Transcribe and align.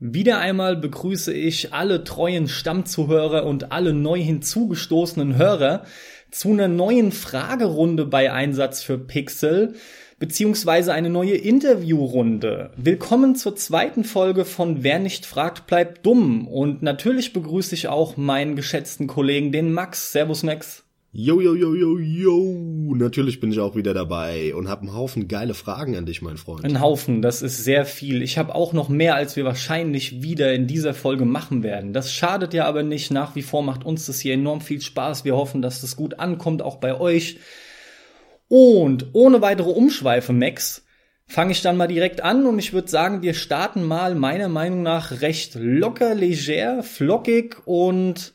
Wieder 0.00 0.38
einmal 0.38 0.76
begrüße 0.76 1.32
ich 1.32 1.74
alle 1.74 2.04
treuen 2.04 2.46
Stammzuhörer 2.46 3.44
und 3.44 3.72
alle 3.72 3.92
neu 3.92 4.20
hinzugestoßenen 4.20 5.36
Hörer 5.36 5.82
zu 6.30 6.52
einer 6.52 6.68
neuen 6.68 7.10
Fragerunde 7.10 8.06
bei 8.06 8.30
Einsatz 8.32 8.80
für 8.80 8.96
Pixel 8.96 9.74
beziehungsweise 10.20 10.92
eine 10.92 11.10
neue 11.10 11.34
Interviewrunde. 11.34 12.70
Willkommen 12.76 13.34
zur 13.34 13.56
zweiten 13.56 14.04
Folge 14.04 14.44
von 14.44 14.84
Wer 14.84 15.00
nicht 15.00 15.26
fragt, 15.26 15.66
bleibt 15.66 16.06
dumm. 16.06 16.46
Und 16.46 16.80
natürlich 16.80 17.32
begrüße 17.32 17.74
ich 17.74 17.88
auch 17.88 18.16
meinen 18.16 18.54
geschätzten 18.54 19.08
Kollegen, 19.08 19.50
den 19.50 19.72
Max. 19.72 20.12
Servus 20.12 20.44
Max. 20.44 20.84
Yo, 21.10 21.40
yo, 21.40 21.54
yo, 21.54 21.74
yo, 21.74 21.98
yo. 21.98 22.94
Natürlich 22.94 23.40
bin 23.40 23.50
ich 23.50 23.60
auch 23.60 23.74
wieder 23.74 23.94
dabei 23.94 24.54
und 24.54 24.68
habe 24.68 24.82
einen 24.82 24.94
Haufen 24.94 25.26
geile 25.26 25.54
Fragen 25.54 25.96
an 25.96 26.04
dich, 26.04 26.20
mein 26.20 26.36
Freund. 26.36 26.66
Ein 26.66 26.82
Haufen, 26.82 27.22
das 27.22 27.40
ist 27.40 27.64
sehr 27.64 27.86
viel. 27.86 28.22
Ich 28.22 28.36
habe 28.36 28.54
auch 28.54 28.74
noch 28.74 28.90
mehr, 28.90 29.14
als 29.14 29.34
wir 29.34 29.46
wahrscheinlich 29.46 30.22
wieder 30.22 30.52
in 30.52 30.66
dieser 30.66 30.92
Folge 30.92 31.24
machen 31.24 31.62
werden. 31.62 31.94
Das 31.94 32.12
schadet 32.12 32.52
ja 32.52 32.66
aber 32.66 32.82
nicht. 32.82 33.10
Nach 33.10 33.34
wie 33.34 33.42
vor 33.42 33.62
macht 33.62 33.86
uns 33.86 34.04
das 34.04 34.20
hier 34.20 34.34
enorm 34.34 34.60
viel 34.60 34.82
Spaß. 34.82 35.24
Wir 35.24 35.34
hoffen, 35.34 35.62
dass 35.62 35.80
das 35.80 35.96
gut 35.96 36.20
ankommt, 36.20 36.60
auch 36.60 36.76
bei 36.76 37.00
euch. 37.00 37.38
Und 38.48 39.06
ohne 39.14 39.40
weitere 39.40 39.70
Umschweife, 39.70 40.34
Max, 40.34 40.84
fange 41.26 41.52
ich 41.52 41.62
dann 41.62 41.78
mal 41.78 41.88
direkt 41.88 42.20
an 42.20 42.44
und 42.44 42.58
ich 42.58 42.74
würde 42.74 42.88
sagen, 42.88 43.22
wir 43.22 43.32
starten 43.32 43.82
mal 43.82 44.14
meiner 44.14 44.48
Meinung 44.48 44.82
nach 44.82 45.22
recht 45.22 45.54
locker, 45.54 46.14
leger, 46.14 46.82
flockig 46.82 47.56
und 47.64 48.34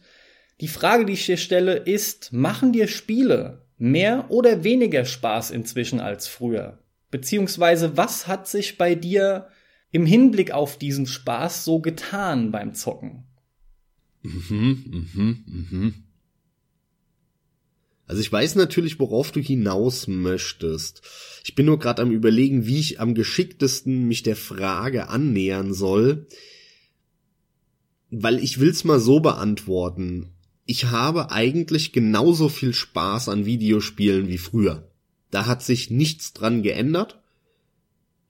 die 0.63 0.69
Frage, 0.69 1.03
die 1.03 1.11
ich 1.11 1.25
dir 1.25 1.35
stelle, 1.35 1.75
ist, 1.75 2.31
machen 2.31 2.71
dir 2.71 2.87
Spiele 2.87 3.65
mehr 3.77 4.31
oder 4.31 4.63
weniger 4.63 5.03
Spaß 5.03 5.51
inzwischen 5.51 5.99
als 5.99 6.29
früher? 6.29 6.79
Beziehungsweise, 7.11 7.97
was 7.97 8.27
hat 8.27 8.47
sich 8.47 8.77
bei 8.77 8.95
dir 8.95 9.49
im 9.91 10.05
Hinblick 10.05 10.51
auf 10.51 10.77
diesen 10.77 11.05
Spaß 11.05 11.65
so 11.65 11.81
getan 11.81 12.53
beim 12.53 12.75
Zocken? 12.75 13.25
Mhm, 14.21 15.09
mhm, 15.13 15.43
mhm. 15.47 15.93
Also 18.07 18.21
ich 18.21 18.31
weiß 18.31 18.55
natürlich, 18.55 19.01
worauf 19.01 19.33
du 19.33 19.41
hinaus 19.41 20.07
möchtest. 20.07 21.01
Ich 21.43 21.55
bin 21.55 21.65
nur 21.65 21.77
gerade 21.77 22.01
am 22.01 22.11
überlegen, 22.11 22.65
wie 22.65 22.79
ich 22.79 23.01
am 23.01 23.15
geschicktesten 23.15 24.07
mich 24.07 24.23
der 24.23 24.37
Frage 24.37 25.09
annähern 25.09 25.73
soll, 25.73 26.25
weil 28.11 28.41
ich 28.41 28.61
will's 28.61 28.85
mal 28.85 29.01
so 29.01 29.19
beantworten 29.19 30.32
ich 30.65 30.85
habe 30.85 31.31
eigentlich 31.31 31.91
genauso 31.91 32.49
viel 32.49 32.73
Spaß 32.73 33.29
an 33.29 33.45
Videospielen 33.45 34.27
wie 34.27 34.37
früher. 34.37 34.87
Da 35.29 35.45
hat 35.45 35.63
sich 35.63 35.89
nichts 35.89 36.33
dran 36.33 36.63
geändert. 36.63 37.19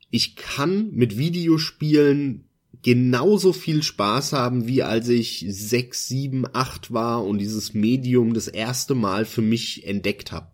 Ich 0.09 0.35
kann 0.35 0.91
mit 0.91 1.17
Videospielen 1.17 2.45
genauso 2.81 3.53
viel 3.53 3.83
Spaß 3.83 4.33
haben, 4.33 4.67
wie 4.67 4.83
als 4.83 5.09
ich 5.09 5.45
sechs, 5.47 6.07
sieben, 6.07 6.45
acht 6.53 6.91
war 6.91 7.23
und 7.25 7.37
dieses 7.37 7.73
Medium 7.73 8.33
das 8.33 8.47
erste 8.47 8.95
Mal 8.95 9.25
für 9.25 9.41
mich 9.41 9.85
entdeckt 9.85 10.31
habe. 10.31 10.51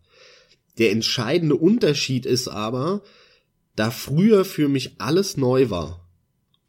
Der 0.78 0.92
entscheidende 0.92 1.56
Unterschied 1.56 2.26
ist 2.26 2.48
aber, 2.48 3.04
da 3.76 3.92
früher 3.92 4.46
für 4.46 4.70
mich 4.70 5.00
alles 5.00 5.38
neu 5.38 5.70
war 5.70 6.09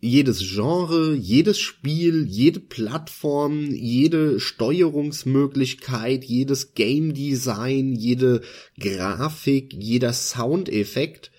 jedes 0.00 0.40
Genre, 0.40 1.14
jedes 1.14 1.58
Spiel, 1.58 2.26
jede 2.26 2.60
Plattform, 2.60 3.70
jede 3.70 4.40
Steuerungsmöglichkeit, 4.40 6.24
jedes 6.24 6.74
Game 6.74 7.12
Design, 7.12 7.94
jede 7.94 8.40
Grafik, 8.78 9.74
jeder 9.74 10.12
Soundeffekt 10.12 11.30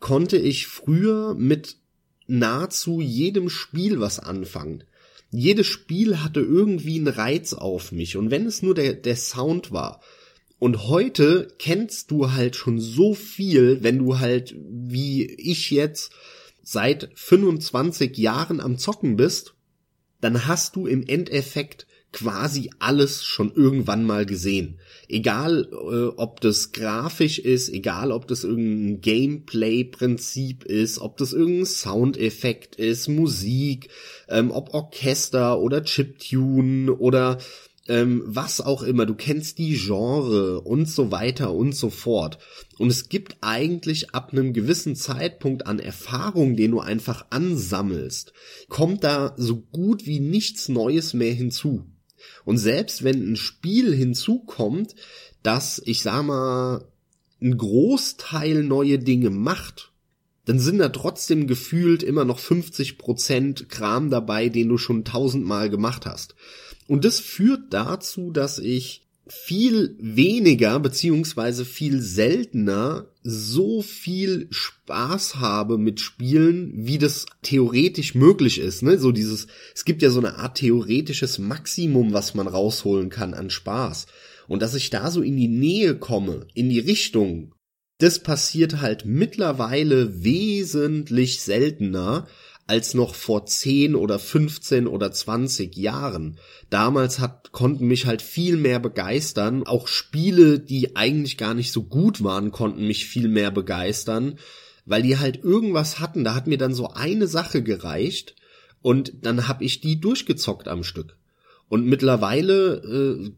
konnte 0.00 0.38
ich 0.38 0.66
früher 0.66 1.34
mit 1.34 1.76
nahezu 2.26 3.00
jedem 3.00 3.50
Spiel 3.50 4.00
was 4.00 4.18
anfangen. 4.18 4.84
Jedes 5.30 5.66
Spiel 5.66 6.18
hatte 6.18 6.40
irgendwie 6.40 6.96
einen 6.96 7.08
Reiz 7.08 7.52
auf 7.52 7.92
mich 7.92 8.16
und 8.16 8.30
wenn 8.30 8.46
es 8.46 8.62
nur 8.62 8.74
der, 8.74 8.94
der 8.94 9.16
Sound 9.16 9.70
war. 9.70 10.00
Und 10.58 10.86
heute 10.86 11.48
kennst 11.58 12.10
du 12.10 12.32
halt 12.32 12.54
schon 12.56 12.78
so 12.78 13.14
viel, 13.14 13.82
wenn 13.82 13.98
du 13.98 14.18
halt 14.18 14.54
wie 14.58 15.24
ich 15.24 15.70
jetzt 15.70 16.12
seit 16.62 17.10
25 17.14 18.16
Jahren 18.16 18.60
am 18.60 18.78
Zocken 18.78 19.16
bist, 19.16 19.54
dann 20.20 20.46
hast 20.46 20.76
du 20.76 20.86
im 20.86 21.06
Endeffekt 21.06 21.86
quasi 22.12 22.70
alles 22.78 23.24
schon 23.24 23.52
irgendwann 23.54 24.04
mal 24.04 24.26
gesehen. 24.26 24.78
Egal, 25.08 25.68
äh, 25.72 26.14
ob 26.16 26.40
das 26.42 26.72
grafisch 26.72 27.38
ist, 27.38 27.70
egal, 27.70 28.12
ob 28.12 28.28
das 28.28 28.44
irgendein 28.44 29.00
Gameplay-Prinzip 29.00 30.64
ist, 30.64 30.98
ob 30.98 31.16
das 31.16 31.32
irgendein 31.32 31.66
Soundeffekt 31.66 32.76
ist, 32.76 33.08
Musik, 33.08 33.88
ähm, 34.28 34.50
ob 34.50 34.74
Orchester 34.74 35.58
oder 35.58 35.84
Chiptune 35.84 36.92
oder 36.92 37.38
ähm, 37.88 38.22
was 38.26 38.60
auch 38.60 38.82
immer, 38.82 39.06
du 39.06 39.14
kennst 39.14 39.58
die 39.58 39.74
Genre 39.74 40.60
und 40.60 40.88
so 40.88 41.10
weiter 41.10 41.52
und 41.52 41.74
so 41.74 41.90
fort. 41.90 42.38
Und 42.78 42.90
es 42.90 43.08
gibt 43.08 43.36
eigentlich 43.40 44.14
ab 44.14 44.32
einem 44.32 44.52
gewissen 44.52 44.94
Zeitpunkt 44.94 45.66
an 45.66 45.78
Erfahrung, 45.78 46.56
den 46.56 46.72
du 46.72 46.80
einfach 46.80 47.26
ansammelst, 47.30 48.32
kommt 48.68 49.04
da 49.04 49.34
so 49.36 49.56
gut 49.60 50.06
wie 50.06 50.20
nichts 50.20 50.68
Neues 50.68 51.14
mehr 51.14 51.32
hinzu. 51.32 51.86
Und 52.44 52.58
selbst 52.58 53.02
wenn 53.02 53.32
ein 53.32 53.36
Spiel 53.36 53.94
hinzukommt, 53.94 54.94
das, 55.42 55.82
ich 55.84 56.02
sag 56.02 56.22
mal, 56.22 56.86
ein 57.40 57.58
Großteil 57.58 58.62
neue 58.62 59.00
Dinge 59.00 59.30
macht, 59.30 59.92
dann 60.44 60.58
sind 60.58 60.78
da 60.78 60.88
trotzdem 60.88 61.46
gefühlt 61.46 62.02
immer 62.02 62.24
noch 62.24 62.38
50% 62.38 63.66
Kram 63.66 64.10
dabei, 64.10 64.48
den 64.48 64.68
du 64.68 64.78
schon 64.78 65.04
tausendmal 65.04 65.70
gemacht 65.70 66.06
hast. 66.06 66.34
Und 66.86 67.04
das 67.04 67.20
führt 67.20 67.72
dazu, 67.72 68.30
dass 68.30 68.58
ich 68.58 69.02
viel 69.28 69.96
weniger 70.00 70.80
beziehungsweise 70.80 71.64
viel 71.64 72.00
seltener 72.00 73.06
so 73.22 73.80
viel 73.80 74.48
Spaß 74.50 75.36
habe 75.36 75.78
mit 75.78 76.00
Spielen, 76.00 76.72
wie 76.74 76.98
das 76.98 77.26
theoretisch 77.42 78.14
möglich 78.14 78.58
ist. 78.58 78.82
Ne? 78.82 78.98
So 78.98 79.12
dieses, 79.12 79.46
es 79.74 79.84
gibt 79.84 80.02
ja 80.02 80.10
so 80.10 80.18
eine 80.18 80.38
Art 80.38 80.58
theoretisches 80.58 81.38
Maximum, 81.38 82.12
was 82.12 82.34
man 82.34 82.48
rausholen 82.48 83.10
kann 83.10 83.32
an 83.32 83.48
Spaß. 83.48 84.06
Und 84.48 84.60
dass 84.60 84.74
ich 84.74 84.90
da 84.90 85.10
so 85.10 85.22
in 85.22 85.36
die 85.36 85.48
Nähe 85.48 85.96
komme, 85.96 86.46
in 86.54 86.68
die 86.68 86.80
Richtung, 86.80 87.54
das 87.98 88.18
passiert 88.18 88.80
halt 88.80 89.04
mittlerweile 89.04 90.24
wesentlich 90.24 91.40
seltener, 91.40 92.26
als 92.66 92.94
noch 92.94 93.14
vor 93.14 93.46
10 93.46 93.94
oder 93.94 94.18
15 94.18 94.86
oder 94.86 95.12
20 95.12 95.76
Jahren. 95.76 96.38
Damals 96.70 97.18
hat, 97.18 97.52
konnten 97.52 97.86
mich 97.86 98.06
halt 98.06 98.22
viel 98.22 98.56
mehr 98.56 98.78
begeistern. 98.78 99.66
Auch 99.66 99.88
Spiele, 99.88 100.58
die 100.60 100.96
eigentlich 100.96 101.36
gar 101.36 101.54
nicht 101.54 101.72
so 101.72 101.82
gut 101.82 102.22
waren, 102.22 102.50
konnten 102.50 102.86
mich 102.86 103.06
viel 103.06 103.28
mehr 103.28 103.50
begeistern, 103.50 104.38
weil 104.86 105.02
die 105.02 105.18
halt 105.18 105.42
irgendwas 105.42 105.98
hatten. 106.00 106.24
Da 106.24 106.34
hat 106.34 106.46
mir 106.46 106.58
dann 106.58 106.74
so 106.74 106.88
eine 106.88 107.26
Sache 107.26 107.62
gereicht 107.62 108.36
und 108.80 109.12
dann 109.22 109.48
hab 109.48 109.62
ich 109.62 109.80
die 109.80 110.00
durchgezockt 110.00 110.68
am 110.68 110.84
Stück. 110.84 111.16
Und 111.68 111.86
mittlerweile 111.86 112.76
äh, 112.76 113.30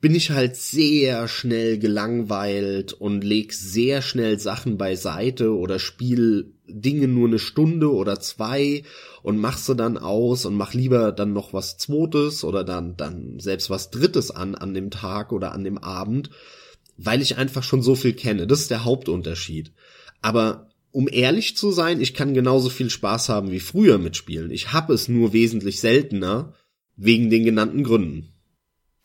bin 0.00 0.14
ich 0.14 0.30
halt 0.30 0.56
sehr 0.56 1.28
schnell 1.28 1.78
gelangweilt 1.78 2.92
und 2.92 3.24
leg 3.24 3.52
sehr 3.52 4.02
schnell 4.02 4.38
Sachen 4.38 4.76
beiseite 4.76 5.54
oder 5.54 5.78
spiel 5.78 6.53
Dinge 6.66 7.08
nur 7.08 7.28
eine 7.28 7.38
Stunde 7.38 7.92
oder 7.92 8.20
zwei 8.20 8.84
und 9.22 9.38
mach 9.38 9.58
sie 9.58 9.76
dann 9.76 9.98
aus 9.98 10.44
und 10.46 10.54
mach 10.54 10.72
lieber 10.74 11.12
dann 11.12 11.32
noch 11.32 11.52
was 11.52 11.76
zweites 11.76 12.44
oder 12.44 12.64
dann, 12.64 12.96
dann 12.96 13.38
selbst 13.38 13.70
was 13.70 13.90
drittes 13.90 14.30
an, 14.30 14.54
an 14.54 14.74
dem 14.74 14.90
Tag 14.90 15.32
oder 15.32 15.52
an 15.52 15.64
dem 15.64 15.78
Abend, 15.78 16.30
weil 16.96 17.22
ich 17.22 17.36
einfach 17.36 17.62
schon 17.62 17.82
so 17.82 17.94
viel 17.94 18.14
kenne. 18.14 18.46
Das 18.46 18.60
ist 18.60 18.70
der 18.70 18.84
Hauptunterschied. 18.84 19.72
Aber 20.22 20.68
um 20.90 21.08
ehrlich 21.10 21.56
zu 21.56 21.72
sein, 21.72 22.00
ich 22.00 22.14
kann 22.14 22.34
genauso 22.34 22.70
viel 22.70 22.88
Spaß 22.88 23.28
haben 23.28 23.50
wie 23.50 23.60
früher 23.60 23.98
mit 23.98 24.16
Spielen. 24.16 24.50
Ich 24.50 24.72
habe 24.72 24.94
es 24.94 25.08
nur 25.08 25.32
wesentlich 25.32 25.80
seltener 25.80 26.54
wegen 26.96 27.30
den 27.30 27.44
genannten 27.44 27.82
Gründen. 27.82 28.32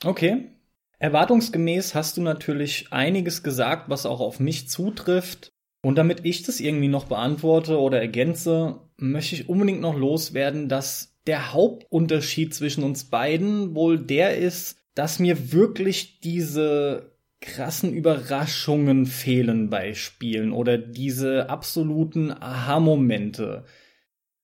Okay, 0.04 0.52
Erwartungsgemäß 1.00 1.96
hast 1.96 2.18
du 2.18 2.22
natürlich 2.22 2.92
einiges 2.92 3.42
gesagt, 3.42 3.90
was 3.90 4.06
auch 4.06 4.20
auf 4.20 4.40
mich 4.40 4.70
zutrifft. 4.70 5.52
Und 5.82 5.98
damit 5.98 6.26
ich 6.26 6.44
das 6.44 6.60
irgendwie 6.60 6.90
noch 6.90 7.06
beantworte 7.06 7.80
oder 7.80 8.00
ergänze, 8.00 8.82
möchte 8.98 9.36
ich 9.36 9.48
unbedingt 9.48 9.82
noch 9.82 9.98
loswerden, 9.98 10.68
dass 10.68 11.18
der 11.26 11.54
Hauptunterschied 11.54 12.54
zwischen 12.54 12.84
uns 12.84 13.06
beiden 13.06 13.76
wohl 13.76 13.98
der 13.98 14.38
ist, 14.38 14.78
dass 14.96 15.20
mir 15.20 15.54
wirklich 15.54 16.20
diese 16.20 17.14
krassen 17.42 17.94
Überraschungen 17.94 19.06
fehlen 19.06 19.70
bei 19.70 19.94
Spielen 19.94 20.52
oder 20.52 20.78
diese 20.78 21.50
absoluten 21.50 22.32
Aha-Momente. 22.32 23.64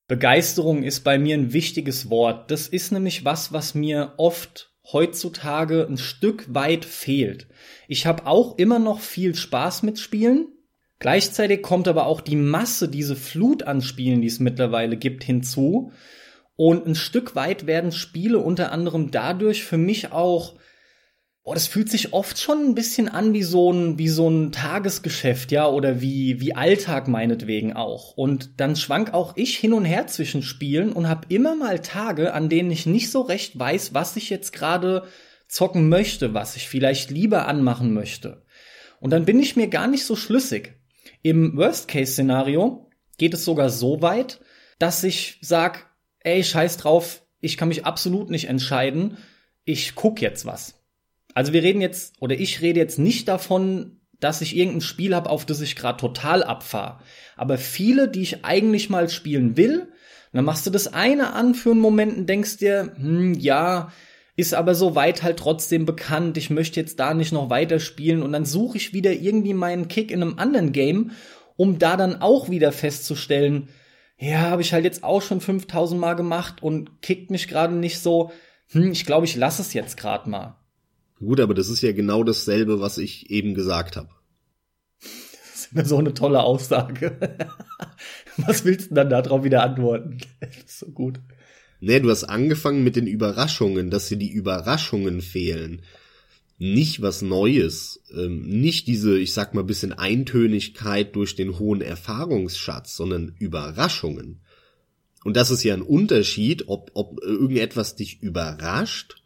Begeisterung 0.07 0.83
ist 0.83 1.01
bei 1.01 1.17
mir 1.17 1.35
ein 1.35 1.51
wichtiges 1.51 2.09
Wort. 2.09 2.51
Das 2.51 2.67
ist 2.67 2.91
nämlich 2.91 3.25
was, 3.25 3.51
was 3.51 3.73
mir 3.75 4.13
oft 4.17 4.71
heutzutage 4.93 5.88
ein 5.89 5.97
Stück 5.97 6.53
weit 6.53 6.85
fehlt. 6.85 7.47
Ich 7.88 8.05
habe 8.05 8.27
auch 8.27 8.57
immer 8.57 8.79
noch 8.79 8.99
viel 8.99 9.35
Spaß 9.35 9.83
mit 9.83 9.99
Spielen. 9.99 10.54
Gleichzeitig 11.00 11.62
kommt 11.62 11.88
aber 11.88 12.06
auch 12.06 12.21
die 12.21 12.36
Masse, 12.36 12.88
diese 12.88 13.15
Flut 13.15 13.63
an 13.63 13.81
Spielen, 13.81 14.21
die 14.21 14.27
es 14.27 14.39
mittlerweile 14.39 14.97
gibt, 14.97 15.24
hinzu. 15.24 15.92
Und 16.56 16.88
ein 16.88 16.95
Stück 16.95 17.36
weit 17.36 17.68
werden 17.68 17.92
Spiele 17.92 18.39
unter 18.39 18.71
anderem 18.71 19.12
dadurch 19.12 19.63
für 19.63 19.77
mich 19.77 20.12
auch 20.12 20.56
Oh, 21.47 21.53
das 21.53 21.68
fühlt 21.68 21.92
sich 21.92 22.12
oft 22.12 22.39
schon 22.39 22.69
ein 22.69 22.74
bisschen 22.74 23.07
an 23.07 23.36
wie 23.36 23.44
so 23.44 23.71
ein, 23.71 24.00
wie 24.00 24.07
so 24.07 24.27
ein 24.27 24.51
Tagesgeschäft, 24.51 25.51
ja, 25.51 25.68
oder 25.68 26.01
wie, 26.01 26.42
wie 26.42 26.56
Alltag 26.56 27.07
meinetwegen 27.07 27.74
auch. 27.74 28.18
Und 28.18 28.59
dann 28.59 28.75
schwank 28.75 29.13
auch 29.13 29.33
ich 29.38 29.56
hin 29.56 29.74
und 29.74 29.86
her 29.86 30.07
zwischen 30.07 30.41
Spielen 30.41 30.91
und 30.91 31.07
habe 31.07 31.27
immer 31.30 31.56
mal 31.56 31.81
Tage, 31.81 32.33
an 32.33 32.50
denen 32.50 32.71
ich 32.71 32.88
nicht 32.88 33.12
so 33.12 33.21
recht 33.21 33.59
weiß, 33.59 33.94
was 33.94 34.15
ich 34.15 34.31
jetzt 34.31 34.53
gerade 34.53 35.03
zocken 35.48 35.88
möchte, 35.88 36.33
was 36.33 36.56
ich 36.56 36.68
vielleicht 36.68 37.12
lieber 37.12 37.48
anmachen 37.48 37.94
möchte. 37.94 38.41
Und 39.00 39.12
dann 39.12 39.25
bin 39.25 39.39
ich 39.39 39.56
mir 39.56 39.68
gar 39.68 39.86
nicht 39.86 40.06
so 40.06 40.15
schlüssig. 40.15 40.75
Im 41.25 41.57
Worst-Case-Szenario 41.57 42.88
geht 43.18 43.33
es 43.33 43.45
sogar 43.45 43.72
so 43.72 44.04
weit, 44.04 44.42
dass 44.77 45.04
ich 45.04 45.39
sag, 45.42 45.89
ey, 46.19 46.44
scheiß 46.44 46.77
drauf, 46.77 47.24
ich 47.39 47.57
kann 47.57 47.69
mich 47.69 47.83
absolut 47.83 48.30
nicht 48.30 48.48
entscheiden, 48.48 49.18
ich 49.63 49.95
guck 49.95 50.22
jetzt 50.22 50.45
was. 50.45 50.75
Also 51.33 51.51
wir 51.51 51.63
reden 51.63 51.81
jetzt, 51.81 52.13
oder 52.19 52.36
ich 52.36 52.62
rede 52.62 52.80
jetzt 52.80 53.00
nicht 53.00 53.27
davon, 53.27 54.01
dass 54.19 54.42
ich 54.42 54.56
irgendein 54.56 54.81
Spiel 54.81 55.16
habe, 55.16 55.31
auf 55.31 55.48
das 55.48 55.62
ich 55.62 55.75
gerade 55.75 55.98
total 55.98 56.44
abfahre. 56.44 57.00
Aber 57.36 57.57
viele, 57.57 58.07
die 58.07 58.22
ich 58.22 58.45
eigentlich 58.45 58.92
mal 58.92 59.10
spielen 59.10 59.57
will, 59.57 59.92
dann 60.31 60.45
machst 60.45 60.68
du 60.68 60.69
das 60.69 60.94
eine 60.94 61.33
an 61.33 61.56
für 61.56 61.72
einen 61.72 61.80
Moment 61.80 62.16
und 62.16 62.30
denkst 62.30 62.57
dir, 62.57 62.94
hm, 62.98 63.33
ja, 63.33 63.92
ist 64.35 64.53
aber 64.53 64.75
so 64.75 64.95
weit 64.95 65.23
halt 65.23 65.37
trotzdem 65.37 65.85
bekannt, 65.85 66.37
ich 66.37 66.49
möchte 66.49 66.79
jetzt 66.79 66.99
da 66.99 67.13
nicht 67.13 67.31
noch 67.31 67.49
weiter 67.49 67.79
spielen 67.79 68.21
und 68.21 68.33
dann 68.33 68.45
suche 68.45 68.77
ich 68.77 68.93
wieder 68.93 69.13
irgendwie 69.13 69.53
meinen 69.53 69.87
Kick 69.87 70.11
in 70.11 70.21
einem 70.21 70.37
anderen 70.37 70.71
Game, 70.71 71.11
um 71.55 71.79
da 71.79 71.95
dann 71.95 72.21
auch 72.21 72.49
wieder 72.49 72.71
festzustellen, 72.71 73.69
ja, 74.17 74.39
habe 74.39 74.61
ich 74.61 74.73
halt 74.73 74.85
jetzt 74.85 75.03
auch 75.03 75.21
schon 75.21 75.41
5000 75.41 75.99
Mal 75.99 76.13
gemacht 76.15 76.63
und 76.63 77.01
kickt 77.01 77.31
mich 77.31 77.47
gerade 77.47 77.73
nicht 77.73 77.99
so, 77.99 78.31
hm, 78.71 78.91
ich 78.91 79.05
glaube, 79.05 79.25
ich 79.25 79.35
lasse 79.35 79.61
es 79.61 79.73
jetzt 79.73 79.97
gerade 79.97 80.29
mal. 80.29 80.57
Gut, 81.19 81.39
aber 81.39 81.53
das 81.53 81.69
ist 81.69 81.81
ja 81.81 81.91
genau 81.91 82.23
dasselbe, 82.23 82.81
was 82.81 82.97
ich 82.97 83.29
eben 83.29 83.53
gesagt 83.53 83.95
habe. 83.95 84.09
Das 85.73 85.83
ist 85.83 85.89
so 85.89 85.97
eine 85.97 86.13
tolle 86.13 86.43
Aussage. 86.43 87.17
was 88.38 88.65
willst 88.65 88.91
du 88.91 88.95
dann 88.95 89.09
darauf 89.09 89.43
wieder 89.43 89.63
antworten? 89.63 90.19
So 90.65 90.88
gut. 90.88 91.19
Nee, 91.87 91.99
du 91.99 92.09
hast 92.09 92.23
angefangen 92.23 92.83
mit 92.83 92.95
den 92.95 93.05
Überraschungen, 93.05 93.91
dass 93.91 94.07
dir 94.07 94.17
die 94.17 94.31
Überraschungen 94.31 95.21
fehlen. 95.21 95.83
Nicht 96.57 97.03
was 97.03 97.21
Neues, 97.21 98.01
ähm, 98.11 98.41
nicht 98.41 98.87
diese, 98.87 99.19
ich 99.19 99.33
sag 99.33 99.53
mal, 99.53 99.63
bisschen 99.63 99.93
Eintönigkeit 99.93 101.15
durch 101.15 101.35
den 101.35 101.59
hohen 101.59 101.81
Erfahrungsschatz, 101.81 102.95
sondern 102.95 103.35
Überraschungen. 103.37 104.41
Und 105.23 105.37
das 105.37 105.51
ist 105.51 105.63
ja 105.63 105.75
ein 105.75 105.83
Unterschied, 105.83 106.63
ob, 106.69 106.89
ob 106.95 107.21
irgendetwas 107.21 107.95
dich 107.95 108.19
überrascht 108.19 109.21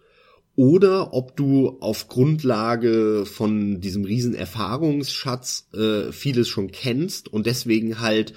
oder 0.57 1.13
ob 1.13 1.37
du 1.37 1.77
auf 1.79 2.09
Grundlage 2.09 3.25
von 3.25 3.79
diesem 3.79 4.03
riesen 4.03 4.35
Erfahrungsschatz 4.35 5.69
äh, 5.73 6.11
vieles 6.11 6.49
schon 6.49 6.71
kennst 6.71 7.29
und 7.31 7.45
deswegen 7.45 8.01
halt 8.01 8.33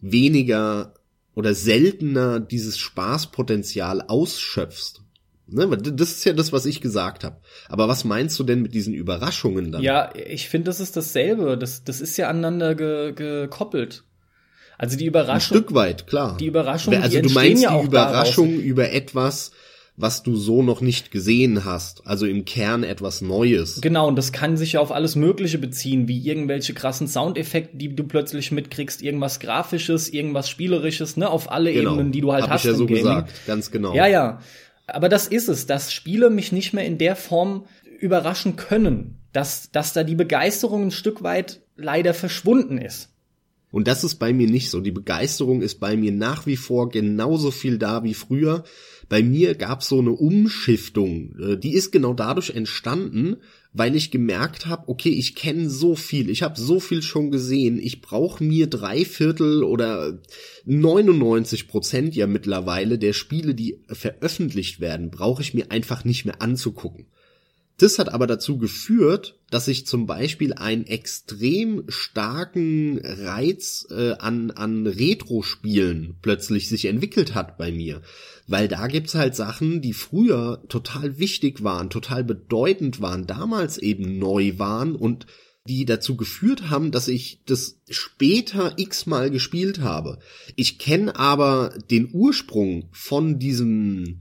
weniger 0.00 0.94
oder 1.38 1.54
seltener 1.54 2.40
dieses 2.40 2.78
Spaßpotenzial 2.78 4.02
ausschöpfst. 4.02 5.02
Ne? 5.46 5.68
Das 5.68 6.10
ist 6.10 6.24
ja 6.24 6.32
das, 6.32 6.52
was 6.52 6.66
ich 6.66 6.80
gesagt 6.80 7.22
habe. 7.22 7.36
Aber 7.68 7.86
was 7.86 8.02
meinst 8.02 8.36
du 8.40 8.42
denn 8.42 8.60
mit 8.60 8.74
diesen 8.74 8.92
Überraschungen 8.92 9.70
dann? 9.70 9.80
Ja, 9.80 10.10
ich 10.16 10.48
finde, 10.48 10.64
das 10.64 10.80
ist 10.80 10.96
dasselbe. 10.96 11.56
Das, 11.56 11.84
das 11.84 12.00
ist 12.00 12.16
ja 12.16 12.28
aneinander 12.28 12.74
ge 12.74 13.12
gekoppelt. 13.12 14.02
Also 14.78 14.96
die 14.96 15.06
Überraschung. 15.06 15.56
Ein 15.56 15.62
Stück 15.62 15.74
weit, 15.74 16.08
klar. 16.08 16.36
Die 16.38 16.46
Überraschung. 16.46 16.96
Also 16.96 17.20
die 17.20 17.28
du 17.28 17.32
meinst 17.32 17.62
ja 17.62 17.78
die 17.78 17.86
Überraschung 17.86 18.48
daraus. 18.48 18.64
über 18.64 18.90
etwas, 18.90 19.52
was 20.00 20.22
du 20.22 20.36
so 20.36 20.62
noch 20.62 20.80
nicht 20.80 21.10
gesehen 21.10 21.64
hast. 21.64 22.06
Also 22.06 22.24
im 22.24 22.44
Kern 22.44 22.84
etwas 22.84 23.20
Neues. 23.20 23.80
Genau, 23.80 24.06
und 24.06 24.14
das 24.14 24.30
kann 24.30 24.56
sich 24.56 24.74
ja 24.74 24.80
auf 24.80 24.92
alles 24.92 25.16
Mögliche 25.16 25.58
beziehen, 25.58 26.06
wie 26.06 26.24
irgendwelche 26.24 26.72
krassen 26.72 27.08
Soundeffekte, 27.08 27.76
die 27.76 27.96
du 27.96 28.04
plötzlich 28.04 28.52
mitkriegst, 28.52 29.02
irgendwas 29.02 29.40
Grafisches, 29.40 30.08
irgendwas 30.08 30.48
Spielerisches, 30.48 31.16
ne, 31.16 31.28
auf 31.28 31.50
alle 31.50 31.72
genau. 31.72 31.94
Ebenen, 31.94 32.12
die 32.12 32.20
du 32.20 32.32
halt 32.32 32.44
Hab 32.44 32.50
hast. 32.50 32.64
Ich 32.64 32.70
ja 32.70 32.76
so 32.76 32.86
Gaming. 32.86 33.02
gesagt, 33.02 33.32
ganz 33.48 33.72
genau. 33.72 33.92
Ja, 33.92 34.06
ja. 34.06 34.40
Aber 34.86 35.08
das 35.08 35.26
ist 35.26 35.48
es, 35.48 35.66
dass 35.66 35.92
Spiele 35.92 36.30
mich 36.30 36.52
nicht 36.52 36.72
mehr 36.72 36.86
in 36.86 36.96
der 36.96 37.16
Form 37.16 37.66
überraschen 37.98 38.54
können, 38.54 39.18
dass, 39.32 39.72
dass 39.72 39.94
da 39.94 40.04
die 40.04 40.14
Begeisterung 40.14 40.84
ein 40.84 40.90
Stück 40.92 41.24
weit 41.24 41.60
leider 41.76 42.14
verschwunden 42.14 42.78
ist. 42.78 43.10
Und 43.70 43.86
das 43.88 44.04
ist 44.04 44.14
bei 44.14 44.32
mir 44.32 44.48
nicht 44.48 44.70
so. 44.70 44.80
Die 44.80 44.92
Begeisterung 44.92 45.60
ist 45.60 45.80
bei 45.80 45.96
mir 45.96 46.12
nach 46.12 46.46
wie 46.46 46.56
vor 46.56 46.88
genauso 46.88 47.50
viel 47.50 47.78
da 47.78 48.02
wie 48.02 48.14
früher. 48.14 48.64
Bei 49.08 49.22
mir 49.22 49.54
gab 49.54 49.80
es 49.80 49.88
so 49.88 50.00
eine 50.00 50.12
Umschiftung. 50.12 51.34
Äh, 51.38 51.56
die 51.56 51.72
ist 51.72 51.92
genau 51.92 52.14
dadurch 52.14 52.50
entstanden, 52.50 53.36
weil 53.72 53.96
ich 53.96 54.10
gemerkt 54.10 54.66
habe, 54.66 54.88
okay, 54.88 55.10
ich 55.10 55.34
kenne 55.34 55.70
so 55.70 55.94
viel, 55.94 56.30
ich 56.30 56.42
habe 56.42 56.58
so 56.58 56.80
viel 56.80 57.02
schon 57.02 57.30
gesehen, 57.30 57.78
ich 57.78 58.00
brauche 58.00 58.42
mir 58.42 58.66
drei 58.66 59.04
Viertel 59.04 59.62
oder 59.62 60.18
99 60.64 61.68
Prozent 61.68 62.16
ja 62.16 62.26
mittlerweile 62.26 62.98
der 62.98 63.12
Spiele, 63.12 63.54
die 63.54 63.80
veröffentlicht 63.88 64.80
werden, 64.80 65.10
brauche 65.10 65.42
ich 65.42 65.54
mir 65.54 65.70
einfach 65.70 66.04
nicht 66.04 66.24
mehr 66.24 66.42
anzugucken. 66.42 67.06
Das 67.78 68.00
hat 68.00 68.08
aber 68.12 68.26
dazu 68.26 68.58
geführt, 68.58 69.38
dass 69.50 69.66
sich 69.66 69.86
zum 69.86 70.06
Beispiel 70.06 70.52
einen 70.52 70.84
extrem 70.84 71.84
starken 71.86 72.98
Reiz 72.98 73.86
äh, 73.90 74.14
an, 74.14 74.50
an 74.50 74.88
Retro-Spielen 74.88 76.16
plötzlich 76.20 76.68
sich 76.68 76.86
entwickelt 76.86 77.36
hat 77.36 77.56
bei 77.56 77.70
mir. 77.70 78.02
Weil 78.48 78.66
da 78.66 78.86
gibt's 78.86 79.14
halt 79.14 79.36
Sachen, 79.36 79.82
die 79.82 79.92
früher 79.92 80.64
total 80.68 81.18
wichtig 81.18 81.62
waren, 81.62 81.90
total 81.90 82.24
bedeutend 82.24 83.02
waren, 83.02 83.26
damals 83.26 83.76
eben 83.76 84.18
neu 84.18 84.58
waren 84.58 84.96
und 84.96 85.26
die 85.68 85.84
dazu 85.84 86.16
geführt 86.16 86.70
haben, 86.70 86.90
dass 86.90 87.08
ich 87.08 87.42
das 87.44 87.78
später 87.90 88.72
x-mal 88.78 89.30
gespielt 89.30 89.80
habe. 89.80 90.18
Ich 90.56 90.78
kenne 90.78 91.14
aber 91.16 91.78
den 91.90 92.08
Ursprung 92.10 92.88
von 92.90 93.38
diesem 93.38 94.20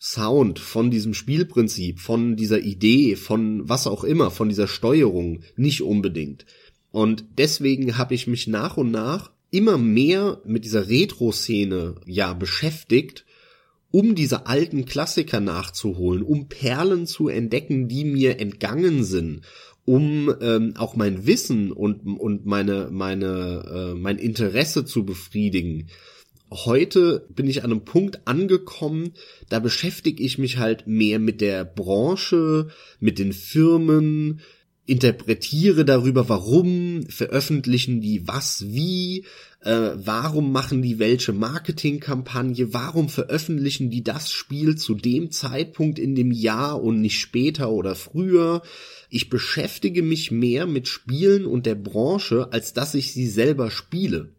Sound, 0.00 0.58
von 0.58 0.90
diesem 0.90 1.14
Spielprinzip, 1.14 2.00
von 2.00 2.34
dieser 2.34 2.58
Idee, 2.58 3.14
von 3.14 3.68
was 3.68 3.86
auch 3.86 4.02
immer, 4.02 4.32
von 4.32 4.48
dieser 4.48 4.66
Steuerung 4.66 5.42
nicht 5.56 5.82
unbedingt. 5.82 6.44
Und 6.90 7.24
deswegen 7.38 7.98
habe 7.98 8.14
ich 8.14 8.26
mich 8.26 8.48
nach 8.48 8.76
und 8.76 8.90
nach 8.90 9.30
immer 9.52 9.78
mehr 9.78 10.40
mit 10.44 10.64
dieser 10.64 10.88
Retro-Szene 10.88 12.00
ja 12.06 12.32
beschäftigt, 12.32 13.26
um 13.90 14.14
diese 14.14 14.46
alten 14.46 14.84
Klassiker 14.84 15.40
nachzuholen, 15.40 16.22
um 16.22 16.48
Perlen 16.48 17.06
zu 17.06 17.28
entdecken, 17.28 17.88
die 17.88 18.04
mir 18.04 18.38
entgangen 18.40 19.04
sind, 19.04 19.42
um 19.84 20.32
ähm, 20.40 20.74
auch 20.76 20.94
mein 20.94 21.26
Wissen 21.26 21.72
und 21.72 22.06
und 22.06 22.46
meine 22.46 22.88
meine 22.90 23.92
äh, 23.92 23.94
mein 23.94 24.18
Interesse 24.18 24.84
zu 24.84 25.04
befriedigen. 25.04 25.88
Heute 26.52 27.26
bin 27.30 27.46
ich 27.46 27.62
an 27.62 27.70
einem 27.70 27.84
Punkt 27.84 28.26
angekommen, 28.26 29.12
da 29.48 29.60
beschäftige 29.60 30.22
ich 30.22 30.36
mich 30.36 30.58
halt 30.58 30.86
mehr 30.86 31.20
mit 31.20 31.40
der 31.40 31.64
Branche, 31.64 32.68
mit 32.98 33.20
den 33.20 33.32
Firmen, 33.32 34.40
interpretiere 34.90 35.84
darüber, 35.84 36.28
warum 36.28 37.04
veröffentlichen 37.08 38.00
die 38.00 38.26
was 38.26 38.64
wie, 38.66 39.24
äh, 39.60 39.90
warum 39.94 40.50
machen 40.50 40.82
die 40.82 40.98
welche 40.98 41.32
Marketingkampagne, 41.32 42.74
warum 42.74 43.08
veröffentlichen 43.08 43.90
die 43.90 44.02
das 44.02 44.32
Spiel 44.32 44.76
zu 44.76 44.96
dem 44.96 45.30
Zeitpunkt 45.30 46.00
in 46.00 46.16
dem 46.16 46.32
Jahr 46.32 46.82
und 46.82 47.00
nicht 47.00 47.20
später 47.20 47.70
oder 47.70 47.94
früher. 47.94 48.62
Ich 49.10 49.30
beschäftige 49.30 50.02
mich 50.02 50.32
mehr 50.32 50.66
mit 50.66 50.88
Spielen 50.88 51.46
und 51.46 51.66
der 51.66 51.76
Branche, 51.76 52.52
als 52.52 52.72
dass 52.72 52.94
ich 52.94 53.12
sie 53.12 53.28
selber 53.28 53.70
spiele. 53.70 54.30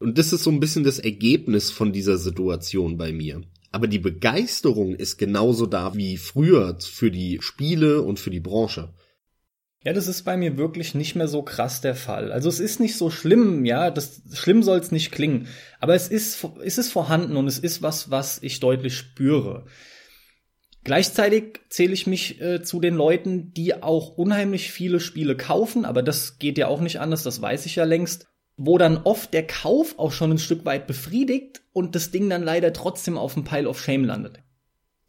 Und 0.00 0.18
das 0.18 0.32
ist 0.32 0.42
so 0.42 0.50
ein 0.50 0.58
bisschen 0.58 0.82
das 0.82 0.98
Ergebnis 0.98 1.70
von 1.70 1.92
dieser 1.92 2.18
Situation 2.18 2.98
bei 2.98 3.12
mir. 3.12 3.42
Aber 3.70 3.86
die 3.86 4.00
Begeisterung 4.00 4.96
ist 4.96 5.16
genauso 5.16 5.66
da 5.66 5.94
wie 5.94 6.16
früher 6.16 6.76
für 6.80 7.12
die 7.12 7.38
Spiele 7.40 8.02
und 8.02 8.18
für 8.18 8.30
die 8.30 8.40
Branche. 8.40 8.92
Ja, 9.84 9.92
das 9.92 10.06
ist 10.06 10.22
bei 10.22 10.36
mir 10.36 10.56
wirklich 10.56 10.94
nicht 10.94 11.16
mehr 11.16 11.28
so 11.28 11.42
krass 11.42 11.80
der 11.80 11.94
Fall. 11.94 12.30
Also 12.30 12.48
es 12.48 12.60
ist 12.60 12.78
nicht 12.78 12.96
so 12.96 13.10
schlimm, 13.10 13.64
ja, 13.64 13.90
das 13.90 14.22
schlimm 14.32 14.62
soll 14.62 14.78
es 14.78 14.92
nicht 14.92 15.10
klingen, 15.10 15.48
aber 15.80 15.94
es 15.94 16.08
ist 16.08 16.46
es 16.64 16.78
ist 16.78 16.92
vorhanden 16.92 17.36
und 17.36 17.48
es 17.48 17.58
ist 17.58 17.82
was, 17.82 18.10
was 18.10 18.40
ich 18.42 18.60
deutlich 18.60 18.96
spüre. 18.96 19.66
Gleichzeitig 20.84 21.60
zähle 21.68 21.94
ich 21.94 22.06
mich 22.06 22.40
äh, 22.40 22.62
zu 22.62 22.80
den 22.80 22.94
Leuten, 22.94 23.52
die 23.54 23.82
auch 23.82 24.16
unheimlich 24.16 24.70
viele 24.72 25.00
Spiele 25.00 25.36
kaufen, 25.36 25.84
aber 25.84 26.02
das 26.02 26.38
geht 26.38 26.58
ja 26.58 26.68
auch 26.68 26.80
nicht 26.80 27.00
anders, 27.00 27.22
das 27.22 27.40
weiß 27.40 27.66
ich 27.66 27.76
ja 27.76 27.84
längst 27.84 28.26
wo 28.56 28.78
dann 28.78 28.98
oft 28.98 29.32
der 29.32 29.46
Kauf 29.46 29.98
auch 29.98 30.12
schon 30.12 30.32
ein 30.32 30.38
Stück 30.38 30.64
weit 30.64 30.86
befriedigt 30.86 31.62
und 31.72 31.94
das 31.94 32.10
Ding 32.10 32.28
dann 32.28 32.42
leider 32.42 32.72
trotzdem 32.72 33.18
auf 33.18 33.34
dem 33.34 33.44
Pile 33.44 33.68
of 33.68 33.80
Shame 33.80 34.04
landet. 34.04 34.38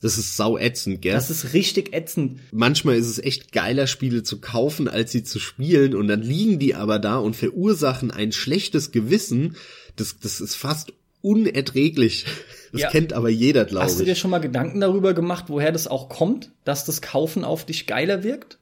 Das 0.03 0.17
ist 0.17 0.35
sau 0.35 0.57
ätzend, 0.57 1.01
gell? 1.01 1.13
Das 1.13 1.29
ist 1.29 1.53
richtig 1.53 1.95
ätzend. 1.95 2.41
Manchmal 2.51 2.97
ist 2.97 3.07
es 3.07 3.19
echt 3.19 3.53
geiler, 3.53 3.87
Spiele 3.87 4.21
zu 4.21 4.41
kaufen, 4.41 4.89
als 4.89 5.13
sie 5.13 5.23
zu 5.23 5.39
spielen, 5.39 5.95
und 5.95 6.09
dann 6.09 6.21
liegen 6.21 6.59
die 6.59 6.75
aber 6.75 6.99
da 6.99 7.15
und 7.19 7.37
verursachen 7.37 8.11
ein 8.11 8.33
schlechtes 8.33 8.91
Gewissen. 8.91 9.55
Das, 9.95 10.19
das 10.19 10.41
ist 10.41 10.55
fast 10.55 10.91
unerträglich. 11.21 12.25
Das 12.73 12.81
ja. 12.81 12.89
kennt 12.89 13.13
aber 13.13 13.29
jeder, 13.29 13.63
glaube 13.63 13.85
ich. 13.85 13.91
Hast 13.91 13.99
du 14.01 14.03
dir 14.03 14.15
schon 14.15 14.31
mal 14.31 14.39
Gedanken 14.39 14.81
darüber 14.81 15.13
gemacht, 15.13 15.45
woher 15.47 15.71
das 15.71 15.87
auch 15.87 16.09
kommt, 16.09 16.51
dass 16.65 16.83
das 16.83 17.01
Kaufen 17.01 17.45
auf 17.45 17.65
dich 17.65 17.87
geiler 17.87 18.23
wirkt? 18.23 18.57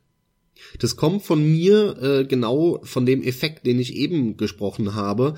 Das 0.77 0.95
kommt 0.95 1.24
von 1.24 1.43
mir 1.43 1.98
äh, 2.03 2.25
genau 2.25 2.81
von 2.83 3.07
dem 3.07 3.24
Effekt, 3.24 3.65
den 3.65 3.79
ich 3.79 3.95
eben 3.95 4.38
gesprochen 4.38 4.93
habe, 4.93 5.33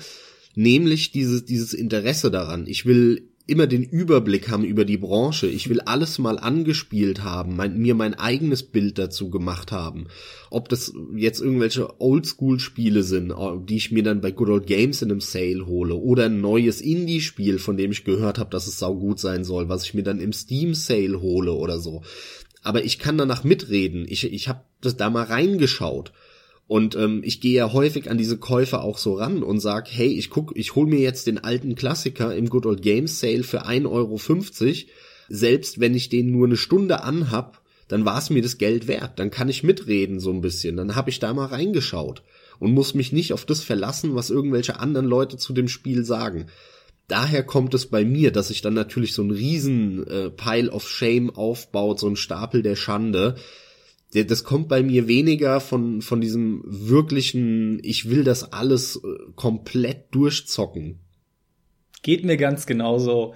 nämlich 0.54 1.12
dieses, 1.12 1.46
dieses 1.46 1.72
Interesse 1.72 2.30
daran. 2.30 2.66
Ich 2.66 2.84
will 2.84 3.30
immer 3.46 3.66
den 3.66 3.82
Überblick 3.82 4.48
haben 4.48 4.64
über 4.64 4.84
die 4.84 4.96
Branche. 4.96 5.46
Ich 5.46 5.68
will 5.68 5.80
alles 5.80 6.18
mal 6.18 6.38
angespielt 6.38 7.22
haben, 7.22 7.56
mein, 7.56 7.76
mir 7.76 7.94
mein 7.94 8.14
eigenes 8.14 8.62
Bild 8.62 8.98
dazu 8.98 9.28
gemacht 9.28 9.70
haben. 9.70 10.06
Ob 10.50 10.68
das 10.68 10.94
jetzt 11.14 11.40
irgendwelche 11.40 12.00
Oldschool-Spiele 12.00 13.02
sind, 13.02 13.32
äh, 13.32 13.58
die 13.68 13.76
ich 13.76 13.92
mir 13.92 14.02
dann 14.02 14.22
bei 14.22 14.30
Good 14.30 14.48
Old 14.48 14.66
Games 14.66 15.02
in 15.02 15.10
einem 15.10 15.20
Sale 15.20 15.66
hole, 15.66 15.94
oder 15.94 16.26
ein 16.26 16.40
neues 16.40 16.80
Indie-Spiel, 16.80 17.58
von 17.58 17.76
dem 17.76 17.92
ich 17.92 18.04
gehört 18.04 18.38
habe, 18.38 18.50
dass 18.50 18.66
es 18.66 18.78
saugut 18.78 19.20
sein 19.20 19.44
soll, 19.44 19.68
was 19.68 19.84
ich 19.84 19.92
mir 19.92 20.04
dann 20.04 20.20
im 20.20 20.32
Steam-Sale 20.32 21.20
hole 21.20 21.52
oder 21.52 21.78
so. 21.78 22.02
Aber 22.62 22.82
ich 22.82 22.98
kann 22.98 23.18
danach 23.18 23.44
mitreden. 23.44 24.06
Ich, 24.08 24.24
ich 24.24 24.48
habe 24.48 24.62
das 24.80 24.96
da 24.96 25.10
mal 25.10 25.24
reingeschaut. 25.24 26.12
Und 26.66 26.96
ähm, 26.96 27.20
ich 27.24 27.40
gehe 27.40 27.54
ja 27.54 27.72
häufig 27.72 28.10
an 28.10 28.16
diese 28.16 28.38
Käufer 28.38 28.82
auch 28.82 28.96
so 28.96 29.14
ran 29.14 29.42
und 29.42 29.60
sag, 29.60 29.88
hey, 29.90 30.08
ich 30.08 30.30
guck, 30.30 30.56
ich 30.56 30.74
hol 30.74 30.86
mir 30.86 31.00
jetzt 31.00 31.26
den 31.26 31.38
alten 31.38 31.74
Klassiker 31.74 32.34
im 32.34 32.48
Good 32.48 32.66
Old 32.66 32.82
Games 32.82 33.20
Sale 33.20 33.42
für 33.42 33.66
1,50 33.66 33.86
Euro. 33.90 34.18
Selbst 35.28 35.80
wenn 35.80 35.94
ich 35.94 36.08
den 36.08 36.30
nur 36.30 36.46
eine 36.46 36.56
Stunde 36.56 37.02
anhab, 37.02 37.60
dann 37.88 38.06
war 38.06 38.18
es 38.18 38.30
mir 38.30 38.42
das 38.42 38.56
Geld 38.56 38.88
wert. 38.88 39.18
Dann 39.18 39.30
kann 39.30 39.50
ich 39.50 39.62
mitreden 39.62 40.20
so 40.20 40.30
ein 40.30 40.40
bisschen. 40.40 40.76
Dann 40.76 40.96
habe 40.96 41.10
ich 41.10 41.18
da 41.18 41.34
mal 41.34 41.46
reingeschaut 41.46 42.22
und 42.58 42.72
muss 42.72 42.94
mich 42.94 43.12
nicht 43.12 43.32
auf 43.34 43.44
das 43.44 43.60
verlassen, 43.60 44.14
was 44.14 44.30
irgendwelche 44.30 44.80
anderen 44.80 45.06
Leute 45.06 45.36
zu 45.36 45.52
dem 45.52 45.68
Spiel 45.68 46.04
sagen. 46.04 46.46
Daher 47.08 47.42
kommt 47.42 47.74
es 47.74 47.86
bei 47.86 48.04
mir, 48.04 48.32
dass 48.32 48.48
sich 48.48 48.62
dann 48.62 48.72
natürlich 48.72 49.12
so 49.12 49.22
ein 49.22 49.30
riesen 49.30 50.06
äh, 50.06 50.30
Pile 50.30 50.70
of 50.70 50.88
Shame 50.88 51.28
aufbaut, 51.28 52.00
so 52.00 52.08
ein 52.08 52.16
Stapel 52.16 52.62
der 52.62 52.76
Schande, 52.76 53.36
das 54.22 54.44
kommt 54.44 54.68
bei 54.68 54.82
mir 54.82 55.08
weniger 55.08 55.60
von, 55.60 56.00
von 56.00 56.20
diesem 56.20 56.62
wirklichen, 56.64 57.80
ich 57.82 58.08
will 58.08 58.22
das 58.22 58.52
alles 58.52 58.96
äh, 58.96 59.32
komplett 59.34 60.14
durchzocken. 60.14 61.00
Geht 62.02 62.24
mir 62.24 62.36
ganz 62.36 62.66
genauso. 62.66 63.34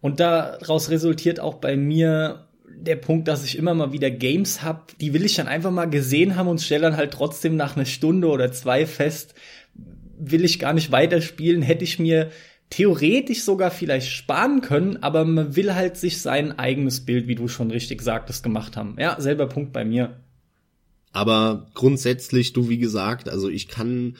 Und 0.00 0.20
daraus 0.20 0.90
resultiert 0.90 1.40
auch 1.40 1.54
bei 1.54 1.76
mir 1.76 2.48
der 2.68 2.96
Punkt, 2.96 3.26
dass 3.26 3.44
ich 3.44 3.56
immer 3.56 3.74
mal 3.74 3.92
wieder 3.92 4.10
Games 4.10 4.62
hab, 4.62 4.96
die 4.98 5.14
will 5.14 5.24
ich 5.24 5.34
dann 5.34 5.48
einfach 5.48 5.70
mal 5.70 5.88
gesehen 5.88 6.36
haben 6.36 6.48
und 6.48 6.60
stelle 6.60 6.82
dann 6.82 6.96
halt 6.96 7.12
trotzdem 7.12 7.56
nach 7.56 7.76
einer 7.76 7.86
Stunde 7.86 8.28
oder 8.28 8.52
zwei 8.52 8.86
fest, 8.86 9.34
will 10.18 10.44
ich 10.44 10.58
gar 10.58 10.74
nicht 10.74 10.92
weiterspielen, 10.92 11.62
hätte 11.62 11.84
ich 11.84 11.98
mir 11.98 12.30
theoretisch 12.70 13.42
sogar 13.42 13.70
vielleicht 13.70 14.10
sparen 14.10 14.60
können, 14.60 15.02
aber 15.02 15.24
man 15.24 15.56
will 15.56 15.74
halt 15.74 15.96
sich 15.96 16.20
sein 16.20 16.58
eigenes 16.58 17.04
Bild, 17.04 17.26
wie 17.26 17.34
du 17.34 17.48
schon 17.48 17.70
richtig 17.70 18.02
sagtest, 18.02 18.42
gemacht 18.42 18.76
haben. 18.76 18.96
Ja, 18.98 19.20
selber 19.20 19.46
Punkt 19.46 19.72
bei 19.72 19.84
mir. 19.84 20.20
Aber 21.12 21.68
grundsätzlich, 21.74 22.52
du 22.52 22.68
wie 22.68 22.78
gesagt, 22.78 23.28
also 23.28 23.48
ich 23.48 23.68
kann 23.68 24.16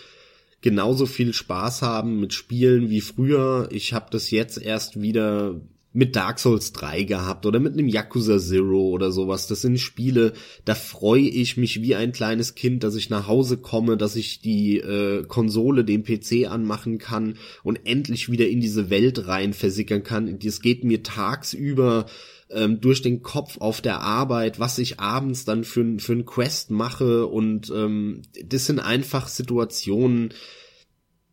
genauso 0.60 1.06
viel 1.06 1.32
Spaß 1.32 1.82
haben 1.82 2.20
mit 2.20 2.32
Spielen 2.32 2.90
wie 2.90 3.00
früher. 3.00 3.68
Ich 3.70 3.92
habe 3.92 4.06
das 4.10 4.30
jetzt 4.30 4.60
erst 4.60 5.00
wieder 5.00 5.60
mit 5.92 6.16
Dark 6.16 6.38
Souls 6.38 6.72
3 6.72 7.04
gehabt 7.04 7.46
oder 7.46 7.60
mit 7.60 7.72
einem 7.72 7.88
Yakuza 7.88 8.38
Zero 8.38 8.88
oder 8.88 9.10
sowas. 9.10 9.46
Das 9.46 9.62
sind 9.62 9.78
Spiele, 9.78 10.34
da 10.64 10.74
freue 10.74 11.22
ich 11.28 11.56
mich 11.56 11.80
wie 11.80 11.94
ein 11.94 12.12
kleines 12.12 12.54
Kind, 12.54 12.84
dass 12.84 12.94
ich 12.94 13.08
nach 13.10 13.26
Hause 13.26 13.56
komme, 13.56 13.96
dass 13.96 14.14
ich 14.14 14.40
die 14.40 14.78
äh, 14.78 15.24
Konsole, 15.24 15.84
den 15.84 16.04
PC 16.04 16.48
anmachen 16.48 16.98
kann 16.98 17.34
und 17.62 17.80
endlich 17.84 18.30
wieder 18.30 18.48
in 18.48 18.60
diese 18.60 18.90
Welt 18.90 19.26
rein 19.26 19.54
versickern 19.54 20.02
kann. 20.02 20.38
Das 20.38 20.60
geht 20.60 20.84
mir 20.84 21.02
tagsüber 21.02 22.06
ähm, 22.50 22.80
durch 22.80 23.02
den 23.02 23.22
Kopf 23.22 23.58
auf 23.58 23.80
der 23.80 24.00
Arbeit, 24.00 24.60
was 24.60 24.78
ich 24.78 25.00
abends 25.00 25.44
dann 25.44 25.64
für, 25.64 25.98
für 25.98 26.12
ein 26.12 26.26
Quest 26.26 26.70
mache 26.70 27.26
und 27.26 27.72
ähm, 27.74 28.22
das 28.44 28.66
sind 28.66 28.78
einfach 28.78 29.28
Situationen, 29.28 30.34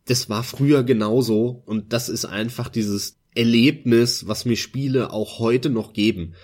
das 0.06 0.30
war 0.30 0.44
früher 0.44 0.82
genauso 0.82 1.62
und 1.66 1.92
das 1.92 2.08
ist 2.08 2.24
einfach 2.24 2.68
dieses 2.68 3.18
Erlebnis, 3.36 4.26
was 4.26 4.44
mir 4.44 4.56
Spiele 4.56 5.12
auch 5.12 5.38
heute 5.38 5.70
noch 5.70 5.92
geben. 5.92 6.34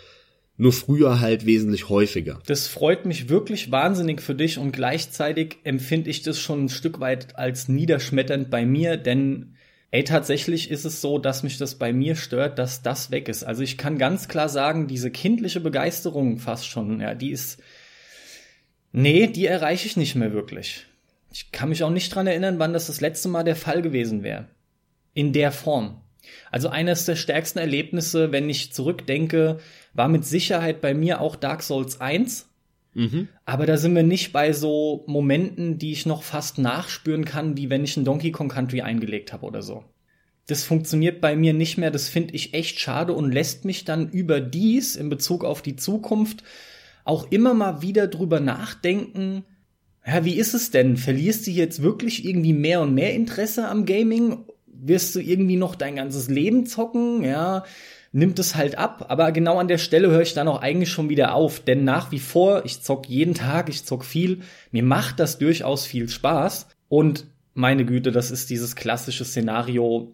Nur 0.56 0.72
früher 0.72 1.20
halt 1.20 1.46
wesentlich 1.46 1.88
häufiger. 1.88 2.40
Das 2.46 2.68
freut 2.68 3.06
mich 3.06 3.28
wirklich 3.28 3.70
wahnsinnig 3.70 4.20
für 4.20 4.34
dich 4.34 4.58
und 4.58 4.72
gleichzeitig 4.72 5.56
empfinde 5.64 6.10
ich 6.10 6.22
das 6.22 6.38
schon 6.38 6.66
ein 6.66 6.68
Stück 6.68 7.00
weit 7.00 7.36
als 7.36 7.68
niederschmetternd 7.68 8.50
bei 8.50 8.66
mir, 8.66 8.96
denn 8.96 9.56
ey, 9.90 10.04
tatsächlich 10.04 10.70
ist 10.70 10.84
es 10.84 11.00
so, 11.00 11.18
dass 11.18 11.42
mich 11.42 11.58
das 11.58 11.76
bei 11.76 11.92
mir 11.92 12.16
stört, 12.16 12.58
dass 12.58 12.82
das 12.82 13.10
weg 13.10 13.28
ist. 13.28 13.44
Also 13.44 13.62
ich 13.62 13.78
kann 13.78 13.98
ganz 13.98 14.28
klar 14.28 14.48
sagen, 14.48 14.88
diese 14.88 15.10
kindliche 15.10 15.60
Begeisterung 15.60 16.38
fast 16.38 16.66
schon, 16.66 17.00
ja, 17.00 17.14
die 17.14 17.30
ist, 17.30 17.62
nee, 18.92 19.26
die 19.26 19.46
erreiche 19.46 19.86
ich 19.86 19.96
nicht 19.96 20.14
mehr 20.14 20.32
wirklich. 20.32 20.86
Ich 21.30 21.52
kann 21.52 21.70
mich 21.70 21.82
auch 21.82 21.90
nicht 21.90 22.14
dran 22.14 22.26
erinnern, 22.26 22.58
wann 22.58 22.72
das 22.72 22.86
das 22.86 23.00
letzte 23.00 23.28
Mal 23.28 23.42
der 23.42 23.56
Fall 23.56 23.80
gewesen 23.82 24.22
wäre. 24.22 24.48
In 25.14 25.32
der 25.32 25.52
Form. 25.52 26.00
Also 26.50 26.68
eines 26.68 27.04
der 27.04 27.16
stärksten 27.16 27.58
Erlebnisse, 27.58 28.32
wenn 28.32 28.48
ich 28.48 28.72
zurückdenke, 28.72 29.58
war 29.94 30.08
mit 30.08 30.24
Sicherheit 30.24 30.80
bei 30.80 30.94
mir 30.94 31.20
auch 31.20 31.36
Dark 31.36 31.62
Souls 31.62 32.00
1. 32.00 32.48
Mhm. 32.94 33.28
Aber 33.44 33.66
da 33.66 33.76
sind 33.76 33.94
wir 33.94 34.02
nicht 34.02 34.32
bei 34.32 34.52
so 34.52 35.04
Momenten, 35.06 35.78
die 35.78 35.92
ich 35.92 36.06
noch 36.06 36.22
fast 36.22 36.58
nachspüren 36.58 37.24
kann, 37.24 37.56
wie 37.56 37.70
wenn 37.70 37.84
ich 37.84 37.96
ein 37.96 38.04
Donkey 38.04 38.32
Kong 38.32 38.48
Country 38.48 38.82
eingelegt 38.82 39.32
habe 39.32 39.46
oder 39.46 39.62
so. 39.62 39.84
Das 40.46 40.64
funktioniert 40.64 41.20
bei 41.20 41.36
mir 41.36 41.52
nicht 41.52 41.78
mehr, 41.78 41.90
das 41.90 42.08
finde 42.08 42.34
ich 42.34 42.52
echt 42.52 42.80
schade 42.80 43.12
und 43.12 43.30
lässt 43.30 43.64
mich 43.64 43.84
dann 43.84 44.10
überdies 44.10 44.96
in 44.96 45.08
Bezug 45.08 45.44
auf 45.44 45.62
die 45.62 45.76
Zukunft 45.76 46.42
auch 47.04 47.30
immer 47.30 47.54
mal 47.54 47.82
wieder 47.82 48.06
drüber 48.08 48.40
nachdenken, 48.40 49.44
ja, 50.06 50.24
wie 50.24 50.34
ist 50.34 50.54
es 50.54 50.70
denn? 50.70 50.96
Verlierst 50.96 51.46
du 51.46 51.52
jetzt 51.52 51.82
wirklich 51.82 52.24
irgendwie 52.24 52.52
mehr 52.52 52.80
und 52.80 52.94
mehr 52.94 53.14
Interesse 53.14 53.68
am 53.68 53.86
Gaming 53.86 54.44
wirst 54.82 55.14
du 55.14 55.20
irgendwie 55.20 55.56
noch 55.56 55.74
dein 55.74 55.96
ganzes 55.96 56.28
Leben 56.28 56.66
zocken, 56.66 57.24
ja, 57.24 57.64
nimmt 58.12 58.38
es 58.38 58.56
halt 58.56 58.76
ab. 58.76 59.06
Aber 59.08 59.32
genau 59.32 59.58
an 59.58 59.68
der 59.68 59.78
Stelle 59.78 60.10
höre 60.10 60.22
ich 60.22 60.34
dann 60.34 60.48
auch 60.48 60.60
eigentlich 60.60 60.90
schon 60.90 61.08
wieder 61.08 61.34
auf, 61.34 61.60
denn 61.60 61.84
nach 61.84 62.12
wie 62.12 62.18
vor, 62.18 62.64
ich 62.64 62.82
zock 62.82 63.08
jeden 63.08 63.34
Tag, 63.34 63.68
ich 63.68 63.84
zock 63.84 64.04
viel, 64.04 64.40
mir 64.70 64.82
macht 64.82 65.18
das 65.20 65.38
durchaus 65.38 65.86
viel 65.86 66.08
Spaß 66.08 66.66
und 66.88 67.26
meine 67.54 67.84
Güte, 67.84 68.12
das 68.12 68.30
ist 68.30 68.50
dieses 68.50 68.76
klassische 68.76 69.24
Szenario, 69.24 70.12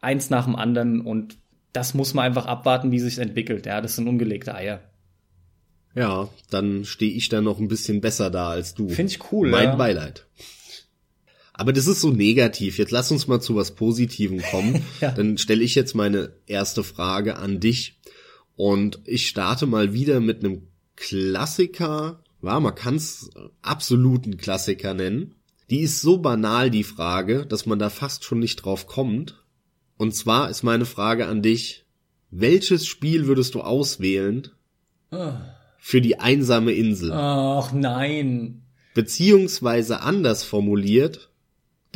eins 0.00 0.30
nach 0.30 0.44
dem 0.44 0.56
anderen 0.56 1.00
und 1.00 1.36
das 1.72 1.94
muss 1.94 2.14
man 2.14 2.24
einfach 2.24 2.46
abwarten, 2.46 2.90
wie 2.90 3.00
sich 3.00 3.18
entwickelt. 3.18 3.66
Ja, 3.66 3.80
das 3.80 3.96
sind 3.96 4.08
ungelegte 4.08 4.54
Eier. 4.54 4.80
Ja, 5.94 6.28
dann 6.50 6.84
stehe 6.84 7.12
ich 7.12 7.28
da 7.28 7.40
noch 7.40 7.58
ein 7.58 7.68
bisschen 7.68 8.00
besser 8.00 8.30
da 8.30 8.50
als 8.50 8.74
du. 8.74 8.88
Finde 8.88 9.12
ich 9.12 9.32
cool. 9.32 9.50
Mein 9.50 9.64
ja. 9.64 9.76
Beileid. 9.76 10.26
Aber 11.58 11.72
das 11.72 11.86
ist 11.86 12.02
so 12.02 12.10
negativ. 12.10 12.78
Jetzt 12.78 12.90
lass 12.90 13.10
uns 13.10 13.26
mal 13.26 13.40
zu 13.40 13.56
was 13.56 13.74
Positivem 13.74 14.42
kommen. 14.42 14.82
ja. 15.00 15.10
Dann 15.10 15.38
stelle 15.38 15.64
ich 15.64 15.74
jetzt 15.74 15.94
meine 15.94 16.34
erste 16.46 16.84
Frage 16.84 17.36
an 17.36 17.60
dich. 17.60 17.98
Und 18.56 19.00
ich 19.04 19.26
starte 19.26 19.66
mal 19.66 19.94
wieder 19.94 20.20
mit 20.20 20.44
einem 20.44 20.68
Klassiker. 20.96 22.22
Ja, 22.42 22.60
man 22.60 22.74
kann 22.74 22.96
es 22.96 23.30
absoluten 23.62 24.36
Klassiker 24.36 24.92
nennen. 24.92 25.34
Die 25.70 25.80
ist 25.80 26.00
so 26.00 26.18
banal, 26.18 26.70
die 26.70 26.84
Frage, 26.84 27.46
dass 27.46 27.66
man 27.66 27.78
da 27.78 27.90
fast 27.90 28.24
schon 28.24 28.38
nicht 28.38 28.56
drauf 28.56 28.86
kommt. 28.86 29.42
Und 29.96 30.14
zwar 30.14 30.50
ist 30.50 30.62
meine 30.62 30.84
Frage 30.84 31.26
an 31.26 31.42
dich, 31.42 31.86
welches 32.30 32.86
Spiel 32.86 33.26
würdest 33.26 33.54
du 33.54 33.62
auswählen 33.62 34.48
oh. 35.10 35.32
für 35.78 36.02
die 36.02 36.20
einsame 36.20 36.72
Insel? 36.72 37.12
Ach 37.12 37.72
nein. 37.72 38.62
Beziehungsweise 38.94 40.00
anders 40.00 40.44
formuliert, 40.44 41.25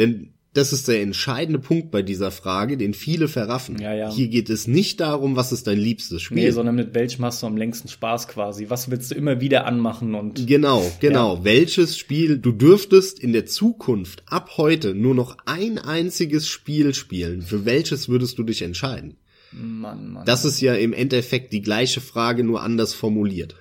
denn 0.01 0.33
das 0.53 0.73
ist 0.73 0.89
der 0.89 1.01
entscheidende 1.01 1.61
Punkt 1.61 1.93
bei 1.93 2.03
dieser 2.03 2.33
Frage, 2.33 2.77
den 2.77 2.93
viele 2.93 3.29
verraffen. 3.29 3.79
Ja, 3.79 3.95
ja. 3.95 4.11
Hier 4.13 4.27
geht 4.27 4.51
es 4.51 4.67
nicht 4.67 4.99
darum, 4.99 5.37
was 5.37 5.53
ist 5.53 5.69
dein 5.69 5.79
liebstes 5.79 6.23
Spiel. 6.23 6.43
Nee, 6.43 6.51
sondern 6.51 6.75
mit 6.75 6.93
welchem 6.93 7.25
hast 7.25 7.43
du 7.43 7.47
am 7.47 7.57
längsten 7.57 7.87
Spaß 7.87 8.27
quasi? 8.27 8.69
Was 8.69 8.91
willst 8.91 9.13
du 9.13 9.15
immer 9.15 9.41
wieder 9.41 9.67
anmachen 9.67 10.17
und. 10.17 10.49
Genau, 10.49 10.91
genau. 10.99 11.37
Ja. 11.37 11.45
Welches 11.45 11.97
Spiel, 11.97 12.39
du 12.39 12.51
dürftest 12.51 13.21
in 13.21 13.33
der 13.33 13.47
Zukunft 13.47 14.25
ab 14.27 14.57
heute 14.57 14.95
nur 14.95 15.15
noch 15.15 15.37
ein 15.47 15.79
einziges 15.79 16.49
Spiel 16.49 16.95
spielen. 16.95 17.43
Für 17.43 17.65
welches 17.65 18.09
würdest 18.09 18.37
du 18.39 18.43
dich 18.43 18.63
entscheiden? 18.63 19.19
Mann, 19.53 20.13
Mann. 20.13 20.25
Das 20.25 20.45
ist 20.45 20.61
ja 20.61 20.75
im 20.75 20.93
Endeffekt 20.93 21.53
die 21.53 21.63
gleiche 21.63 22.01
Frage, 22.01 22.43
nur 22.43 22.63
anders 22.63 22.93
formuliert. 22.93 23.55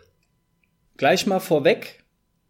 Gleich 0.97 1.27
mal 1.27 1.39
vorweg. 1.39 2.03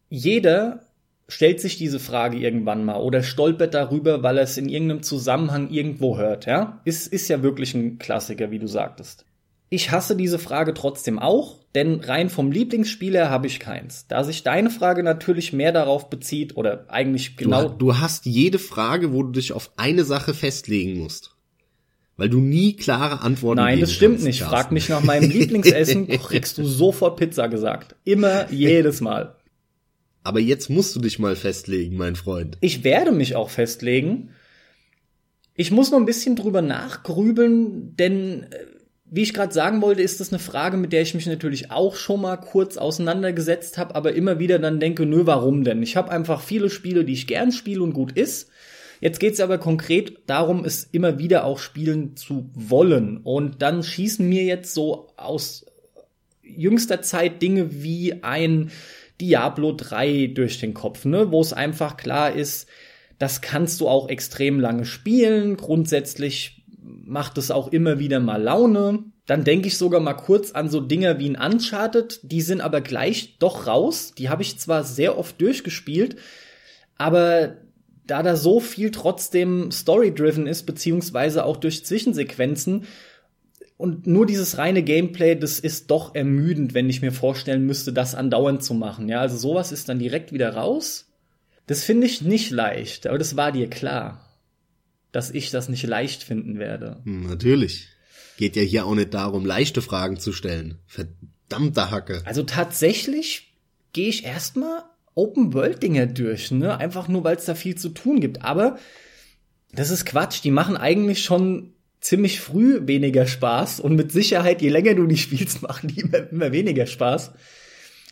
Jeder 0.10 0.86
stellt 1.30 1.62
sich 1.62 1.78
diese 1.78 2.00
Frage 2.00 2.38
irgendwann 2.38 2.84
mal 2.84 2.98
oder 2.98 3.24
stolpert 3.24 3.74
darüber, 3.74 4.24
weil 4.24 4.38
er 4.38 4.44
es 4.44 4.58
in 4.58 4.68
irgendeinem 4.68 5.04
Zusammenhang 5.04 5.70
irgendwo 5.70 6.18
hört, 6.18 6.46
ja? 6.48 6.82
Ist, 6.84 7.08
ist 7.08 7.30
ja 7.30 7.42
wirklich 7.42 7.74
ein 7.76 8.00
Klassiker, 8.00 8.52
wie 8.52 8.60
du 8.60 8.68
sagtest. 8.68 9.26
Ich 9.70 9.92
hasse 9.92 10.16
diese 10.16 10.40
Frage 10.40 10.74
trotzdem 10.74 11.20
auch, 11.20 11.58
denn 11.76 12.00
rein 12.00 12.32
vom 12.32 12.52
Lieblingsspieler 12.52 13.30
habe 13.30 13.46
ich 13.46 13.60
keins. 13.60 14.08
Da 14.08 14.24
sich 14.24 14.42
deine 14.42 14.72
Frage 14.72 15.04
natürlich 15.04 15.54
mehr 15.54 15.72
darauf 15.72 16.10
bezieht 16.10 16.58
oder 16.58 16.86
eigentlich 16.88 17.38
genau. 17.38 17.70
Du, 17.70 17.76
du 17.76 17.98
hast 18.00 18.26
jede 18.26 18.58
Frage, 18.58 19.14
wo 19.14 19.22
du 19.22 19.32
dich 19.32 19.54
auf 19.54 19.72
eine 19.78 20.06
Sache 20.06 20.34
festlegen 20.34 21.00
musst. 21.00 21.36
Weil 22.18 22.30
du 22.30 22.40
nie 22.40 22.76
klare 22.76 23.22
Antworten 23.22 23.62
Nein, 23.62 23.80
das 23.80 23.94
stimmt 23.94 24.24
nicht. 24.24 24.40
Carsten. 24.40 24.56
Frag 24.56 24.72
mich 24.72 24.90
nach 24.90 25.04
meinem 25.04 25.30
Lieblingsessen, 25.30 26.08
kriegst 26.08 26.58
du 26.58 26.66
sofort 26.66 27.18
Pizza 27.18 27.48
gesagt. 27.48 27.96
Immer, 28.04 28.48
jedes 28.52 29.00
Mal. 29.00 29.36
Aber 30.24 30.40
jetzt 30.40 30.70
musst 30.70 30.96
du 30.96 31.00
dich 31.00 31.20
mal 31.20 31.36
festlegen, 31.36 31.98
mein 31.98 32.16
Freund. 32.16 32.58
Ich 32.62 32.84
werde 32.84 33.12
mich 33.12 33.36
auch 33.36 33.50
festlegen. 33.50 34.30
Ich 35.56 35.72
muss 35.72 35.92
noch 35.92 36.00
ein 36.00 36.06
bisschen 36.06 36.36
drüber 36.36 36.62
nachgrübeln, 36.62 37.96
denn 37.98 38.44
äh, 38.44 38.66
wie 39.12 39.24
ich 39.24 39.34
gerade 39.34 39.54
sagen 39.54 39.82
wollte, 39.82 40.02
ist 40.02 40.20
das 40.20 40.32
eine 40.32 40.40
Frage, 40.40 40.78
mit 40.78 40.94
der 40.94 41.02
ich 41.02 41.16
mich 41.16 41.26
natürlich 41.26 41.72
auch 41.72 41.96
schon 41.96 42.22
mal 42.22 42.38
kurz 42.38 42.78
auseinandergesetzt 42.78 43.78
habe, 43.78 43.96
aber 43.96 44.14
immer 44.14 44.40
wieder 44.40 44.60
dann 44.60 44.80
denke, 44.80 45.06
nö, 45.06 45.26
warum 45.26 45.64
denn? 45.64 45.82
Ich 45.82 45.96
habe 45.96 46.12
einfach 46.12 46.42
viele 46.42 46.70
Spiele, 46.70 47.06
die 47.06 47.14
ich 47.14 47.28
gern 47.28 47.52
spiele 47.52 47.82
und 47.82 47.94
gut 47.94 48.12
ist. 48.12 48.50
Jetzt 49.02 49.20
geht's 49.20 49.40
aber 49.40 49.58
konkret 49.58 50.20
darum, 50.28 50.66
es 50.66 50.84
immer 50.84 51.18
wieder 51.20 51.46
auch 51.46 51.60
spielen 51.60 52.16
zu 52.16 52.50
wollen. 52.54 53.18
Und 53.18 53.62
dann 53.62 53.82
schießen 53.82 54.28
mir 54.28 54.44
jetzt 54.44 54.74
so 54.74 55.08
aus 55.16 55.66
jüngster 56.44 57.02
Zeit 57.02 57.42
Dinge 57.42 57.84
wie 57.84 58.24
ein 58.24 58.72
Diablo 59.22 59.74
3 59.74 60.32
durch 60.34 60.60
den 60.60 60.74
Kopf, 60.74 61.06
ne? 61.06 61.32
wo 61.32 61.42
es 61.42 61.54
einfach 61.54 61.98
klar 61.98 62.32
ist, 62.34 62.68
das 63.18 63.42
kannst 63.42 63.82
du 63.82 63.88
auch 63.88 64.08
extrem 64.08 64.60
lange 64.60 64.86
spielen. 64.86 65.58
Grundsätzlich 65.58 66.64
macht 66.82 67.38
es 67.38 67.52
auch 67.52 67.68
immer 67.68 68.00
wieder 68.00 68.20
mal 68.20 68.42
Laune. 68.42 69.04
Dann 69.26 69.44
denke 69.44 69.68
ich 69.68 69.78
sogar 69.78 70.00
mal 70.00 70.14
kurz 70.14 70.52
an 70.52 70.70
so 70.70 70.80
Dinge 70.80 71.20
wie 71.20 71.30
ein 71.30 71.54
Uncharted, 71.54 72.20
die 72.24 72.42
sind 72.42 72.62
aber 72.62 72.82
gleich 72.82 73.38
doch 73.38 73.68
raus. 73.68 74.14
Die 74.18 74.30
habe 74.30 74.42
ich 74.42 74.58
zwar 74.58 74.84
sehr 74.84 75.18
oft 75.18 75.40
durchgespielt, 75.40 76.16
aber 76.98 77.58
da 78.08 78.24
da 78.24 78.36
so 78.36 78.60
viel 78.60 78.90
trotzdem 78.90 79.70
story-driven 79.72 80.48
ist, 80.48 80.64
beziehungsweise 80.64 81.46
auch 81.46 81.58
durch 81.58 81.86
Zwischensequenzen, 81.86 82.86
und 83.80 84.08
nur 84.08 84.26
dieses 84.26 84.58
reine 84.58 84.84
Gameplay, 84.84 85.36
das 85.36 85.58
ist 85.58 85.90
doch 85.90 86.14
ermüdend, 86.14 86.74
wenn 86.74 86.90
ich 86.90 87.02
mir 87.02 87.14
vorstellen 87.14 87.66
müsste, 87.66 87.94
das 87.94 88.14
andauernd 88.14 88.62
zu 88.62 88.74
machen. 88.74 89.08
Ja, 89.08 89.22
also 89.22 89.38
sowas 89.38 89.72
ist 89.72 89.88
dann 89.88 90.00
direkt 90.00 90.34
wieder 90.34 90.54
raus. 90.54 91.08
Das 91.66 91.86
finde 91.86 92.06
ich 92.06 92.22
nicht 92.22 92.52
leicht, 92.52 93.08
aber 93.08 93.18
das 93.18 93.38
war 93.38 93.54
dir 93.54 93.70
klar, 93.70 94.36
dass 95.14 95.32
ich 95.32 95.50
das 95.50 95.70
nicht 95.70 95.88
leicht 95.88 96.24
finden 96.24 96.60
werde. 96.60 97.00
Hm, 97.06 97.28
natürlich. 97.28 97.88
Geht 98.36 98.58
ja 98.58 98.64
hier 98.64 98.86
auch 98.86 98.96
nicht 98.96 99.14
darum, 99.14 99.46
leichte 99.46 99.82
Fragen 99.82 100.20
zu 100.20 100.34
stellen. 100.34 100.80
Verdammte 100.86 101.90
Hacke. 101.90 102.22
Also 102.26 102.44
tatsächlich 102.44 103.54
gehe 103.94 104.10
ich 104.10 104.26
erstmal 104.26 104.84
Open 105.16 105.54
World 105.54 105.82
Dinger 105.82 106.08
durch, 106.08 106.52
ne? 106.52 106.78
Einfach 106.78 107.08
nur, 107.08 107.24
weil 107.24 107.38
es 107.38 107.46
da 107.46 107.56
viel 107.56 107.76
zu 107.76 107.88
tun 107.88 108.20
gibt. 108.20 108.44
Aber 108.44 108.78
das 109.72 109.90
ist 109.90 110.06
Quatsch. 110.06 110.44
Die 110.44 110.52
machen 110.52 110.76
eigentlich 110.76 111.24
schon 111.24 111.76
ziemlich 112.00 112.39
früh 112.39 112.88
weniger 112.88 113.27
Spaß 113.27 113.79
und 113.79 113.96
mit 113.96 114.12
Sicherheit, 114.12 114.62
je 114.62 114.70
länger 114.70 114.96
du 114.96 115.06
die 115.06 115.18
spielst, 115.18 115.62
machen 115.68 115.88
die 115.89 116.01
immer, 116.01 116.29
immer 116.32 116.51
weniger 116.51 116.86
Spaß. 116.86 117.32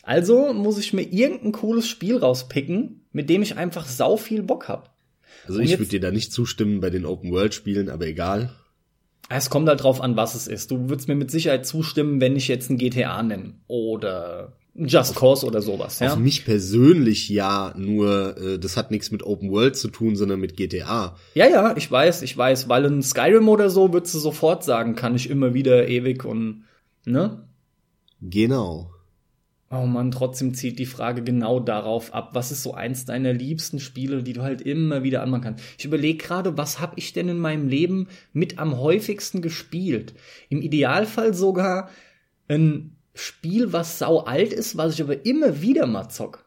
Also 0.02 0.52
muss 0.54 0.78
ich 0.78 0.92
mir 0.92 1.02
irgendein 1.02 1.52
cooles 1.52 1.88
Spiel 1.88 2.16
rauspicken, 2.16 3.06
mit 3.12 3.28
dem 3.28 3.42
ich 3.42 3.56
einfach 3.56 3.86
sau 3.86 4.16
viel 4.16 4.42
Bock 4.42 4.68
hab. 4.68 4.96
Also 5.46 5.60
ich 5.60 5.78
würde 5.78 5.90
dir 5.90 6.00
da 6.00 6.10
nicht 6.10 6.32
zustimmen 6.32 6.80
bei 6.80 6.90
den 6.90 7.06
Open 7.06 7.30
World 7.30 7.54
Spielen, 7.54 7.88
aber 7.88 8.06
egal. 8.06 8.54
Es 9.30 9.50
kommt 9.50 9.68
halt 9.68 9.82
drauf 9.82 10.00
an, 10.00 10.16
was 10.16 10.34
es 10.34 10.46
ist. 10.46 10.70
Du 10.70 10.88
würdest 10.88 11.08
mir 11.08 11.14
mit 11.14 11.30
Sicherheit 11.30 11.66
zustimmen, 11.66 12.20
wenn 12.20 12.36
ich 12.36 12.48
jetzt 12.48 12.70
ein 12.70 12.78
GTA 12.78 13.22
nenne 13.22 13.54
oder 13.66 14.57
Just 14.78 15.16
Cause 15.16 15.44
oder 15.44 15.60
sowas. 15.60 15.98
Ja? 15.98 16.12
Auf 16.12 16.18
mich 16.18 16.44
persönlich 16.44 17.28
ja, 17.28 17.74
nur 17.76 18.36
äh, 18.38 18.58
das 18.58 18.76
hat 18.76 18.90
nichts 18.90 19.10
mit 19.10 19.24
Open 19.24 19.50
World 19.50 19.76
zu 19.76 19.88
tun, 19.88 20.14
sondern 20.14 20.38
mit 20.38 20.56
GTA. 20.56 21.16
Ja, 21.34 21.48
ja, 21.48 21.76
ich 21.76 21.90
weiß, 21.90 22.22
ich 22.22 22.36
weiß, 22.36 22.68
weil 22.68 22.84
in 22.84 23.02
Skyrim 23.02 23.48
oder 23.48 23.70
so 23.70 23.92
würdest 23.92 24.14
du 24.14 24.18
sofort 24.20 24.62
sagen, 24.62 24.94
kann 24.94 25.16
ich 25.16 25.30
immer 25.30 25.52
wieder 25.52 25.88
ewig 25.88 26.24
und 26.24 26.64
ne? 27.04 27.44
Genau. 28.20 28.90
Oh 29.70 29.84
man, 29.84 30.12
trotzdem 30.12 30.54
zieht 30.54 30.78
die 30.78 30.86
Frage 30.86 31.22
genau 31.22 31.60
darauf 31.60 32.14
ab, 32.14 32.30
was 32.32 32.50
ist 32.50 32.62
so 32.62 32.72
eins 32.72 33.04
deiner 33.04 33.34
liebsten 33.34 33.80
Spiele, 33.80 34.22
die 34.22 34.32
du 34.32 34.42
halt 34.42 34.62
immer 34.62 35.02
wieder 35.02 35.22
anmachen 35.22 35.42
kannst. 35.42 35.64
Ich 35.76 35.84
überlege 35.84 36.24
gerade, 36.24 36.56
was 36.56 36.80
habe 36.80 36.94
ich 36.96 37.12
denn 37.12 37.28
in 37.28 37.38
meinem 37.38 37.68
Leben 37.68 38.08
mit 38.32 38.58
am 38.58 38.78
häufigsten 38.78 39.42
gespielt? 39.42 40.14
Im 40.48 40.62
Idealfall 40.62 41.34
sogar 41.34 41.90
ein 42.48 42.97
Spiel, 43.18 43.72
was 43.72 43.98
sau 43.98 44.20
alt 44.20 44.52
ist, 44.52 44.76
was 44.76 44.94
ich 44.94 45.02
aber 45.02 45.26
immer 45.26 45.60
wieder 45.60 45.86
mal 45.86 46.08
zock. 46.08 46.44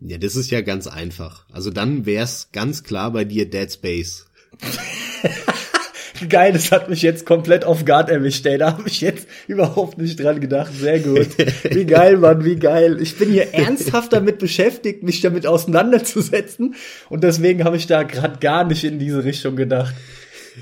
Ja, 0.00 0.18
das 0.18 0.36
ist 0.36 0.50
ja 0.50 0.60
ganz 0.60 0.86
einfach. 0.86 1.46
Also 1.52 1.70
dann 1.70 2.06
wär's 2.06 2.50
ganz 2.52 2.82
klar 2.82 3.12
bei 3.12 3.24
dir 3.24 3.48
Dead 3.50 3.70
Space. 3.70 4.26
Geil, 6.28 6.52
das 6.52 6.70
hat 6.70 6.88
mich 6.88 7.02
jetzt 7.02 7.26
komplett 7.26 7.64
auf 7.64 7.84
Guard 7.84 8.08
erwischt, 8.08 8.46
ey. 8.46 8.56
Da 8.56 8.78
habe 8.78 8.88
ich 8.88 9.00
jetzt 9.00 9.26
überhaupt 9.48 9.98
nicht 9.98 10.20
dran 10.20 10.40
gedacht. 10.40 10.72
Sehr 10.72 11.00
gut. 11.00 11.28
Wie 11.70 11.84
geil, 11.84 12.18
Mann, 12.18 12.44
wie 12.44 12.54
geil. 12.56 13.00
Ich 13.00 13.18
bin 13.18 13.32
hier 13.32 13.54
ernsthaft 13.54 14.12
damit 14.12 14.38
beschäftigt, 14.38 15.02
mich 15.02 15.20
damit 15.20 15.48
auseinanderzusetzen. 15.48 16.76
Und 17.08 17.24
deswegen 17.24 17.64
habe 17.64 17.76
ich 17.76 17.88
da 17.88 18.04
gerade 18.04 18.38
gar 18.38 18.64
nicht 18.64 18.84
in 18.84 19.00
diese 19.00 19.24
Richtung 19.24 19.56
gedacht. 19.56 19.94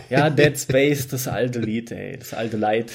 Ja, 0.09 0.31
Dead 0.31 0.59
Space, 0.59 1.09
das 1.09 1.29
alte 1.29 1.59
Lied, 1.59 1.91
ey. 1.91 2.17
Das 2.17 2.33
alte 2.33 2.57
Leid. 2.57 2.91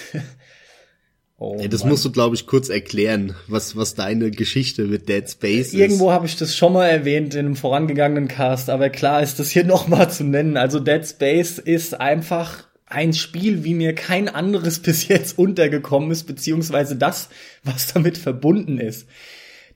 Oh, 1.37 1.57
ja, 1.59 1.67
das 1.67 1.81
Mann. 1.81 1.89
musst 1.89 2.05
du, 2.05 2.11
glaube 2.11 2.35
ich, 2.35 2.47
kurz 2.47 2.69
erklären, 2.69 3.35
was, 3.47 3.75
was 3.75 3.93
deine 3.93 4.31
Geschichte 4.31 4.85
mit 4.85 5.09
Dead 5.09 5.29
Space 5.29 5.67
ist. 5.67 5.73
Irgendwo 5.73 6.11
habe 6.11 6.25
ich 6.25 6.37
das 6.37 6.55
schon 6.55 6.71
mal 6.71 6.87
erwähnt 6.87 7.33
in 7.33 7.45
einem 7.45 7.55
vorangegangenen 7.57 8.29
Cast, 8.29 8.69
aber 8.69 8.89
klar 8.89 9.21
ist 9.21 9.39
das 9.39 9.51
hier 9.51 9.63
nochmal 9.65 10.09
zu 10.09 10.23
nennen. 10.23 10.55
Also 10.55 10.79
Dead 10.79 11.05
Space 11.05 11.57
ist 11.57 11.99
einfach 11.99 12.65
ein 12.85 13.13
Spiel, 13.13 13.63
wie 13.65 13.73
mir 13.73 13.93
kein 13.93 14.29
anderes 14.29 14.79
bis 14.81 15.07
jetzt 15.09 15.37
untergekommen 15.37 16.11
ist, 16.11 16.23
beziehungsweise 16.23 16.95
das, 16.95 17.29
was 17.63 17.93
damit 17.93 18.17
verbunden 18.17 18.77
ist. 18.77 19.05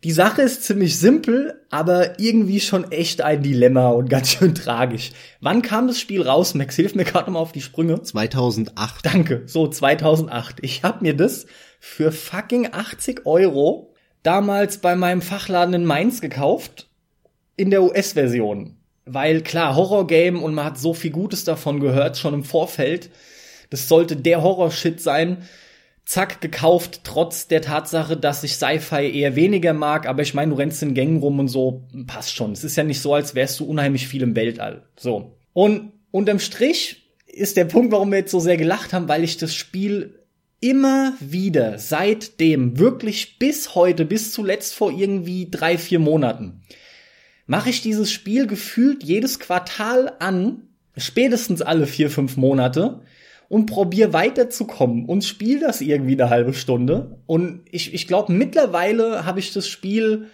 Die 0.06 0.14
Sache 0.14 0.42
ist 0.44 0.64
ziemlich 0.64 0.98
simpel, 0.98 1.62
aber 1.70 2.20
irgendwie 2.20 2.62
schon 2.62 2.90
echt 2.90 3.22
ein 3.22 3.44
Dilemma 3.44 3.90
und 3.90 4.10
ganz 4.10 4.30
schön 4.38 4.56
tragisch. 4.56 5.12
Wann 5.42 5.62
kam 5.62 5.88
das 5.88 6.00
Spiel 6.00 6.22
raus, 6.22 6.54
Max? 6.54 6.78
Hilf 6.78 6.96
mir 6.96 7.04
gerade 7.04 7.30
mal 7.32 7.40
auf 7.40 7.52
die 7.52 7.62
Sprünge. 7.62 8.02
2008. 8.02 9.06
Danke, 9.06 9.44
so 9.46 9.68
2008. 9.68 10.58
Ich 10.62 10.84
hab 10.84 11.02
mir 11.02 11.16
das 11.16 11.48
für 11.82 12.14
fucking 12.14 12.70
80 12.72 13.26
Euro 13.26 13.94
damals 14.24 14.78
bei 14.78 14.96
meinem 14.96 15.22
Fachladen 15.22 15.74
in 15.74 15.86
Mainz 15.86 16.22
gekauft, 16.22 16.88
in 17.58 17.70
der 17.70 17.84
US-Version. 17.84 18.78
Weil 19.06 19.42
klar, 19.42 19.76
Horror-Game 19.76 20.42
und 20.42 20.54
man 20.54 20.66
hat 20.66 20.78
so 20.78 20.94
viel 20.94 21.12
Gutes 21.12 21.44
davon 21.44 21.82
gehört, 21.82 22.18
schon 22.18 22.34
im 22.34 22.44
Vorfeld. 22.46 23.10
Das 23.70 23.90
sollte 23.90 24.16
der 24.16 24.44
Horror-Shit 24.44 25.02
sein 25.02 25.40
zack, 26.10 26.42
gekauft, 26.42 27.02
trotz 27.04 27.48
der 27.48 27.62
Tatsache, 27.62 28.18
dass 28.18 28.44
ich 28.44 28.56
Sci-Fi 28.56 29.12
eher 29.12 29.36
weniger 29.36 29.74
mag, 29.74 30.08
aber 30.08 30.24
ich 30.24 30.34
meine, 30.34 30.52
du 30.52 30.58
rennst 30.58 30.82
in 30.82 30.96
Gängen 30.96 31.20
rum 31.20 31.38
und 31.38 31.50
so, 31.50 31.84
passt 32.08 32.34
schon. 32.34 32.52
Es 32.52 32.64
ist 32.64 32.76
ja 32.76 32.84
nicht 32.84 33.00
so, 33.00 33.14
als 33.14 33.36
wärst 33.36 33.60
du 33.60 33.66
unheimlich 33.66 34.08
viel 34.08 34.24
im 34.24 34.36
Weltall. 34.36 34.88
So. 34.98 35.38
Und 35.54 35.92
unterm 36.10 36.40
Strich 36.40 37.12
ist 37.28 37.58
der 37.58 37.66
Punkt, 37.66 37.92
warum 37.92 38.10
wir 38.10 38.18
jetzt 38.18 38.32
so 38.32 38.40
sehr 38.40 38.58
gelacht 38.58 38.92
haben, 38.92 39.08
weil 39.08 39.24
ich 39.24 39.38
das 39.38 39.54
Spiel 39.54 40.20
immer 40.60 41.14
wieder 41.20 41.78
seitdem, 41.78 42.80
wirklich 42.80 43.38
bis 43.38 43.76
heute, 43.76 44.04
bis 44.04 44.32
zuletzt 44.34 44.74
vor 44.74 44.92
irgendwie 44.92 45.48
drei, 45.52 45.78
vier 45.78 46.00
Monaten, 46.00 46.64
mache 47.46 47.70
ich 47.70 47.84
dieses 47.84 48.12
Spiel 48.12 48.48
gefühlt 48.48 49.04
jedes 49.04 49.40
Quartal 49.40 50.14
an, 50.18 50.70
spätestens 50.98 51.62
alle 51.62 51.86
vier, 51.86 52.10
fünf 52.10 52.36
Monate, 52.36 53.02
und 53.50 53.66
probier 53.66 54.14
weiterzukommen 54.14 55.06
und 55.06 55.26
spiel 55.26 55.60
das 55.60 55.82
irgendwie 55.82 56.14
eine 56.14 56.30
halbe 56.30 56.54
Stunde. 56.54 57.18
Und 57.26 57.64
ich, 57.72 57.94
ich 57.94 58.08
glaube, 58.08 58.32
mittlerweile 58.32 59.26
habe 59.26 59.40
ich 59.40 59.52
das 59.52 59.68
Spiel 59.68 60.28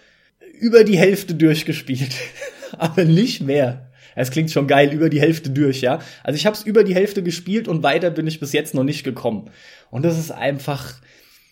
über 0.60 0.84
die 0.84 0.98
Hälfte 0.98 1.34
durchgespielt. 1.34 2.14
Aber 2.78 3.04
nicht 3.04 3.40
mehr. 3.40 3.90
Es 4.14 4.30
klingt 4.30 4.50
schon 4.50 4.66
geil, 4.66 4.92
über 4.92 5.08
die 5.08 5.20
Hälfte 5.20 5.50
durch, 5.50 5.80
ja. 5.80 6.00
Also 6.24 6.36
ich 6.36 6.46
habe 6.46 6.56
es 6.56 6.62
über 6.62 6.84
die 6.84 6.94
Hälfte 6.94 7.22
gespielt 7.22 7.68
und 7.68 7.82
weiter 7.82 8.10
bin 8.10 8.26
ich 8.26 8.40
bis 8.40 8.52
jetzt 8.52 8.74
noch 8.74 8.84
nicht 8.84 9.02
gekommen. 9.02 9.50
Und 9.90 10.04
das 10.04 10.18
ist 10.18 10.30
einfach, 10.30 10.94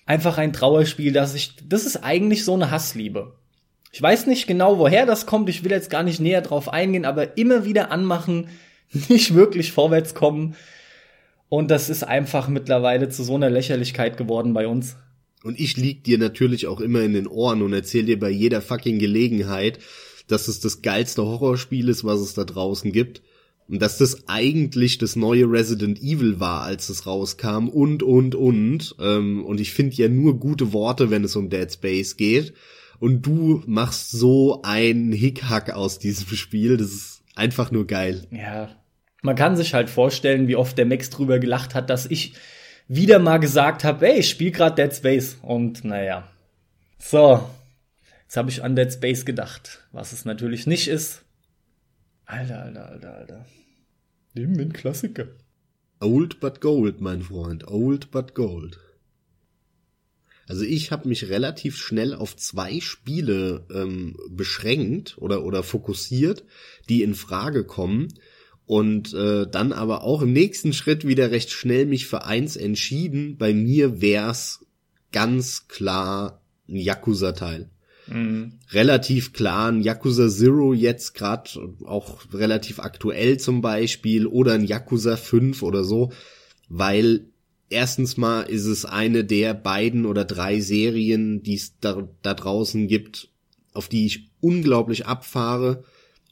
einfach 0.06 0.38
ein 0.38 0.52
Trauerspiel, 0.52 1.12
dass 1.12 1.34
ich, 1.34 1.56
das 1.68 1.84
ist 1.84 2.04
eigentlich 2.04 2.44
so 2.44 2.54
eine 2.54 2.70
Hassliebe. 2.70 3.34
Ich 3.92 4.02
weiß 4.02 4.26
nicht 4.26 4.46
genau, 4.46 4.78
woher 4.78 5.06
das 5.06 5.24
kommt. 5.24 5.48
Ich 5.48 5.62
will 5.62 5.70
jetzt 5.70 5.90
gar 5.90 6.02
nicht 6.02 6.20
näher 6.20 6.40
drauf 6.40 6.68
eingehen, 6.68 7.04
aber 7.04 7.38
immer 7.38 7.64
wieder 7.64 7.90
anmachen, 7.90 8.48
nicht 9.08 9.34
wirklich 9.34 9.72
vorwärts 9.72 10.14
kommen. 10.14 10.56
Und 11.54 11.70
das 11.70 11.88
ist 11.88 12.02
einfach 12.02 12.48
mittlerweile 12.48 13.10
zu 13.10 13.22
so 13.22 13.36
einer 13.36 13.48
Lächerlichkeit 13.48 14.16
geworden 14.16 14.54
bei 14.54 14.66
uns. 14.66 14.96
Und 15.44 15.60
ich 15.60 15.76
lieg 15.76 16.02
dir 16.02 16.18
natürlich 16.18 16.66
auch 16.66 16.80
immer 16.80 17.02
in 17.02 17.12
den 17.12 17.28
Ohren 17.28 17.62
und 17.62 17.72
erzähl 17.72 18.04
dir 18.04 18.18
bei 18.18 18.28
jeder 18.28 18.60
fucking 18.60 18.98
Gelegenheit, 18.98 19.78
dass 20.26 20.48
es 20.48 20.58
das 20.58 20.82
geilste 20.82 21.22
Horrorspiel 21.24 21.88
ist, 21.88 22.02
was 22.02 22.18
es 22.18 22.34
da 22.34 22.42
draußen 22.42 22.90
gibt. 22.90 23.22
Und 23.68 23.80
dass 23.80 23.98
das 23.98 24.26
eigentlich 24.26 24.98
das 24.98 25.14
neue 25.14 25.44
Resident 25.44 26.02
Evil 26.02 26.40
war, 26.40 26.62
als 26.62 26.88
es 26.88 27.06
rauskam 27.06 27.68
und, 27.68 28.02
und, 28.02 28.34
und. 28.34 28.96
Ähm, 28.98 29.44
und 29.44 29.60
ich 29.60 29.72
finde 29.72 29.94
ja 29.94 30.08
nur 30.08 30.40
gute 30.40 30.72
Worte, 30.72 31.10
wenn 31.10 31.22
es 31.22 31.36
um 31.36 31.50
Dead 31.50 31.72
Space 31.72 32.16
geht. 32.16 32.52
Und 32.98 33.24
du 33.24 33.62
machst 33.66 34.10
so 34.10 34.62
ein 34.64 35.12
Hickhack 35.12 35.70
aus 35.70 36.00
diesem 36.00 36.36
Spiel. 36.36 36.78
Das 36.78 36.88
ist 36.88 37.22
einfach 37.36 37.70
nur 37.70 37.86
geil. 37.86 38.26
Ja, 38.32 38.70
Man 39.24 39.36
kann 39.36 39.56
sich 39.56 39.72
halt 39.72 39.88
vorstellen, 39.88 40.48
wie 40.48 40.56
oft 40.56 40.76
der 40.76 40.84
Max 40.84 41.08
drüber 41.08 41.38
gelacht 41.38 41.74
hat, 41.74 41.88
dass 41.88 42.04
ich 42.04 42.34
wieder 42.88 43.18
mal 43.18 43.38
gesagt 43.38 43.82
habe, 43.82 44.06
ey, 44.06 44.18
ich 44.18 44.28
spiel 44.28 44.50
grad 44.50 44.76
Dead 44.76 44.94
Space. 44.94 45.38
Und 45.40 45.82
naja. 45.82 46.30
So. 46.98 47.48
Jetzt 48.24 48.36
habe 48.36 48.50
ich 48.50 48.62
an 48.62 48.76
Dead 48.76 48.92
Space 48.92 49.24
gedacht, 49.24 49.82
was 49.92 50.12
es 50.12 50.26
natürlich 50.26 50.66
nicht 50.66 50.88
ist. 50.88 51.22
Alter, 52.26 52.64
alter, 52.64 52.90
alter, 52.90 53.14
alter. 53.14 53.46
Nehmen 54.34 54.56
wir 54.56 54.62
einen 54.64 54.74
Klassiker. 54.74 55.28
Old 56.00 56.38
but 56.40 56.60
gold, 56.60 57.00
mein 57.00 57.22
Freund. 57.22 57.66
Old 57.66 58.10
but 58.10 58.34
gold. 58.34 58.78
Also 60.46 60.64
ich 60.64 60.92
habe 60.92 61.08
mich 61.08 61.30
relativ 61.30 61.78
schnell 61.78 62.12
auf 62.12 62.36
zwei 62.36 62.78
Spiele 62.80 63.64
ähm, 63.72 64.18
beschränkt 64.28 65.16
oder 65.16 65.44
oder 65.44 65.62
fokussiert, 65.62 66.44
die 66.90 67.02
in 67.02 67.14
Frage 67.14 67.64
kommen 67.64 68.08
und 68.66 69.12
äh, 69.12 69.46
dann 69.46 69.72
aber 69.72 70.02
auch 70.04 70.22
im 70.22 70.32
nächsten 70.32 70.72
Schritt 70.72 71.06
wieder 71.06 71.30
recht 71.30 71.50
schnell 71.50 71.86
mich 71.86 72.06
für 72.06 72.24
eins 72.24 72.56
entschieden. 72.56 73.36
Bei 73.36 73.52
mir 73.52 74.00
wär's 74.00 74.64
ganz 75.12 75.68
klar 75.68 76.42
ein 76.68 76.76
Yakuza-Teil. 76.76 77.70
Mhm. 78.06 78.54
Relativ 78.70 79.32
klar 79.32 79.70
ein 79.70 79.80
Yakuza 79.80 80.28
Zero 80.28 80.74
jetzt 80.74 81.14
gerade 81.14 81.50
auch 81.84 82.20
relativ 82.32 82.80
aktuell 82.80 83.38
zum 83.38 83.60
Beispiel 83.60 84.26
oder 84.26 84.52
ein 84.52 84.64
Yakuza 84.64 85.16
5 85.16 85.62
oder 85.62 85.84
so, 85.84 86.12
weil 86.68 87.28
erstens 87.70 88.16
mal 88.16 88.42
ist 88.42 88.66
es 88.66 88.84
eine 88.84 89.24
der 89.24 89.54
beiden 89.54 90.06
oder 90.06 90.24
drei 90.24 90.60
Serien, 90.60 91.42
die 91.42 91.54
es 91.54 91.78
da, 91.80 92.08
da 92.22 92.34
draußen 92.34 92.88
gibt, 92.88 93.30
auf 93.72 93.88
die 93.88 94.06
ich 94.06 94.30
unglaublich 94.40 95.06
abfahre. 95.06 95.84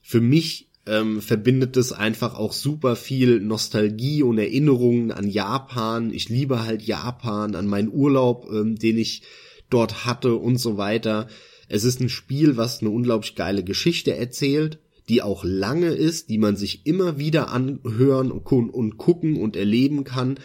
Für 0.03 0.21
mich 0.21 0.69
ähm, 0.87 1.21
verbindet 1.21 1.77
es 1.77 1.93
einfach 1.93 2.35
auch 2.35 2.53
super 2.53 2.97
viel 2.97 3.41
Nostalgie 3.41 4.23
und 4.23 4.39
Erinnerungen 4.39 5.13
an 5.13 5.29
Japan. 5.29 6.13
Ich 6.13 6.29
liebe 6.29 6.65
halt 6.65 6.83
Japan, 6.83 7.55
an 7.55 7.67
meinen 7.67 7.93
Urlaub, 7.93 8.49
ähm, 8.53 8.77
den 8.77 8.99
ich 8.99 9.23
dort 9.71 10.05
hatte 10.05 10.35
und 10.35 10.59
so 10.59 10.77
weiter. 10.77 11.29
Es 11.69 11.85
ist 11.85 12.01
ein 12.01 12.09
Spiel, 12.09 12.57
was 12.57 12.81
eine 12.81 12.91
unglaublich 12.91 13.37
geile 13.37 13.63
Geschichte 13.63 14.17
erzählt, 14.17 14.79
die 15.09 15.23
auch 15.23 15.45
lange 15.45 15.91
ist, 15.91 16.29
die 16.31 16.39
man 16.39 16.57
sich 16.57 16.85
immer 16.85 17.19
wieder 17.19 17.51
anhören 17.51 18.31
und 18.33 18.97
gucken 18.99 19.37
und 19.37 19.57
erleben 19.57 20.05
kann, 20.05 20.39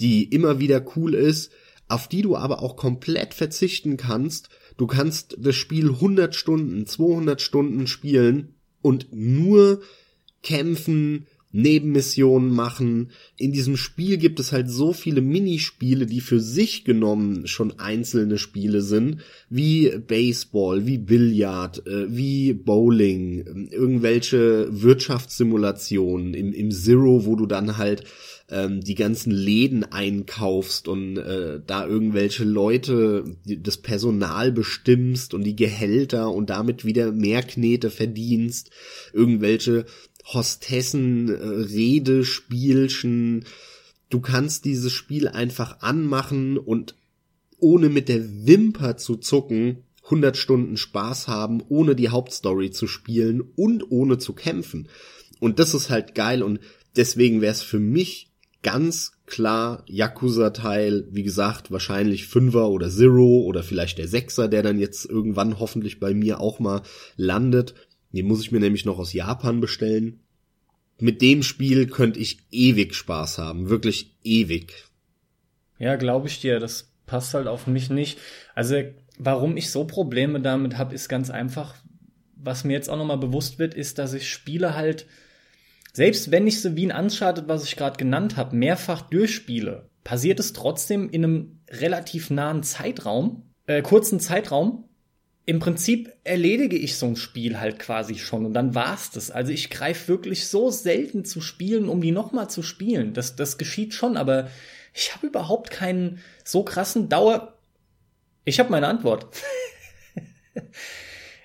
die 0.00 0.24
immer 0.24 0.58
wieder 0.58 0.84
cool 0.96 1.14
ist, 1.14 1.52
auf 1.88 2.08
die 2.08 2.22
du 2.22 2.36
aber 2.36 2.62
auch 2.62 2.76
komplett 2.76 3.34
verzichten 3.34 3.96
kannst. 3.96 4.48
Du 4.78 4.86
kannst 4.86 5.36
das 5.38 5.54
Spiel 5.54 5.90
100 5.90 6.34
Stunden, 6.34 6.86
200 6.86 7.40
Stunden 7.40 7.86
spielen 7.86 8.53
und 8.84 9.08
nur 9.12 9.80
kämpfen, 10.42 11.26
Nebenmissionen 11.52 12.50
machen. 12.50 13.10
In 13.38 13.52
diesem 13.52 13.76
Spiel 13.76 14.18
gibt 14.18 14.40
es 14.40 14.50
halt 14.50 14.68
so 14.68 14.92
viele 14.92 15.20
Minispiele, 15.20 16.04
die 16.04 16.20
für 16.20 16.40
sich 16.40 16.84
genommen 16.84 17.46
schon 17.46 17.78
einzelne 17.78 18.38
Spiele 18.38 18.82
sind, 18.82 19.20
wie 19.48 19.88
Baseball, 20.06 20.84
wie 20.84 20.98
Billard, 20.98 21.86
äh, 21.86 22.06
wie 22.08 22.52
Bowling, 22.52 23.68
irgendwelche 23.70 24.66
Wirtschaftssimulationen 24.70 26.34
im, 26.34 26.52
im 26.52 26.72
Zero, 26.72 27.24
wo 27.24 27.36
du 27.36 27.46
dann 27.46 27.78
halt 27.78 28.02
ähm, 28.54 28.82
die 28.82 28.94
ganzen 28.94 29.32
Läden 29.32 29.82
einkaufst 29.82 30.86
und 30.86 31.16
äh, 31.16 31.60
da 31.66 31.86
irgendwelche 31.86 32.44
Leute, 32.44 33.24
das 33.44 33.78
Personal 33.78 34.52
bestimmst 34.52 35.34
und 35.34 35.42
die 35.42 35.56
Gehälter 35.56 36.30
und 36.30 36.50
damit 36.50 36.84
wieder 36.84 37.10
mehr 37.10 37.42
Knete 37.42 37.90
verdienst, 37.90 38.70
irgendwelche 39.12 39.86
Hostessen, 40.32 41.28
äh, 41.28 41.34
Redespielchen. 41.34 43.44
Du 44.08 44.20
kannst 44.20 44.64
dieses 44.64 44.92
Spiel 44.92 45.26
einfach 45.26 45.80
anmachen 45.80 46.56
und 46.56 46.94
ohne 47.58 47.88
mit 47.88 48.08
der 48.08 48.46
Wimper 48.46 48.96
zu 48.96 49.16
zucken 49.16 49.78
100 50.04 50.36
Stunden 50.36 50.76
Spaß 50.76 51.26
haben, 51.26 51.60
ohne 51.68 51.96
die 51.96 52.10
Hauptstory 52.10 52.70
zu 52.70 52.86
spielen 52.86 53.42
und 53.56 53.90
ohne 53.90 54.18
zu 54.18 54.32
kämpfen. 54.32 54.88
Und 55.40 55.58
das 55.58 55.74
ist 55.74 55.90
halt 55.90 56.14
geil 56.14 56.42
und 56.42 56.60
deswegen 56.94 57.40
wäre 57.40 57.52
es 57.52 57.62
für 57.62 57.80
mich 57.80 58.30
ganz 58.64 59.12
klar 59.26 59.84
Yakuza-Teil, 59.86 61.06
wie 61.10 61.22
gesagt, 61.22 61.70
wahrscheinlich 61.70 62.26
Fünfer 62.26 62.70
oder 62.70 62.90
Zero 62.90 63.42
oder 63.42 63.62
vielleicht 63.62 63.98
der 63.98 64.08
Sechser, 64.08 64.48
der 64.48 64.62
dann 64.64 64.80
jetzt 64.80 65.04
irgendwann 65.04 65.60
hoffentlich 65.60 66.00
bei 66.00 66.12
mir 66.12 66.40
auch 66.40 66.58
mal 66.58 66.82
landet. 67.16 67.74
Den 68.12 68.26
muss 68.26 68.40
ich 68.40 68.50
mir 68.50 68.60
nämlich 68.60 68.84
noch 68.84 68.98
aus 68.98 69.12
Japan 69.12 69.60
bestellen. 69.60 70.20
Mit 70.98 71.22
dem 71.22 71.42
Spiel 71.42 71.86
könnte 71.86 72.18
ich 72.18 72.38
ewig 72.50 72.94
Spaß 72.94 73.38
haben, 73.38 73.68
wirklich 73.68 74.16
ewig. 74.24 74.72
Ja, 75.78 75.96
glaube 75.96 76.28
ich 76.28 76.40
dir, 76.40 76.58
das 76.58 76.92
passt 77.06 77.34
halt 77.34 77.46
auf 77.46 77.66
mich 77.66 77.90
nicht. 77.90 78.18
Also, 78.54 78.76
warum 79.18 79.56
ich 79.56 79.70
so 79.70 79.84
Probleme 79.84 80.40
damit 80.40 80.78
habe, 80.78 80.94
ist 80.94 81.08
ganz 81.08 81.30
einfach, 81.30 81.74
was 82.36 82.64
mir 82.64 82.74
jetzt 82.74 82.88
auch 82.88 82.96
nochmal 82.96 83.18
bewusst 83.18 83.58
wird, 83.58 83.74
ist, 83.74 83.98
dass 83.98 84.14
ich 84.14 84.30
Spiele 84.30 84.74
halt 84.74 85.06
selbst 85.94 86.32
wenn 86.32 86.46
ich 86.46 86.60
so 86.60 86.76
wie 86.76 86.90
ein 86.90 87.04
Uncharted, 87.04 87.46
was 87.46 87.64
ich 87.64 87.76
gerade 87.76 87.96
genannt 87.96 88.36
habe, 88.36 88.56
mehrfach 88.56 89.02
durchspiele, 89.02 89.88
passiert 90.02 90.40
es 90.40 90.52
trotzdem 90.52 91.08
in 91.08 91.24
einem 91.24 91.60
relativ 91.70 92.30
nahen 92.30 92.64
Zeitraum, 92.64 93.44
äh, 93.66 93.80
kurzen 93.80 94.18
Zeitraum. 94.18 94.88
Im 95.46 95.60
Prinzip 95.60 96.12
erledige 96.24 96.76
ich 96.76 96.96
so 96.96 97.06
ein 97.06 97.16
Spiel 97.16 97.60
halt 97.60 97.78
quasi 97.78 98.16
schon 98.16 98.44
und 98.44 98.54
dann 98.54 98.74
war's 98.74 99.10
das. 99.12 99.30
Also 99.30 99.52
ich 99.52 99.70
greife 99.70 100.08
wirklich 100.08 100.48
so 100.48 100.70
selten 100.70 101.24
zu 101.24 101.40
Spielen, 101.40 101.88
um 101.88 102.00
die 102.00 102.12
nochmal 102.12 102.50
zu 102.50 102.62
spielen. 102.62 103.14
Das, 103.14 103.36
das 103.36 103.56
geschieht 103.56 103.94
schon, 103.94 104.16
aber 104.16 104.48
ich 104.94 105.14
habe 105.14 105.28
überhaupt 105.28 105.70
keinen 105.70 106.20
so 106.44 106.64
krassen 106.64 107.08
Dauer. 107.08 107.56
Ich 108.44 108.58
habe 108.58 108.70
meine 108.70 108.88
Antwort. 108.88 109.28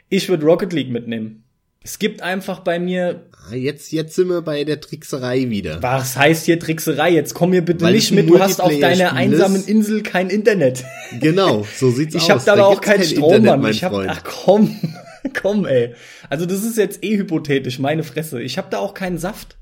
ich 0.10 0.28
würde 0.28 0.46
Rocket 0.46 0.74
League 0.74 0.90
mitnehmen. 0.90 1.44
Es 1.82 2.00
gibt 2.00 2.22
einfach 2.22 2.60
bei 2.60 2.80
mir. 2.80 3.26
Ah, 3.52 3.56
jetzt, 3.56 3.92
jetzt 3.92 4.16
sind 4.16 4.30
wir 4.30 4.42
bei 4.42 4.64
der 4.64 4.80
Trickserei 4.80 5.50
wieder. 5.50 5.82
Was 5.82 6.16
heißt 6.16 6.46
hier 6.46 6.60
Trickserei? 6.60 7.12
Jetzt 7.12 7.34
komm 7.34 7.52
mir 7.52 7.64
bitte 7.64 7.86
Weil 7.86 7.94
nicht 7.94 8.12
mit, 8.12 8.30
du 8.30 8.40
hast 8.40 8.62
auf 8.62 8.78
deiner 8.80 9.14
einsamen 9.14 9.64
Insel 9.66 10.04
kein 10.04 10.30
Internet. 10.30 10.84
Genau, 11.20 11.66
so 11.76 11.90
sieht's 11.90 12.14
ich 12.14 12.22
aus. 12.22 12.28
Ich 12.28 12.32
hab 12.32 12.46
da, 12.46 12.56
da 12.56 12.66
auch 12.66 12.82
keinen 12.82 12.98
kein 12.98 13.08
Strom, 13.08 13.34
Internet, 13.34 13.62
Mann. 13.62 13.72
Ich 13.72 13.84
hab, 13.84 13.94
ach 13.94 14.24
komm, 14.24 14.76
komm, 15.42 15.66
ey. 15.66 15.96
Also 16.30 16.46
das 16.46 16.64
ist 16.64 16.78
jetzt 16.78 17.04
eh 17.04 17.18
hypothetisch, 17.18 17.80
meine 17.80 18.04
Fresse. 18.04 18.42
Ich 18.42 18.60
hab 18.60 18.70
da 18.70 18.78
auch 18.78 18.94
keinen 18.94 19.18
Saft. 19.18 19.58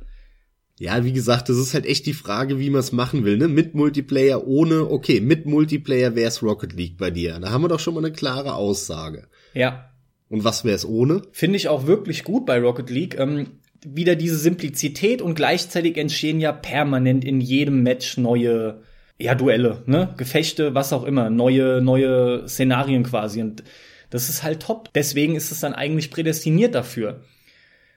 Ja, 0.79 1.03
wie 1.05 1.13
gesagt, 1.13 1.49
das 1.49 1.57
ist 1.57 1.73
halt 1.73 1.85
echt 1.85 2.05
die 2.05 2.13
Frage, 2.13 2.59
wie 2.59 2.69
man 2.69 2.81
es 2.81 2.91
machen 2.91 3.23
will, 3.23 3.37
ne? 3.37 3.47
Mit 3.47 3.73
Multiplayer, 3.73 4.45
ohne, 4.45 4.89
okay, 4.91 5.21
mit 5.21 5.45
Multiplayer 5.45 6.15
wär's 6.15 6.43
Rocket 6.43 6.73
League 6.73 6.97
bei 6.97 7.09
dir. 7.09 7.39
Da 7.39 7.49
haben 7.49 7.63
wir 7.63 7.69
doch 7.69 7.79
schon 7.79 7.93
mal 7.93 8.05
eine 8.05 8.13
klare 8.13 8.53
Aussage. 8.53 9.27
Ja. 9.53 9.89
Und 10.29 10.43
was 10.43 10.65
wäre 10.65 10.75
es 10.75 10.85
ohne? 10.85 11.21
Finde 11.31 11.55
ich 11.55 11.69
auch 11.69 11.87
wirklich 11.87 12.23
gut 12.23 12.45
bei 12.45 12.59
Rocket 12.59 12.89
League. 12.89 13.17
Ähm, 13.17 13.47
wieder 13.85 14.15
diese 14.15 14.37
Simplizität 14.37 15.21
und 15.21 15.35
gleichzeitig 15.35 15.97
entstehen 15.97 16.39
ja 16.39 16.51
permanent 16.51 17.23
in 17.25 17.41
jedem 17.41 17.83
Match 17.83 18.17
neue 18.17 18.81
ja, 19.19 19.35
Duelle, 19.35 19.83
ne? 19.87 20.13
Gefechte, 20.17 20.75
was 20.75 20.93
auch 20.93 21.03
immer, 21.03 21.29
neue, 21.29 21.81
neue 21.81 22.47
Szenarien 22.47 23.03
quasi. 23.03 23.41
Und 23.41 23.63
das 24.09 24.29
ist 24.29 24.43
halt 24.43 24.61
top. 24.61 24.93
Deswegen 24.93 25.35
ist 25.35 25.51
es 25.51 25.59
dann 25.59 25.73
eigentlich 25.73 26.11
prädestiniert 26.11 26.75
dafür. 26.75 27.21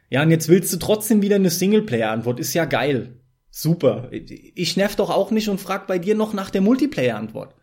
Ja, 0.08 0.22
und 0.22 0.30
jetzt 0.30 0.48
willst 0.48 0.72
du 0.72 0.78
trotzdem 0.78 1.22
wieder 1.22 1.36
eine 1.36 1.50
Singleplayer-Antwort. 1.50 2.40
Ist 2.40 2.54
ja 2.54 2.64
geil. 2.64 3.20
Super. 3.50 4.10
Ich 4.10 4.76
nerv 4.76 4.96
doch 4.96 5.10
auch 5.10 5.30
nicht 5.30 5.48
und 5.48 5.60
frag 5.60 5.86
bei 5.86 5.98
dir 5.98 6.14
noch 6.14 6.32
nach 6.32 6.50
der 6.50 6.62
Multiplayer-Antwort. 6.62 7.54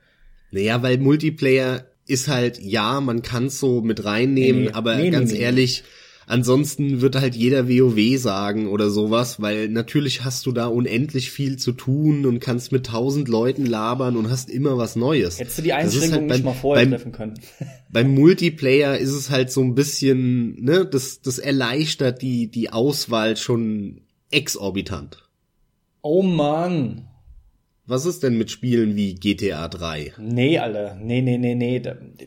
Naja, 0.51 0.81
weil 0.83 0.97
Multiplayer 0.97 1.85
ist 2.05 2.27
halt, 2.27 2.59
ja, 2.61 3.01
man 3.01 3.21
kann 3.21 3.47
es 3.47 3.59
so 3.59 3.81
mit 3.81 4.05
reinnehmen, 4.05 4.61
nee, 4.61 4.67
nee. 4.69 4.73
aber 4.73 4.95
nee, 4.95 5.09
ganz 5.09 5.33
ehrlich, 5.33 5.83
ansonsten 6.27 7.01
wird 7.01 7.15
halt 7.15 7.35
jeder 7.35 7.67
WoW 7.67 8.19
sagen 8.19 8.67
oder 8.67 8.91
sowas, 8.91 9.41
weil 9.41 9.69
natürlich 9.69 10.23
hast 10.23 10.45
du 10.45 10.51
da 10.51 10.67
unendlich 10.67 11.31
viel 11.31 11.57
zu 11.57 11.71
tun 11.71 12.25
und 12.25 12.39
kannst 12.39 12.71
mit 12.71 12.85
tausend 12.85 13.27
Leuten 13.27 13.65
labern 13.65 14.15
und 14.15 14.29
hast 14.29 14.49
immer 14.51 14.77
was 14.77 14.95
Neues. 14.95 15.39
Hättest 15.39 15.57
du 15.57 15.61
die 15.63 15.73
Einschränkung 15.73 16.11
halt 16.11 16.27
beim, 16.27 16.37
nicht 16.37 16.45
mal 16.45 16.53
vorher 16.53 16.85
beim, 16.85 16.91
treffen 16.91 17.11
können. 17.11 17.39
beim 17.91 18.13
Multiplayer 18.13 18.97
ist 18.97 19.13
es 19.13 19.31
halt 19.31 19.49
so 19.49 19.61
ein 19.61 19.73
bisschen, 19.73 20.63
ne, 20.63 20.85
das, 20.85 21.21
das 21.21 21.39
erleichtert 21.39 22.21
die, 22.21 22.51
die 22.51 22.69
Auswahl 22.69 23.37
schon 23.37 24.01
exorbitant. 24.29 25.23
Oh 26.01 26.21
man. 26.21 27.07
Was 27.89 28.05
ist 28.05 28.21
denn 28.21 28.37
mit 28.37 28.51
Spielen 28.51 28.97
wie 28.97 29.15
GTA 29.15 29.69
3? 29.69 30.13
Nee, 30.17 30.59
Alter. 30.59 30.95
Nee, 31.01 31.21
nee, 31.21 31.37
nee, 31.37 31.55
nee. 31.55 31.81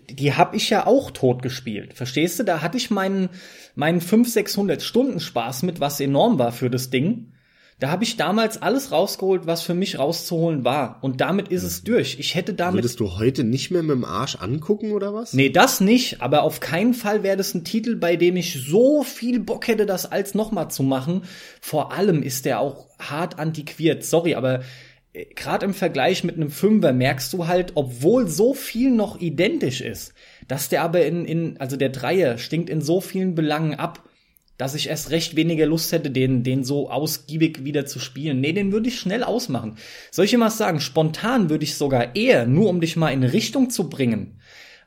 Die 0.08 0.32
hab 0.32 0.54
ich 0.54 0.70
ja 0.70 0.86
auch 0.86 1.10
tot 1.10 1.42
gespielt. 1.42 1.92
Verstehst 1.92 2.38
du? 2.38 2.44
Da 2.44 2.62
hatte 2.62 2.78
ich 2.78 2.90
meinen, 2.90 3.28
meinen 3.74 4.00
500, 4.00 4.32
600 4.32 4.82
Stunden 4.82 5.20
Spaß 5.20 5.64
mit, 5.64 5.78
was 5.78 6.00
enorm 6.00 6.38
war 6.38 6.52
für 6.52 6.70
das 6.70 6.88
Ding. 6.88 7.34
Da 7.78 7.90
habe 7.90 8.04
ich 8.04 8.16
damals 8.16 8.60
alles 8.60 8.90
rausgeholt, 8.90 9.46
was 9.46 9.60
für 9.60 9.74
mich 9.74 9.98
rauszuholen 9.98 10.64
war. 10.64 10.98
Und 11.02 11.20
damit 11.20 11.48
ist 11.48 11.62
es 11.62 11.82
durch. 11.82 12.18
Ich 12.18 12.34
hätte 12.34 12.54
damit. 12.54 12.76
Würdest 12.82 13.00
du 13.00 13.18
heute 13.18 13.44
nicht 13.44 13.70
mehr 13.70 13.82
mit 13.82 13.96
dem 13.96 14.04
Arsch 14.06 14.36
angucken 14.36 14.92
oder 14.92 15.12
was? 15.12 15.34
Nee, 15.34 15.50
das 15.50 15.80
nicht. 15.80 16.22
Aber 16.22 16.42
auf 16.42 16.60
keinen 16.60 16.94
Fall 16.94 17.22
wäre 17.22 17.36
das 17.36 17.54
ein 17.54 17.64
Titel, 17.64 17.96
bei 17.96 18.16
dem 18.16 18.36
ich 18.36 18.62
so 18.66 19.02
viel 19.02 19.40
Bock 19.40 19.66
hätte, 19.66 19.84
das 19.84 20.10
als 20.10 20.34
nochmal 20.34 20.70
zu 20.70 20.82
machen. 20.82 21.22
Vor 21.60 21.92
allem 21.92 22.22
ist 22.22 22.46
der 22.46 22.60
auch 22.60 22.86
hart 22.98 23.38
antiquiert. 23.38 24.04
Sorry, 24.04 24.34
aber 24.34 24.60
gerade 25.12 25.66
im 25.66 25.74
Vergleich 25.74 26.24
mit 26.24 26.36
einem 26.36 26.50
Fünfer 26.50 26.92
merkst 26.92 27.32
du 27.32 27.46
halt, 27.46 27.72
obwohl 27.74 28.28
so 28.28 28.54
viel 28.54 28.90
noch 28.90 29.20
identisch 29.20 29.80
ist, 29.80 30.14
dass 30.48 30.68
der 30.68 30.82
aber 30.82 31.04
in, 31.04 31.24
in 31.24 31.56
also 31.58 31.76
der 31.76 31.88
Dreier 31.88 32.38
stinkt 32.38 32.70
in 32.70 32.80
so 32.80 33.00
vielen 33.00 33.34
Belangen 33.34 33.74
ab 33.74 34.08
dass 34.60 34.74
ich 34.74 34.90
erst 34.90 35.10
recht 35.10 35.36
weniger 35.36 35.64
Lust 35.64 35.90
hätte, 35.90 36.10
den, 36.10 36.42
den 36.42 36.64
so 36.64 36.90
ausgiebig 36.90 37.64
wieder 37.64 37.86
zu 37.86 37.98
spielen. 37.98 38.42
Nee, 38.42 38.52
den 38.52 38.72
würde 38.72 38.88
ich 38.88 39.00
schnell 39.00 39.24
ausmachen. 39.24 39.78
Soll 40.10 40.26
ich 40.26 40.36
mal 40.36 40.50
sagen, 40.50 40.80
spontan 40.80 41.48
würde 41.48 41.64
ich 41.64 41.76
sogar 41.76 42.14
eher, 42.14 42.46
nur 42.46 42.68
um 42.68 42.82
dich 42.82 42.94
mal 42.94 43.08
in 43.08 43.22
Richtung 43.22 43.70
zu 43.70 43.88
bringen, 43.88 44.38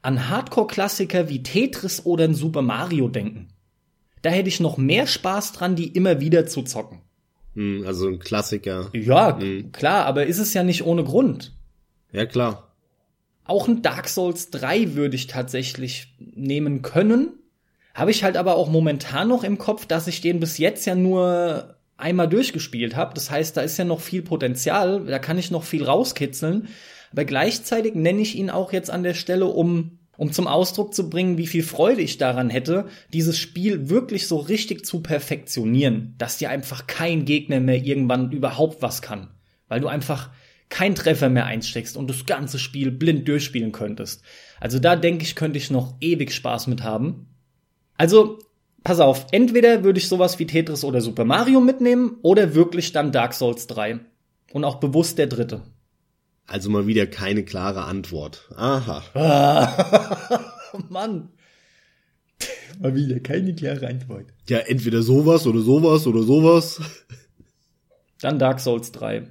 an 0.03 0.29
Hardcore-Klassiker 0.29 1.27
wie 1.27 1.41
Tetris 1.41 2.05
oder 2.05 2.25
ein 2.25 2.35
Super 2.35 2.61
Mario 2.61 3.07
denken. 3.07 3.47
Da 4.21 4.29
hätte 4.29 4.47
ich 4.47 4.59
noch 4.59 4.77
mehr 4.77 5.07
Spaß 5.07 5.53
dran, 5.53 5.75
die 5.75 5.87
immer 5.87 6.21
wieder 6.21 6.45
zu 6.45 6.61
zocken. 6.61 7.01
Hm, 7.55 7.83
also 7.85 8.07
ein 8.07 8.19
Klassiker. 8.19 8.89
Ja, 8.93 9.39
hm. 9.39 9.71
klar, 9.71 10.05
aber 10.05 10.25
ist 10.25 10.39
es 10.39 10.53
ja 10.53 10.63
nicht 10.63 10.85
ohne 10.85 11.03
Grund. 11.03 11.53
Ja, 12.11 12.25
klar. 12.25 12.71
Auch 13.45 13.67
ein 13.67 13.81
Dark 13.81 14.07
Souls 14.07 14.49
3 14.51 14.95
würde 14.95 15.15
ich 15.15 15.27
tatsächlich 15.27 16.15
nehmen 16.19 16.81
können, 16.81 17.33
habe 17.93 18.11
ich 18.11 18.23
halt 18.23 18.37
aber 18.37 18.55
auch 18.55 18.69
momentan 18.69 19.27
noch 19.27 19.43
im 19.43 19.57
Kopf, 19.57 19.85
dass 19.85 20.07
ich 20.07 20.21
den 20.21 20.39
bis 20.39 20.57
jetzt 20.57 20.85
ja 20.85 20.95
nur 20.95 21.75
einmal 21.97 22.27
durchgespielt 22.27 22.95
habe. 22.95 23.13
Das 23.13 23.29
heißt, 23.29 23.55
da 23.55 23.61
ist 23.61 23.77
ja 23.77 23.85
noch 23.85 24.01
viel 24.01 24.21
Potenzial, 24.21 25.05
da 25.05 25.19
kann 25.19 25.37
ich 25.37 25.51
noch 25.51 25.63
viel 25.63 25.83
rauskitzeln. 25.83 26.69
Aber 27.11 27.25
gleichzeitig 27.25 27.93
nenne 27.93 28.21
ich 28.21 28.35
ihn 28.35 28.49
auch 28.49 28.73
jetzt 28.73 28.89
an 28.89 29.03
der 29.03 29.13
Stelle, 29.13 29.45
um, 29.45 29.99
um 30.17 30.31
zum 30.31 30.47
Ausdruck 30.47 30.93
zu 30.93 31.09
bringen, 31.09 31.37
wie 31.37 31.47
viel 31.47 31.63
Freude 31.63 32.01
ich 32.01 32.17
daran 32.17 32.49
hätte, 32.49 32.87
dieses 33.11 33.37
Spiel 33.37 33.89
wirklich 33.89 34.27
so 34.27 34.37
richtig 34.37 34.85
zu 34.85 35.01
perfektionieren, 35.01 36.15
dass 36.17 36.37
dir 36.37 36.49
einfach 36.49 36.87
kein 36.87 37.25
Gegner 37.25 37.59
mehr 37.59 37.83
irgendwann 37.83 38.31
überhaupt 38.31 38.81
was 38.81 39.01
kann. 39.01 39.29
Weil 39.67 39.79
du 39.79 39.87
einfach 39.87 40.29
keinen 40.69 40.95
Treffer 40.95 41.29
mehr 41.29 41.45
einsteckst 41.45 41.97
und 41.97 42.09
das 42.09 42.25
ganze 42.25 42.59
Spiel 42.59 42.91
blind 42.91 43.27
durchspielen 43.27 43.71
könntest. 43.71 44.23
Also 44.59 44.79
da 44.79 44.95
denke 44.95 45.23
ich, 45.23 45.35
könnte 45.35 45.57
ich 45.57 45.69
noch 45.69 45.95
ewig 45.99 46.33
Spaß 46.33 46.67
mit 46.67 46.83
haben. 46.83 47.27
Also, 47.97 48.39
pass 48.83 48.99
auf, 48.99 49.27
entweder 49.31 49.83
würde 49.83 49.99
ich 49.99 50.07
sowas 50.07 50.39
wie 50.39 50.47
Tetris 50.47 50.83
oder 50.83 51.01
Super 51.01 51.25
Mario 51.25 51.59
mitnehmen 51.59 52.17
oder 52.21 52.55
wirklich 52.55 52.91
dann 52.91 53.11
Dark 53.11 53.33
Souls 53.33 53.67
3. 53.67 53.99
Und 54.51 54.63
auch 54.63 54.75
bewusst 54.75 55.17
der 55.17 55.27
dritte. 55.27 55.63
Also 56.47 56.69
mal 56.69 56.87
wieder 56.87 57.07
keine 57.07 57.43
klare 57.43 57.83
Antwort. 57.85 58.49
Aha. 58.55 59.03
Ah, 59.13 60.39
Mann. 60.89 61.29
Mal 62.79 62.95
wieder 62.95 63.19
keine 63.19 63.55
klare 63.55 63.87
Antwort. 63.87 64.25
Ja, 64.47 64.59
entweder 64.59 65.01
sowas 65.01 65.47
oder 65.47 65.61
sowas 65.61 66.07
oder 66.07 66.23
sowas. 66.23 66.81
Dann 68.21 68.39
Dark 68.39 68.59
Souls 68.59 68.91
3. 68.91 69.27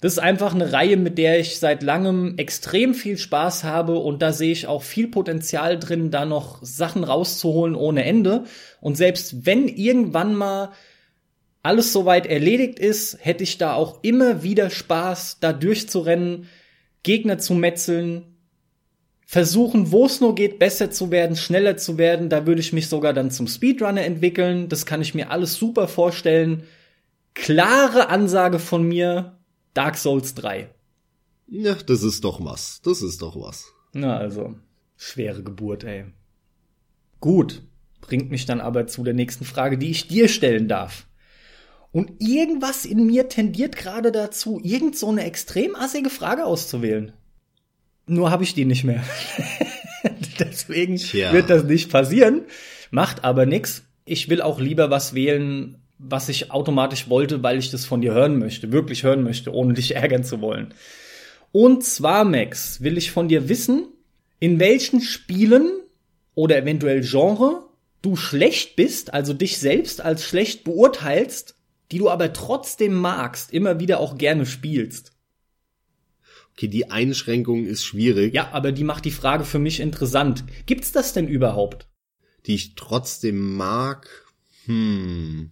Das 0.00 0.14
ist 0.14 0.18
einfach 0.18 0.52
eine 0.52 0.72
Reihe, 0.72 0.96
mit 0.96 1.16
der 1.16 1.38
ich 1.38 1.58
seit 1.58 1.82
langem 1.82 2.34
extrem 2.36 2.92
viel 2.92 3.18
Spaß 3.18 3.62
habe 3.62 3.94
und 3.94 4.20
da 4.20 4.32
sehe 4.32 4.50
ich 4.50 4.66
auch 4.66 4.82
viel 4.82 5.06
Potenzial 5.08 5.78
drin, 5.78 6.10
da 6.10 6.24
noch 6.24 6.58
Sachen 6.62 7.04
rauszuholen 7.04 7.76
ohne 7.76 8.04
Ende. 8.04 8.44
Und 8.80 8.96
selbst 8.96 9.46
wenn 9.46 9.68
irgendwann 9.68 10.34
mal 10.34 10.72
alles 11.62 11.92
soweit 11.92 12.26
erledigt 12.26 12.78
ist, 12.78 13.18
hätte 13.20 13.44
ich 13.44 13.58
da 13.58 13.74
auch 13.74 14.02
immer 14.02 14.42
wieder 14.42 14.70
Spaß, 14.70 15.38
da 15.40 15.52
durchzurennen, 15.52 16.48
Gegner 17.02 17.38
zu 17.38 17.54
metzeln, 17.54 18.32
versuchen, 19.32 19.92
wo 19.92 20.06
es 20.06 20.20
nur 20.20 20.34
geht, 20.34 20.58
besser 20.58 20.90
zu 20.90 21.10
werden, 21.10 21.36
schneller 21.36 21.76
zu 21.76 21.98
werden. 21.98 22.28
Da 22.28 22.46
würde 22.46 22.60
ich 22.60 22.72
mich 22.72 22.88
sogar 22.88 23.12
dann 23.12 23.30
zum 23.30 23.46
Speedrunner 23.46 24.02
entwickeln. 24.02 24.68
Das 24.68 24.86
kann 24.86 25.00
ich 25.00 25.14
mir 25.14 25.30
alles 25.30 25.54
super 25.54 25.88
vorstellen. 25.88 26.64
Klare 27.34 28.08
Ansage 28.08 28.58
von 28.58 28.86
mir, 28.86 29.38
Dark 29.72 29.96
Souls 29.96 30.34
3. 30.34 30.68
Ja, 31.48 31.74
das 31.74 32.02
ist 32.02 32.24
doch 32.24 32.44
was. 32.44 32.82
Das 32.82 33.02
ist 33.02 33.22
doch 33.22 33.36
was. 33.36 33.72
Na 33.92 34.18
also, 34.18 34.54
schwere 34.96 35.42
Geburt, 35.42 35.84
ey. 35.84 36.04
Gut, 37.20 37.62
bringt 38.00 38.30
mich 38.30 38.46
dann 38.46 38.60
aber 38.60 38.86
zu 38.86 39.02
der 39.02 39.14
nächsten 39.14 39.44
Frage, 39.44 39.78
die 39.78 39.90
ich 39.90 40.08
dir 40.08 40.28
stellen 40.28 40.68
darf. 40.68 41.06
Und 41.92 42.10
irgendwas 42.20 42.86
in 42.86 43.06
mir 43.06 43.28
tendiert 43.28 43.76
gerade 43.76 44.12
dazu, 44.12 44.60
irgend 44.62 44.96
so 44.96 45.10
eine 45.10 45.24
extrem 45.24 45.76
assige 45.76 46.08
Frage 46.08 46.46
auszuwählen. 46.46 47.12
Nur 48.06 48.30
habe 48.30 48.44
ich 48.44 48.54
die 48.54 48.64
nicht 48.64 48.84
mehr. 48.84 49.04
Deswegen 50.38 50.96
Tja. 50.96 51.32
wird 51.32 51.50
das 51.50 51.64
nicht 51.64 51.90
passieren. 51.90 52.42
Macht 52.90 53.24
aber 53.24 53.46
nix. 53.46 53.84
Ich 54.04 54.28
will 54.28 54.40
auch 54.40 54.58
lieber 54.58 54.90
was 54.90 55.14
wählen, 55.14 55.76
was 55.98 56.28
ich 56.28 56.50
automatisch 56.50 57.08
wollte, 57.08 57.42
weil 57.42 57.58
ich 57.58 57.70
das 57.70 57.84
von 57.84 58.00
dir 58.00 58.12
hören 58.12 58.38
möchte, 58.38 58.72
wirklich 58.72 59.04
hören 59.04 59.22
möchte, 59.22 59.54
ohne 59.54 59.74
dich 59.74 59.94
ärgern 59.94 60.24
zu 60.24 60.40
wollen. 60.40 60.74
Und 61.52 61.84
zwar, 61.84 62.24
Max, 62.24 62.80
will 62.80 62.96
ich 62.96 63.10
von 63.10 63.28
dir 63.28 63.48
wissen, 63.48 63.86
in 64.40 64.58
welchen 64.58 65.02
Spielen 65.02 65.70
oder 66.34 66.56
eventuell 66.56 67.02
Genre 67.02 67.68
du 68.00 68.16
schlecht 68.16 68.74
bist, 68.74 69.14
also 69.14 69.32
dich 69.34 69.58
selbst 69.58 70.00
als 70.00 70.24
schlecht 70.24 70.64
beurteilst, 70.64 71.54
die 71.92 71.98
du 71.98 72.10
aber 72.10 72.32
trotzdem 72.32 72.94
magst, 72.94 73.52
immer 73.52 73.78
wieder 73.78 74.00
auch 74.00 74.16
gerne 74.16 74.46
spielst. 74.46 75.12
Okay, 76.54 76.68
die 76.68 76.90
Einschränkung 76.90 77.66
ist 77.66 77.84
schwierig. 77.84 78.34
Ja, 78.34 78.50
aber 78.52 78.72
die 78.72 78.84
macht 78.84 79.04
die 79.04 79.10
Frage 79.10 79.44
für 79.44 79.58
mich 79.58 79.80
interessant. 79.80 80.44
Gibt's 80.66 80.92
das 80.92 81.12
denn 81.12 81.28
überhaupt? 81.28 81.88
Die 82.46 82.54
ich 82.54 82.74
trotzdem 82.74 83.56
mag? 83.56 84.08
Hm. 84.66 85.50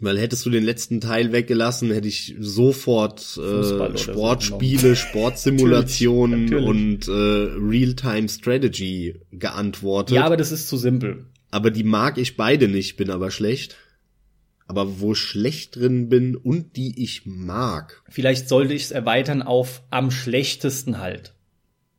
Weil 0.00 0.18
hättest 0.18 0.46
du 0.46 0.50
den 0.50 0.64
letzten 0.64 1.00
Teil 1.00 1.32
weggelassen, 1.32 1.90
hätte 1.90 2.06
ich 2.06 2.36
sofort 2.38 3.36
äh, 3.36 3.98
Sportspiele, 3.98 4.94
Sportsimulationen 4.96 6.54
und 6.54 7.08
äh, 7.08 7.10
Real-Time 7.10 8.28
Strategy 8.28 9.20
geantwortet. 9.32 10.16
Ja, 10.16 10.24
aber 10.24 10.36
das 10.36 10.52
ist 10.52 10.68
zu 10.68 10.76
simpel. 10.76 11.26
Aber 11.50 11.70
die 11.70 11.82
mag 11.82 12.18
ich 12.18 12.36
beide 12.36 12.68
nicht, 12.68 12.96
bin 12.96 13.10
aber 13.10 13.30
schlecht. 13.30 13.76
Aber 14.68 15.00
wo 15.00 15.14
schlecht 15.14 15.76
drin 15.76 16.08
bin 16.08 16.36
und 16.36 16.76
die 16.76 17.02
ich 17.02 17.26
mag. 17.26 18.02
Vielleicht 18.08 18.48
sollte 18.48 18.74
ich 18.74 18.84
es 18.84 18.90
erweitern 18.90 19.42
auf 19.42 19.82
am 19.90 20.10
schlechtesten 20.10 20.98
halt. 20.98 21.34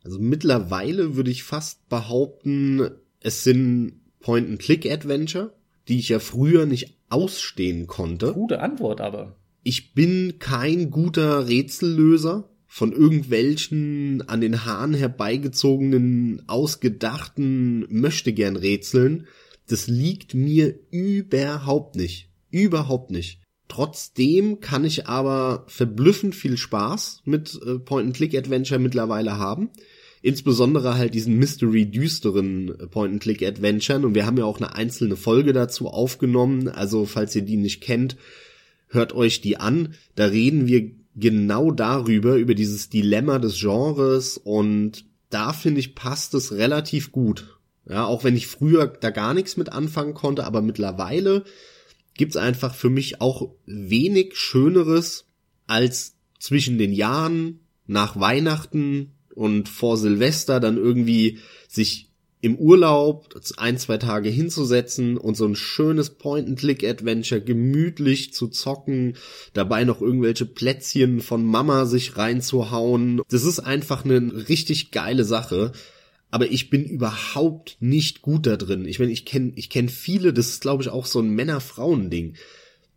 Also 0.04 0.20
mittlerweile 0.20 1.16
würde 1.16 1.32
ich 1.32 1.44
fast 1.44 1.90
behaupten, 1.90 2.90
es 3.20 3.44
sind 3.44 4.00
Point-and-Click-Adventure, 4.22 5.54
die 5.88 6.00
ich 6.00 6.10
ja 6.10 6.20
früher 6.20 6.66
nicht 6.66 6.98
ausstehen 7.10 7.88
konnte. 7.88 8.34
Gute 8.34 8.62
Antwort 8.62 9.02
aber. 9.02 9.36
Ich 9.64 9.94
bin 9.94 10.40
kein 10.40 10.90
guter 10.90 11.48
Rätsellöser 11.48 12.50
von 12.68 12.94
irgendwelchen 12.94 14.24
an 14.28 14.42
den 14.42 14.64
Haaren 14.64 14.94
herbeigezogenen, 14.94 16.44
ausgedachten 16.48 17.88
Möchtegern 17.90 18.56
Rätseln. 18.56 19.28
Das 19.68 19.88
liegt 19.88 20.34
mir 20.34 20.76
überhaupt 20.92 21.96
nicht. 21.96 22.29
Überhaupt 22.50 23.12
nicht. 23.12 23.42
Trotzdem 23.68 24.62
kann 24.62 24.84
ich 24.84 25.08
aber 25.08 25.66
verblüffend 25.68 26.34
viel 26.34 26.58
Spaß 26.58 27.22
mit 27.26 27.60
äh, 27.66 27.78
Point-and-Click-Adventure 27.80 28.80
mittlerweile 28.80 29.38
haben 29.38 29.70
insbesondere 30.22 30.98
halt 30.98 31.14
diesen 31.14 31.38
Mystery-düsteren 31.38 32.90
Point-and-Click-Adventuren. 32.90 34.06
Und 34.06 34.16
wir 34.16 34.26
haben 34.26 34.38
ja 34.38 34.46
auch 34.46 34.58
eine 34.58 34.76
einzelne 34.76 35.16
Folge 35.16 35.54
dazu 35.54 35.88
aufgenommen. 35.88 36.68
Also 36.68 37.06
falls 37.06 37.36
ihr 37.36 37.44
die 37.44 37.58
nicht 37.58 37.82
kennt, 37.82 38.18
hört 38.90 39.14
euch 39.14 39.42
die 39.42 39.58
an. 39.58 39.96
Da 40.16 40.26
reden 40.26 40.68
wir 40.68 40.92
genau 41.16 41.72
darüber, 41.72 42.36
über 42.36 42.56
dieses 42.56 42.90
Dilemma 42.90 43.40
des 43.40 43.60
Genres. 43.60 44.38
Und 44.38 45.06
da 45.30 45.54
finde 45.54 45.80
ich, 45.80 45.96
passt 45.96 46.34
es 46.34 46.52
relativ 46.54 47.12
gut. 47.12 47.58
Ja, 47.88 48.06
auch 48.06 48.24
wenn 48.24 48.36
ich 48.36 48.48
früher 48.48 48.88
da 48.88 49.10
gar 49.10 49.34
nichts 49.34 49.58
mit 49.58 49.72
anfangen 49.72 50.14
konnte, 50.14 50.44
aber 50.44 50.62
mittlerweile 50.62 51.44
gibt's 52.20 52.36
einfach 52.36 52.76
für 52.76 52.90
mich 52.90 53.22
auch 53.22 53.50
wenig 53.66 54.36
Schöneres 54.36 55.26
als 55.68 56.18
zwischen 56.38 56.78
den 56.78 56.92
Jahren 56.92 57.62
nach 57.88 58.20
Weihnachten 58.20 59.14
und 59.34 59.70
vor 59.70 59.96
Silvester 59.96 60.60
dann 60.60 60.76
irgendwie 60.76 61.40
sich 61.70 62.10
im 62.42 62.58
Urlaub 62.58 63.30
ein, 63.56 63.78
zwei 63.78 63.98
Tage 63.98 64.28
hinzusetzen 64.28 65.16
und 65.16 65.38
so 65.38 65.46
ein 65.46 65.56
schönes 65.56 66.10
Point-and-Click-Adventure 66.10 67.40
gemütlich 67.40 68.34
zu 68.34 68.50
zocken, 68.50 69.16
dabei 69.54 69.86
noch 69.86 70.02
irgendwelche 70.02 70.46
Plätzchen 70.46 71.22
von 71.22 71.46
Mama 71.46 71.86
sich 71.86 72.18
reinzuhauen. 72.18 73.22
Das 73.30 73.46
ist 73.46 73.62
einfach 73.62 74.04
eine 74.04 74.50
richtig 74.50 74.92
geile 74.92 75.24
Sache. 75.24 75.72
Aber 76.32 76.52
ich 76.52 76.70
bin 76.70 76.86
überhaupt 76.86 77.78
nicht 77.80 78.22
gut 78.22 78.46
da 78.46 78.56
drin. 78.56 78.86
Ich 78.86 79.00
meine, 79.00 79.12
ich 79.12 79.26
kenne 79.26 79.52
ich 79.56 79.70
kenn 79.70 79.89
viele, 79.89 80.32
das 80.34 80.50
ist 80.50 80.62
glaube 80.62 80.84
ich 80.84 80.89
auch 80.89 81.06
so 81.06 81.20
ein 81.20 81.30
Männer-Frauen-Ding. 81.32 82.36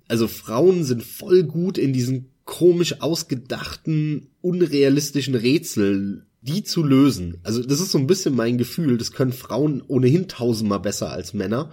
Also 0.09 0.29
Frauen 0.29 0.85
sind 0.85 1.03
voll 1.03 1.45
gut 1.45 1.79
in 1.79 1.92
diesen 1.92 2.31
komisch 2.45 3.01
ausgedachten, 3.01 4.29
unrealistischen 4.40 5.35
Rätseln, 5.35 6.27
die 6.42 6.64
zu 6.64 6.83
lösen. 6.83 7.38
Also 7.42 7.62
das 7.62 7.81
ist 7.81 7.92
so 7.92 7.99
ein 7.99 8.07
bisschen 8.07 8.35
mein 8.35 8.59
Gefühl, 8.59 8.99
das 8.99 9.12
können 9.12 9.33
Frauen 9.33 9.83
ohnehin 9.87 10.29
tausendmal 10.29 10.81
besser 10.81 11.11
als 11.11 11.33
Männer. 11.33 11.73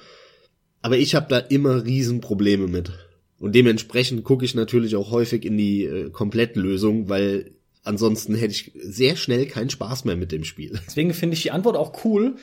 Aber 0.82 0.98
ich 0.98 1.15
habe 1.15 1.28
da 1.30 1.39
immer 1.39 1.84
Riesenprobleme 1.84 2.67
mit. 2.67 2.91
Und 3.39 3.56
dementsprechend 3.56 4.24
gucke 4.24 4.45
ich 4.45 4.56
natürlich 4.56 4.95
auch 4.95 5.12
häufig 5.12 5.45
in 5.45 5.58
die 5.58 5.86
äh, 5.86 6.10
Komplettlösung, 6.10 7.10
weil 7.10 7.52
ansonsten 7.84 8.36
hätte 8.36 8.52
ich 8.54 8.72
sehr 8.76 9.15
schnell 9.15 9.46
keinen 9.46 9.70
Spaß 9.70 10.06
mehr 10.06 10.15
mit 10.15 10.32
dem 10.32 10.44
Spiel. 10.44 10.80
Deswegen 10.88 11.13
finde 11.13 11.36
ich 11.36 11.44
die 11.44 11.52
Antwort 11.52 11.78
auch 11.78 12.04
cool. 12.04 12.36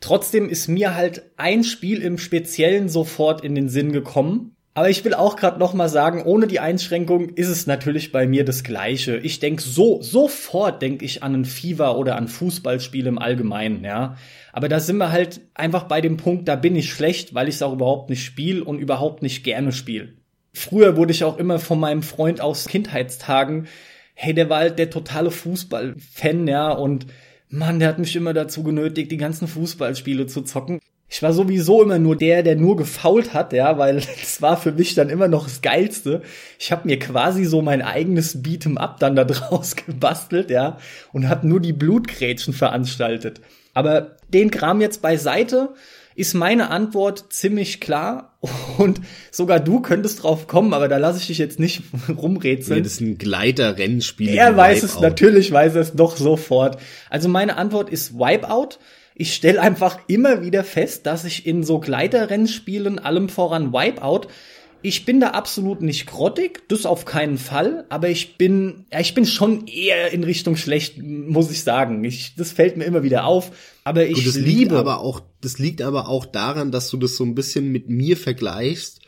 Trotzdem 0.00 0.48
ist 0.48 0.68
mir 0.68 0.94
halt 0.94 1.22
ein 1.36 1.64
Spiel 1.64 2.02
im 2.02 2.18
Speziellen 2.18 2.88
sofort 2.88 3.42
in 3.42 3.54
den 3.54 3.68
Sinn 3.68 3.92
gekommen. 3.92 4.54
Aber 4.76 4.90
ich 4.90 5.04
will 5.04 5.14
auch 5.14 5.36
gerade 5.36 5.60
noch 5.60 5.72
mal 5.72 5.88
sagen, 5.88 6.24
ohne 6.24 6.48
die 6.48 6.58
Einschränkung 6.58 7.28
ist 7.30 7.48
es 7.48 7.68
natürlich 7.68 8.10
bei 8.10 8.26
mir 8.26 8.44
das 8.44 8.64
Gleiche. 8.64 9.18
Ich 9.18 9.38
denke 9.38 9.62
so 9.62 10.02
sofort 10.02 10.82
denke 10.82 11.04
ich 11.04 11.22
an 11.22 11.32
ein 11.32 11.44
Fever 11.44 11.96
oder 11.96 12.16
an 12.16 12.26
Fußballspiele 12.26 13.08
im 13.08 13.20
Allgemeinen, 13.20 13.84
ja. 13.84 14.16
Aber 14.52 14.68
da 14.68 14.80
sind 14.80 14.96
wir 14.96 15.12
halt 15.12 15.42
einfach 15.54 15.84
bei 15.84 16.00
dem 16.00 16.16
Punkt, 16.16 16.48
da 16.48 16.56
bin 16.56 16.74
ich 16.74 16.92
schlecht, 16.92 17.34
weil 17.34 17.48
ich 17.48 17.54
es 17.54 17.62
auch 17.62 17.72
überhaupt 17.72 18.10
nicht 18.10 18.24
spiele 18.24 18.64
und 18.64 18.80
überhaupt 18.80 19.22
nicht 19.22 19.44
gerne 19.44 19.70
spiele. 19.70 20.14
Früher 20.52 20.96
wurde 20.96 21.12
ich 21.12 21.22
auch 21.22 21.38
immer 21.38 21.60
von 21.60 21.78
meinem 21.78 22.02
Freund 22.02 22.40
aus 22.40 22.66
Kindheitstagen, 22.66 23.68
hey, 24.14 24.32
der 24.32 24.48
war 24.48 24.60
halt 24.60 24.78
der 24.78 24.90
totale 24.90 25.30
Fußballfan, 25.30 26.46
ja, 26.46 26.70
und 26.70 27.06
Mann, 27.48 27.78
der 27.78 27.88
hat 27.88 27.98
mich 27.98 28.16
immer 28.16 28.32
dazu 28.32 28.62
genötigt, 28.62 29.12
die 29.12 29.16
ganzen 29.16 29.46
Fußballspiele 29.46 30.26
zu 30.26 30.42
zocken. 30.42 30.80
Ich 31.08 31.22
war 31.22 31.32
sowieso 31.32 31.82
immer 31.82 31.98
nur 31.98 32.16
der, 32.16 32.42
der 32.42 32.56
nur 32.56 32.76
gefault 32.76 33.34
hat, 33.34 33.52
ja, 33.52 33.78
weil 33.78 33.96
das 34.20 34.42
war 34.42 34.56
für 34.56 34.72
mich 34.72 34.94
dann 34.94 35.10
immer 35.10 35.28
noch 35.28 35.44
das 35.44 35.62
Geilste. 35.62 36.22
Ich 36.58 36.72
habe 36.72 36.88
mir 36.88 36.98
quasi 36.98 37.44
so 37.44 37.62
mein 37.62 37.82
eigenes 37.82 38.42
Beat'em 38.42 38.76
Up 38.76 38.98
dann 38.98 39.14
da 39.14 39.24
draus 39.24 39.76
gebastelt, 39.76 40.50
ja, 40.50 40.78
und 41.12 41.28
habe 41.28 41.46
nur 41.46 41.60
die 41.60 41.72
Blutgrätschen 41.72 42.54
veranstaltet. 42.54 43.40
Aber 43.74 44.16
den 44.28 44.50
Kram 44.50 44.80
jetzt 44.80 45.02
beiseite, 45.02 45.74
ist 46.14 46.34
meine 46.34 46.70
Antwort 46.70 47.26
ziemlich 47.30 47.80
klar 47.80 48.36
und 48.78 49.00
sogar 49.30 49.60
du 49.60 49.80
könntest 49.80 50.22
drauf 50.22 50.46
kommen, 50.46 50.74
aber 50.74 50.88
da 50.88 50.98
lasse 50.98 51.18
ich 51.18 51.26
dich 51.26 51.38
jetzt 51.38 51.58
nicht 51.58 51.82
rumrätseln. 52.16 52.78
Nee, 52.78 52.82
das 52.82 52.94
ist 52.94 53.00
ein 53.00 53.18
Gleiter-Rennspiel. 53.18 54.30
Er 54.30 54.56
weiß 54.56 54.82
es, 54.82 55.00
natürlich 55.00 55.50
weiß 55.50 55.74
er 55.74 55.82
es 55.82 55.92
doch 55.92 56.16
sofort. 56.16 56.78
Also 57.10 57.28
meine 57.28 57.56
Antwort 57.56 57.90
ist 57.90 58.14
Wipeout. 58.14 58.78
Ich 59.16 59.34
stelle 59.34 59.60
einfach 59.60 59.98
immer 60.08 60.42
wieder 60.42 60.64
fest, 60.64 61.06
dass 61.06 61.24
ich 61.24 61.46
in 61.46 61.62
so 61.62 61.78
Gleiterrennspielen, 61.78 62.98
allem 62.98 63.28
voran 63.28 63.72
Wipeout, 63.72 64.28
ich 64.84 65.06
bin 65.06 65.18
da 65.18 65.30
absolut 65.30 65.80
nicht 65.80 66.06
grottig, 66.06 66.68
das 66.68 66.84
auf 66.84 67.06
keinen 67.06 67.38
Fall, 67.38 67.86
aber 67.88 68.10
ich 68.10 68.36
bin, 68.36 68.84
ja, 68.92 69.00
ich 69.00 69.14
bin 69.14 69.24
schon 69.24 69.66
eher 69.66 70.12
in 70.12 70.24
Richtung 70.24 70.56
schlecht, 70.56 71.02
muss 71.02 71.50
ich 71.50 71.62
sagen. 71.62 72.04
Ich, 72.04 72.34
das 72.36 72.52
fällt 72.52 72.76
mir 72.76 72.84
immer 72.84 73.02
wieder 73.02 73.24
auf, 73.24 73.50
aber 73.84 74.06
ich 74.06 74.24
das 74.24 74.34
liebe. 74.34 74.48
Liegt 74.50 74.72
aber 74.72 75.00
auch, 75.00 75.20
das 75.40 75.58
liegt 75.58 75.82
aber 75.82 76.08
auch 76.08 76.26
daran, 76.26 76.72
dass 76.72 76.90
du 76.90 76.96
das 76.96 77.16
so 77.16 77.24
ein 77.24 77.34
bisschen 77.34 77.70
mit 77.70 77.88
mir 77.88 78.16
vergleichst. 78.16 79.00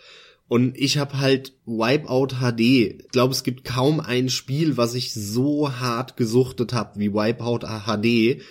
Und 0.48 0.78
ich 0.78 0.98
habe 0.98 1.18
halt 1.18 1.54
Wipeout 1.64 2.36
HD. 2.40 2.60
Ich 2.60 3.08
glaube, 3.08 3.32
es 3.32 3.42
gibt 3.42 3.64
kaum 3.64 3.98
ein 3.98 4.28
Spiel, 4.28 4.76
was 4.76 4.94
ich 4.94 5.12
so 5.12 5.72
hart 5.72 6.16
gesuchtet 6.16 6.72
habe 6.72 7.00
wie 7.00 7.12
Wipeout 7.12 7.66
HD 7.66 8.42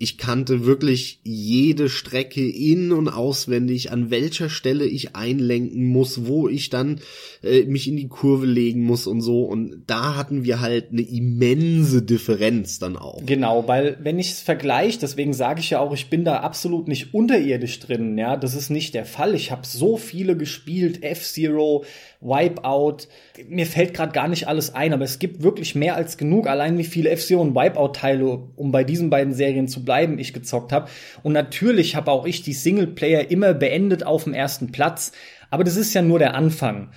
ich 0.00 0.16
kannte 0.16 0.64
wirklich 0.64 1.20
jede 1.24 1.88
Strecke 1.88 2.48
in 2.48 2.92
und 2.92 3.08
auswendig, 3.08 3.90
an 3.90 4.10
welcher 4.10 4.48
Stelle 4.48 4.84
ich 4.84 5.16
einlenken 5.16 5.86
muss, 5.86 6.26
wo 6.26 6.48
ich 6.48 6.70
dann 6.70 7.00
äh, 7.42 7.64
mich 7.64 7.88
in 7.88 7.96
die 7.96 8.06
Kurve 8.06 8.46
legen 8.46 8.84
muss 8.84 9.08
und 9.08 9.22
so. 9.22 9.42
Und 9.42 9.82
da 9.88 10.14
hatten 10.14 10.44
wir 10.44 10.60
halt 10.60 10.92
eine 10.92 11.02
immense 11.02 12.00
Differenz 12.02 12.78
dann 12.78 12.96
auch. 12.96 13.20
Genau, 13.26 13.66
weil 13.66 13.98
wenn 14.00 14.20
ich 14.20 14.30
es 14.30 14.40
vergleiche, 14.40 15.00
deswegen 15.00 15.32
sage 15.32 15.58
ich 15.58 15.70
ja 15.70 15.80
auch, 15.80 15.92
ich 15.92 16.08
bin 16.08 16.24
da 16.24 16.38
absolut 16.40 16.86
nicht 16.86 17.12
unterirdisch 17.12 17.80
drin. 17.80 18.16
Ja, 18.16 18.36
das 18.36 18.54
ist 18.54 18.70
nicht 18.70 18.94
der 18.94 19.04
Fall. 19.04 19.34
Ich 19.34 19.50
habe 19.50 19.66
so 19.66 19.96
viele 19.96 20.36
gespielt, 20.36 21.02
F-Zero, 21.02 21.84
Wipeout. 22.20 23.08
Mir 23.48 23.66
fällt 23.66 23.94
gerade 23.94 24.12
gar 24.12 24.28
nicht 24.28 24.46
alles 24.46 24.72
ein, 24.72 24.92
aber 24.92 25.04
es 25.04 25.18
gibt 25.18 25.42
wirklich 25.42 25.74
mehr 25.74 25.96
als 25.96 26.16
genug. 26.16 26.46
Allein 26.46 26.78
wie 26.78 26.84
viele 26.84 27.16
FC 27.16 27.32
und 27.32 27.56
Wipeout-Teile, 27.56 28.44
um 28.54 28.70
bei 28.70 28.84
diesen 28.84 29.10
beiden 29.10 29.34
Serien 29.34 29.66
zu 29.66 29.87
bleiben, 29.88 30.18
ich 30.18 30.34
gezockt 30.34 30.70
habe. 30.70 30.90
Und 31.22 31.32
natürlich 31.32 31.96
habe 31.96 32.10
auch 32.10 32.26
ich 32.26 32.42
die 32.42 32.52
Singleplayer 32.52 33.30
immer 33.30 33.54
beendet 33.54 34.04
auf 34.04 34.24
dem 34.24 34.34
ersten 34.34 34.70
Platz. 34.70 35.12
Aber 35.48 35.64
das 35.64 35.76
ist 35.76 35.94
ja 35.94 36.02
nur 36.02 36.18
der 36.18 36.34
Anfang. 36.34 36.90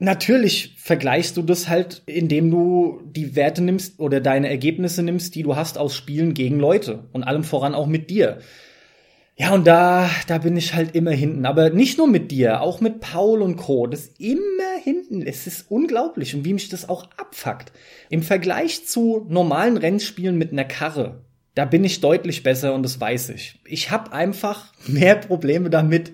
Natürlich 0.00 0.74
vergleichst 0.78 1.36
du 1.36 1.42
das 1.42 1.68
halt, 1.68 2.02
indem 2.06 2.50
du 2.50 3.00
die 3.04 3.36
Werte 3.36 3.62
nimmst 3.62 4.00
oder 4.00 4.20
deine 4.20 4.48
Ergebnisse 4.48 5.04
nimmst, 5.04 5.36
die 5.36 5.44
du 5.44 5.54
hast 5.54 5.78
aus 5.78 5.94
Spielen 5.94 6.34
gegen 6.34 6.58
Leute 6.58 7.04
und 7.12 7.22
allem 7.22 7.44
voran 7.44 7.76
auch 7.76 7.86
mit 7.86 8.10
dir. 8.10 8.38
Ja, 9.36 9.54
und 9.54 9.64
da, 9.64 10.10
da 10.26 10.38
bin 10.38 10.56
ich 10.56 10.74
halt 10.74 10.96
immer 10.96 11.12
hinten. 11.12 11.46
Aber 11.46 11.70
nicht 11.70 11.98
nur 11.98 12.08
mit 12.08 12.32
dir, 12.32 12.60
auch 12.60 12.80
mit 12.80 12.98
Paul 12.98 13.42
und 13.42 13.56
Co. 13.56 13.86
Das 13.86 14.00
ist 14.00 14.20
immer 14.20 14.80
hinten. 14.82 15.22
Es 15.22 15.46
ist 15.46 15.70
unglaublich 15.70 16.34
und 16.34 16.44
wie 16.44 16.52
mich 16.52 16.68
das 16.68 16.88
auch 16.88 17.08
abfuckt. 17.16 17.72
Im 18.10 18.22
Vergleich 18.22 18.86
zu 18.86 19.24
normalen 19.28 19.76
Rennspielen 19.76 20.36
mit 20.36 20.50
einer 20.50 20.64
Karre, 20.64 21.24
da 21.54 21.64
bin 21.64 21.84
ich 21.84 22.00
deutlich 22.00 22.42
besser 22.42 22.74
und 22.74 22.82
das 22.82 23.00
weiß 23.00 23.30
ich. 23.30 23.60
Ich 23.64 23.90
habe 23.90 24.12
einfach 24.12 24.72
mehr 24.86 25.16
Probleme 25.16 25.70
damit, 25.70 26.12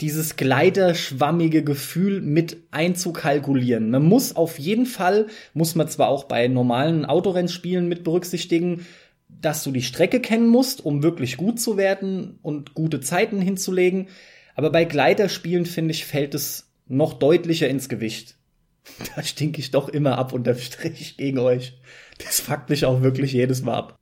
dieses 0.00 0.36
gleiterschwammige 0.36 1.62
Gefühl 1.62 2.20
mit 2.20 2.56
einzukalkulieren. 2.72 3.90
Man 3.90 4.04
muss 4.04 4.34
auf 4.34 4.58
jeden 4.58 4.86
Fall, 4.86 5.28
muss 5.52 5.76
man 5.76 5.88
zwar 5.88 6.08
auch 6.08 6.24
bei 6.24 6.48
normalen 6.48 7.04
Autorennspielen 7.04 7.88
mit 7.88 8.02
berücksichtigen, 8.02 8.86
dass 9.28 9.62
du 9.62 9.70
die 9.70 9.82
Strecke 9.82 10.20
kennen 10.20 10.48
musst, 10.48 10.84
um 10.84 11.02
wirklich 11.02 11.36
gut 11.36 11.60
zu 11.60 11.76
werden 11.76 12.38
und 12.42 12.74
gute 12.74 13.00
Zeiten 13.00 13.40
hinzulegen. 13.40 14.08
Aber 14.56 14.70
bei 14.70 14.84
Gleiterspielen, 14.84 15.66
finde 15.66 15.92
ich, 15.92 16.04
fällt 16.04 16.34
es 16.34 16.72
noch 16.86 17.14
deutlicher 17.14 17.68
ins 17.68 17.88
Gewicht. 17.88 18.36
Da 19.16 19.22
stinke 19.22 19.60
ich 19.60 19.70
doch 19.70 19.88
immer 19.88 20.18
ab 20.18 20.34
unterm 20.34 20.58
Strich 20.58 21.16
gegen 21.16 21.38
euch. 21.38 21.78
Das 22.22 22.40
fuckt 22.40 22.68
mich 22.68 22.84
auch 22.84 23.00
wirklich 23.00 23.32
jedes 23.32 23.62
Mal 23.62 23.74
ab. 23.74 23.96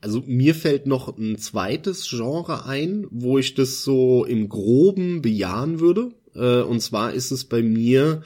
Also 0.00 0.22
mir 0.26 0.54
fällt 0.54 0.86
noch 0.86 1.16
ein 1.18 1.38
zweites 1.38 2.08
Genre 2.08 2.66
ein, 2.66 3.06
wo 3.10 3.38
ich 3.38 3.54
das 3.54 3.82
so 3.82 4.24
im 4.24 4.48
groben 4.48 5.22
bejahen 5.22 5.80
würde. 5.80 6.12
Äh, 6.34 6.62
und 6.62 6.80
zwar 6.80 7.12
ist 7.12 7.30
es 7.30 7.44
bei 7.44 7.62
mir 7.62 8.22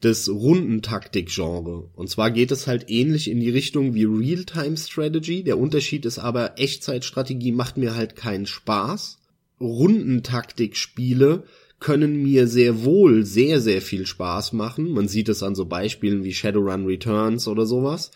das 0.00 0.28
Rundentaktik-Genre. 0.28 1.90
Und 1.94 2.08
zwar 2.08 2.30
geht 2.30 2.50
es 2.50 2.66
halt 2.66 2.90
ähnlich 2.90 3.30
in 3.30 3.40
die 3.40 3.50
Richtung 3.50 3.94
wie 3.94 4.04
Real-Time-Strategy. 4.04 5.42
Der 5.42 5.58
Unterschied 5.58 6.06
ist 6.06 6.18
aber, 6.18 6.58
Echtzeitstrategie 6.58 7.52
macht 7.52 7.76
mir 7.76 7.94
halt 7.94 8.16
keinen 8.16 8.46
Spaß. 8.46 9.18
Rundentaktik-Spiele 9.60 11.44
können 11.78 12.22
mir 12.22 12.46
sehr 12.46 12.84
wohl 12.84 13.24
sehr, 13.24 13.60
sehr 13.60 13.82
viel 13.82 14.06
Spaß 14.06 14.52
machen. 14.52 14.90
Man 14.90 15.08
sieht 15.08 15.28
es 15.28 15.42
an 15.42 15.54
so 15.54 15.66
Beispielen 15.66 16.24
wie 16.24 16.32
Shadowrun 16.32 16.86
Returns 16.86 17.48
oder 17.48 17.66
sowas. 17.66 18.10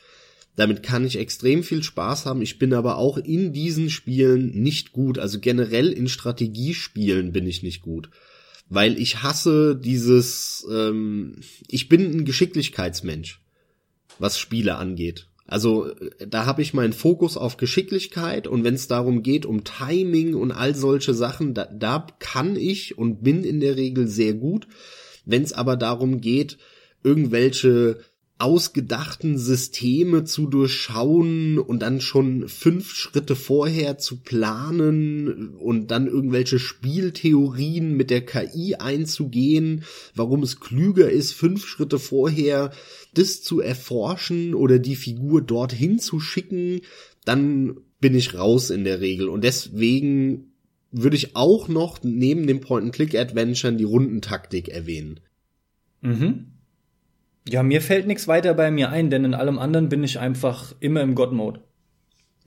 Damit 0.57 0.83
kann 0.83 1.07
ich 1.07 1.19
extrem 1.19 1.63
viel 1.63 1.83
Spaß 1.83 2.27
haben. 2.27 2.43
Ich 2.43 2.59
bin 2.59 2.75
aber 2.75 2.97
auch 2.97 3.17
in 3.19 3.53
diesen 3.53 3.89
Spielen 3.89 4.51
nicht 4.61 4.93
gut. 4.93 5.19
Also 5.19 5.41
generell 5.41 5.91
in 5.93 6.09
Strategiespielen 6.09 7.33
bin 7.33 7.47
ich 7.47 7.63
nicht 7.63 7.83
gut 7.83 8.11
weil 8.71 8.99
ich 8.99 9.23
hasse 9.23 9.77
dieses, 9.77 10.67
ähm, 10.71 11.37
ich 11.69 11.89
bin 11.89 12.03
ein 12.13 12.25
Geschicklichkeitsmensch, 12.25 13.41
was 14.19 14.39
Spiele 14.39 14.77
angeht. 14.77 15.27
Also 15.47 15.91
da 16.25 16.47
habe 16.47 16.63
ich 16.63 16.73
meinen 16.73 16.93
Fokus 16.93 17.37
auf 17.37 17.57
Geschicklichkeit 17.57 18.47
und 18.47 18.63
wenn 18.63 18.75
es 18.75 18.87
darum 18.87 19.25
geht, 19.25 19.45
um 19.45 19.65
Timing 19.65 20.35
und 20.35 20.53
all 20.53 20.77
solche 20.77 21.13
Sachen, 21.13 21.55
da, 21.55 21.65
da 21.65 22.07
kann 22.21 22.55
ich 22.55 22.97
und 22.97 23.25
bin 23.25 23.43
in 23.43 23.59
der 23.59 23.77
Regel 23.77 24.07
sehr 24.07 24.35
gut. 24.35 24.69
Wenn 25.25 25.43
es 25.43 25.53
aber 25.53 25.77
darum 25.77 26.21
geht, 26.21 26.57
irgendwelche 27.03 27.99
ausgedachten 28.41 29.39
Systeme 29.39 30.25
zu 30.25 30.47
durchschauen 30.47 31.59
und 31.59 31.81
dann 31.81 32.01
schon 32.01 32.49
fünf 32.49 32.93
Schritte 32.95 33.37
vorher 33.37 33.99
zu 33.99 34.21
planen 34.21 35.55
und 35.57 35.91
dann 35.91 36.07
irgendwelche 36.07 36.59
Spieltheorien 36.59 37.97
mit 37.97 38.11
der 38.11 38.25
KI 38.25 38.77
einzugehen, 38.77 39.85
warum 40.15 40.43
es 40.43 40.61
klüger 40.61 41.11
ist, 41.11 41.33
fünf 41.33 41.67
Schritte 41.67 41.99
vorher 41.99 42.73
das 43.15 43.43
zu 43.43 43.61
erforschen 43.61 44.55
oder 44.55 44.79
die 44.79 44.97
Figur 44.97 45.43
dorthin 45.43 45.99
zu 45.99 46.21
schicken, 46.21 46.81
dann 47.25 47.77
bin 48.01 48.15
ich 48.15 48.35
raus 48.35 48.71
in 48.71 48.85
der 48.85 49.01
Regel. 49.01 49.29
Und 49.29 49.45
deswegen 49.45 50.53
würde 50.91 51.17
ich 51.17 51.37
auch 51.37 51.69
noch 51.69 52.03
neben 52.03 52.47
dem 52.47 52.61
Point-and-Click-Adventure 52.61 53.75
die 53.75 53.85
Rundentaktik 53.85 54.69
erwähnen. 54.69 55.21
Mhm. 56.01 56.47
Ja, 57.49 57.63
mir 57.63 57.81
fällt 57.81 58.07
nichts 58.07 58.29
weiter 58.29 58.55
bei 58.55 58.71
mir 58.71 58.91
ein, 58.91 59.11
denn 59.11 59.25
in 59.25 59.35
allem 59.35 59.59
anderen 59.59 59.89
bin 59.89 60.05
ich 60.05 60.19
einfach 60.19 60.75
immer 60.81 61.01
im 61.01 61.15
God-Mode. 61.15 61.61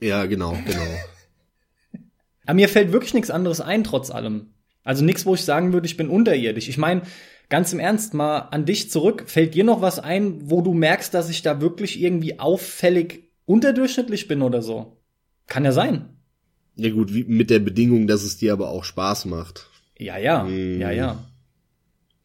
Ja, 0.00 0.26
genau, 0.26 0.56
genau. 0.66 0.82
Aber 2.46 2.54
mir 2.54 2.68
fällt 2.68 2.92
wirklich 2.92 3.14
nichts 3.14 3.30
anderes 3.30 3.60
ein, 3.60 3.84
trotz 3.84 4.10
allem. 4.10 4.54
Also 4.82 5.04
nichts, 5.04 5.24
wo 5.24 5.34
ich 5.34 5.44
sagen 5.44 5.72
würde, 5.72 5.86
ich 5.86 5.96
bin 5.96 6.08
unterirdisch. 6.10 6.68
Ich 6.68 6.78
meine, 6.78 7.02
Ganz 7.48 7.72
im 7.72 7.78
Ernst, 7.78 8.14
mal 8.14 8.38
an 8.38 8.64
dich 8.64 8.90
zurück. 8.90 9.24
Fällt 9.26 9.54
dir 9.54 9.64
noch 9.64 9.82
was 9.82 9.98
ein, 9.98 10.50
wo 10.50 10.62
du 10.62 10.72
merkst, 10.72 11.12
dass 11.12 11.28
ich 11.28 11.42
da 11.42 11.60
wirklich 11.60 12.00
irgendwie 12.00 12.38
auffällig 12.38 13.30
unterdurchschnittlich 13.44 14.28
bin 14.28 14.42
oder 14.42 14.62
so? 14.62 14.96
Kann 15.46 15.64
ja 15.64 15.72
sein. 15.72 16.08
Ja 16.76 16.90
gut, 16.90 17.10
mit 17.12 17.50
der 17.50 17.58
Bedingung, 17.58 18.06
dass 18.06 18.22
es 18.22 18.38
dir 18.38 18.52
aber 18.52 18.70
auch 18.70 18.84
Spaß 18.84 19.26
macht. 19.26 19.68
Ja, 19.98 20.16
ja, 20.16 20.46
Hm. 20.46 20.80
ja, 20.80 20.90
ja. 20.90 21.24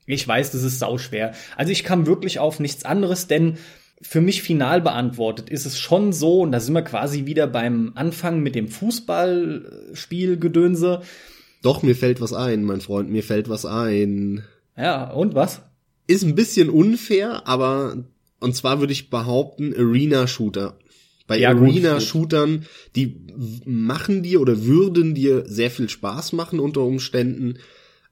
Ich 0.10 0.28
weiß, 0.28 0.52
das 0.52 0.64
ist 0.64 0.80
sauschwer. 0.80 1.34
Also 1.56 1.72
ich 1.72 1.84
kam 1.84 2.08
wirklich 2.08 2.40
auf 2.40 2.60
nichts 2.60 2.84
anderes, 2.84 3.28
denn 3.28 3.60
für 4.02 4.22
mich 4.22 4.42
final 4.42 4.82
beantwortet 4.82 5.50
ist 5.50 5.68
es 5.68 5.78
schon 5.78 6.14
so, 6.14 6.42
und 6.42 6.52
da 6.52 6.60
sind 6.60 6.74
wir 6.74 6.82
quasi 6.82 7.28
wieder 7.28 7.46
beim 7.48 7.92
Anfang 7.96 8.40
mit 8.40 8.56
dem 8.56 8.70
Fußballspielgedönse. 8.70 11.02
Doch, 11.62 11.84
mir 11.84 11.96
fällt 11.96 12.22
was 12.22 12.34
ein, 12.34 12.64
mein 12.64 12.82
Freund, 12.82 13.12
mir 13.12 13.22
fällt 13.24 13.50
was 13.50 13.66
ein. 13.66 14.44
Ja, 14.76 15.12
und 15.12 15.36
was? 15.36 15.62
Ist 16.08 16.24
ein 16.24 16.34
bisschen 16.34 16.72
unfair, 16.72 17.48
aber 17.48 18.04
und 18.40 18.56
zwar 18.56 18.80
würde 18.80 18.94
ich 18.94 19.12
behaupten, 19.12 19.76
Arena-Shooter. 19.78 20.80
Bei 21.28 21.38
Ja, 21.38 21.50
Arena-Shootern, 21.50 22.66
die 22.96 23.16
machen 23.66 24.24
dir 24.24 24.42
oder 24.42 24.66
würden 24.66 25.14
dir 25.14 25.44
sehr 25.46 25.70
viel 25.70 25.90
Spaß 25.90 26.34
machen 26.34 26.60
unter 26.60 26.82
Umständen, 26.82 27.60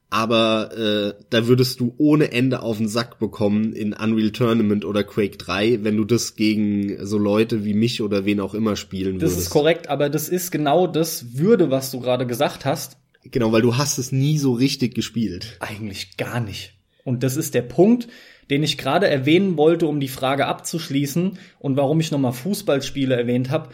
aber 0.09 0.71
äh, 0.77 1.23
da 1.29 1.47
würdest 1.47 1.79
du 1.79 1.93
ohne 1.97 2.31
Ende 2.31 2.61
auf 2.61 2.77
den 2.77 2.87
Sack 2.87 3.19
bekommen 3.19 3.73
in 3.73 3.93
Unreal 3.93 4.31
Tournament 4.31 4.85
oder 4.85 5.03
Quake 5.03 5.37
3, 5.37 5.83
wenn 5.83 5.97
du 5.97 6.05
das 6.05 6.35
gegen 6.35 7.05
so 7.05 7.17
Leute 7.17 7.65
wie 7.65 7.73
mich 7.73 8.01
oder 8.01 8.23
wen 8.25 8.39
auch 8.39 8.53
immer 8.53 8.75
spielen 8.75 9.19
Das 9.19 9.31
würdest. 9.31 9.39
ist 9.47 9.49
korrekt, 9.49 9.89
aber 9.89 10.09
das 10.09 10.29
ist 10.29 10.51
genau 10.51 10.87
das 10.87 11.37
Würde, 11.37 11.71
was 11.71 11.91
du 11.91 11.99
gerade 11.99 12.25
gesagt 12.25 12.63
hast. 12.65 12.97
Genau, 13.23 13.51
weil 13.51 13.61
du 13.61 13.75
hast 13.75 13.97
es 13.97 14.13
nie 14.13 14.37
so 14.37 14.53
richtig 14.53 14.95
gespielt. 14.95 15.57
Eigentlich 15.59 16.15
gar 16.15 16.39
nicht. 16.39 16.73
Und 17.03 17.23
das 17.23 17.35
ist 17.35 17.53
der 17.53 17.61
Punkt, 17.61 18.07
den 18.49 18.63
ich 18.63 18.77
gerade 18.77 19.07
erwähnen 19.09 19.57
wollte, 19.57 19.87
um 19.87 19.99
die 19.99 20.07
Frage 20.07 20.45
abzuschließen 20.45 21.37
und 21.59 21.75
warum 21.75 21.99
ich 21.99 22.11
nochmal 22.11 22.31
Fußballspiele 22.31 23.13
erwähnt 23.15 23.49
habe. 23.49 23.69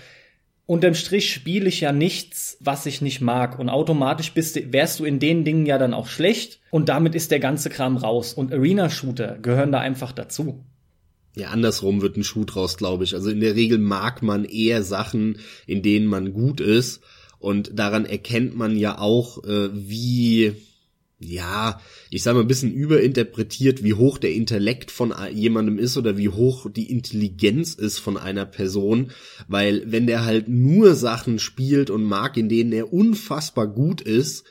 Unterm 0.66 0.96
Strich 0.96 1.34
spiele 1.34 1.68
ich 1.68 1.82
ja 1.82 1.92
nichts, 1.92 2.58
was 2.62 2.86
ich 2.86 3.02
nicht 3.02 3.20
mag. 3.20 3.60
Und 3.60 3.70
automatisch 3.70 4.34
bist, 4.34 4.56
du- 4.56 4.72
wärst 4.72 5.00
du 5.00 5.06
in 5.06 5.20
den 5.20 5.44
Dingen 5.44 5.66
ja 5.66 5.78
dann 5.78 5.94
auch 5.94 6.08
schlecht. 6.08 6.60
Und 6.72 6.88
damit 6.90 7.16
ist 7.16 7.32
der 7.32 7.40
ganze 7.40 7.70
Kram 7.70 7.98
raus. 7.98 8.34
Und 8.34 8.54
Arena-Shooter 8.54 9.40
gehören 9.42 9.72
da 9.74 9.80
einfach 9.80 10.14
dazu. 10.14 10.64
Ja, 11.36 11.50
andersrum 11.50 12.02
wird 12.02 12.16
ein 12.16 12.24
Schuh 12.24 12.46
draus, 12.46 12.78
glaube 12.78 13.04
ich. 13.04 13.14
Also 13.16 13.30
in 13.30 13.42
der 13.42 13.56
Regel 13.56 13.78
mag 13.78 14.22
man 14.22 14.46
eher 14.46 14.84
Sachen, 14.84 15.40
in 15.68 15.82
denen 15.82 16.06
man 16.06 16.32
gut 16.32 16.62
ist. 16.62 17.02
Und 17.40 17.78
daran 17.78 18.06
erkennt 18.06 18.56
man 18.56 18.78
ja 18.78 19.00
auch, 19.00 19.44
äh, 19.44 19.70
wie, 19.74 20.54
ja, 21.24 21.80
ich 22.10 22.24
sage 22.24 22.36
mal 22.36 22.42
ein 22.42 22.48
bisschen 22.48 22.74
überinterpretiert, 22.74 23.84
wie 23.84 23.94
hoch 23.94 24.18
der 24.18 24.34
Intellekt 24.34 24.92
von 24.92 25.14
jemandem 25.32 25.80
ist 25.80 25.98
oder 25.98 26.18
wie 26.18 26.30
hoch 26.30 26.70
die 26.70 26.92
Intelligenz 26.92 27.74
ist 27.74 28.00
von 28.00 28.18
einer 28.18 28.46
Person. 28.46 29.12
Weil 29.48 29.84
wenn 29.92 30.08
der 30.08 30.26
halt 30.26 30.48
nur 30.48 30.96
Sachen 30.96 31.40
spielt 31.40 31.90
und 31.90 32.04
mag, 32.04 32.38
in 32.38 32.50
denen 32.50 32.72
er 32.72 32.94
unfassbar 32.94 33.68
gut 33.68 34.02
ist, 34.02 34.46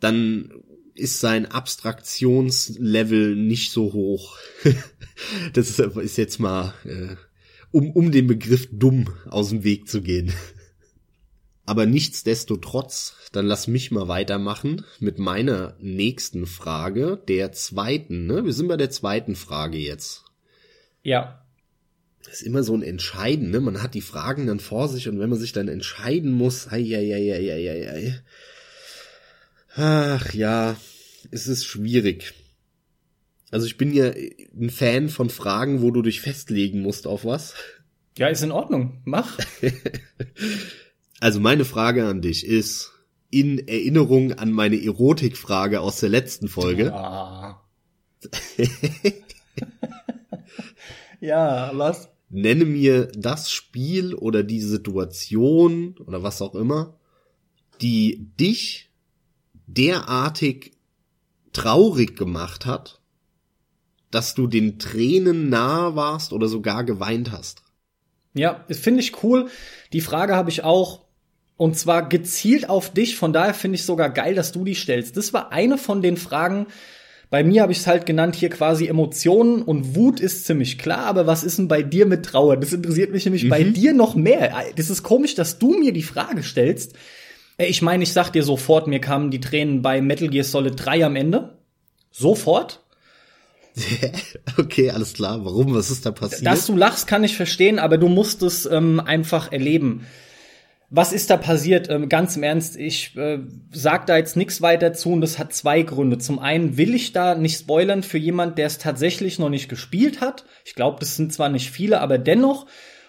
dann 0.00 0.52
ist 0.94 1.20
sein 1.20 1.46
Abstraktionslevel 1.46 3.36
nicht 3.36 3.70
so 3.70 3.92
hoch. 3.92 4.38
das 5.52 5.70
ist, 5.70 5.78
ist 5.78 6.18
jetzt 6.18 6.40
mal, 6.40 6.74
äh, 6.84 7.16
um, 7.70 7.90
um 7.90 8.10
den 8.10 8.26
Begriff 8.26 8.68
dumm 8.72 9.08
aus 9.26 9.50
dem 9.50 9.64
Weg 9.64 9.88
zu 9.88 10.00
gehen. 10.00 10.32
Aber 11.66 11.84
nichtsdestotrotz, 11.84 13.16
dann 13.32 13.44
lass 13.44 13.66
mich 13.66 13.90
mal 13.90 14.06
weitermachen 14.06 14.84
mit 15.00 15.18
meiner 15.18 15.76
nächsten 15.80 16.46
Frage, 16.46 17.20
der 17.26 17.50
zweiten. 17.50 18.26
Ne? 18.26 18.44
Wir 18.44 18.52
sind 18.52 18.68
bei 18.68 18.76
der 18.76 18.90
zweiten 18.90 19.34
Frage 19.34 19.76
jetzt. 19.76 20.24
Ja. 21.02 21.44
Das 22.24 22.34
ist 22.34 22.42
immer 22.42 22.62
so 22.62 22.74
ein 22.74 22.82
Entscheiden, 22.82 23.50
ne? 23.50 23.60
Man 23.60 23.82
hat 23.82 23.94
die 23.94 24.00
Fragen 24.00 24.46
dann 24.46 24.60
vor 24.60 24.88
sich 24.88 25.08
und 25.08 25.18
wenn 25.20 25.30
man 25.30 25.38
sich 25.38 25.52
dann 25.52 25.68
entscheiden 25.68 26.32
muss, 26.32 26.68
ei, 26.68 26.82
ei, 26.82 27.14
ei, 27.14 27.32
ei, 27.34 27.52
ei, 27.52 27.70
ei, 27.70 27.90
ei. 27.90 28.20
Ach 29.76 30.34
ja, 30.34 30.76
es 31.30 31.46
ist 31.46 31.64
schwierig. 31.64 32.32
Also 33.50 33.66
ich 33.66 33.76
bin 33.76 33.92
ja 33.92 34.12
ein 34.60 34.70
Fan 34.70 35.08
von 35.08 35.30
Fragen, 35.30 35.82
wo 35.82 35.90
du 35.90 36.02
dich 36.02 36.20
festlegen 36.20 36.80
musst 36.80 37.06
auf 37.06 37.24
was. 37.24 37.54
Ja, 38.18 38.28
ist 38.28 38.42
in 38.42 38.52
Ordnung. 38.52 39.02
Mach. 39.04 39.38
Also 41.20 41.40
meine 41.40 41.64
Frage 41.64 42.06
an 42.06 42.20
dich 42.20 42.46
ist, 42.46 42.92
in 43.30 43.66
Erinnerung 43.66 44.32
an 44.32 44.52
meine 44.52 44.82
Erotikfrage 44.82 45.80
aus 45.80 46.00
der 46.00 46.08
letzten 46.10 46.48
Folge, 46.48 46.92
Ah. 46.94 47.62
ja, 51.20 51.70
was? 51.74 52.08
nenne 52.28 52.64
mir 52.64 53.06
das 53.16 53.50
Spiel 53.52 54.14
oder 54.14 54.42
die 54.42 54.60
Situation 54.60 55.96
oder 56.06 56.22
was 56.22 56.42
auch 56.42 56.54
immer, 56.54 56.98
die 57.80 58.30
dich 58.38 58.90
derartig 59.66 60.72
traurig 61.52 62.16
gemacht 62.16 62.66
hat, 62.66 63.00
dass 64.10 64.34
du 64.34 64.46
den 64.46 64.78
Tränen 64.78 65.48
nahe 65.48 65.94
warst 65.94 66.32
oder 66.32 66.48
sogar 66.48 66.84
geweint 66.84 67.32
hast. 67.32 67.62
Ja, 68.34 68.64
das 68.68 68.78
finde 68.78 69.00
ich 69.00 69.22
cool. 69.22 69.48
Die 69.92 70.00
Frage 70.00 70.34
habe 70.34 70.50
ich 70.50 70.62
auch. 70.64 71.05
Und 71.56 71.78
zwar 71.78 72.08
gezielt 72.08 72.68
auf 72.68 72.90
dich. 72.92 73.16
Von 73.16 73.32
daher 73.32 73.54
finde 73.54 73.76
ich 73.76 73.84
sogar 73.84 74.10
geil, 74.10 74.34
dass 74.34 74.52
du 74.52 74.64
die 74.64 74.74
stellst. 74.74 75.16
Das 75.16 75.32
war 75.32 75.52
eine 75.52 75.78
von 75.78 76.02
den 76.02 76.16
Fragen. 76.16 76.66
Bei 77.30 77.42
mir 77.42 77.62
habe 77.62 77.72
ich 77.72 77.78
es 77.78 77.86
halt 77.86 78.06
genannt 78.06 78.36
hier 78.36 78.50
quasi 78.50 78.86
Emotionen 78.86 79.62
und 79.62 79.96
Wut 79.96 80.20
ist 80.20 80.44
ziemlich 80.44 80.78
klar. 80.78 81.06
Aber 81.06 81.26
was 81.26 81.42
ist 81.44 81.58
denn 81.58 81.66
bei 81.66 81.82
dir 81.82 82.06
mit 82.06 82.24
Trauer? 82.24 82.56
Das 82.56 82.72
interessiert 82.72 83.10
mich 83.10 83.24
nämlich 83.24 83.48
bei 83.48 83.64
dir 83.64 83.94
noch 83.94 84.14
mehr. 84.14 84.54
Das 84.76 84.90
ist 84.90 85.02
komisch, 85.02 85.34
dass 85.34 85.58
du 85.58 85.76
mir 85.78 85.92
die 85.92 86.02
Frage 86.02 86.42
stellst. 86.42 86.94
Äh, 87.56 87.66
Ich 87.66 87.82
meine, 87.82 88.02
ich 88.04 88.12
sag 88.12 88.30
dir 88.30 88.42
sofort, 88.42 88.86
mir 88.86 89.00
kamen 89.00 89.30
die 89.30 89.40
Tränen 89.40 89.82
bei 89.82 90.00
Metal 90.00 90.28
Gear 90.28 90.44
Solid 90.44 90.74
3 90.76 91.06
am 91.06 91.16
Ende. 91.16 91.58
Sofort. 92.12 92.82
okay, 94.58 94.90
alles 94.90 95.14
klar. 95.14 95.44
Warum? 95.44 95.74
Was 95.74 95.90
ist 95.90 96.06
da 96.06 96.10
passiert? 96.10 96.46
Dass 96.46 96.66
du 96.66 96.76
lachst, 96.76 97.06
kann 97.06 97.24
ich 97.24 97.36
verstehen, 97.36 97.78
aber 97.78 97.98
du 97.98 98.08
musst 98.08 98.42
es 98.42 98.66
ähm, 98.66 99.00
einfach 99.00 99.52
erleben. 99.52 100.06
Was 100.88 101.12
ist 101.12 101.30
da 101.30 101.36
passiert? 101.36 101.90
Ähm, 101.90 102.08
ganz 102.08 102.36
im 102.36 102.44
Ernst, 102.44 102.76
ich 102.76 103.16
äh, 103.16 103.40
sag 103.72 104.06
da 104.06 104.16
jetzt 104.16 104.36
nichts 104.36 104.62
weiter 104.62 104.92
zu 104.92 105.10
und 105.10 105.20
das 105.20 105.38
hat 105.38 105.52
zwei 105.52 105.82
Gründe. 105.82 106.18
Zum 106.18 106.38
einen 106.38 106.76
will 106.76 106.94
ich 106.94 107.12
da 107.12 107.34
nicht 107.34 107.58
spoilern 107.58 108.04
für 108.04 108.18
jemand, 108.18 108.56
der 108.56 108.66
es 108.66 108.78
tatsächlich 108.78 109.38
noch 109.38 109.48
nicht 109.50 109.68
gespielt 109.68 110.20
hat. 110.20 110.44
Ich 110.64 110.74
glaube, 110.74 110.98
das 111.00 111.16
sind 111.16 111.32
zwar 111.32 111.48
nicht 111.48 111.70
viele, 111.70 112.00
aber 112.00 112.18
dennoch. 112.18 112.66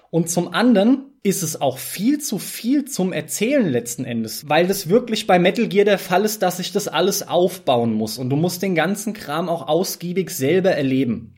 Und 0.09 0.29
zum 0.29 0.53
anderen 0.53 1.11
ist 1.21 1.43
es 1.43 1.59
auch 1.59 1.77
viel 1.77 2.19
zu 2.19 2.39
viel 2.39 2.85
zum 2.85 3.11
Erzählen 3.11 3.67
letzten 3.67 4.05
Endes, 4.05 4.47
weil 4.49 4.65
das 4.65 4.89
wirklich 4.89 5.27
bei 5.27 5.37
Metal 5.37 5.67
Gear 5.67 5.85
der 5.85 5.99
Fall 5.99 6.23
ist, 6.23 6.41
dass 6.41 6.59
ich 6.59 6.71
das 6.71 6.87
alles 6.87 7.27
aufbauen 7.27 7.93
muss 7.93 8.17
und 8.17 8.29
du 8.29 8.37
musst 8.37 8.61
den 8.61 8.73
ganzen 8.73 9.13
Kram 9.13 9.49
auch 9.49 9.67
ausgiebig 9.67 10.29
selber 10.29 10.71
erleben. 10.71 11.36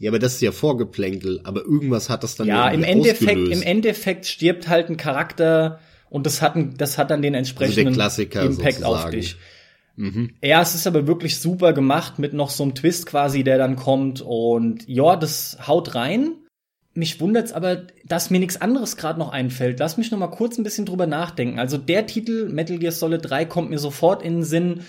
Ja, 0.00 0.10
aber 0.10 0.18
das 0.18 0.34
ist 0.34 0.40
ja 0.42 0.52
Vorgeplänkel, 0.52 1.40
aber 1.44 1.62
irgendwas 1.62 2.08
hat 2.08 2.22
das 2.22 2.36
dann 2.36 2.46
Ja, 2.46 2.68
im 2.68 2.84
Endeffekt, 2.84 3.30
ausgelöst. 3.32 3.52
im 3.52 3.62
Endeffekt 3.62 4.26
stirbt 4.26 4.68
halt 4.68 4.88
ein 4.90 4.96
Charakter 4.96 5.80
und 6.10 6.24
das 6.26 6.40
hat, 6.40 6.56
ein, 6.56 6.74
das 6.76 6.98
hat 6.98 7.10
dann 7.10 7.22
den 7.22 7.34
entsprechenden 7.34 7.94
Klassiker 7.94 8.42
Impact 8.42 8.84
auf 8.84 9.02
sozusagen. 9.02 9.10
dich. 9.16 9.36
Ja, 10.42 10.62
es 10.62 10.76
ist 10.76 10.86
aber 10.86 11.08
wirklich 11.08 11.38
super 11.40 11.72
gemacht 11.72 12.20
mit 12.20 12.32
noch 12.32 12.50
so 12.50 12.62
einem 12.62 12.76
Twist 12.76 13.06
quasi, 13.06 13.42
der 13.42 13.58
dann 13.58 13.74
kommt 13.74 14.20
und 14.20 14.86
ja, 14.88 15.16
das 15.16 15.58
haut 15.66 15.96
rein. 15.96 16.34
Mich 16.94 17.20
wundert's 17.20 17.52
aber, 17.52 17.88
dass 18.04 18.30
mir 18.30 18.38
nichts 18.38 18.60
anderes 18.60 18.96
gerade 18.96 19.18
noch 19.18 19.30
einfällt. 19.32 19.80
Lass 19.80 19.96
mich 19.96 20.12
noch 20.12 20.18
mal 20.18 20.28
kurz 20.28 20.56
ein 20.56 20.62
bisschen 20.62 20.86
drüber 20.86 21.06
nachdenken. 21.08 21.58
Also 21.58 21.78
der 21.78 22.06
Titel 22.06 22.48
Metal 22.48 22.78
Gear 22.78 22.92
Solid 22.92 23.28
3 23.28 23.44
kommt 23.46 23.70
mir 23.70 23.78
sofort 23.80 24.22
in 24.22 24.34
den 24.36 24.44
Sinn, 24.44 24.80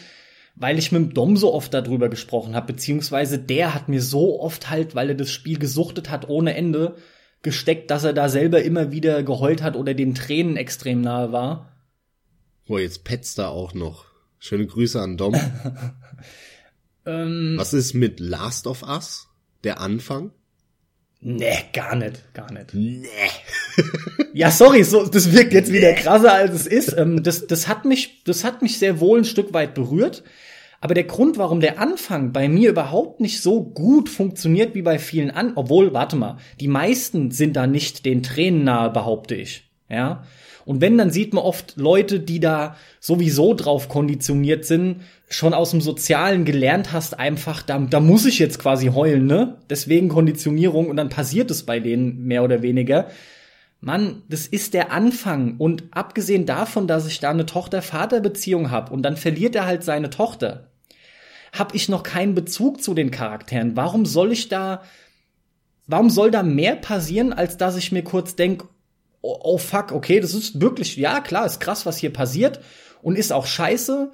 weil 0.60 0.78
ich 0.78 0.92
mit 0.92 1.02
dem 1.02 1.14
Dom 1.14 1.38
so 1.38 1.54
oft 1.54 1.74
darüber 1.74 2.10
gesprochen 2.10 2.54
habe, 2.54 2.74
beziehungsweise 2.74 3.40
der 3.40 3.74
hat 3.74 3.90
mir 3.90 4.02
so 4.02 4.40
oft 4.42 4.70
halt, 4.70 4.94
weil 4.94 5.10
er 5.10 5.16
das 5.16 5.32
Spiel 5.32 5.58
gesuchtet 5.58 6.10
hat 6.10 6.30
ohne 6.30 6.54
Ende, 6.54 6.96
gesteckt, 7.42 7.90
dass 7.90 8.04
er 8.04 8.14
da 8.14 8.28
selber 8.28 8.62
immer 8.62 8.92
wieder 8.92 9.24
geheult 9.24 9.64
hat 9.64 9.78
oder 9.78 9.94
den 9.94 10.14
Tränen 10.14 10.58
extrem 10.58 11.02
nahe 11.02 11.32
war. 11.32 11.72
Boah, 12.68 12.82
jetzt 12.82 13.06
petzt 13.06 13.40
da 13.40 13.48
auch 13.48 13.74
noch. 13.74 14.06
Schöne 14.38 14.68
Grüße 14.68 15.02
an 15.02 15.18
Dom. 15.18 15.36
Ähm, 17.06 17.56
Was 17.58 17.74
ist 17.74 17.94
mit 17.94 18.20
Last 18.20 18.68
of 18.68 18.84
Us? 18.84 19.30
Der 19.64 19.80
Anfang? 19.80 20.32
nee, 21.22 21.58
gar 21.74 21.96
nicht, 21.96 22.34
gar 22.34 22.52
nicht. 22.52 22.74
Nee. 22.74 23.08
Ja, 24.32 24.52
sorry, 24.52 24.84
so, 24.84 25.08
das 25.08 25.32
wirkt 25.32 25.54
jetzt 25.54 25.74
wieder 25.74 25.92
krasser 25.94 26.32
als 26.32 26.54
es 26.54 26.68
ist. 26.68 26.96
Ähm, 26.96 27.24
das, 27.24 27.48
das 27.48 27.68
hat 27.68 27.84
mich, 27.84 28.24
das 28.26 28.44
hat 28.44 28.62
mich 28.62 28.78
sehr 28.78 29.00
wohl 29.00 29.20
ein 29.20 29.26
Stück 29.26 29.54
weit 29.54 29.74
berührt. 29.74 30.24
Aber 30.82 30.94
der 30.94 31.04
Grund, 31.04 31.38
warum 31.38 31.60
der 31.60 31.80
Anfang 31.80 32.32
bei 32.32 32.48
mir 32.48 32.70
überhaupt 32.70 33.20
nicht 33.20 33.42
so 33.42 33.64
gut 33.64 34.08
funktioniert 34.08 34.76
wie 34.76 34.82
bei 34.82 34.98
vielen 34.98 35.32
an, 35.32 35.54
obwohl, 35.56 35.94
warte 35.94 36.16
mal, 36.16 36.38
die 36.60 36.70
meisten 36.70 37.32
sind 37.32 37.56
da 37.56 37.68
nicht 37.68 38.06
den 38.06 38.24
Tränen 38.24 38.64
nahe, 38.64 38.90
behaupte 38.90 39.36
ich. 39.36 39.70
Ja. 39.90 40.24
Und 40.66 40.82
wenn, 40.82 40.98
dann 40.98 41.10
sieht 41.10 41.34
man 41.34 41.44
oft 41.44 41.78
Leute, 41.78 42.20
die 42.20 42.40
da 42.40 42.76
sowieso 43.00 43.56
drauf 43.56 43.90
konditioniert 43.90 44.66
sind, 44.66 45.02
schon 45.28 45.54
aus 45.54 45.72
dem 45.72 45.82
Sozialen 45.82 46.46
gelernt 46.46 46.94
hast, 46.94 47.18
einfach, 47.18 47.62
da, 47.62 47.80
da 47.80 48.00
muss 48.00 48.26
ich 48.26 48.40
jetzt 48.40 48.60
quasi 48.60 48.88
heulen, 48.88 49.26
ne? 49.26 49.58
Deswegen 49.70 50.10
Konditionierung 50.10 50.88
und 50.88 50.98
dann 50.98 51.10
passiert 51.10 51.50
es 51.52 51.64
bei 51.64 51.80
denen 51.80 52.24
mehr 52.26 52.44
oder 52.44 52.62
weniger. 52.62 53.08
Mann, 53.82 54.24
das 54.28 54.46
ist 54.46 54.74
der 54.74 54.92
Anfang. 54.92 55.56
Und 55.58 55.86
abgesehen 55.92 56.46
davon, 56.46 56.88
dass 56.88 57.08
ich 57.08 57.20
da 57.20 57.30
eine 57.30 57.46
Tochter-Vater-Beziehung 57.46 58.72
habe 58.72 58.94
und 58.94 59.02
dann 59.04 59.18
verliert 59.18 59.56
er 59.56 59.66
halt 59.66 59.84
seine 59.84 60.10
Tochter, 60.10 60.69
habe 61.58 61.76
ich 61.76 61.90
noch 61.90 62.04
keinen 62.04 62.36
Bezug 62.36 62.82
zu 62.82 62.94
den 62.94 63.12
Charakteren. 63.12 63.76
Warum 63.76 64.06
soll 64.06 64.32
ich 64.32 64.50
da, 64.50 64.82
warum 65.88 66.10
soll 66.10 66.32
da 66.32 66.44
mehr 66.44 66.76
passieren, 66.76 67.34
als 67.34 67.58
dass 67.58 67.78
ich 67.78 67.92
mir 67.92 68.04
kurz 68.04 68.36
denk, 68.36 68.66
oh, 69.22 69.40
oh 69.42 69.58
fuck, 69.58 69.92
okay, 69.92 70.20
das 70.20 70.34
ist 70.34 70.62
wirklich, 70.62 70.98
ja 70.98 71.20
klar, 71.22 71.46
ist 71.46 71.60
krass, 71.60 71.86
was 71.86 71.98
hier 71.98 72.14
passiert 72.14 72.60
und 73.02 73.18
ist 73.18 73.32
auch 73.32 73.46
scheiße. 73.46 74.12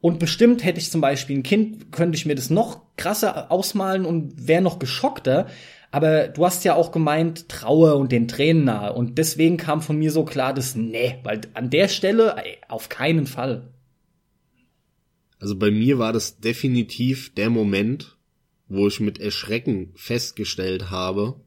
Und 0.00 0.20
bestimmt 0.20 0.64
hätte 0.64 0.78
ich 0.78 0.90
zum 0.90 1.00
Beispiel 1.00 1.38
ein 1.38 1.42
Kind, 1.42 1.90
könnte 1.92 2.16
ich 2.16 2.24
mir 2.24 2.36
das 2.36 2.50
noch 2.50 2.82
krasser 2.96 3.50
ausmalen 3.50 4.04
und 4.04 4.46
wäre 4.46 4.62
noch 4.62 4.78
geschockter. 4.78 5.46
Aber 5.90 6.28
du 6.28 6.44
hast 6.44 6.64
ja 6.64 6.74
auch 6.74 6.92
gemeint, 6.92 7.48
Trauer 7.48 7.96
und 7.96 8.12
den 8.12 8.28
Tränen 8.28 8.64
nahe. 8.64 8.92
Und 8.92 9.18
deswegen 9.18 9.56
kam 9.56 9.80
von 9.80 9.98
mir 9.98 10.12
so 10.12 10.24
klar, 10.24 10.52
dass 10.52 10.74
nee, 10.76 11.18
weil 11.24 11.40
an 11.54 11.70
der 11.70 11.88
Stelle 11.88 12.36
ey, 12.36 12.58
auf 12.68 12.88
keinen 12.88 13.26
Fall. 13.26 13.72
Also 15.40 15.56
bei 15.56 15.70
mir 15.70 15.98
war 15.98 16.12
das 16.12 16.40
definitiv 16.40 17.34
der 17.34 17.50
Moment, 17.50 18.16
wo 18.68 18.88
ich 18.88 19.00
mit 19.00 19.18
Erschrecken 19.20 19.92
festgestellt 19.94 20.90
habe, 20.90 21.40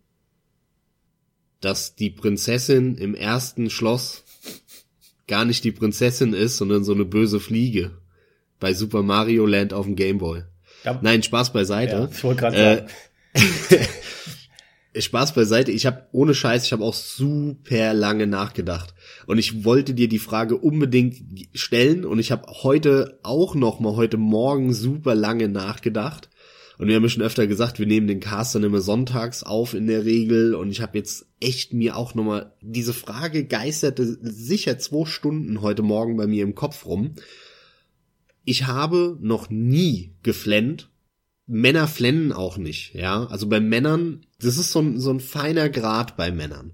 dass 1.59 1.95
die 1.95 2.09
Prinzessin 2.09 2.95
im 2.95 3.13
ersten 3.13 3.69
Schloss 3.69 4.23
gar 5.27 5.45
nicht 5.45 5.63
die 5.63 5.71
Prinzessin 5.71 6.33
ist, 6.33 6.57
sondern 6.57 6.83
so 6.83 6.93
eine 6.93 7.05
böse 7.05 7.39
Fliege 7.39 7.91
bei 8.59 8.73
Super 8.73 9.03
Mario 9.03 9.45
Land 9.45 9.73
auf 9.73 9.85
dem 9.85 9.95
Gameboy. 9.95 10.43
Ja. 10.83 10.99
Nein, 11.01 11.21
Spaß 11.21 11.53
beiseite. 11.53 11.93
Ja, 11.93 12.09
ich 12.11 12.23
wollte 12.23 12.41
gerade 12.41 12.87
äh, 13.33 13.37
Spaß 14.97 15.33
beiseite. 15.33 15.71
Ich 15.71 15.85
habe 15.85 16.05
ohne 16.11 16.33
Scheiß, 16.33 16.65
ich 16.65 16.73
habe 16.73 16.83
auch 16.83 16.93
super 16.93 17.93
lange 17.93 18.27
nachgedacht 18.27 18.93
und 19.25 19.37
ich 19.37 19.63
wollte 19.63 19.93
dir 19.93 20.09
die 20.09 20.19
Frage 20.19 20.57
unbedingt 20.57 21.17
stellen 21.53 22.05
und 22.05 22.19
ich 22.19 22.31
habe 22.31 22.51
heute 22.63 23.19
auch 23.23 23.55
noch 23.55 23.79
mal 23.79 23.95
heute 23.95 24.17
Morgen 24.17 24.73
super 24.73 25.15
lange 25.15 25.47
nachgedacht 25.47 26.29
und 26.81 26.87
wir 26.87 26.95
haben 26.95 27.07
schon 27.09 27.21
öfter 27.21 27.45
gesagt, 27.45 27.77
wir 27.77 27.85
nehmen 27.85 28.07
den 28.07 28.19
Cast 28.19 28.55
dann 28.55 28.63
immer 28.63 28.81
sonntags 28.81 29.43
auf 29.43 29.75
in 29.75 29.85
der 29.85 30.03
Regel. 30.03 30.55
Und 30.55 30.71
ich 30.71 30.81
habe 30.81 30.97
jetzt 30.97 31.27
echt 31.39 31.73
mir 31.73 31.95
auch 31.95 32.15
nochmal, 32.15 32.53
diese 32.59 32.91
Frage 32.91 33.45
geisterte 33.45 34.17
sicher 34.19 34.79
zwei 34.79 35.05
Stunden 35.05 35.61
heute 35.61 35.83
Morgen 35.83 36.17
bei 36.17 36.25
mir 36.25 36.43
im 36.43 36.55
Kopf 36.55 36.87
rum. 36.87 37.13
Ich 38.45 38.65
habe 38.65 39.15
noch 39.21 39.51
nie 39.51 40.15
geflennt. 40.23 40.89
Männer 41.51 41.87
flennen 41.87 42.31
auch 42.31 42.57
nicht, 42.57 42.93
ja. 42.93 43.25
Also 43.25 43.47
bei 43.47 43.59
Männern, 43.59 44.25
das 44.39 44.57
ist 44.57 44.71
so 44.71 44.79
ein, 44.79 44.99
so 44.99 45.11
ein 45.11 45.19
feiner 45.19 45.69
Grad 45.69 46.15
bei 46.15 46.31
Männern. 46.31 46.71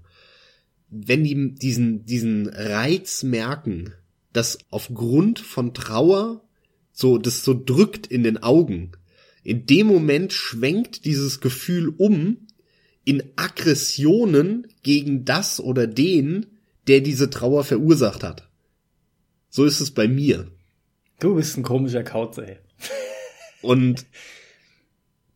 Wenn 0.88 1.24
die 1.24 1.54
diesen, 1.54 2.04
diesen 2.06 2.46
Reiz 2.46 3.24
merken, 3.24 3.92
dass 4.32 4.58
aufgrund 4.70 5.40
von 5.40 5.74
Trauer 5.74 6.44
so, 6.92 7.18
das 7.18 7.42
so 7.42 7.60
drückt 7.60 8.06
in 8.06 8.22
den 8.22 8.38
Augen, 8.38 8.92
in 9.42 9.66
dem 9.66 9.88
Moment 9.88 10.32
schwenkt 10.32 11.04
dieses 11.04 11.40
Gefühl 11.40 11.88
um 11.88 12.46
in 13.04 13.24
Aggressionen 13.34 14.68
gegen 14.84 15.24
das 15.24 15.58
oder 15.58 15.88
den, 15.88 16.46
der 16.86 17.00
diese 17.00 17.30
Trauer 17.30 17.64
verursacht 17.64 18.22
hat. 18.22 18.48
So 19.48 19.64
ist 19.64 19.80
es 19.80 19.90
bei 19.90 20.06
mir. 20.06 20.52
Du 21.18 21.34
bist 21.34 21.56
ein 21.56 21.64
komischer 21.64 22.04
Kauz, 22.04 22.38
ey. 22.38 22.58
Und 23.60 24.06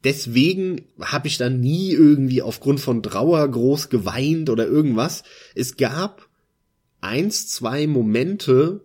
deswegen 0.04 0.82
habe 1.00 1.28
ich 1.28 1.38
dann 1.38 1.60
nie 1.60 1.92
irgendwie 1.92 2.42
aufgrund 2.42 2.80
von 2.80 3.02
Trauer 3.02 3.48
groß 3.48 3.88
geweint 3.88 4.50
oder 4.50 4.66
irgendwas. 4.66 5.22
Es 5.54 5.76
gab 5.76 6.28
eins, 7.00 7.48
zwei 7.48 7.86
Momente, 7.86 8.84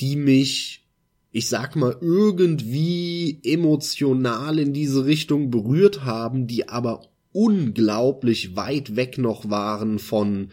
die 0.00 0.16
mich 0.16 0.88
ich 1.30 1.48
sag 1.48 1.76
mal, 1.76 1.96
irgendwie 2.00 3.38
emotional 3.44 4.58
in 4.58 4.72
diese 4.72 5.04
Richtung 5.04 5.50
berührt 5.50 6.04
haben, 6.04 6.46
die 6.46 6.68
aber 6.68 7.02
unglaublich 7.32 8.56
weit 8.56 8.96
weg 8.96 9.18
noch 9.18 9.50
waren 9.50 9.98
von 9.98 10.50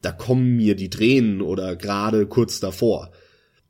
da 0.00 0.10
kommen 0.10 0.56
mir 0.56 0.74
die 0.74 0.90
Tränen 0.90 1.42
oder 1.42 1.76
gerade 1.76 2.26
kurz 2.26 2.60
davor. 2.60 3.12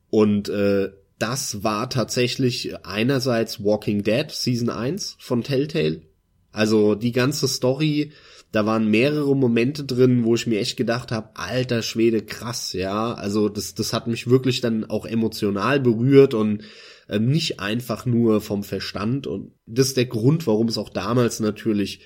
Und 0.08 0.48
äh, 0.48 0.90
das 1.22 1.62
war 1.62 1.88
tatsächlich 1.88 2.74
einerseits 2.84 3.62
Walking 3.62 4.02
Dead 4.02 4.30
Season 4.30 4.68
1 4.68 5.16
von 5.18 5.42
Telltale. 5.42 6.02
Also 6.50 6.94
die 6.94 7.12
ganze 7.12 7.48
Story 7.48 8.12
da 8.52 8.66
waren 8.66 8.90
mehrere 8.90 9.34
Momente 9.34 9.84
drin, 9.84 10.24
wo 10.24 10.34
ich 10.34 10.46
mir 10.46 10.60
echt 10.60 10.76
gedacht 10.76 11.10
habe, 11.10 11.30
alter 11.34 11.80
Schwede, 11.80 12.20
krass, 12.20 12.74
ja. 12.74 13.14
Also 13.14 13.48
das, 13.48 13.74
das 13.74 13.94
hat 13.94 14.06
mich 14.06 14.28
wirklich 14.28 14.60
dann 14.60 14.84
auch 14.84 15.06
emotional 15.06 15.80
berührt 15.80 16.34
und 16.34 16.62
äh, 17.08 17.18
nicht 17.18 17.60
einfach 17.60 18.04
nur 18.04 18.42
vom 18.42 18.62
Verstand. 18.62 19.26
Und 19.26 19.52
das 19.64 19.88
ist 19.88 19.96
der 19.96 20.04
Grund, 20.04 20.46
warum 20.46 20.68
es 20.68 20.76
auch 20.76 20.90
damals 20.90 21.40
natürlich 21.40 22.00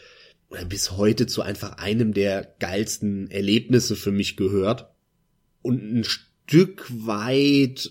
äh, 0.51 0.65
bis 0.65 0.93
heute 0.93 1.27
zu 1.27 1.43
einfach 1.43 1.79
einem 1.79 2.15
der 2.15 2.55
geilsten 2.61 3.29
Erlebnisse 3.29 3.97
für 3.97 4.13
mich 4.13 4.37
gehört. 4.37 4.89
Und 5.63 5.83
ein 5.83 6.05
Stück 6.05 6.87
weit, 6.89 7.91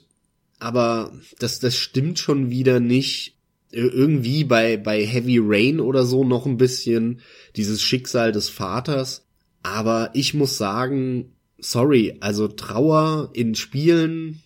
aber 0.60 1.14
das, 1.40 1.60
das 1.60 1.76
stimmt 1.76 2.20
schon 2.20 2.50
wieder 2.50 2.80
nicht 2.80 3.36
irgendwie 3.72 4.44
bei, 4.46 4.78
bei 4.78 5.06
Heavy 5.06 5.40
Rain 5.42 5.80
oder 5.80 6.06
so 6.06 6.24
noch 6.24 6.46
ein 6.46 6.58
bisschen 6.58 7.20
dieses 7.56 7.82
Schicksal 7.82 8.32
des 8.32 8.50
Vaters. 8.50 9.26
Aber 9.64 10.12
ich 10.14 10.34
muss 10.34 10.58
sagen, 10.58 11.34
sorry, 11.58 12.18
also 12.22 12.48
Trauer 12.48 13.32
in 13.34 13.56
Spielen 13.56 14.42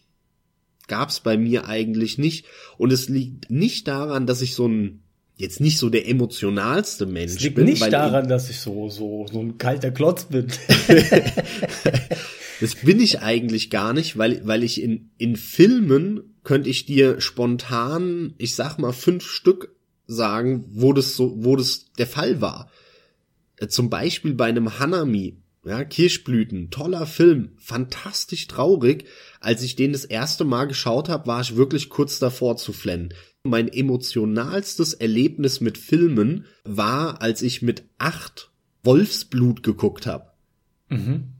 gab's 0.87 1.19
bei 1.19 1.37
mir 1.37 1.67
eigentlich 1.67 2.17
nicht. 2.17 2.45
Und 2.77 2.91
es 2.91 3.07
liegt 3.07 3.51
nicht 3.51 3.87
daran, 3.87 4.25
dass 4.25 4.41
ich 4.41 4.55
so 4.55 4.67
ein 4.67 5.03
jetzt 5.35 5.61
nicht 5.61 5.77
so 5.77 5.89
der 5.89 6.07
emotionalste 6.07 7.05
Mensch 7.05 7.35
es 7.35 7.41
liegt 7.41 7.55
bin. 7.55 7.65
nicht 7.65 7.93
daran, 7.93 8.25
ich, 8.25 8.29
dass 8.29 8.49
ich 8.49 8.59
so, 8.59 8.89
so, 8.89 9.25
so 9.31 9.39
ein 9.39 9.57
kalter 9.57 9.91
Klotz 9.91 10.25
bin. 10.25 10.47
das 12.59 12.75
bin 12.75 12.99
ich 12.99 13.21
eigentlich 13.21 13.69
gar 13.69 13.93
nicht, 13.93 14.17
weil, 14.17 14.45
weil 14.45 14.63
ich 14.63 14.81
in, 14.81 15.11
in 15.17 15.35
Filmen 15.35 16.35
könnte 16.43 16.69
ich 16.69 16.85
dir 16.85 17.21
spontan, 17.21 18.33
ich 18.37 18.55
sag 18.55 18.77
mal, 18.77 18.91
fünf 18.91 19.25
Stück 19.25 19.75
sagen, 20.07 20.65
wo 20.69 20.93
das 20.93 21.15
so, 21.15 21.35
wo 21.43 21.55
das 21.55 21.91
der 21.97 22.07
Fall 22.07 22.41
war. 22.41 22.69
Äh, 23.57 23.67
zum 23.67 23.89
Beispiel 23.89 24.33
bei 24.33 24.45
einem 24.45 24.79
Hanami, 24.79 25.37
ja, 25.65 25.83
Kirschblüten, 25.83 26.69
toller 26.69 27.05
Film, 27.05 27.51
fantastisch 27.57 28.47
traurig. 28.47 29.05
Als 29.39 29.61
ich 29.61 29.75
den 29.75 29.93
das 29.93 30.05
erste 30.05 30.43
Mal 30.43 30.65
geschaut 30.65 31.07
habe, 31.07 31.27
war 31.27 31.41
ich 31.41 31.55
wirklich 31.55 31.89
kurz 31.89 32.19
davor 32.19 32.57
zu 32.57 32.73
flennen. 32.73 33.13
Mein 33.43 33.69
emotionalstes 33.69 34.93
Erlebnis 34.93 35.61
mit 35.61 35.77
Filmen 35.77 36.45
war, 36.65 37.21
als 37.21 37.41
ich 37.41 37.61
mit 37.61 37.83
acht 37.99 38.51
Wolfsblut 38.83 39.63
geguckt 39.63 40.07
habe. 40.07 40.31
Mhm 40.89 41.38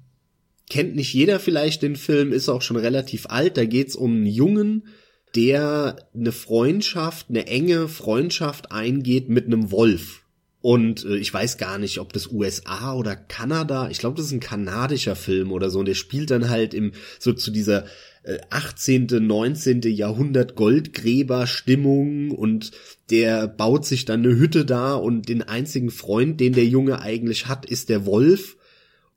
kennt 0.69 0.95
nicht 0.95 1.13
jeder 1.13 1.39
vielleicht 1.39 1.81
den 1.81 1.95
Film, 1.95 2.31
ist 2.31 2.49
auch 2.49 2.61
schon 2.61 2.77
relativ 2.77 3.25
alt. 3.27 3.57
Da 3.57 3.65
geht's 3.65 3.95
um 3.95 4.15
einen 4.15 4.25
Jungen, 4.25 4.87
der 5.35 6.07
eine 6.13 6.31
Freundschaft, 6.31 7.27
eine 7.29 7.47
enge 7.47 7.87
Freundschaft 7.87 8.71
eingeht 8.71 9.29
mit 9.29 9.45
einem 9.45 9.71
Wolf. 9.71 10.21
Und 10.61 11.05
äh, 11.05 11.17
ich 11.17 11.33
weiß 11.33 11.57
gar 11.57 11.77
nicht, 11.77 11.99
ob 11.99 12.11
das 12.11 12.27
USA 12.31 12.93
oder 12.93 13.15
Kanada, 13.15 13.89
ich 13.89 13.99
glaube, 13.99 14.17
das 14.17 14.25
ist 14.25 14.33
ein 14.33 14.41
kanadischer 14.41 15.15
Film 15.15 15.51
oder 15.51 15.69
so, 15.69 15.79
und 15.79 15.87
der 15.87 15.95
spielt 15.95 16.31
dann 16.31 16.49
halt 16.49 16.73
im 16.73 16.91
so 17.17 17.31
zu 17.31 17.49
dieser 17.49 17.85
äh, 18.23 18.39
18., 18.49 19.07
19. 19.07 19.81
Jahrhundert 19.83 20.55
Goldgräber-Stimmung 20.55 22.31
und 22.31 22.71
der 23.09 23.47
baut 23.47 23.85
sich 23.85 24.03
dann 24.03 24.25
eine 24.25 24.37
Hütte 24.37 24.65
da 24.65 24.95
und 24.95 25.29
den 25.29 25.43
einzigen 25.43 25.91
Freund, 25.91 26.41
den 26.41 26.53
der 26.53 26.65
Junge 26.65 27.01
eigentlich 27.01 27.47
hat, 27.47 27.65
ist 27.65 27.87
der 27.87 28.05
Wolf 28.05 28.57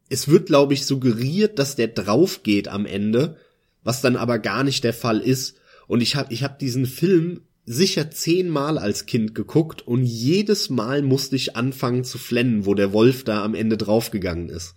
es 0.08 0.28
wird, 0.28 0.46
glaube 0.46 0.74
ich, 0.74 0.86
suggeriert, 0.86 1.58
dass 1.58 1.76
der 1.76 1.88
drauf 1.88 2.42
geht 2.42 2.68
am 2.68 2.86
Ende, 2.86 3.36
was 3.82 4.00
dann 4.00 4.16
aber 4.16 4.38
gar 4.38 4.64
nicht 4.64 4.84
der 4.84 4.92
Fall 4.92 5.20
ist. 5.20 5.56
Und 5.86 6.00
ich 6.00 6.16
habe 6.16 6.32
ich 6.32 6.42
hab 6.42 6.58
diesen 6.58 6.86
Film 6.86 7.42
sicher 7.64 8.10
zehnmal 8.10 8.78
als 8.78 9.06
Kind 9.06 9.34
geguckt 9.34 9.86
und 9.86 10.04
jedes 10.04 10.68
Mal 10.68 11.02
musste 11.02 11.36
ich 11.36 11.56
anfangen 11.56 12.04
zu 12.04 12.18
flennen, 12.18 12.66
wo 12.66 12.74
der 12.74 12.92
Wolf 12.92 13.24
da 13.24 13.44
am 13.44 13.54
Ende 13.54 13.76
draufgegangen 13.76 14.48
ist. 14.48 14.74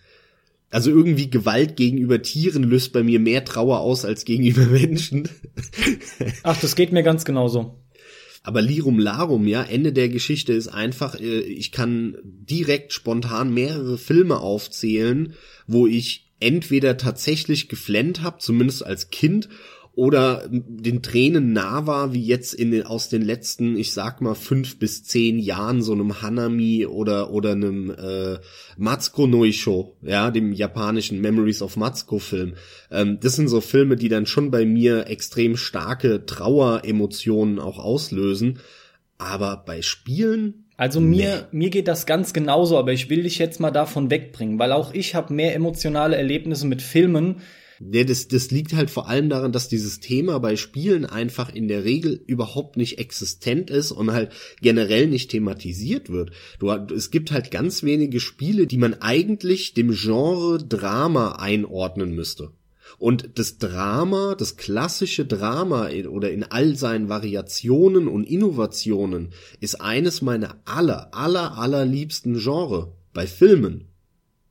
Also 0.69 0.89
irgendwie 0.89 1.29
Gewalt 1.29 1.77
gegenüber 1.77 2.21
Tieren 2.21 2.63
löst 2.63 2.91
bei 2.91 3.01
mir 3.01 3.19
mehr 3.19 3.45
Trauer 3.45 3.79
aus 3.79 4.03
als 4.05 4.25
gegenüber 4.25 4.65
Menschen. 4.71 5.29
Ach, 6.43 6.59
das 6.59 6.75
geht 6.75 6.91
mir 6.91 7.03
ganz 7.03 7.25
genauso. 7.25 7.79
Aber 8.45 8.61
Lirum 8.61 8.99
Larum, 8.99 9.47
ja, 9.47 9.63
Ende 9.63 9.91
der 9.91 10.07
Geschichte 10.07 10.53
ist 10.53 10.67
einfach, 10.67 11.19
äh, 11.19 11.39
ich 11.39 11.71
kann 11.71 12.15
direkt 12.23 12.93
spontan 12.93 13.51
mehrere 13.51 13.97
Filme 13.97 14.39
aufzählen, 14.39 15.33
wo 15.65 15.87
ich 15.87 16.31
entweder 16.39 16.97
tatsächlich 16.97 17.69
geflennt 17.69 18.21
habe, 18.21 18.37
zumindest 18.37 18.85
als 18.85 19.09
Kind, 19.09 19.49
oder 19.95 20.43
den 20.49 21.01
Tränen 21.01 21.53
nah 21.53 21.87
war, 21.87 22.13
wie 22.13 22.23
jetzt 22.23 22.53
in 22.53 22.71
den, 22.71 22.83
aus 22.83 23.07
den 23.07 23.21
letzten, 23.21 23.77
ich 23.77 23.93
sag 23.93 24.21
mal, 24.21 24.35
fünf 24.35 24.77
bis 24.77 25.03
zehn 25.03 25.39
Jahren 25.39 25.81
so 25.81 25.93
einem 25.93 26.21
Hanami 26.21 26.85
oder, 26.85 27.31
oder 27.31 27.53
einem 27.53 27.89
äh, 27.91 28.37
Matsuko 28.77 29.25
Noisho, 29.25 29.95
ja, 30.01 30.31
dem 30.31 30.51
japanischen 30.51 31.21
Memories 31.21 31.61
of 31.61 31.77
Matsuko 31.77 32.19
Film. 32.19 32.55
Ähm, 32.91 33.19
das 33.21 33.35
sind 33.37 33.47
so 33.47 33.61
Filme, 33.61 33.95
die 33.95 34.09
dann 34.09 34.25
schon 34.25 34.51
bei 34.51 34.65
mir 34.65 35.07
extrem 35.07 35.55
starke 35.55 36.25
Traueremotionen 36.25 37.59
auch 37.59 37.79
auslösen. 37.79 38.59
Aber 39.17 39.63
bei 39.65 39.81
Spielen 39.81 40.65
also 40.77 40.99
mir, 40.99 41.47
nee. 41.51 41.57
mir 41.57 41.69
geht 41.69 41.87
das 41.87 42.05
ganz 42.05 42.33
genauso, 42.33 42.77
aber 42.77 42.91
ich 42.91 43.09
will 43.09 43.23
dich 43.23 43.37
jetzt 43.37 43.61
mal 43.61 43.71
davon 43.71 44.11
wegbringen, 44.11 44.59
weil 44.59 44.73
auch 44.73 44.93
ich 44.93 45.15
habe 45.15 45.33
mehr 45.33 45.55
emotionale 45.55 46.17
Erlebnisse 46.17 46.67
mit 46.67 46.81
Filmen, 46.81 47.37
ja, 47.79 48.03
das, 48.03 48.27
das 48.27 48.51
liegt 48.51 48.73
halt 48.73 48.89
vor 48.89 49.09
allem 49.09 49.29
daran, 49.29 49.51
dass 49.51 49.67
dieses 49.67 49.99
Thema 49.99 50.39
bei 50.39 50.55
Spielen 50.55 51.05
einfach 51.05 51.53
in 51.53 51.67
der 51.67 51.83
Regel 51.83 52.21
überhaupt 52.25 52.77
nicht 52.77 52.99
existent 52.99 53.69
ist 53.69 53.91
und 53.91 54.11
halt 54.11 54.31
generell 54.61 55.07
nicht 55.07 55.31
thematisiert 55.31 56.09
wird. 56.09 56.31
Du, 56.59 56.71
es 56.71 57.11
gibt 57.11 57.31
halt 57.31 57.51
ganz 57.51 57.83
wenige 57.83 58.19
Spiele, 58.19 58.67
die 58.67 58.77
man 58.77 58.95
eigentlich 58.95 59.73
dem 59.73 59.91
Genre 59.91 60.59
Drama 60.59 61.33
einordnen 61.33 62.13
müsste. 62.13 62.51
Und 62.97 63.31
das 63.35 63.57
Drama, 63.57 64.35
das 64.37 64.57
klassische 64.57 65.25
Drama 65.25 65.89
oder 66.09 66.31
in 66.31 66.43
all 66.43 66.75
seinen 66.75 67.09
Variationen 67.09 68.07
und 68.07 68.23
Innovationen 68.23 69.33
ist 69.59 69.81
eines 69.81 70.21
meiner 70.21 70.61
aller, 70.65 71.13
aller, 71.13 71.57
allerliebsten 71.57 72.37
Genre 72.39 72.93
bei 73.13 73.27
Filmen. 73.27 73.89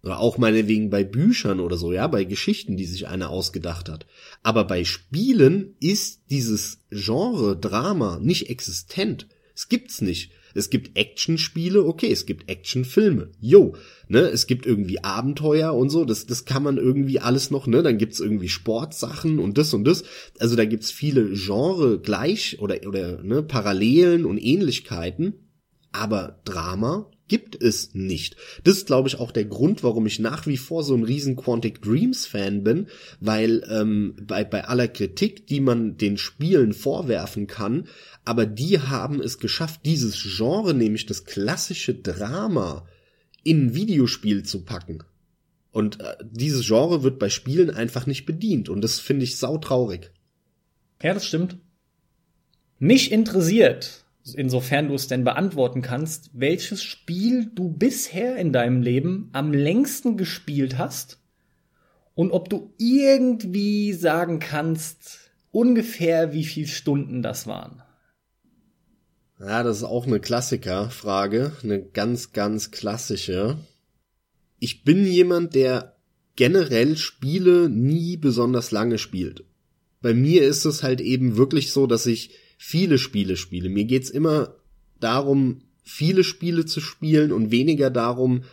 Oder 0.05 0.21
auch 0.21 0.37
meinetwegen 0.37 0.91
bei 0.91 1.03
Büchern 1.03 1.61
oder 1.61 1.79
so, 1.79 1.93
ja, 1.93 2.07
bei 2.07 2.25
Geschichten, 2.25 2.77
die 2.77 2.85
sich 2.85 3.09
einer 3.09 3.31
ausgedacht 3.31 3.89
hat. 3.89 4.07
Aber 4.43 4.65
bei 4.65 4.85
Spielen 4.85 5.77
ist 5.81 6.31
dieses 6.31 6.81
Genre 6.91 7.57
Drama 7.57 8.19
nicht 8.21 8.51
existent. 8.51 9.27
Es 9.55 9.69
gibt's 9.69 10.03
nicht. 10.03 10.33
Es 10.55 10.71
gibt 10.71 10.97
Actionspiele, 10.97 11.85
okay, 11.85 12.13
es 12.13 12.27
gibt 12.27 12.49
Actionfilme. 12.49 13.31
Jo, 13.41 13.77
ne, 14.09 14.21
es 14.21 14.47
gibt 14.47 14.67
irgendwie 14.67 15.03
Abenteuer 15.03 15.75
und 15.75 15.91
so, 15.91 16.05
das 16.05 16.27
das 16.27 16.45
kann 16.45 16.63
man 16.63 16.77
irgendwie 16.77 17.19
alles 17.19 17.51
noch, 17.51 17.67
ne? 17.67 17.83
Dann 17.83 17.99
gibt's 17.99 18.21
irgendwie 18.21 18.49
Sportsachen 18.49 19.39
und 19.39 19.59
das 19.59 19.75
und 19.75 19.85
das. 19.85 20.05
Also 20.39 20.55
da 20.55 20.65
gibt's 20.65 20.91
viele 20.91 21.31
Genre 21.33 21.99
gleich 21.99 22.61
oder 22.61 22.87
oder 22.87 23.23
ne, 23.23 23.43
Parallelen 23.43 24.27
und 24.27 24.39
Ähnlichkeiten, 24.39 25.35
aber 25.93 26.41
Drama 26.45 27.11
gibt 27.29 27.61
es 27.63 27.95
nicht. 27.95 28.37
Das 28.65 28.77
ist, 28.77 28.87
glaube 28.87 29.09
ich, 29.09 29.19
auch 29.19 29.33
der 29.33 29.45
Grund, 29.45 29.83
warum 29.83 30.07
ich 30.07 30.19
nach 30.19 30.47
wie 30.47 30.57
vor 30.57 30.83
so 30.83 30.95
ein 30.95 31.05
riesen 31.05 31.37
Quantic 31.37 31.81
Dreams 31.81 32.27
Fan 32.27 32.63
bin, 32.65 32.89
weil 33.21 33.67
ähm, 33.71 34.17
bei, 34.23 34.45
bei 34.45 34.65
aller 34.65 34.89
Kritik, 34.89 35.47
die 35.47 35.61
man 35.61 35.97
den 35.97 36.19
Spielen 36.19 36.73
vorwerfen 36.73 37.47
kann, 37.47 37.89
aber 38.25 38.47
die 38.47 38.79
haben 38.79 39.21
es 39.21 39.39
geschafft, 39.39 39.81
dieses 39.85 40.23
Genre, 40.37 40.75
nämlich 40.75 41.07
das 41.07 41.25
klassische 41.25 41.95
Drama, 41.95 42.87
in 43.43 43.67
ein 43.67 43.75
Videospiel 43.75 44.43
zu 44.43 44.65
packen. 44.65 45.05
Und 45.71 46.01
äh, 46.01 46.17
dieses 46.23 46.67
Genre 46.67 47.03
wird 47.03 47.19
bei 47.19 47.29
Spielen 47.29 47.71
einfach 47.71 48.07
nicht 48.07 48.27
bedient 48.27 48.69
und 48.69 48.83
das 48.83 49.01
finde 49.01 49.25
ich 49.25 49.37
sautraurig. 49.37 50.13
Ja, 51.03 51.15
das 51.15 51.27
stimmt. 51.27 51.59
Mich 52.79 53.13
interessiert, 53.13 54.04
insofern 54.33 54.89
du 54.89 54.95
es 54.95 55.09
denn 55.09 55.25
beantworten 55.25 55.83
kannst, 55.83 56.31
welches 56.33 56.83
Spiel 56.83 57.51
du 57.55 57.69
bisher 57.69 58.37
in 58.37 58.53
deinem 58.53 58.81
Leben 58.81 59.29
am 59.33 59.53
längsten 59.53 60.17
gespielt 60.17 60.79
hast 60.79 61.19
und 62.15 62.31
ob 62.31 62.49
du 62.49 62.73
irgendwie 62.79 63.93
sagen 63.93 64.39
kannst, 64.39 65.31
ungefähr 65.51 66.33
wie 66.33 66.45
viele 66.45 66.69
Stunden 66.69 67.23
das 67.23 67.47
waren. 67.47 67.83
Ja, 69.41 69.63
das 69.63 69.79
ist 69.79 69.85
auch 69.85 70.07
eine 70.07 70.21
Klassikerfrage, 70.21 71.53
eine 71.63 71.83
ganz, 71.83 72.33
ganz 72.33 72.71
klassische. 72.71 73.59
Ich 74.59 74.85
bin 74.85 75.05
jemand, 75.05 75.55
der 75.55 75.97
generell 76.37 76.97
Spiele 76.97 77.69
nie 77.69 78.17
besonders 78.17 78.71
lange 78.71 78.99
spielt. 78.99 79.45
Bei 80.01 80.15
mir 80.15 80.45
ist 80.45 80.65
es 80.65 80.83
halt 80.83 81.01
eben 81.01 81.37
wirklich 81.37 81.73
so, 81.73 81.87
dass 81.87 82.07
ich 82.07 82.31
viele 82.67 82.97
Spiele 82.97 83.37
spiele. 83.37 83.69
Mir 83.69 83.85
geht's 83.85 84.09
immer 84.09 84.55
darum, 84.99 85.61
viele 85.83 86.25
Spiele 86.25 86.65
zu 86.65 86.81
spielen 86.81 87.31
und 87.31 87.51
weniger 87.51 87.91
darum, 87.91 88.45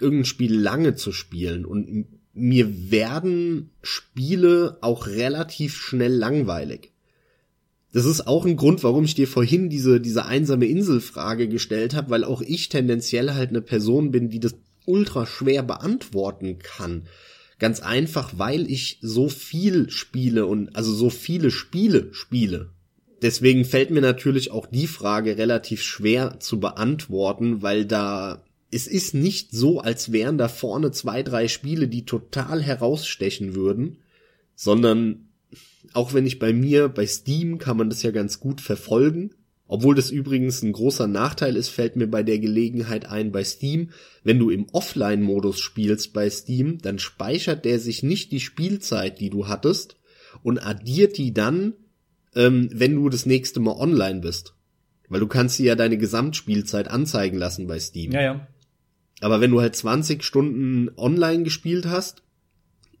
irgendein 0.00 0.24
Spiel 0.24 0.58
lange 0.58 0.96
zu 0.96 1.12
spielen. 1.12 1.64
Und 1.64 2.06
mir 2.34 2.90
werden 2.90 3.70
Spiele 3.80 4.78
auch 4.80 5.06
relativ 5.06 5.76
schnell 5.76 6.12
langweilig. 6.12 6.90
Das 7.92 8.06
ist 8.06 8.26
auch 8.26 8.44
ein 8.44 8.56
Grund, 8.56 8.82
warum 8.82 9.04
ich 9.04 9.14
dir 9.14 9.28
vorhin 9.28 9.70
diese, 9.70 10.00
diese 10.00 10.26
einsame 10.26 10.66
Inselfrage 10.66 11.48
gestellt 11.48 11.94
habe, 11.94 12.10
weil 12.10 12.24
auch 12.24 12.42
ich 12.42 12.70
tendenziell 12.70 13.34
halt 13.34 13.50
eine 13.50 13.62
Person 13.62 14.10
bin, 14.10 14.30
die 14.30 14.40
das 14.40 14.56
ultra 14.84 15.26
schwer 15.26 15.62
beantworten 15.62 16.58
kann. 16.58 17.06
Ganz 17.60 17.78
einfach, 17.78 18.32
weil 18.36 18.68
ich 18.68 18.98
so 19.00 19.28
viel 19.28 19.90
spiele 19.90 20.46
und 20.46 20.74
also 20.74 20.92
so 20.92 21.08
viele 21.08 21.52
Spiele 21.52 22.08
spiele 22.12 22.72
deswegen 23.22 23.64
fällt 23.64 23.90
mir 23.90 24.00
natürlich 24.00 24.50
auch 24.50 24.66
die 24.66 24.86
Frage 24.86 25.38
relativ 25.38 25.82
schwer 25.82 26.40
zu 26.40 26.60
beantworten, 26.60 27.62
weil 27.62 27.84
da 27.84 28.42
es 28.72 28.86
ist 28.86 29.14
nicht 29.14 29.50
so, 29.50 29.80
als 29.80 30.12
wären 30.12 30.38
da 30.38 30.48
vorne 30.48 30.92
zwei, 30.92 31.22
drei 31.22 31.48
Spiele, 31.48 31.88
die 31.88 32.04
total 32.04 32.62
herausstechen 32.62 33.54
würden, 33.54 33.98
sondern 34.54 35.28
auch 35.92 36.14
wenn 36.14 36.26
ich 36.26 36.38
bei 36.38 36.52
mir, 36.52 36.88
bei 36.88 37.06
Steam 37.06 37.58
kann 37.58 37.76
man 37.76 37.90
das 37.90 38.02
ja 38.02 38.10
ganz 38.12 38.38
gut 38.38 38.60
verfolgen. 38.60 39.30
Obwohl 39.66 39.94
das 39.94 40.10
übrigens 40.10 40.62
ein 40.62 40.72
großer 40.72 41.06
Nachteil 41.06 41.56
ist, 41.56 41.68
fällt 41.68 41.94
mir 41.94 42.08
bei 42.08 42.24
der 42.24 42.40
Gelegenheit 42.40 43.06
ein 43.06 43.30
bei 43.30 43.44
Steam. 43.44 43.90
Wenn 44.24 44.38
du 44.38 44.50
im 44.50 44.68
Offline-Modus 44.72 45.60
spielst 45.60 46.12
bei 46.12 46.28
Steam, 46.28 46.78
dann 46.78 46.98
speichert 46.98 47.64
der 47.64 47.78
sich 47.78 48.02
nicht 48.02 48.32
die 48.32 48.40
Spielzeit, 48.40 49.20
die 49.20 49.30
du 49.30 49.46
hattest 49.46 49.96
und 50.42 50.58
addiert 50.58 51.18
die 51.18 51.32
dann 51.32 51.74
ähm, 52.34 52.68
wenn 52.72 52.96
du 52.96 53.08
das 53.08 53.26
nächste 53.26 53.60
Mal 53.60 53.72
online 53.72 54.20
bist. 54.20 54.54
Weil 55.08 55.20
du 55.20 55.26
kannst 55.26 55.58
dir 55.58 55.66
ja 55.66 55.74
deine 55.74 55.98
Gesamtspielzeit 55.98 56.88
anzeigen 56.88 57.36
lassen 57.36 57.66
bei 57.66 57.78
Steam. 57.80 58.12
Ja, 58.12 58.22
ja. 58.22 58.46
Aber 59.20 59.40
wenn 59.40 59.50
du 59.50 59.60
halt 59.60 59.76
20 59.76 60.22
Stunden 60.22 60.90
online 60.96 61.42
gespielt 61.42 61.86
hast 61.86 62.22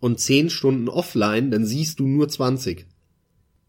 und 0.00 0.20
10 0.20 0.50
Stunden 0.50 0.88
offline, 0.88 1.50
dann 1.50 1.64
siehst 1.64 2.00
du 2.00 2.06
nur 2.06 2.28
20. 2.28 2.86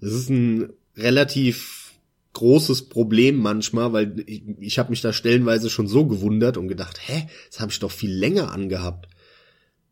Das 0.01 0.12
ist 0.12 0.30
ein 0.30 0.74
relativ 0.97 1.93
großes 2.34 2.89
Problem 2.89 3.38
manchmal, 3.38 3.93
weil 3.93 4.24
ich, 4.26 4.43
ich 4.59 4.80
habe 4.80 4.89
mich 4.89 5.01
da 5.01 5.14
stellenweise 5.14 5.70
schon 5.70 5.88
so 5.88 6.05
gewundert 6.05 6.57
und 6.57 6.68
gedacht, 6.68 6.99
hä, 7.05 7.28
das 7.49 7.59
habe 7.59 7.72
ich 7.72 7.80
doch 7.80 7.91
viel 7.91 8.12
länger 8.12 8.51
angehabt. 8.51 9.07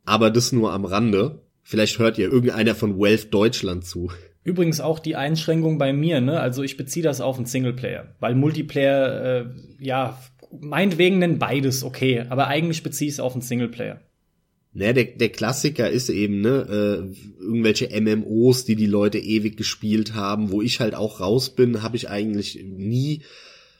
Aber 0.05 0.31
das 0.31 0.51
nur 0.51 0.73
am 0.73 0.85
Rande. 0.85 1.43
Vielleicht 1.61 1.99
hört 1.99 2.17
ihr 2.17 2.31
irgendeiner 2.31 2.73
von 2.73 2.99
Wealth 2.99 3.31
Deutschland 3.31 3.85
zu. 3.85 4.11
Übrigens 4.49 4.81
auch 4.81 4.97
die 4.97 5.15
Einschränkung 5.15 5.77
bei 5.77 5.93
mir, 5.93 6.21
ne? 6.21 6.39
Also 6.39 6.63
ich 6.63 6.75
beziehe 6.75 7.03
das 7.03 7.21
auf 7.21 7.37
einen 7.37 7.45
Singleplayer, 7.45 8.15
weil 8.19 8.33
Multiplayer, 8.33 9.45
äh, 9.45 9.45
ja, 9.79 10.19
meinetwegen 10.59 11.19
nennen 11.19 11.37
beides 11.37 11.83
okay, 11.83 12.25
aber 12.29 12.47
eigentlich 12.47 12.81
beziehe 12.81 13.09
ich 13.09 13.13
es 13.13 13.19
auf 13.19 13.33
einen 13.33 13.43
Singleplayer. 13.43 14.01
Naja, 14.73 14.93
der, 14.93 15.03
der 15.03 15.29
Klassiker 15.29 15.91
ist 15.91 16.09
eben, 16.09 16.41
ne, 16.41 16.65
äh, 16.67 17.43
irgendwelche 17.43 17.89
MMOs, 18.01 18.65
die 18.65 18.75
die 18.75 18.87
Leute 18.87 19.19
ewig 19.19 19.55
gespielt 19.55 20.15
haben, 20.15 20.49
wo 20.49 20.63
ich 20.63 20.79
halt 20.79 20.95
auch 20.95 21.19
raus 21.19 21.51
bin, 21.51 21.83
habe 21.83 21.95
ich 21.95 22.09
eigentlich 22.09 22.59
nie, 22.63 23.21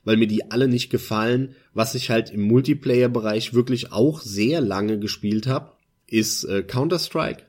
weil 0.03 0.17
mir 0.17 0.27
die 0.27 0.51
alle 0.51 0.67
nicht 0.67 0.91
gefallen. 0.91 1.55
Was 1.73 1.95
ich 1.95 2.11
halt 2.11 2.29
im 2.29 2.41
Multiplayer-Bereich 2.41 3.55
wirklich 3.55 3.91
auch 3.91 4.21
sehr 4.21 4.61
lange 4.61 4.99
gespielt 4.99 5.47
habe, 5.47 5.71
ist 6.05 6.43
äh, 6.43 6.61
Counter-Strike 6.61 7.48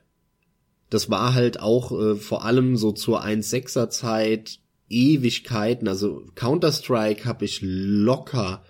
das 0.91 1.09
war 1.09 1.33
halt 1.33 1.59
auch 1.59 1.91
äh, 1.99 2.15
vor 2.15 2.45
allem 2.45 2.75
so 2.75 2.91
zur 2.91 3.23
1.6er 3.23 3.89
Zeit 3.89 4.59
Ewigkeiten. 4.89 5.87
Also 5.87 6.23
Counter-Strike 6.35 7.25
habe 7.25 7.45
ich 7.45 7.61
locker, 7.61 8.63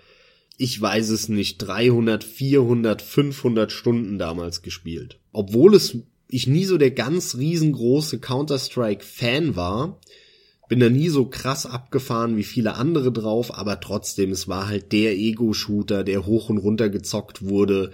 ich 0.56 0.80
weiß 0.80 1.10
es 1.10 1.28
nicht, 1.28 1.58
300, 1.58 2.22
400, 2.22 3.02
500 3.02 3.72
Stunden 3.72 4.18
damals 4.18 4.62
gespielt. 4.62 5.18
Obwohl 5.32 5.74
es 5.74 5.98
ich 6.28 6.46
nie 6.46 6.64
so 6.64 6.78
der 6.78 6.92
ganz 6.92 7.36
riesengroße 7.36 8.20
Counter-Strike-Fan 8.20 9.56
war, 9.56 10.00
bin 10.68 10.80
da 10.80 10.88
nie 10.88 11.08
so 11.08 11.26
krass 11.26 11.66
abgefahren 11.66 12.36
wie 12.38 12.44
viele 12.44 12.74
andere 12.76 13.12
drauf, 13.12 13.52
aber 13.52 13.80
trotzdem, 13.80 14.30
es 14.30 14.48
war 14.48 14.68
halt 14.68 14.92
der 14.92 15.14
Ego-Shooter, 15.18 16.04
der 16.04 16.24
hoch 16.24 16.48
und 16.48 16.56
runter 16.56 16.88
gezockt 16.88 17.42
wurde 17.42 17.90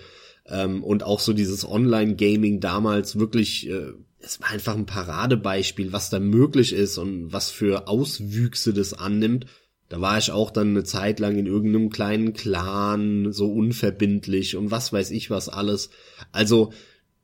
ähm, 0.46 0.84
und 0.84 1.02
auch 1.02 1.18
so 1.18 1.32
dieses 1.32 1.66
Online-Gaming 1.66 2.60
damals 2.60 3.18
wirklich 3.18 3.68
äh, 3.68 3.94
es 4.20 4.40
war 4.40 4.50
einfach 4.50 4.76
ein 4.76 4.86
Paradebeispiel, 4.86 5.92
was 5.92 6.10
da 6.10 6.18
möglich 6.18 6.72
ist 6.72 6.98
und 6.98 7.32
was 7.32 7.50
für 7.50 7.88
Auswüchse 7.88 8.72
das 8.72 8.94
annimmt. 8.94 9.46
Da 9.88 10.00
war 10.00 10.18
ich 10.18 10.30
auch 10.30 10.50
dann 10.50 10.68
eine 10.70 10.84
Zeit 10.84 11.18
lang 11.18 11.38
in 11.38 11.46
irgendeinem 11.46 11.88
kleinen 11.88 12.34
Clan, 12.34 13.32
so 13.32 13.50
unverbindlich 13.50 14.56
und 14.56 14.70
was 14.70 14.92
weiß 14.92 15.10
ich 15.12 15.30
was 15.30 15.48
alles. 15.48 15.90
Also, 16.32 16.72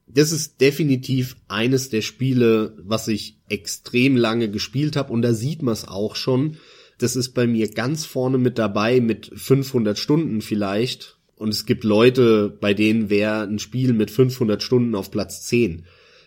das 0.06 0.32
ist 0.32 0.60
definitiv 0.60 1.36
eines 1.48 1.88
der 1.88 2.02
Spiele, 2.02 2.76
was 2.78 3.08
ich 3.08 3.38
extrem 3.48 4.16
lange 4.16 4.50
gespielt 4.50 4.96
habe 4.96 5.12
und 5.12 5.22
da 5.22 5.34
sieht 5.34 5.62
man 5.62 5.72
es 5.72 5.88
auch 5.88 6.14
schon. 6.14 6.58
Das 6.98 7.16
ist 7.16 7.30
bei 7.30 7.46
mir 7.46 7.68
ganz 7.70 8.04
vorne 8.04 8.38
mit 8.38 8.58
dabei 8.58 9.00
mit 9.00 9.30
500 9.34 9.98
Stunden 9.98 10.40
vielleicht 10.42 11.18
und 11.36 11.48
es 11.48 11.66
gibt 11.66 11.84
Leute, 11.84 12.56
bei 12.60 12.72
denen 12.72 13.10
wäre 13.10 13.42
ein 13.42 13.58
Spiel 13.58 13.92
mit 13.92 14.10
500 14.10 14.62
Stunden 14.62 14.94
auf 14.94 15.10
Platz 15.10 15.42
10 15.46 15.84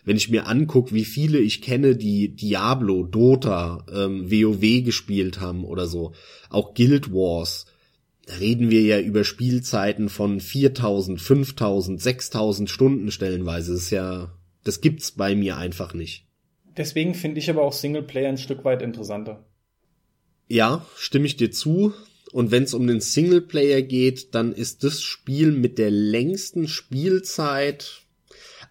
wenn 0.08 0.16
ich 0.16 0.30
mir 0.30 0.46
angucke, 0.46 0.94
wie 0.94 1.04
viele 1.04 1.38
ich 1.38 1.60
kenne, 1.60 1.94
die 1.94 2.34
Diablo, 2.34 3.02
Dota, 3.02 3.84
ähm, 3.92 4.30
WoW 4.30 4.82
gespielt 4.82 5.38
haben 5.38 5.64
oder 5.64 5.86
so, 5.86 6.14
auch 6.48 6.72
Guild 6.72 7.12
Wars, 7.12 7.66
da 8.24 8.36
reden 8.36 8.70
wir 8.70 8.80
ja 8.80 9.00
über 9.00 9.22
Spielzeiten 9.22 10.08
von 10.08 10.40
4000, 10.40 11.20
5000, 11.20 12.00
6000 12.00 12.70
Stunden 12.70 13.10
stellenweise. 13.10 13.72
Das 13.74 13.82
ist 13.82 13.90
ja, 13.90 14.32
das 14.64 14.80
gibt's 14.80 15.10
bei 15.10 15.34
mir 15.34 15.58
einfach 15.58 15.92
nicht. 15.92 16.24
Deswegen 16.74 17.14
finde 17.14 17.40
ich 17.40 17.50
aber 17.50 17.62
auch 17.62 17.74
Singleplayer 17.74 18.30
ein 18.30 18.38
Stück 18.38 18.64
weit 18.64 18.80
interessanter. 18.80 19.44
Ja, 20.48 20.86
stimme 20.96 21.26
ich 21.26 21.36
dir 21.36 21.50
zu. 21.50 21.92
Und 22.32 22.50
wenn 22.50 22.62
es 22.62 22.72
um 22.72 22.86
den 22.86 23.02
Singleplayer 23.02 23.82
geht, 23.82 24.34
dann 24.34 24.54
ist 24.54 24.84
das 24.84 25.02
Spiel 25.02 25.52
mit 25.52 25.76
der 25.76 25.90
längsten 25.90 26.66
Spielzeit 26.66 28.07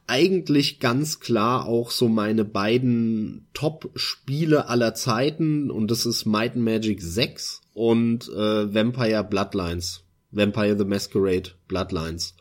eigentlich 0.08 0.80
ganz 0.80 1.20
klar 1.20 1.66
auch 1.66 1.92
so 1.92 2.08
meine 2.08 2.46
beiden 2.46 3.48
Top-Spiele 3.54 4.70
aller 4.70 4.94
Zeiten 4.94 5.70
und 5.70 5.92
das 5.92 6.06
ist 6.06 6.26
Might 6.26 6.56
and 6.56 6.64
Magic 6.64 7.02
6 7.02 7.62
und 7.74 8.30
äh, 8.30 8.74
Vampire 8.74 9.24
Bloodlines. 9.24 10.04
Vampire 10.32 10.78
the 10.78 10.86
Masquerade 10.86 11.52
Bloodlines. 11.68 12.36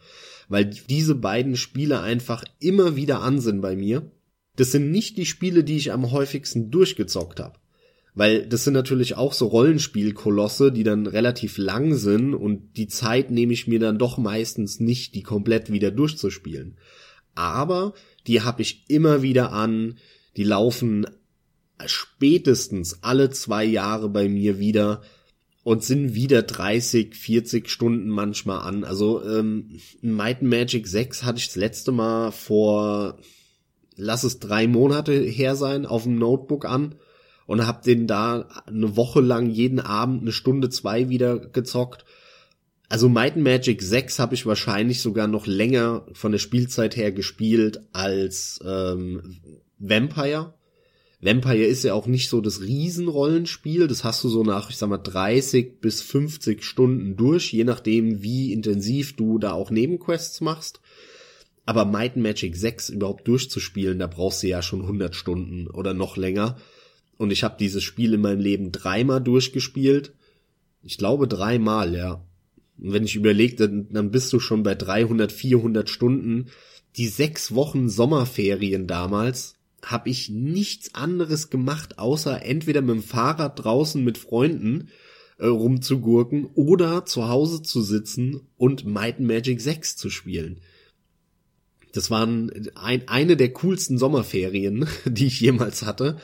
Weil 0.49 0.67
diese 0.67 1.17
beiden 1.17 1.57
Spiele 1.57 2.01
einfach 2.01 2.45
immer 2.61 2.95
wieder 2.95 3.21
an 3.21 3.41
sind 3.41 3.61
bei 3.61 3.75
mir. 3.75 4.11
Das 4.55 4.71
sind 4.71 4.93
nicht 4.93 5.19
die 5.19 5.27
Spiele, 5.27 5.65
die 5.65 5.77
ich 5.77 5.93
am 5.93 6.13
häufigsten 6.13 6.71
durchgezockt 6.71 7.41
habe. 7.41 7.59
Weil 8.15 8.47
das 8.47 8.65
sind 8.65 8.75
natürlich 8.75 9.17
auch 9.17 9.33
so 9.33 9.47
Rollenspielkolosse, 9.47 10.73
die 10.73 10.85
dann 10.85 11.07
relativ 11.07 11.59
lang 11.59 11.95
sind 11.95 12.33
und 12.33 12.77
die 12.77 12.87
Zeit 12.87 13.31
nehme 13.31 13.53
ich 13.53 13.67
mir 13.67 13.79
dann 13.79 13.99
doch 13.99 14.17
meistens 14.19 14.81
nicht, 14.81 15.15
die 15.15 15.23
komplett 15.23 15.71
wieder 15.71 15.91
durchzuspielen 15.91 16.77
aber 17.37 17.95
die 18.27 18.43
habe 18.43 18.63
ich 18.63 18.85
immer 18.89 19.23
wieder 19.23 19.53
an, 19.53 19.99
die 20.37 20.45
laufen 20.45 21.07
spätestens 21.85 23.03
alle 23.03 23.31
zwei 23.31 23.65
Jahre 23.65 24.09
bei 24.09 24.29
mir 24.29 24.59
wieder 24.59 25.03
und 25.63 25.83
sind 25.83 26.15
wieder 26.15 26.43
30, 26.43 27.15
40 27.15 27.69
Stunden 27.69 28.09
manchmal 28.09 28.61
an. 28.61 28.85
Also 28.85 29.23
ähm, 29.25 29.81
Might 30.01 30.43
Magic 30.43 30.87
6 30.87 31.25
hatte 31.25 31.39
ich 31.39 31.47
das 31.47 31.57
letzte 31.57 31.93
Mal 31.93 32.31
vor, 32.31 33.19
lass 33.97 34.23
es 34.23 34.39
drei 34.39 34.69
Monate 34.69 35.13
her 35.13 35.57
sein, 35.57 35.85
auf 35.85 36.05
dem 36.05 36.19
Notebook 36.19 36.65
an 36.65 36.95
und 37.47 37.67
hab 37.67 37.83
den 37.83 38.07
da 38.07 38.49
eine 38.67 38.97
Woche 38.97 39.21
lang 39.21 39.51
jeden 39.51 39.81
Abend 39.81 40.23
eine 40.23 40.33
Stunde 40.33 40.69
zwei 40.69 41.09
wieder 41.09 41.39
gezockt 41.39 42.05
also 42.89 43.09
Might 43.09 43.35
and 43.35 43.43
Magic 43.45 43.83
6 43.83 44.19
habe 44.19 44.35
ich 44.35 44.47
wahrscheinlich 44.47 45.01
sogar 45.01 45.27
noch 45.27 45.47
länger 45.47 46.07
von 46.13 46.33
der 46.33 46.39
Spielzeit 46.39 46.97
her 46.97 47.11
gespielt 47.11 47.81
als 47.93 48.61
ähm, 48.65 49.41
Vampire. 49.79 50.55
Vampire 51.21 51.65
ist 51.65 51.83
ja 51.83 51.95
auch 51.95 52.07
nicht 52.07 52.29
so 52.29 52.41
das 52.41 52.61
Riesenrollenspiel. 52.61 53.89
Das 53.89 54.05
hast 54.05 54.23
du 54.23 54.29
so 54.29 54.45
nach, 54.45 54.71
ich 54.71 54.77
sag 54.77 54.89
mal, 54.89 54.99
30 54.99 55.81
bis 55.81 56.03
50 56.03 56.63
Stunden 56.63 57.17
durch, 57.17 57.53
je 57.53 57.65
nachdem, 57.65 58.23
wie 58.23 58.53
intensiv 58.53 59.17
du 59.17 59.39
da 59.39 59.53
auch 59.53 59.71
Nebenquests 59.71 60.41
machst. 60.41 60.81
Aber 61.65 61.85
Might 61.85 62.15
and 62.15 62.23
Magic 62.23 62.55
6 62.55 62.91
überhaupt 62.91 63.27
durchzuspielen, 63.27 63.99
da 63.99 64.07
brauchst 64.07 64.43
du 64.43 64.47
ja 64.47 64.63
schon 64.63 64.83
100 64.83 65.17
Stunden 65.17 65.67
oder 65.67 65.95
noch 65.95 66.17
länger. 66.17 66.57
Und 67.17 67.33
ich 67.33 67.43
habe 67.43 67.57
dieses 67.59 67.83
Spiel 67.83 68.15
in 68.15 68.21
meinem 68.21 68.41
Leben 68.41 68.71
dreimal 68.71 69.21
durchgespielt. 69.21 70.13
Ich 70.83 70.99
glaube 70.99 71.27
dreimal, 71.27 71.95
ja. 71.95 72.26
Und 72.79 72.93
wenn 72.93 73.05
ich 73.05 73.17
überlege, 73.17 73.57
dann, 73.57 73.89
dann 73.91 74.11
bist 74.11 74.33
du 74.33 74.41
schon 74.41 74.63
bei 74.63 74.75
300, 74.75 75.33
400 75.33 75.89
Stunden. 75.89 76.47
Die 76.97 77.09
sechs 77.09 77.55
Wochen 77.55 77.89
Sommerferien 77.89 78.87
damals 78.87 79.55
habe 79.83 80.11
ich 80.11 80.31
nichts 80.31 80.95
anderes 80.95 81.51
gemacht, 81.51 81.99
außer 81.99 82.43
entweder 82.43 82.83
mit 82.83 82.97
dem 82.97 83.03
Fahrrad 83.03 83.63
draußen 83.63 84.03
mit 84.03 84.19
Freunden 84.19 84.89
äh, 85.39 85.47
rumzugurken 85.47 86.47
oder 86.55 87.05
zu 87.05 87.29
Hause 87.29 87.63
zu 87.63 87.83
sitzen 87.83 88.41
und 88.57 88.85
Might 88.85 89.21
Magic 89.21 89.61
6 89.61 89.97
zu 89.97 90.11
spielen. 90.11 90.61
Das 91.93 92.11
waren 92.11 92.71
ein, 92.75 93.07
eine 93.09 93.37
der 93.37 93.53
coolsten 93.53 93.97
Sommerferien, 93.97 94.87
die 95.05 95.27
ich 95.27 95.41
jemals 95.41 95.85
hatte. 95.85 96.19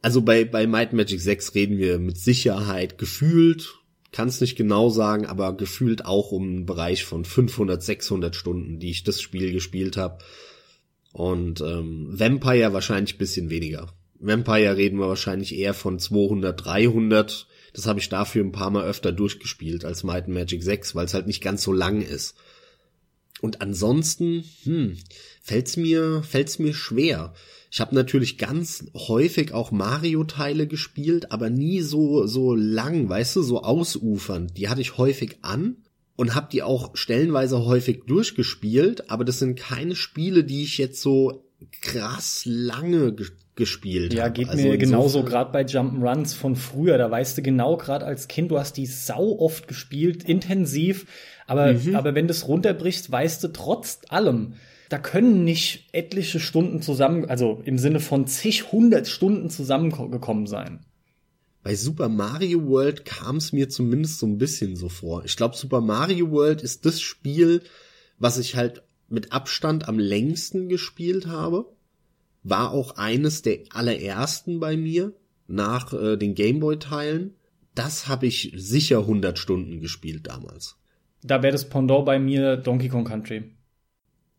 Also 0.00 0.22
bei, 0.22 0.44
bei 0.44 0.66
Might 0.66 0.92
Magic 0.92 1.20
6 1.20 1.54
reden 1.54 1.78
wir 1.78 1.98
mit 1.98 2.18
Sicherheit 2.18 2.98
gefühlt 2.98 3.77
kann 4.18 4.26
es 4.26 4.40
nicht 4.40 4.56
genau 4.56 4.90
sagen, 4.90 5.26
aber 5.26 5.56
gefühlt 5.56 6.04
auch 6.04 6.32
um 6.32 6.42
einen 6.42 6.66
Bereich 6.66 7.04
von 7.04 7.24
500, 7.24 7.80
600 7.80 8.34
Stunden, 8.34 8.80
die 8.80 8.90
ich 8.90 9.04
das 9.04 9.20
Spiel 9.20 9.52
gespielt 9.52 9.96
habe. 9.96 10.18
Und 11.12 11.60
ähm, 11.60 12.08
Vampire 12.10 12.72
wahrscheinlich 12.72 13.16
bisschen 13.16 13.48
weniger. 13.48 13.94
Vampire 14.18 14.76
reden 14.76 14.98
wir 14.98 15.06
wahrscheinlich 15.06 15.54
eher 15.54 15.72
von 15.72 16.00
200, 16.00 16.64
300. 16.64 17.46
Das 17.72 17.86
habe 17.86 18.00
ich 18.00 18.08
dafür 18.08 18.42
ein 18.42 18.50
paar 18.50 18.70
Mal 18.70 18.86
öfter 18.86 19.12
durchgespielt 19.12 19.84
als 19.84 20.02
Might 20.02 20.24
and 20.24 20.34
Magic 20.34 20.64
6, 20.64 20.96
weil 20.96 21.04
es 21.04 21.14
halt 21.14 21.28
nicht 21.28 21.40
ganz 21.40 21.62
so 21.62 21.72
lang 21.72 22.02
ist. 22.02 22.34
Und 23.40 23.62
ansonsten, 23.62 24.42
hm, 24.64 24.98
fällt's 25.40 25.76
mir, 25.76 26.24
fällt's 26.24 26.58
mir 26.58 26.74
schwer. 26.74 27.34
Ich 27.70 27.80
habe 27.80 27.94
natürlich 27.94 28.38
ganz 28.38 28.86
häufig 28.94 29.52
auch 29.52 29.70
Mario-Teile 29.70 30.66
gespielt, 30.66 31.32
aber 31.32 31.50
nie 31.50 31.80
so 31.82 32.26
so 32.26 32.54
lang, 32.54 33.08
weißt 33.08 33.36
du, 33.36 33.42
so 33.42 33.62
ausufernd. 33.62 34.56
Die 34.56 34.68
hatte 34.68 34.80
ich 34.80 34.96
häufig 34.96 35.38
an 35.42 35.76
und 36.16 36.34
habe 36.34 36.48
die 36.50 36.62
auch 36.62 36.96
stellenweise 36.96 37.64
häufig 37.64 38.04
durchgespielt, 38.06 39.10
aber 39.10 39.24
das 39.24 39.38
sind 39.38 39.58
keine 39.58 39.94
Spiele, 39.94 40.44
die 40.44 40.64
ich 40.64 40.78
jetzt 40.78 41.00
so 41.02 41.44
krass 41.82 42.42
lange 42.44 43.14
gespielt 43.54 44.14
Ja, 44.14 44.28
geht 44.28 44.48
also 44.48 44.62
mir 44.62 44.78
genauso, 44.78 45.24
gerade 45.24 45.52
bei 45.52 45.62
Jump'n'Runs 45.62 46.34
von 46.34 46.56
früher. 46.56 46.96
Da 46.96 47.10
weißt 47.10 47.38
du 47.38 47.42
genau, 47.42 47.76
gerade 47.76 48.06
als 48.06 48.28
Kind, 48.28 48.50
du 48.50 48.58
hast 48.58 48.76
die 48.76 48.86
sau 48.86 49.38
oft 49.38 49.68
gespielt, 49.68 50.24
intensiv, 50.24 51.06
aber, 51.46 51.72
mhm. 51.72 51.96
aber 51.96 52.14
wenn 52.14 52.28
du 52.28 52.32
es 52.32 52.46
runterbrichst, 52.46 53.10
weißt 53.10 53.42
du 53.44 53.48
trotz 53.48 54.00
allem, 54.08 54.54
da 54.88 54.98
können 54.98 55.44
nicht 55.44 55.88
etliche 55.92 56.40
Stunden 56.40 56.80
zusammen, 56.82 57.26
also 57.26 57.60
im 57.64 57.78
Sinne 57.78 58.00
von 58.00 58.26
zig 58.26 58.72
hundert 58.72 59.08
Stunden 59.08 59.50
zusammengekommen 59.50 60.46
sein. 60.46 60.80
Bei 61.62 61.74
Super 61.74 62.08
Mario 62.08 62.66
World 62.66 63.04
kam 63.04 63.36
es 63.36 63.52
mir 63.52 63.68
zumindest 63.68 64.18
so 64.18 64.26
ein 64.26 64.38
bisschen 64.38 64.76
so 64.76 64.88
vor. 64.88 65.24
Ich 65.24 65.36
glaube, 65.36 65.56
Super 65.56 65.80
Mario 65.80 66.30
World 66.30 66.62
ist 66.62 66.86
das 66.86 67.00
Spiel, 67.00 67.62
was 68.18 68.38
ich 68.38 68.56
halt 68.56 68.82
mit 69.08 69.32
Abstand 69.32 69.88
am 69.88 69.98
längsten 69.98 70.68
gespielt 70.68 71.26
habe. 71.26 71.66
War 72.42 72.70
auch 72.70 72.96
eines 72.96 73.42
der 73.42 73.58
allerersten 73.70 74.60
bei 74.60 74.76
mir 74.76 75.12
nach 75.46 75.92
äh, 75.92 76.16
den 76.16 76.34
Gameboy-Teilen. 76.34 77.34
Das 77.74 78.08
habe 78.08 78.26
ich 78.26 78.52
sicher 78.56 79.00
100 79.00 79.38
Stunden 79.38 79.80
gespielt 79.80 80.26
damals. 80.26 80.76
Da 81.22 81.42
wäre 81.42 81.52
das 81.52 81.68
Pendant 81.68 82.06
bei 82.06 82.18
mir 82.18 82.56
Donkey 82.56 82.88
Kong 82.88 83.04
Country. 83.04 83.57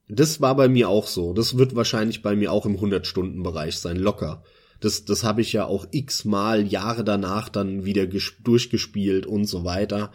Das 0.10 0.42
war 0.42 0.56
bei 0.56 0.68
mir 0.68 0.90
auch 0.90 1.08
so. 1.08 1.34
Das 1.34 1.58
wird 1.58 1.76
wahrscheinlich 1.76 2.22
bei 2.24 2.36
mir 2.36 2.52
auch 2.52 2.66
im 2.66 2.78
100-Stunden-Bereich 2.78 3.78
sein, 3.78 3.96
locker. 3.96 4.44
Das, 4.80 5.06
das 5.06 5.24
habe 5.24 5.42
ich 5.42 5.54
ja 5.54 5.66
auch 5.66 5.86
x-mal 5.92 6.66
Jahre 6.66 7.04
danach 7.04 7.50
dann 7.50 7.86
wieder 7.86 8.08
durchgespielt 8.08 9.28
und 9.28 9.46
so 9.46 9.64
weiter. 9.64 10.12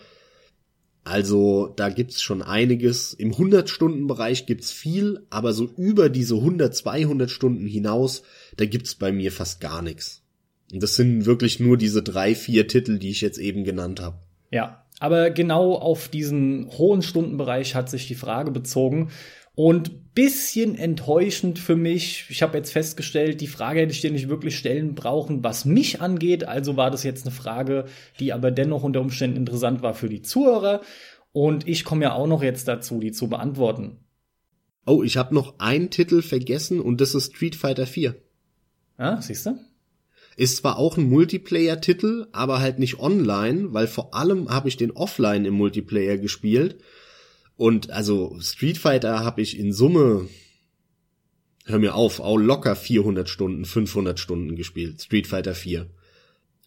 Also 1.05 1.73
da 1.77 1.91
gibt's 1.91 2.23
schon 2.23 2.43
einiges. 2.43 3.13
Im 3.15 3.33
100-Stunden-Bereich 3.33 4.47
gibt's 4.47 4.73
viel, 4.73 5.27
aber 5.31 5.53
so 5.53 5.71
über 5.77 6.09
diese 6.09 6.37
100, 6.37 6.75
200 6.75 7.31
Stunden 7.31 7.67
hinaus, 7.67 8.23
da 8.57 8.65
gibt's 8.65 8.95
bei 8.95 9.13
mir 9.13 9.31
fast 9.31 9.61
gar 9.61 9.83
nichts. 9.83 10.23
Und 10.73 10.83
das 10.83 10.97
sind 10.97 11.27
wirklich 11.27 11.61
nur 11.61 11.77
diese 11.77 12.03
drei, 12.03 12.35
vier 12.35 12.67
Titel, 12.67 12.99
die 12.99 13.11
ich 13.11 13.21
jetzt 13.21 13.39
eben 13.39 13.65
genannt 13.65 14.01
habe. 14.01 14.17
Ja, 14.51 14.85
aber 14.99 15.31
genau 15.31 15.75
auf 15.75 16.09
diesen 16.09 16.71
hohen 16.71 17.03
Stundenbereich 17.03 17.75
hat 17.75 17.91
sich 17.91 18.09
die 18.09 18.15
Frage 18.15 18.51
bezogen. 18.51 19.11
Und 19.55 20.15
bisschen 20.15 20.77
enttäuschend 20.77 21.59
für 21.59 21.77
mich, 21.77 22.27
ich 22.29 22.43
habe 22.43 22.57
jetzt 22.57 22.73
festgestellt, 22.73 23.41
die 23.41 23.47
Frage 23.47 23.81
hätte 23.81 23.93
ich 23.93 24.01
dir 24.01 24.11
nicht 24.11 24.29
wirklich 24.29 24.57
stellen 24.57 24.95
brauchen, 24.95 25.43
was 25.43 25.65
mich 25.65 26.01
angeht. 26.01 26.45
Also 26.45 26.77
war 26.77 26.91
das 26.91 27.03
jetzt 27.03 27.27
eine 27.27 27.35
Frage, 27.35 27.87
die 28.21 28.33
aber 28.33 28.51
dennoch 28.51 28.83
unter 28.83 29.01
Umständen 29.01 29.37
interessant 29.37 29.83
war 29.83 29.95
für 29.95 30.09
die 30.09 30.23
Zuhörer. 30.23 30.81
Und 31.33 31.67
ich 31.67 31.85
komme 31.85 32.05
ja 32.05 32.13
auch 32.13 32.29
noch 32.29 32.43
jetzt 32.43 32.69
dazu, 32.69 33.01
die 33.01 33.13
zu 33.13 33.29
beantworten. 33.29 33.99
Oh, 34.87 35.03
ich 35.03 35.17
habe 35.17 35.35
noch 35.35 35.59
einen 35.59 35.91
Titel 35.91 36.23
vergessen 36.23 36.81
und 36.81 37.01
das 37.01 37.15
ist 37.15 37.35
Street 37.35 37.57
Fighter 37.57 37.87
4. 37.87 38.15
Ah, 38.99 39.21
siehst 39.21 39.47
du? 39.47 39.59
Ist 40.37 40.59
zwar 40.59 40.79
auch 40.79 40.97
ein 40.97 41.09
Multiplayer-Titel, 41.09 42.27
aber 42.33 42.61
halt 42.61 42.79
nicht 42.79 42.99
online, 42.99 43.73
weil 43.73 43.87
vor 43.87 44.15
allem 44.15 44.49
habe 44.51 44.69
ich 44.69 44.77
den 44.77 44.91
offline 44.91 45.45
im 45.45 45.55
Multiplayer 45.55 46.19
gespielt. 46.19 46.79
Und 47.57 47.91
also 47.91 48.37
Street 48.41 48.79
Fighter 48.79 49.21
habe 49.21 49.43
ich 49.43 49.59
in 49.59 49.73
Summe, 49.73 50.29
hör 51.67 51.79
mir 51.79 51.95
auf, 51.95 52.21
auch 52.21 52.37
locker 52.37 52.77
400 52.77 53.29
Stunden, 53.29 53.65
500 53.65 54.19
Stunden 54.19 54.57
gespielt. 54.57 55.01
Street 55.01 55.27
Fighter 55.27 55.55
4. 55.55 55.87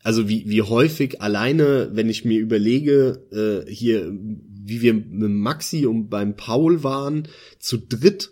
Also 0.03 0.29
wie, 0.29 0.47
wie 0.47 0.61
häufig 0.61 1.21
alleine, 1.21 1.89
wenn 1.93 2.09
ich 2.09 2.23
mir 2.23 2.39
überlege, 2.39 3.65
äh, 3.67 3.69
hier, 3.69 4.09
wie 4.11 4.81
wir 4.81 4.93
mit 4.93 5.31
Maxi 5.31 5.85
und 5.85 6.09
beim 6.09 6.35
Paul 6.35 6.83
waren, 6.83 7.27
zu 7.59 7.77
dritt 7.77 8.31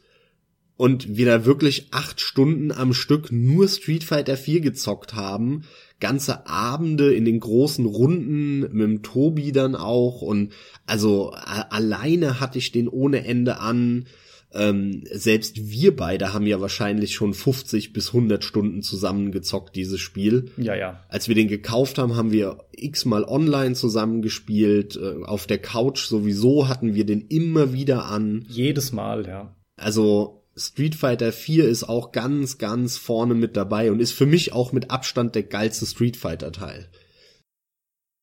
und 0.77 1.17
wir 1.17 1.25
da 1.25 1.45
wirklich 1.45 1.87
acht 1.91 2.19
Stunden 2.19 2.71
am 2.71 2.93
Stück 2.93 3.31
nur 3.31 3.67
Street 3.67 4.03
Fighter 4.03 4.35
4 4.37 4.61
gezockt 4.61 5.13
haben, 5.13 5.63
ganze 5.99 6.47
Abende 6.47 7.13
in 7.13 7.25
den 7.25 7.39
großen 7.39 7.85
Runden 7.85 8.59
mit 8.59 8.87
dem 8.87 9.03
Tobi 9.03 9.51
dann 9.51 9.75
auch 9.75 10.21
und 10.21 10.53
also 10.85 11.31
alleine 11.31 12.39
hatte 12.39 12.57
ich 12.57 12.71
den 12.71 12.87
ohne 12.87 13.25
Ende 13.25 13.59
an. 13.59 14.07
Ähm, 14.53 15.03
selbst 15.11 15.69
wir 15.69 15.95
beide 15.95 16.33
haben 16.33 16.47
ja 16.47 16.61
wahrscheinlich 16.61 17.13
schon 17.13 17.33
50 17.33 17.91
bis 17.91 18.09
100 18.09 18.43
Stunden 18.43 18.81
zusammengezockt, 18.81 19.75
dieses 19.75 19.99
Spiel. 19.99 20.51
Ja, 20.55 20.75
ja. 20.75 21.03
Als 21.09 21.27
wir 21.27 21.35
den 21.35 21.49
gekauft 21.49 21.97
haben, 21.97 22.15
haben 22.15 22.31
wir 22.31 22.59
x-mal 22.71 23.25
online 23.25 23.75
zusammengespielt. 23.75 24.95
Äh, 24.95 25.25
auf 25.25 25.45
der 25.45 25.57
Couch 25.57 26.05
sowieso 26.05 26.69
hatten 26.69 26.95
wir 26.95 27.05
den 27.05 27.21
immer 27.21 27.73
wieder 27.73 28.05
an. 28.05 28.45
Jedes 28.47 28.93
Mal, 28.93 29.27
ja. 29.27 29.53
Also 29.75 30.44
Street 30.57 30.95
Fighter 30.95 31.33
4 31.33 31.67
ist 31.67 31.83
auch 31.83 32.13
ganz, 32.13 32.57
ganz 32.57 32.97
vorne 32.97 33.33
mit 33.33 33.57
dabei 33.57 33.91
und 33.91 33.99
ist 33.99 34.13
für 34.13 34.25
mich 34.25 34.53
auch 34.53 34.71
mit 34.71 34.89
Abstand 34.89 35.35
der 35.35 35.43
geilste 35.43 35.85
Street 35.85 36.15
Fighter 36.15 36.53
Teil. 36.53 36.87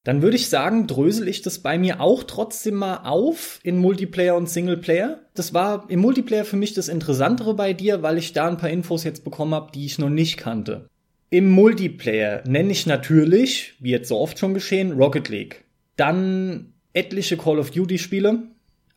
Dann 0.04 0.22
würde 0.22 0.36
ich 0.36 0.48
sagen, 0.48 0.86
drösel 0.86 1.28
ich 1.28 1.42
das 1.42 1.60
bei 1.60 1.78
mir 1.78 2.00
auch 2.00 2.24
trotzdem 2.24 2.74
mal 2.74 3.02
auf 3.04 3.60
in 3.62 3.76
Multiplayer 3.76 4.34
und 4.34 4.48
Singleplayer. 4.48 5.20
Das 5.34 5.54
war 5.54 5.88
im 5.90 6.00
Multiplayer 6.00 6.44
für 6.44 6.56
mich 6.56 6.72
das 6.72 6.88
Interessantere 6.88 7.54
bei 7.54 7.72
dir, 7.72 8.02
weil 8.02 8.18
ich 8.18 8.32
da 8.32 8.48
ein 8.48 8.56
paar 8.56 8.70
Infos 8.70 9.04
jetzt 9.04 9.22
bekommen 9.24 9.54
habe, 9.54 9.70
die 9.72 9.86
ich 9.86 9.98
noch 9.98 10.08
nicht 10.08 10.38
kannte. 10.38 10.88
Im 11.30 11.50
Multiplayer 11.50 12.42
nenne 12.48 12.72
ich 12.72 12.86
natürlich, 12.86 13.74
wie 13.78 13.90
jetzt 13.90 14.08
so 14.08 14.18
oft 14.18 14.38
schon 14.38 14.54
geschehen, 14.54 14.92
Rocket 14.92 15.28
League. 15.28 15.64
Dann 15.96 16.72
etliche 16.94 17.36
Call 17.36 17.58
of 17.58 17.70
Duty 17.70 17.98
Spiele, 17.98 18.42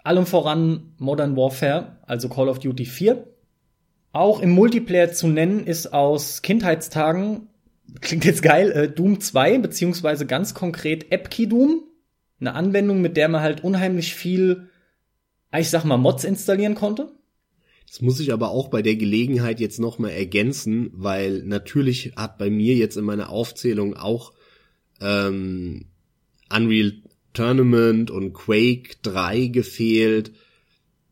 allem 0.05 0.25
voran 0.25 0.93
Modern 0.97 1.35
Warfare, 1.35 1.97
also 2.05 2.29
Call 2.29 2.49
of 2.49 2.59
Duty 2.59 2.85
4. 2.85 3.27
Auch 4.11 4.39
im 4.39 4.51
Multiplayer 4.51 5.11
zu 5.11 5.27
nennen 5.27 5.65
ist 5.65 5.93
aus 5.93 6.41
Kindheitstagen, 6.41 7.47
klingt 8.01 8.25
jetzt 8.25 8.41
geil, 8.41 8.71
äh, 8.71 8.89
Doom 8.89 9.19
2, 9.19 9.57
beziehungsweise 9.57 10.25
ganz 10.25 10.53
konkret 10.53 11.11
Epki 11.11 11.47
Doom. 11.47 11.83
Eine 12.39 12.53
Anwendung, 12.53 13.01
mit 13.01 13.17
der 13.17 13.29
man 13.29 13.41
halt 13.41 13.63
unheimlich 13.63 14.13
viel, 14.13 14.69
ich 15.57 15.69
sag 15.69 15.85
mal, 15.85 15.97
Mods 15.97 16.23
installieren 16.23 16.75
konnte. 16.75 17.11
Das 17.87 18.01
muss 18.01 18.19
ich 18.19 18.33
aber 18.33 18.49
auch 18.49 18.69
bei 18.69 18.81
der 18.81 18.95
Gelegenheit 18.95 19.59
jetzt 19.59 19.79
nochmal 19.79 20.11
ergänzen, 20.11 20.89
weil 20.93 21.43
natürlich 21.43 22.13
hat 22.15 22.37
bei 22.37 22.49
mir 22.49 22.75
jetzt 22.75 22.97
in 22.97 23.05
meiner 23.05 23.29
Aufzählung 23.29 23.95
auch 23.95 24.33
ähm, 25.01 25.85
Unreal 26.53 26.93
Tournament 27.35 28.09
und 28.09 28.33
Quake 28.33 28.95
3 29.03 29.47
gefehlt. 29.47 30.31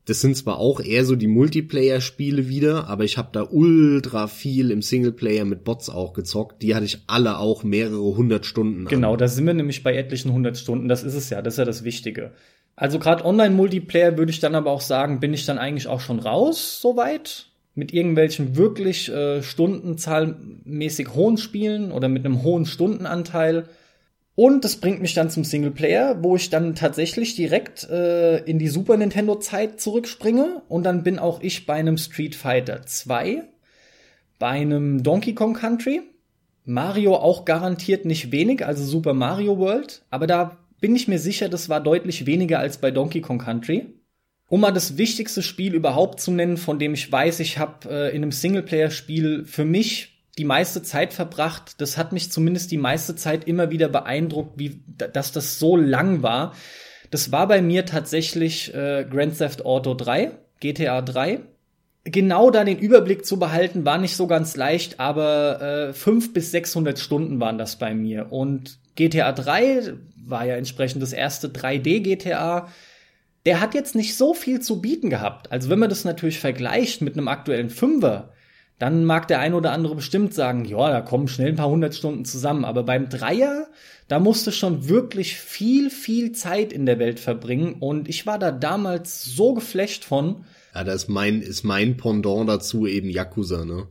Das 0.06 0.20
sind 0.20 0.36
zwar 0.36 0.58
auch 0.58 0.82
eher 0.82 1.06
so 1.06 1.16
die 1.16 1.28
Multiplayer-Spiele 1.28 2.50
wieder, 2.50 2.88
aber 2.88 3.06
ich 3.06 3.18
habe 3.18 3.30
da 3.32 3.48
ultra 3.50 4.28
viel 4.28 4.70
im 4.72 4.82
Singleplayer 4.82 5.46
mit 5.46 5.64
Bots 5.64 5.90
auch 5.90 6.14
gezockt. 6.14 6.62
Die 6.62 6.76
hatte 6.76 6.86
ich 6.86 7.04
alle 7.08 7.38
auch 7.38 7.64
mehrere 7.64 8.16
hundert 8.16 8.46
Stunden. 8.46 8.86
Genau, 8.86 9.14
an. 9.14 9.20
da 9.20 9.28
sind 9.30 9.46
wir 9.46 9.54
nämlich 9.54 9.82
bei 9.82 9.96
etlichen 9.96 10.34
hundert 10.34 10.58
Stunden. 10.58 10.90
Das 10.90 11.04
ist 11.04 11.14
es 11.14 11.30
ja, 11.30 11.42
das 11.42 11.54
ist 11.54 11.58
ja 11.60 11.66
das 11.66 11.86
Wichtige. 11.86 12.32
Also 12.76 13.00
gerade 13.00 13.24
Online-Multiplayer 13.24 14.18
würde 14.18 14.32
ich 14.32 14.40
dann 14.40 14.56
aber 14.56 14.72
auch 14.72 14.82
sagen, 14.82 15.20
bin 15.20 15.34
ich 15.34 15.46
dann 15.46 15.58
eigentlich 15.58 15.88
auch 15.88 16.02
schon 16.02 16.20
raus 16.20 16.82
soweit 16.82 17.48
mit 17.76 17.94
irgendwelchen 17.94 18.56
wirklich 18.56 19.10
äh, 19.10 19.42
stundenzahlmäßig 19.42 21.14
hohen 21.14 21.38
Spielen 21.38 21.92
oder 21.92 22.08
mit 22.08 22.26
einem 22.26 22.44
hohen 22.44 22.66
Stundenanteil. 22.66 23.66
Und 24.36 24.64
das 24.64 24.78
bringt 24.78 25.02
mich 25.02 25.14
dann 25.14 25.30
zum 25.30 25.44
Singleplayer, 25.44 26.24
wo 26.24 26.36
ich 26.36 26.50
dann 26.50 26.74
tatsächlich 26.74 27.36
direkt 27.36 27.84
äh, 27.90 28.40
in 28.40 28.58
die 28.58 28.68
Super 28.68 28.98
Nintendo 28.98 29.36
Zeit 29.36 29.80
zurückspringe 29.80 30.64
und 30.70 30.84
dann 30.84 31.04
bin 31.04 31.20
auch 31.20 31.42
ich 31.42 31.68
bei 31.68 31.76
einem 31.76 31.98
Street 31.98 32.34
Fighter 32.34 32.84
2, 32.84 33.44
bei 34.40 34.48
einem 34.48 35.04
Donkey 35.04 35.36
Kong 35.36 35.54
Country, 35.54 36.02
Mario 36.66 37.16
auch 37.16 37.46
garantiert 37.46 38.06
nicht 38.06 38.32
wenig, 38.32 38.66
also 38.66 38.84
Super 38.84 39.14
Mario 39.14 39.60
World, 39.60 40.04
aber 40.10 40.26
da 40.26 40.58
bin 40.80 40.96
ich 40.96 41.08
mir 41.08 41.20
sicher, 41.20 41.48
das 41.48 41.70
war 41.70 41.82
deutlich 41.82 42.26
weniger 42.26 42.60
als 42.60 42.78
bei 42.78 42.90
Donkey 42.90 43.22
Kong 43.22 43.38
Country. 43.38 43.94
Um 44.50 44.62
mal 44.62 44.72
das 44.72 44.98
wichtigste 44.98 45.42
Spiel 45.42 45.74
überhaupt 45.74 46.20
zu 46.20 46.32
nennen, 46.32 46.58
von 46.58 46.78
dem 46.78 46.94
ich 46.94 47.10
weiß, 47.10 47.40
ich 47.40 47.58
habe 47.58 47.90
äh, 47.90 48.10
in 48.10 48.22
einem 48.22 48.32
Singleplayer-Spiel 48.32 49.46
für 49.46 49.66
mich 49.66 50.13
die 50.38 50.46
meiste 50.46 50.82
Zeit 50.82 51.14
verbracht. 51.14 51.80
Das 51.80 51.98
hat 51.98 52.12
mich 52.12 52.32
zumindest 52.32 52.72
die 52.72 52.78
meiste 52.78 53.16
Zeit 53.16 53.48
immer 53.48 53.70
wieder 53.70 53.90
beeindruckt, 53.90 54.58
wie 54.58 54.82
dass 54.98 55.32
das 55.32 55.60
so 55.60 55.76
lang 55.76 56.24
war. 56.24 56.54
Das 57.12 57.32
war 57.32 57.48
bei 57.48 57.62
mir 57.62 57.86
tatsächlich 57.86 58.74
äh, 58.74 59.06
Grand 59.08 59.38
Theft 59.38 59.66
Auto 59.66 59.94
3, 59.94 60.32
GTA 60.60 61.02
3. 61.02 61.42
Genau 62.06 62.50
da 62.50 62.64
den 62.64 62.80
Überblick 62.80 63.26
zu 63.26 63.38
behalten, 63.38 63.86
war 63.86 63.98
nicht 63.98 64.16
so 64.16 64.28
ganz 64.28 64.58
leicht, 64.58 65.00
aber 65.00 65.90
äh, 65.90 65.94
5 65.94 66.34
bis 66.34 66.52
600 66.52 66.98
Stunden 67.00 67.40
waren 67.40 67.58
das 67.58 67.78
bei 67.78 67.94
mir. 67.94 68.32
Und 68.32 68.80
GTA 68.96 69.32
3 69.32 69.94
war 70.26 70.46
ja 70.46 70.56
entsprechend 70.56 71.04
das 71.04 71.14
erste 71.14 71.50
3D 71.50 72.02
GTA. 72.02 72.68
Der 73.46 73.62
hat 73.62 73.76
jetzt 73.76 73.94
nicht 73.96 74.18
so 74.18 74.34
viel 74.34 74.60
zu 74.62 74.82
bieten 74.82 75.10
gehabt. 75.10 75.52
Also 75.52 75.70
wenn 75.70 75.80
man 75.80 75.90
das 75.90 76.06
natürlich 76.06 76.40
vergleicht 76.40 77.02
mit 77.02 77.16
einem 77.16 77.28
aktuellen 77.28 77.70
Fünfer, 77.70 78.34
dann 78.80 79.06
mag 79.06 79.28
der 79.28 79.40
ein 79.40 79.54
oder 79.54 79.72
andere 79.72 79.96
bestimmt 79.96 80.34
sagen, 80.34 80.66
ja, 80.66 80.90
da 80.90 81.02
kommen 81.02 81.28
schnell 81.28 81.50
ein 81.50 81.56
paar 81.56 81.70
hundert 81.70 81.96
Stunden 81.96 82.26
zusammen. 82.26 82.66
Aber 82.66 82.84
beim 82.84 83.10
Dreier, 83.10 83.68
da 84.08 84.20
musste 84.20 84.52
schon 84.52 84.90
wirklich 84.90 85.36
viel, 85.36 85.90
viel 85.90 86.32
Zeit 86.32 86.74
in 86.74 86.86
der 86.86 87.00
Welt 87.00 87.20
verbringen. 87.20 87.76
Und 87.80 88.10
ich 88.10 88.26
war 88.26 88.40
da 88.40 88.52
damals 88.52 89.24
so 89.24 89.54
geflecht 89.54 90.04
von. 90.04 90.46
Ja, 90.74 90.84
da 90.84 90.94
ist 90.94 91.08
mein, 91.08 91.42
ist 91.42 91.64
mein 91.64 91.98
Pendant 91.98 92.50
dazu 92.50 92.88
eben 92.88 93.10
Yakuza, 93.10 93.64
ne? 93.64 93.88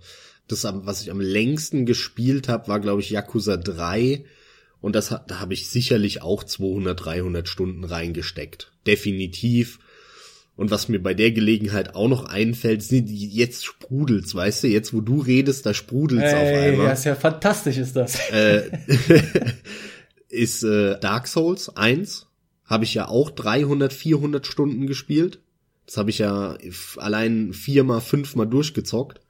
Das, 0.49 0.65
was 0.65 1.01
ich 1.01 1.11
am 1.11 1.21
längsten 1.21 1.87
gespielt 1.87 2.49
habe, 2.49 2.69
war, 2.69 2.81
glaube 2.81 3.01
ich, 3.01 3.11
Yakuza 3.11 3.57
3. 3.57 4.25
Und 4.81 4.97
das, 4.97 5.09
da 5.09 5.41
habe 5.41 5.55
ich 5.55 5.71
sicherlich 5.71 6.21
auch 6.21 6.43
200, 6.43 7.05
300 7.05 7.49
Stunden 7.49 7.85
reingesteckt. 7.85 8.73
Definitiv. 8.87 9.79
Und 10.55 10.71
was 10.71 10.89
mir 10.89 11.03
bei 11.03 11.15
der 11.15 11.33
Gelegenheit 11.33 11.95
auch 11.95 12.09
noch 12.09 12.25
einfällt, 12.25 12.83
sind 12.83 13.07
die, 13.09 13.29
jetzt 13.29 13.65
sprudelt's, 13.65 14.35
weißt 14.35 14.65
du, 14.65 14.69
jetzt 14.69 14.93
wo 14.93 15.01
du 15.01 15.21
redest, 15.21 15.65
da 15.65 15.73
sprudelt's 15.73 16.25
hey, 16.25 16.35
auf 16.35 16.63
einmal. 16.63 16.87
Ja, 16.87 16.93
ist 16.93 17.05
ja 17.05 17.15
fantastisch 17.15 17.79
ist 17.79 17.97
das. 17.97 18.19
Äh, 18.31 18.71
ist 20.29 20.63
äh, 20.63 20.99
Dark 21.01 21.27
Souls 21.27 21.75
1, 21.75 22.27
habe 22.65 22.85
ich 22.85 22.95
ja 22.95 23.09
auch 23.09 23.31
300, 23.31 23.93
400 23.93 24.47
Stunden 24.47 24.87
gespielt. 24.87 25.41
Das 25.87 25.97
habe 25.97 26.11
ich 26.11 26.19
ja 26.19 26.57
allein 26.97 27.53
viermal, 27.53 28.01
fünfmal 28.01 28.47
durchgezockt. 28.47 29.21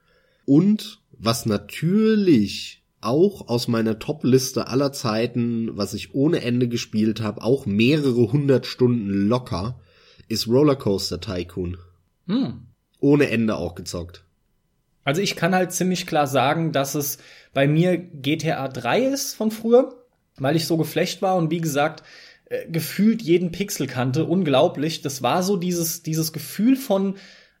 Und 0.45 1.01
was 1.17 1.45
natürlich 1.45 2.83
auch 3.01 3.47
aus 3.47 3.67
meiner 3.67 3.99
Top-Liste 3.99 4.67
aller 4.67 4.91
Zeiten, 4.91 5.75
was 5.77 5.93
ich 5.93 6.13
ohne 6.13 6.41
Ende 6.41 6.67
gespielt 6.67 7.21
habe, 7.21 7.41
auch 7.43 7.65
mehrere 7.65 8.31
hundert 8.31 8.65
Stunden 8.65 9.27
locker, 9.27 9.79
ist 10.27 10.47
Rollercoaster 10.47 11.19
Tycoon. 11.19 11.77
Hm. 12.27 12.67
Ohne 12.99 13.29
Ende 13.29 13.57
auch 13.57 13.75
gezockt. 13.75 14.23
Also 15.03 15.21
ich 15.21 15.35
kann 15.35 15.53
halt 15.53 15.73
ziemlich 15.73 16.07
klar 16.07 16.27
sagen, 16.27 16.71
dass 16.71 16.95
es 16.95 17.17
bei 17.53 17.67
mir 17.67 17.97
GTA 17.97 18.67
3 18.67 19.05
ist 19.05 19.35
von 19.35 19.51
früher, 19.51 19.93
weil 20.37 20.55
ich 20.55 20.65
so 20.65 20.77
geflecht 20.77 21.21
war 21.21 21.35
und 21.35 21.51
wie 21.51 21.59
gesagt, 21.59 22.03
äh, 22.45 22.69
gefühlt 22.69 23.21
jeden 23.21 23.51
Pixel 23.51 23.87
kannte. 23.87 24.25
Unglaublich. 24.25 25.01
Das 25.01 25.21
war 25.21 25.43
so 25.43 25.57
dieses, 25.57 26.03
dieses 26.03 26.33
Gefühl 26.33 26.75
von, 26.75 27.15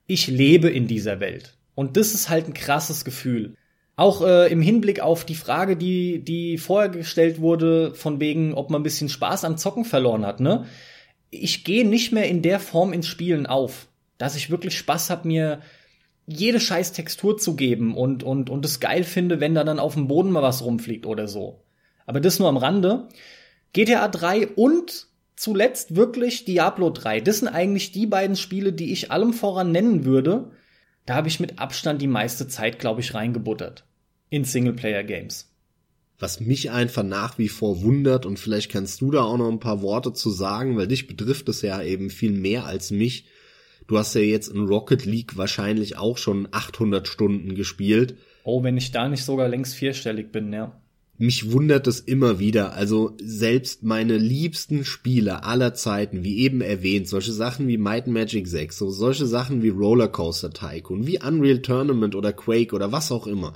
ich 0.07 0.27
lebe 0.27 0.69
in 0.69 0.87
dieser 0.87 1.19
Welt. 1.19 1.57
Und 1.75 1.97
das 1.97 2.13
ist 2.13 2.29
halt 2.29 2.47
ein 2.47 2.53
krasses 2.53 3.03
Gefühl. 3.03 3.55
Auch 3.95 4.21
äh, 4.21 4.51
im 4.51 4.61
Hinblick 4.61 5.01
auf 5.01 5.25
die 5.25 5.35
Frage, 5.35 5.77
die, 5.77 6.23
die 6.23 6.57
vorher 6.57 6.89
gestellt 6.89 7.39
wurde, 7.39 7.93
von 7.93 8.19
wegen, 8.19 8.53
ob 8.53 8.69
man 8.69 8.81
ein 8.81 8.83
bisschen 8.83 9.09
Spaß 9.09 9.43
am 9.43 9.57
Zocken 9.57 9.85
verloren 9.85 10.25
hat, 10.25 10.39
ne? 10.39 10.65
Ich 11.33 11.63
gehe 11.63 11.87
nicht 11.87 12.11
mehr 12.11 12.27
in 12.27 12.41
der 12.41 12.59
Form 12.59 12.93
ins 12.93 13.07
Spielen 13.07 13.45
auf, 13.45 13.87
dass 14.17 14.35
ich 14.35 14.49
wirklich 14.49 14.77
Spaß 14.77 15.09
habe, 15.09 15.27
mir 15.27 15.61
jede 16.25 16.59
scheiß 16.59 16.93
Textur 16.93 17.37
zu 17.37 17.55
geben 17.55 17.97
und, 17.97 18.23
und, 18.23 18.49
und 18.49 18.65
es 18.65 18.79
geil 18.79 19.03
finde, 19.03 19.39
wenn 19.39 19.55
da 19.55 19.63
dann 19.63 19.79
auf 19.79 19.95
dem 19.95 20.07
Boden 20.07 20.31
mal 20.31 20.43
was 20.43 20.63
rumfliegt 20.63 21.05
oder 21.05 21.27
so. 21.27 21.61
Aber 22.05 22.19
das 22.19 22.39
nur 22.39 22.49
am 22.49 22.57
Rande. 22.57 23.09
GTA 23.73 24.07
3 24.07 24.47
und 24.49 25.07
zuletzt 25.35 25.95
wirklich 25.95 26.45
Diablo 26.45 26.89
3. 26.89 27.21
Das 27.21 27.39
sind 27.39 27.47
eigentlich 27.47 27.91
die 27.91 28.05
beiden 28.05 28.35
Spiele, 28.35 28.71
die 28.71 28.91
ich 28.93 29.11
allem 29.11 29.33
voran 29.33 29.71
nennen 29.71 30.05
würde. 30.05 30.51
Da 31.05 31.15
habe 31.15 31.27
ich 31.27 31.39
mit 31.39 31.59
Abstand 31.59 32.01
die 32.01 32.07
meiste 32.07 32.47
Zeit, 32.47 32.79
glaube 32.79 33.01
ich, 33.01 33.13
reingebuttert. 33.13 33.83
In 34.29 34.45
Singleplayer-Games. 34.45 35.52
Was 36.23 36.39
mich 36.39 36.71
einfach 36.71 37.03
nach 37.03 37.37
wie 37.37 37.49
vor 37.49 37.81
wundert 37.81 38.25
und 38.25 38.39
vielleicht 38.39 38.71
kannst 38.71 39.01
du 39.01 39.11
da 39.11 39.23
auch 39.23 39.37
noch 39.37 39.51
ein 39.51 39.59
paar 39.59 39.81
Worte 39.81 40.13
zu 40.13 40.29
sagen, 40.29 40.77
weil 40.77 40.87
dich 40.87 41.05
betrifft 41.05 41.49
es 41.49 41.61
ja 41.61 41.83
eben 41.83 42.09
viel 42.09 42.31
mehr 42.31 42.65
als 42.65 42.91
mich. 42.91 43.25
Du 43.87 43.97
hast 43.97 44.15
ja 44.15 44.21
jetzt 44.21 44.47
in 44.47 44.61
Rocket 44.61 45.03
League 45.03 45.35
wahrscheinlich 45.35 45.97
auch 45.97 46.17
schon 46.17 46.47
800 46.49 47.09
Stunden 47.09 47.55
gespielt. 47.55 48.15
Oh, 48.45 48.63
wenn 48.63 48.77
ich 48.77 48.93
da 48.93 49.09
nicht 49.09 49.25
sogar 49.25 49.49
längst 49.49 49.75
vierstellig 49.75 50.31
bin, 50.31 50.53
ja. 50.53 50.79
Mich 51.17 51.51
wundert 51.51 51.87
es 51.87 51.99
immer 51.99 52.39
wieder. 52.39 52.73
Also 52.73 53.17
selbst 53.21 53.83
meine 53.83 54.17
liebsten 54.17 54.85
Spiele 54.85 55.43
aller 55.43 55.73
Zeiten, 55.73 56.23
wie 56.23 56.37
eben 56.39 56.61
erwähnt, 56.61 57.09
solche 57.09 57.33
Sachen 57.33 57.67
wie 57.67 57.77
Might 57.77 58.07
Magic 58.07 58.47
6, 58.47 58.77
so 58.77 58.91
solche 58.91 59.25
Sachen 59.25 59.61
wie 59.61 59.69
Rollercoaster 59.69 60.51
Tycoon, 60.51 61.05
wie 61.05 61.19
Unreal 61.21 61.61
Tournament 61.61 62.15
oder 62.15 62.31
Quake 62.31 62.73
oder 62.73 62.93
was 62.93 63.11
auch 63.11 63.27
immer. 63.27 63.53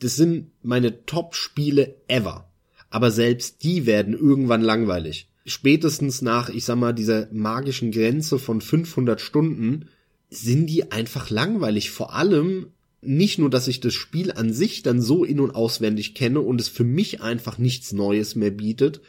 Das 0.00 0.16
sind 0.16 0.50
meine 0.62 1.04
Top-Spiele 1.04 1.96
ever. 2.08 2.50
Aber 2.90 3.10
selbst 3.10 3.62
die 3.62 3.86
werden 3.86 4.14
irgendwann 4.14 4.62
langweilig 4.62 5.28
spätestens 5.48 6.22
nach, 6.22 6.48
ich 6.48 6.64
sag 6.64 6.76
mal, 6.76 6.92
dieser 6.92 7.28
magischen 7.32 7.90
Grenze 7.90 8.38
von 8.38 8.60
500 8.60 9.20
Stunden 9.20 9.88
sind 10.30 10.66
die 10.66 10.92
einfach 10.92 11.30
langweilig. 11.30 11.90
Vor 11.90 12.14
allem 12.14 12.68
nicht 13.00 13.38
nur, 13.38 13.50
dass 13.50 13.68
ich 13.68 13.80
das 13.80 13.94
Spiel 13.94 14.32
an 14.32 14.52
sich 14.52 14.82
dann 14.82 15.00
so 15.00 15.24
in 15.24 15.40
und 15.40 15.52
auswendig 15.52 16.14
kenne 16.14 16.40
und 16.40 16.60
es 16.60 16.68
für 16.68 16.84
mich 16.84 17.22
einfach 17.22 17.58
nichts 17.58 17.92
Neues 17.92 18.34
mehr 18.34 18.50
bietet, 18.50 19.00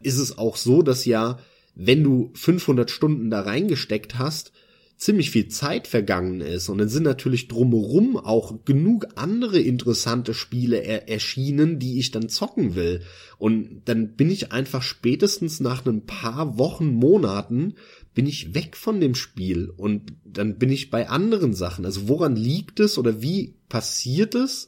ist 0.00 0.18
es 0.18 0.36
auch 0.36 0.56
so, 0.56 0.82
dass 0.82 1.04
ja, 1.04 1.38
wenn 1.74 2.02
du 2.02 2.30
500 2.34 2.90
Stunden 2.90 3.30
da 3.30 3.40
reingesteckt 3.40 4.18
hast, 4.18 4.52
ziemlich 4.96 5.30
viel 5.30 5.48
Zeit 5.48 5.86
vergangen 5.86 6.40
ist 6.40 6.70
und 6.70 6.78
dann 6.78 6.88
sind 6.88 7.02
natürlich 7.02 7.48
drumherum 7.48 8.16
auch 8.16 8.64
genug 8.64 9.06
andere 9.16 9.60
interessante 9.60 10.32
Spiele 10.32 10.78
er 10.78 11.08
erschienen, 11.08 11.78
die 11.78 11.98
ich 11.98 12.12
dann 12.12 12.30
zocken 12.30 12.74
will. 12.74 13.02
Und 13.36 13.82
dann 13.84 14.16
bin 14.16 14.30
ich 14.30 14.52
einfach 14.52 14.82
spätestens 14.82 15.60
nach 15.60 15.84
ein 15.84 16.06
paar 16.06 16.56
Wochen, 16.56 16.86
Monaten 16.86 17.74
bin 18.14 18.26
ich 18.26 18.54
weg 18.54 18.76
von 18.76 18.98
dem 18.98 19.14
Spiel 19.14 19.70
und 19.76 20.14
dann 20.24 20.58
bin 20.58 20.70
ich 20.70 20.88
bei 20.88 21.10
anderen 21.10 21.52
Sachen. 21.52 21.84
Also 21.84 22.08
woran 22.08 22.34
liegt 22.34 22.80
es 22.80 22.96
oder 22.96 23.20
wie 23.20 23.54
passiert 23.68 24.34
es, 24.34 24.66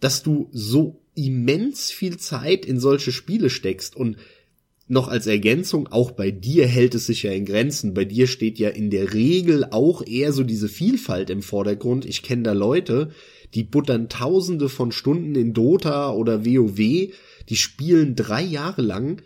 dass 0.00 0.22
du 0.22 0.48
so 0.52 1.02
immens 1.14 1.90
viel 1.90 2.16
Zeit 2.16 2.64
in 2.64 2.80
solche 2.80 3.12
Spiele 3.12 3.50
steckst 3.50 3.94
und 3.96 4.16
noch 4.88 5.08
als 5.08 5.26
Ergänzung, 5.26 5.88
auch 5.88 6.10
bei 6.10 6.30
dir 6.30 6.66
hält 6.66 6.94
es 6.94 7.06
sich 7.06 7.22
ja 7.22 7.32
in 7.32 7.46
Grenzen. 7.46 7.94
Bei 7.94 8.04
dir 8.04 8.26
steht 8.26 8.58
ja 8.58 8.68
in 8.68 8.90
der 8.90 9.14
Regel 9.14 9.64
auch 9.70 10.06
eher 10.06 10.32
so 10.32 10.42
diese 10.44 10.68
Vielfalt 10.68 11.30
im 11.30 11.42
Vordergrund. 11.42 12.04
Ich 12.04 12.22
kenne 12.22 12.42
da 12.42 12.52
Leute, 12.52 13.10
die 13.54 13.64
buttern 13.64 14.08
tausende 14.08 14.68
von 14.68 14.92
Stunden 14.92 15.34
in 15.34 15.52
Dota 15.52 16.12
oder 16.12 16.44
WoW, 16.44 16.76
die 17.48 17.56
spielen 17.56 18.16
drei 18.16 18.42
Jahre 18.42 18.82
lang 18.82 19.22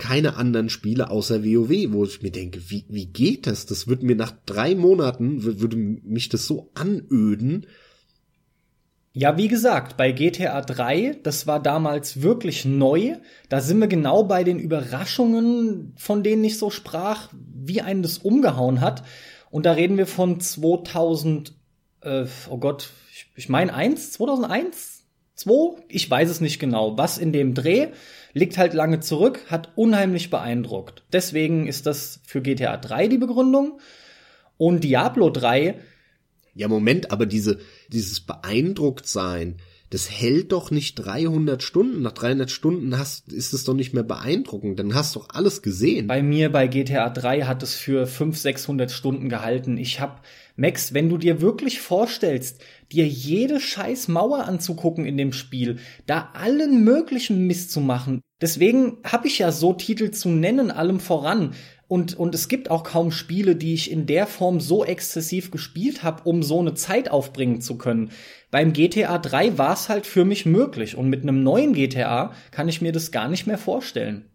keine 0.00 0.36
anderen 0.36 0.70
Spiele 0.70 1.10
außer 1.10 1.44
WoW, 1.44 1.92
wo 1.92 2.04
ich 2.04 2.22
mir 2.22 2.30
denke, 2.30 2.60
wie, 2.68 2.84
wie 2.88 3.06
geht 3.06 3.46
das? 3.46 3.66
Das 3.66 3.86
würde 3.86 4.06
mir 4.06 4.16
nach 4.16 4.32
drei 4.46 4.74
Monaten, 4.74 5.44
würde 5.44 5.76
mich 5.76 6.30
das 6.30 6.46
so 6.46 6.70
anöden, 6.74 7.66
ja, 9.12 9.36
wie 9.36 9.48
gesagt, 9.48 9.96
bei 9.96 10.12
GTA 10.12 10.60
3, 10.60 11.18
das 11.24 11.48
war 11.48 11.60
damals 11.60 12.22
wirklich 12.22 12.64
neu. 12.64 13.16
Da 13.48 13.60
sind 13.60 13.80
wir 13.80 13.88
genau 13.88 14.22
bei 14.22 14.44
den 14.44 14.60
Überraschungen, 14.60 15.94
von 15.96 16.22
denen 16.22 16.44
ich 16.44 16.58
so 16.58 16.70
sprach, 16.70 17.28
wie 17.32 17.80
einen 17.80 18.02
das 18.02 18.18
umgehauen 18.18 18.80
hat. 18.80 19.02
Und 19.50 19.66
da 19.66 19.72
reden 19.72 19.96
wir 19.96 20.06
von 20.06 20.38
2000, 20.38 21.54
äh, 22.02 22.26
oh 22.48 22.58
Gott, 22.58 22.90
ich, 23.12 23.26
ich 23.34 23.48
meine 23.48 23.74
1, 23.74 24.12
2001, 24.12 25.02
2, 25.34 25.82
ich 25.88 26.08
weiß 26.08 26.30
es 26.30 26.40
nicht 26.40 26.60
genau. 26.60 26.96
Was 26.96 27.18
in 27.18 27.32
dem 27.32 27.54
Dreh 27.54 27.88
liegt 28.32 28.58
halt 28.58 28.74
lange 28.74 29.00
zurück, 29.00 29.40
hat 29.48 29.70
unheimlich 29.74 30.30
beeindruckt. 30.30 31.02
Deswegen 31.12 31.66
ist 31.66 31.86
das 31.86 32.20
für 32.24 32.42
GTA 32.42 32.76
3 32.76 33.08
die 33.08 33.18
Begründung. 33.18 33.80
Und 34.56 34.84
Diablo 34.84 35.30
3 35.30 35.80
ja, 36.54 36.68
Moment, 36.68 37.10
aber 37.10 37.26
diese, 37.26 37.58
dieses 37.92 38.20
Beeindrucktsein, 38.20 39.56
das 39.90 40.08
hält 40.08 40.52
doch 40.52 40.70
nicht 40.70 40.94
300 40.94 41.64
Stunden. 41.64 42.02
Nach 42.02 42.12
300 42.12 42.48
Stunden 42.48 42.96
hast, 42.96 43.32
ist 43.32 43.52
es 43.52 43.64
doch 43.64 43.74
nicht 43.74 43.92
mehr 43.92 44.04
beeindruckend. 44.04 44.78
Dann 44.78 44.94
hast 44.94 45.14
du 45.14 45.18
doch 45.18 45.30
alles 45.30 45.62
gesehen. 45.62 46.06
Bei 46.06 46.22
mir 46.22 46.52
bei 46.52 46.68
GTA 46.68 47.10
3 47.10 47.42
hat 47.42 47.64
es 47.64 47.74
für 47.74 48.06
500, 48.06 48.40
600 48.40 48.90
Stunden 48.92 49.28
gehalten. 49.28 49.76
Ich 49.76 49.98
hab, 49.98 50.24
Max, 50.54 50.94
wenn 50.94 51.08
du 51.08 51.18
dir 51.18 51.40
wirklich 51.40 51.80
vorstellst, 51.80 52.62
dir 52.92 53.06
jede 53.06 53.58
scheiß 53.58 54.06
Mauer 54.06 54.44
anzugucken 54.44 55.06
in 55.06 55.16
dem 55.16 55.32
Spiel, 55.32 55.78
da 56.06 56.30
allen 56.34 56.84
möglichen 56.84 57.48
Mist 57.48 57.72
zu 57.72 57.80
machen. 57.80 58.20
Deswegen 58.40 58.98
hab 59.02 59.24
ich 59.26 59.40
ja 59.40 59.50
so 59.50 59.72
Titel 59.72 60.12
zu 60.12 60.28
nennen, 60.28 60.70
allem 60.70 61.00
voran. 61.00 61.54
Und, 61.90 62.16
und 62.16 62.36
es 62.36 62.46
gibt 62.46 62.70
auch 62.70 62.84
kaum 62.84 63.10
Spiele, 63.10 63.56
die 63.56 63.74
ich 63.74 63.90
in 63.90 64.06
der 64.06 64.28
Form 64.28 64.60
so 64.60 64.84
exzessiv 64.84 65.50
gespielt 65.50 66.04
habe, 66.04 66.22
um 66.22 66.44
so 66.44 66.60
eine 66.60 66.74
Zeit 66.74 67.10
aufbringen 67.10 67.60
zu 67.60 67.78
können. 67.78 68.12
Beim 68.52 68.72
GTA 68.72 69.18
3 69.18 69.58
war 69.58 69.72
es 69.72 69.88
halt 69.88 70.06
für 70.06 70.24
mich 70.24 70.46
möglich. 70.46 70.96
Und 70.96 71.08
mit 71.08 71.22
einem 71.22 71.42
neuen 71.42 71.72
GTA 71.72 72.32
kann 72.52 72.68
ich 72.68 72.80
mir 72.80 72.92
das 72.92 73.10
gar 73.10 73.28
nicht 73.28 73.48
mehr 73.48 73.58
vorstellen. 73.58 74.26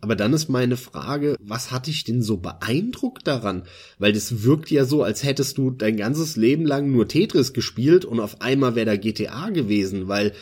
Aber 0.00 0.14
dann 0.14 0.32
ist 0.32 0.48
meine 0.48 0.76
Frage, 0.76 1.36
was 1.40 1.72
hat 1.72 1.88
dich 1.88 2.04
denn 2.04 2.22
so 2.22 2.36
beeindruckt 2.36 3.26
daran? 3.26 3.64
Weil 3.98 4.12
das 4.12 4.44
wirkt 4.44 4.70
ja 4.70 4.84
so, 4.84 5.02
als 5.02 5.24
hättest 5.24 5.58
du 5.58 5.72
dein 5.72 5.96
ganzes 5.96 6.36
Leben 6.36 6.64
lang 6.64 6.92
nur 6.92 7.08
Tetris 7.08 7.52
gespielt 7.52 8.04
und 8.04 8.20
auf 8.20 8.40
einmal 8.40 8.76
wäre 8.76 8.86
da 8.86 8.96
GTA 8.96 9.50
gewesen, 9.50 10.06
weil 10.06 10.32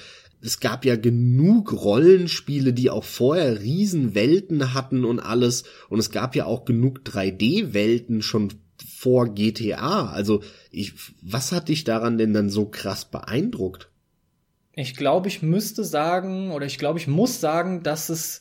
es 0.41 0.61
gab 0.61 0.85
ja 0.85 0.97
genug 0.97 1.73
Rollenspiele, 1.73 2.73
die 2.73 2.91
auch 2.91 3.05
vorher 3.05 3.61
Riesenwelten 3.61 4.73
hatten 4.75 5.05
und 5.05 5.21
alles. 5.21 5.65
Und 5.89 5.99
es 5.99 6.11
gab 6.11 6.37
ja 6.37 6.47
auch 6.47 6.65
genug 6.65 7.01
3D-Welten 7.05 8.23
schon 8.23 8.53
vor 8.87 9.35
GTA. 9.35 10.11
Also, 10.11 10.43
ich, 10.71 10.93
was 11.23 11.53
hat 11.53 11.69
dich 11.69 11.85
daran 11.85 12.19
denn 12.19 12.33
dann 12.33 12.51
so 12.51 12.67
krass 12.67 13.05
beeindruckt? 13.05 13.91
Ich 14.75 14.95
glaube, 14.95 15.27
ich 15.27 15.43
müsste 15.43 15.83
sagen, 15.83 16.53
oder 16.53 16.67
ich 16.67 16.79
glaube, 16.79 17.01
ich 17.01 17.09
muss 17.09 17.41
sagen, 17.41 17.83
dass 17.83 18.09
es 18.09 18.41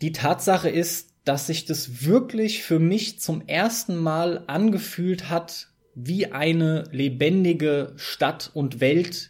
die 0.00 0.12
Tatsache 0.12 0.68
ist, 0.68 1.10
dass 1.24 1.46
sich 1.46 1.66
das 1.66 2.04
wirklich 2.04 2.64
für 2.64 2.80
mich 2.80 3.20
zum 3.20 3.46
ersten 3.46 3.96
Mal 3.96 4.42
angefühlt 4.48 5.30
hat, 5.30 5.68
wie 5.94 6.26
eine 6.26 6.84
lebendige 6.90 7.92
Stadt 7.96 8.50
und 8.54 8.80
Welt, 8.80 9.29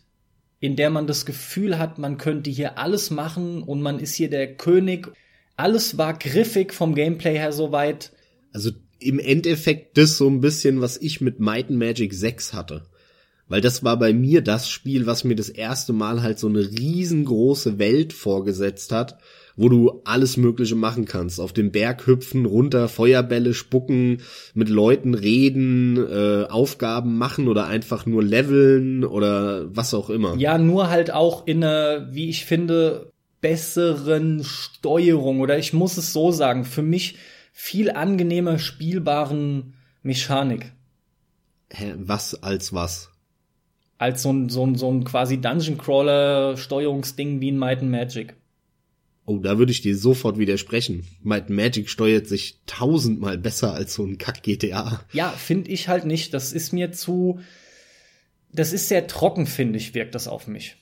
in 0.61 0.77
der 0.77 0.91
man 0.91 1.07
das 1.07 1.25
Gefühl 1.25 1.79
hat, 1.79 1.99
man 1.99 2.19
könnte 2.19 2.51
hier 2.51 2.79
alles 2.79 3.11
machen 3.11 3.63
und 3.63 3.81
man 3.81 3.99
ist 3.99 4.15
hier 4.15 4.29
der 4.29 4.57
König. 4.57 5.09
Alles 5.57 5.99
war 5.99 6.17
griffig 6.17 6.73
vom 6.73 6.95
Gameplay 6.95 7.37
her 7.37 7.53
soweit. 7.53 8.13
Also 8.53 8.71
im 8.99 9.19
Endeffekt 9.19 9.97
das 9.97 10.19
so 10.19 10.29
ein 10.29 10.43
bisschen, 10.43 10.83
was 10.83 10.99
ich 10.99 11.23
mit 11.23 11.41
Might 11.41 11.71
and 11.71 11.79
Magic 11.79 12.13
6 12.13 12.53
hatte. 12.53 12.87
Weil 13.49 13.63
das 13.63 13.83
war 13.83 13.99
bei 13.99 14.13
mir 14.13 14.43
das 14.43 14.71
Spiel, 14.71 15.07
was 15.07 15.25
mir 15.25 15.35
das 15.35 15.49
erste 15.49 15.93
Mal 15.93 16.23
halt 16.23 16.39
so 16.39 16.47
eine 16.47 16.61
riesengroße 16.61 17.79
Welt 17.79 18.13
vorgesetzt 18.13 18.93
hat 18.93 19.19
wo 19.61 19.69
du 19.69 20.01
alles 20.05 20.39
Mögliche 20.39 20.75
machen 20.75 21.05
kannst. 21.05 21.39
Auf 21.39 21.53
den 21.53 21.71
Berg 21.71 22.07
hüpfen, 22.07 22.47
runter, 22.47 22.89
Feuerbälle 22.89 23.53
spucken, 23.53 24.23
mit 24.55 24.71
Leuten 24.71 25.13
reden, 25.13 25.99
äh, 25.99 26.47
Aufgaben 26.49 27.19
machen 27.19 27.47
oder 27.47 27.67
einfach 27.67 28.07
nur 28.07 28.23
leveln 28.23 29.05
oder 29.05 29.67
was 29.77 29.93
auch 29.93 30.09
immer. 30.09 30.35
Ja, 30.37 30.57
nur 30.57 30.89
halt 30.89 31.13
auch 31.13 31.47
in 31.47 31.63
einer, 31.63 32.11
wie 32.11 32.31
ich 32.31 32.47
finde, 32.47 33.13
besseren 33.43 34.45
Steuerung 34.45 35.41
oder 35.41 35.59
ich 35.59 35.75
muss 35.75 35.99
es 35.99 36.15
so 36.15 36.33
sagen, 36.33 36.65
für 36.65 36.83
mich 36.83 37.19
viel 37.53 37.91
angenehmer 37.91 38.59
spielbaren 38.59 39.75
Mechanik. 40.03 40.73
Hä, 41.71 41.93
was 41.99 42.43
als 42.43 42.73
was? 42.73 43.11
Als 43.99 44.23
so 44.23 44.33
ein, 44.33 44.49
so 44.49 44.67
ein, 44.67 44.77
so 44.77 44.91
ein 44.91 45.05
quasi 45.05 45.39
Dungeon 45.39 45.77
Crawler 45.77 46.57
Steuerungsding 46.57 47.43
wie 47.43 47.51
in 47.51 47.59
Might 47.59 47.83
and 47.83 47.91
Magic. 47.91 48.40
Oh, 49.31 49.39
da 49.39 49.59
würde 49.59 49.71
ich 49.71 49.81
dir 49.81 49.97
sofort 49.97 50.39
widersprechen. 50.39 51.05
Might 51.23 51.51
Magic 51.51 51.89
steuert 51.89 52.27
sich 52.27 52.59
tausendmal 52.67 53.39
besser 53.39 53.73
als 53.73 53.95
so 53.95 54.05
ein 54.05 54.19
Kack-GTA. 54.19 55.05
Ja, 55.13 55.31
finde 55.31 55.71
ich 55.71 55.87
halt 55.87 56.05
nicht. 56.05 56.35
Das 56.35 56.53
ist 56.53 56.73
mir 56.73 56.91
zu. 56.91 57.39
Das 58.53 58.73
ist 58.73 58.89
sehr 58.89 59.07
trocken, 59.07 59.47
finde 59.47 59.79
ich, 59.79 59.95
wirkt 59.95 60.17
das 60.17 60.27
auf 60.27 60.49
mich. 60.49 60.79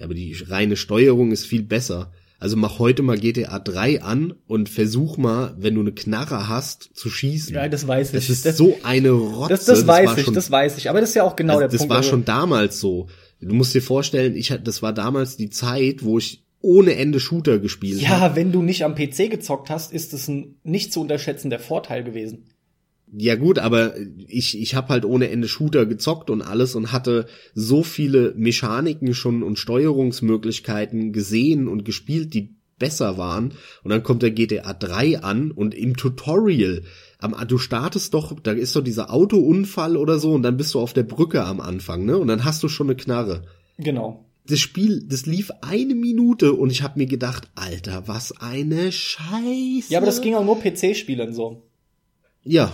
Aber 0.00 0.14
die 0.14 0.32
reine 0.46 0.76
Steuerung 0.76 1.32
ist 1.32 1.44
viel 1.44 1.64
besser. 1.64 2.12
Also 2.38 2.56
mach 2.56 2.78
heute 2.78 3.02
mal 3.02 3.18
GTA 3.18 3.58
3 3.58 4.02
an 4.02 4.34
und 4.46 4.68
versuch 4.68 5.16
mal, 5.16 5.56
wenn 5.58 5.74
du 5.74 5.80
eine 5.80 5.90
Knarre 5.90 6.48
hast, 6.48 6.90
zu 6.94 7.10
schießen. 7.10 7.52
Ja, 7.52 7.66
das 7.66 7.88
weiß 7.88 8.10
ich. 8.10 8.14
Das 8.14 8.30
ist 8.30 8.46
das, 8.46 8.56
so 8.56 8.78
eine 8.84 9.10
Rotze. 9.10 9.48
Das, 9.48 9.64
das, 9.64 9.78
das 9.80 9.86
weiß 9.88 10.18
ich, 10.18 10.24
schon, 10.24 10.34
das 10.34 10.52
weiß 10.52 10.78
ich. 10.78 10.88
Aber 10.88 11.00
das 11.00 11.08
ist 11.08 11.16
ja 11.16 11.24
auch 11.24 11.34
genau 11.34 11.54
also 11.54 11.62
der 11.62 11.68
das 11.68 11.78
Punkt. 11.78 11.90
Das 11.90 11.96
war 11.96 12.02
schon 12.04 12.24
damals 12.24 12.78
so. 12.78 13.08
Du 13.40 13.56
musst 13.56 13.74
dir 13.74 13.82
vorstellen, 13.82 14.36
ich 14.36 14.56
das 14.62 14.82
war 14.82 14.92
damals 14.92 15.36
die 15.36 15.50
Zeit, 15.50 16.04
wo 16.04 16.18
ich 16.18 16.44
ohne 16.62 16.94
Ende 16.96 17.20
Shooter 17.20 17.58
gespielt 17.58 18.00
Ja, 18.00 18.34
wenn 18.34 18.52
du 18.52 18.62
nicht 18.62 18.84
am 18.84 18.94
PC 18.94 19.30
gezockt 19.30 19.68
hast, 19.68 19.92
ist 19.92 20.12
es 20.12 20.28
ein 20.28 20.56
nicht 20.62 20.92
zu 20.92 21.00
unterschätzender 21.00 21.58
Vorteil 21.58 22.04
gewesen. 22.04 22.44
Ja 23.14 23.34
gut, 23.34 23.58
aber 23.58 23.94
ich, 24.26 24.58
ich 24.58 24.74
habe 24.74 24.88
halt 24.88 25.04
ohne 25.04 25.28
Ende 25.28 25.46
Shooter 25.46 25.84
gezockt 25.84 26.30
und 26.30 26.40
alles 26.40 26.74
und 26.74 26.92
hatte 26.92 27.26
so 27.54 27.82
viele 27.82 28.32
Mechaniken 28.36 29.12
schon 29.12 29.42
und 29.42 29.58
Steuerungsmöglichkeiten 29.58 31.12
gesehen 31.12 31.68
und 31.68 31.84
gespielt, 31.84 32.32
die 32.32 32.54
besser 32.78 33.18
waren. 33.18 33.52
Und 33.84 33.90
dann 33.90 34.02
kommt 34.02 34.22
der 34.22 34.30
GTA 34.30 34.72
3 34.72 35.20
an 35.20 35.50
und 35.50 35.74
im 35.74 35.96
Tutorial, 35.96 36.82
am, 37.18 37.36
du 37.46 37.58
startest 37.58 38.14
doch, 38.14 38.34
da 38.40 38.52
ist 38.52 38.74
doch 38.74 38.82
dieser 38.82 39.12
Autounfall 39.12 39.96
oder 39.96 40.18
so 40.18 40.32
und 40.32 40.42
dann 40.42 40.56
bist 40.56 40.72
du 40.74 40.80
auf 40.80 40.94
der 40.94 41.04
Brücke 41.04 41.44
am 41.44 41.60
Anfang, 41.60 42.04
ne? 42.06 42.16
Und 42.16 42.28
dann 42.28 42.44
hast 42.44 42.62
du 42.62 42.68
schon 42.68 42.88
eine 42.88 42.96
Knarre. 42.96 43.42
Genau. 43.78 44.24
Das 44.46 44.58
Spiel, 44.58 45.04
das 45.08 45.26
lief 45.26 45.50
eine 45.60 45.94
Minute 45.94 46.52
und 46.54 46.70
ich 46.70 46.82
habe 46.82 46.98
mir 46.98 47.06
gedacht, 47.06 47.48
Alter, 47.54 48.08
was 48.08 48.32
eine 48.40 48.90
Scheiße. 48.90 49.90
Ja, 49.90 49.98
aber 49.98 50.06
das 50.06 50.20
ging 50.20 50.34
auch 50.34 50.44
nur 50.44 50.60
PC-Spielen 50.60 51.32
so. 51.32 51.62
Ja, 52.42 52.72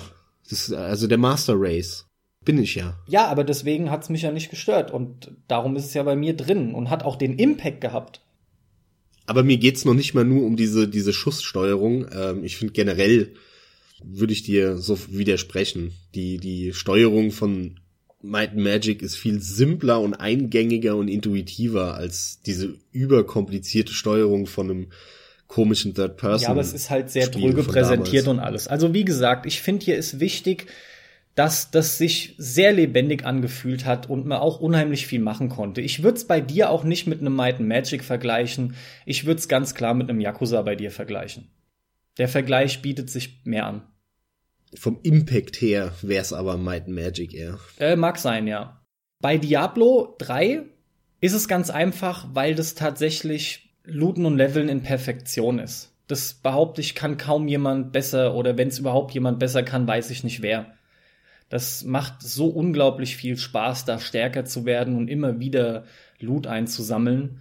das, 0.48 0.72
also 0.72 1.06
der 1.06 1.18
Master 1.18 1.54
Race. 1.56 2.06
Bin 2.44 2.62
ich 2.62 2.76
ja. 2.76 2.98
Ja, 3.06 3.26
aber 3.26 3.44
deswegen 3.44 3.90
hat's 3.90 4.08
mich 4.08 4.22
ja 4.22 4.32
nicht 4.32 4.48
gestört 4.48 4.90
und 4.90 5.32
darum 5.48 5.76
ist 5.76 5.84
es 5.84 5.94
ja 5.94 6.02
bei 6.02 6.16
mir 6.16 6.34
drin 6.34 6.74
und 6.74 6.88
hat 6.88 7.02
auch 7.02 7.16
den 7.16 7.38
Impact 7.38 7.82
gehabt. 7.82 8.22
Aber 9.26 9.42
mir 9.42 9.58
geht's 9.58 9.84
noch 9.84 9.92
nicht 9.92 10.14
mal 10.14 10.24
nur 10.24 10.46
um 10.46 10.56
diese, 10.56 10.88
diese 10.88 11.12
Schusssteuerung. 11.12 12.06
Ähm, 12.10 12.44
ich 12.44 12.56
finde 12.56 12.72
generell, 12.72 13.34
würde 14.02 14.32
ich 14.32 14.42
dir 14.42 14.78
so 14.78 14.98
widersprechen. 15.10 15.92
Die, 16.14 16.38
die 16.38 16.72
Steuerung 16.72 17.30
von 17.30 17.78
Might 18.20 18.50
and 18.50 18.64
Magic 18.64 19.02
ist 19.02 19.16
viel 19.16 19.40
simpler 19.40 20.00
und 20.00 20.14
eingängiger 20.14 20.96
und 20.96 21.08
intuitiver 21.08 21.94
als 21.94 22.40
diese 22.42 22.74
überkomplizierte 22.90 23.92
Steuerung 23.92 24.46
von 24.46 24.70
einem 24.70 24.86
komischen 25.46 25.94
Third 25.94 26.16
Person. 26.16 26.42
Ja, 26.42 26.48
aber 26.50 26.60
es 26.60 26.72
ist 26.72 26.90
halt 26.90 27.10
sehr 27.10 27.28
dröge 27.28 27.62
präsentiert 27.62 28.26
damals. 28.26 28.38
und 28.38 28.38
alles. 28.40 28.68
Also 28.68 28.92
wie 28.92 29.04
gesagt, 29.04 29.46
ich 29.46 29.62
finde 29.62 29.84
hier 29.84 29.96
ist 29.96 30.20
wichtig, 30.20 30.66
dass 31.34 31.70
das 31.70 31.98
sich 31.98 32.34
sehr 32.36 32.72
lebendig 32.72 33.24
angefühlt 33.24 33.86
hat 33.86 34.10
und 34.10 34.26
man 34.26 34.38
auch 34.38 34.60
unheimlich 34.60 35.06
viel 35.06 35.20
machen 35.20 35.48
konnte. 35.48 35.80
Ich 35.80 36.02
würde 36.02 36.18
es 36.18 36.26
bei 36.26 36.40
dir 36.40 36.70
auch 36.70 36.82
nicht 36.82 37.06
mit 37.06 37.20
einem 37.20 37.36
Might 37.36 37.60
and 37.60 37.68
Magic 37.68 38.02
vergleichen. 38.02 38.74
Ich 39.06 39.24
würde 39.24 39.38
es 39.38 39.46
ganz 39.46 39.74
klar 39.74 39.94
mit 39.94 40.10
einem 40.10 40.20
Yakuza 40.20 40.60
bei 40.62 40.74
dir 40.74 40.90
vergleichen. 40.90 41.48
Der 42.18 42.28
Vergleich 42.28 42.82
bietet 42.82 43.08
sich 43.08 43.40
mehr 43.44 43.66
an. 43.66 43.82
Vom 44.74 44.98
Impact 45.02 45.60
her 45.60 45.92
wäre 46.02 46.22
es 46.22 46.32
aber 46.32 46.56
Might 46.56 46.88
Magic 46.88 47.34
eher. 47.34 47.58
Äh, 47.78 47.96
mag 47.96 48.18
sein, 48.18 48.46
ja. 48.46 48.80
Bei 49.20 49.38
Diablo 49.38 50.14
3 50.18 50.62
ist 51.20 51.32
es 51.32 51.48
ganz 51.48 51.70
einfach, 51.70 52.28
weil 52.32 52.54
das 52.54 52.74
tatsächlich 52.74 53.74
Looten 53.84 54.26
und 54.26 54.36
Leveln 54.36 54.68
in 54.68 54.82
Perfektion 54.82 55.58
ist. 55.58 55.94
Das 56.06 56.34
behaupte 56.34 56.80
ich, 56.80 56.94
kann 56.94 57.16
kaum 57.16 57.48
jemand 57.48 57.92
besser 57.92 58.34
oder 58.34 58.56
wenn 58.56 58.68
es 58.68 58.78
überhaupt 58.78 59.12
jemand 59.12 59.38
besser 59.38 59.62
kann, 59.62 59.86
weiß 59.86 60.10
ich 60.10 60.24
nicht 60.24 60.42
wer. 60.42 60.74
Das 61.48 61.84
macht 61.84 62.22
so 62.22 62.46
unglaublich 62.48 63.16
viel 63.16 63.36
Spaß, 63.36 63.86
da 63.86 63.98
stärker 63.98 64.44
zu 64.44 64.64
werden 64.66 64.96
und 64.96 65.08
immer 65.08 65.40
wieder 65.40 65.84
Loot 66.20 66.46
einzusammeln. 66.46 67.40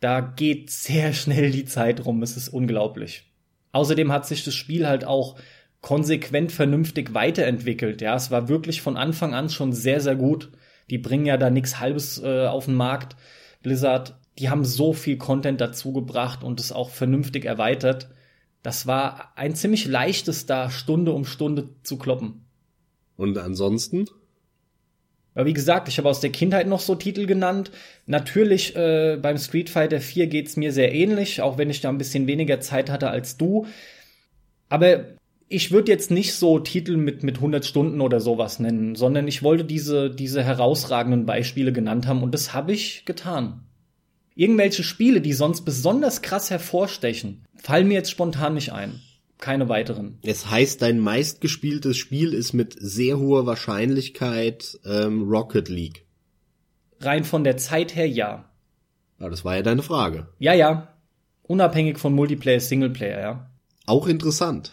Da 0.00 0.20
geht 0.20 0.70
sehr 0.70 1.12
schnell 1.12 1.50
die 1.50 1.64
Zeit 1.64 2.04
rum, 2.04 2.22
es 2.22 2.36
ist 2.36 2.48
unglaublich. 2.48 3.24
Außerdem 3.72 4.12
hat 4.12 4.26
sich 4.26 4.44
das 4.44 4.54
Spiel 4.54 4.86
halt 4.86 5.04
auch 5.04 5.38
konsequent 5.80 6.52
vernünftig 6.52 7.14
weiterentwickelt. 7.14 8.00
Ja, 8.00 8.16
es 8.16 8.30
war 8.30 8.48
wirklich 8.48 8.82
von 8.82 8.96
Anfang 8.96 9.34
an 9.34 9.48
schon 9.48 9.72
sehr, 9.72 10.00
sehr 10.00 10.16
gut. 10.16 10.50
Die 10.90 10.98
bringen 10.98 11.26
ja 11.26 11.36
da 11.36 11.50
nichts 11.50 11.78
Halbes 11.78 12.20
äh, 12.22 12.46
auf 12.46 12.64
den 12.64 12.74
Markt. 12.74 13.16
Blizzard, 13.62 14.18
die 14.38 14.50
haben 14.50 14.64
so 14.64 14.92
viel 14.92 15.18
Content 15.18 15.60
dazu 15.60 15.92
gebracht 15.92 16.42
und 16.42 16.60
es 16.60 16.72
auch 16.72 16.90
vernünftig 16.90 17.44
erweitert. 17.44 18.08
Das 18.62 18.86
war 18.86 19.32
ein 19.36 19.54
ziemlich 19.54 19.86
leichtes 19.86 20.46
da, 20.46 20.70
Stunde 20.70 21.12
um 21.12 21.24
Stunde 21.24 21.70
zu 21.82 21.96
kloppen. 21.96 22.44
Und 23.16 23.36
ansonsten? 23.38 24.06
Aber 25.34 25.46
wie 25.46 25.52
gesagt, 25.52 25.88
ich 25.88 25.98
habe 25.98 26.08
aus 26.08 26.20
der 26.20 26.30
Kindheit 26.30 26.66
noch 26.66 26.80
so 26.80 26.96
Titel 26.96 27.26
genannt. 27.26 27.70
Natürlich 28.06 28.74
äh, 28.74 29.18
beim 29.20 29.38
Street 29.38 29.70
Fighter 29.70 30.00
4 30.00 30.26
geht's 30.26 30.56
mir 30.56 30.72
sehr 30.72 30.92
ähnlich, 30.92 31.40
auch 31.40 31.58
wenn 31.58 31.70
ich 31.70 31.80
da 31.80 31.88
ein 31.90 31.98
bisschen 31.98 32.26
weniger 32.26 32.60
Zeit 32.60 32.90
hatte 32.90 33.10
als 33.10 33.36
du. 33.36 33.66
Aber 34.68 35.17
ich 35.48 35.70
würde 35.72 35.90
jetzt 35.90 36.10
nicht 36.10 36.34
so 36.34 36.58
Titel 36.58 36.96
mit, 36.96 37.22
mit 37.22 37.36
100 37.36 37.64
Stunden 37.64 38.00
oder 38.00 38.20
sowas 38.20 38.58
nennen, 38.58 38.94
sondern 38.94 39.26
ich 39.28 39.42
wollte 39.42 39.64
diese, 39.64 40.10
diese 40.10 40.42
herausragenden 40.42 41.26
Beispiele 41.26 41.72
genannt 41.72 42.06
haben 42.06 42.22
und 42.22 42.32
das 42.32 42.52
habe 42.52 42.72
ich 42.72 43.04
getan. 43.04 43.64
Irgendwelche 44.34 44.84
Spiele, 44.84 45.20
die 45.20 45.32
sonst 45.32 45.62
besonders 45.62 46.22
krass 46.22 46.50
hervorstechen, 46.50 47.44
fallen 47.56 47.88
mir 47.88 47.94
jetzt 47.94 48.10
spontan 48.10 48.54
nicht 48.54 48.72
ein 48.72 49.00
keine 49.38 49.68
weiteren. 49.68 50.18
Es 50.22 50.50
heißt, 50.50 50.82
dein 50.82 50.98
meistgespieltes 50.98 51.96
Spiel 51.96 52.34
ist 52.34 52.52
mit 52.52 52.76
sehr 52.78 53.18
hoher 53.18 53.46
Wahrscheinlichkeit 53.46 54.78
ähm, 54.84 55.28
Rocket 55.28 55.68
League. 55.68 56.04
Rein 57.00 57.24
von 57.24 57.44
der 57.44 57.56
Zeit 57.56 57.94
her 57.94 58.08
ja. 58.08 58.44
Ja, 59.20 59.28
das 59.28 59.44
war 59.44 59.56
ja 59.56 59.62
deine 59.62 59.82
Frage. 59.82 60.28
Ja, 60.38 60.52
ja. 60.52 60.94
Unabhängig 61.44 61.98
von 61.98 62.14
Multiplayer, 62.14 62.60
Singleplayer, 62.60 63.20
ja. 63.20 63.50
Auch 63.86 64.06
interessant. 64.06 64.72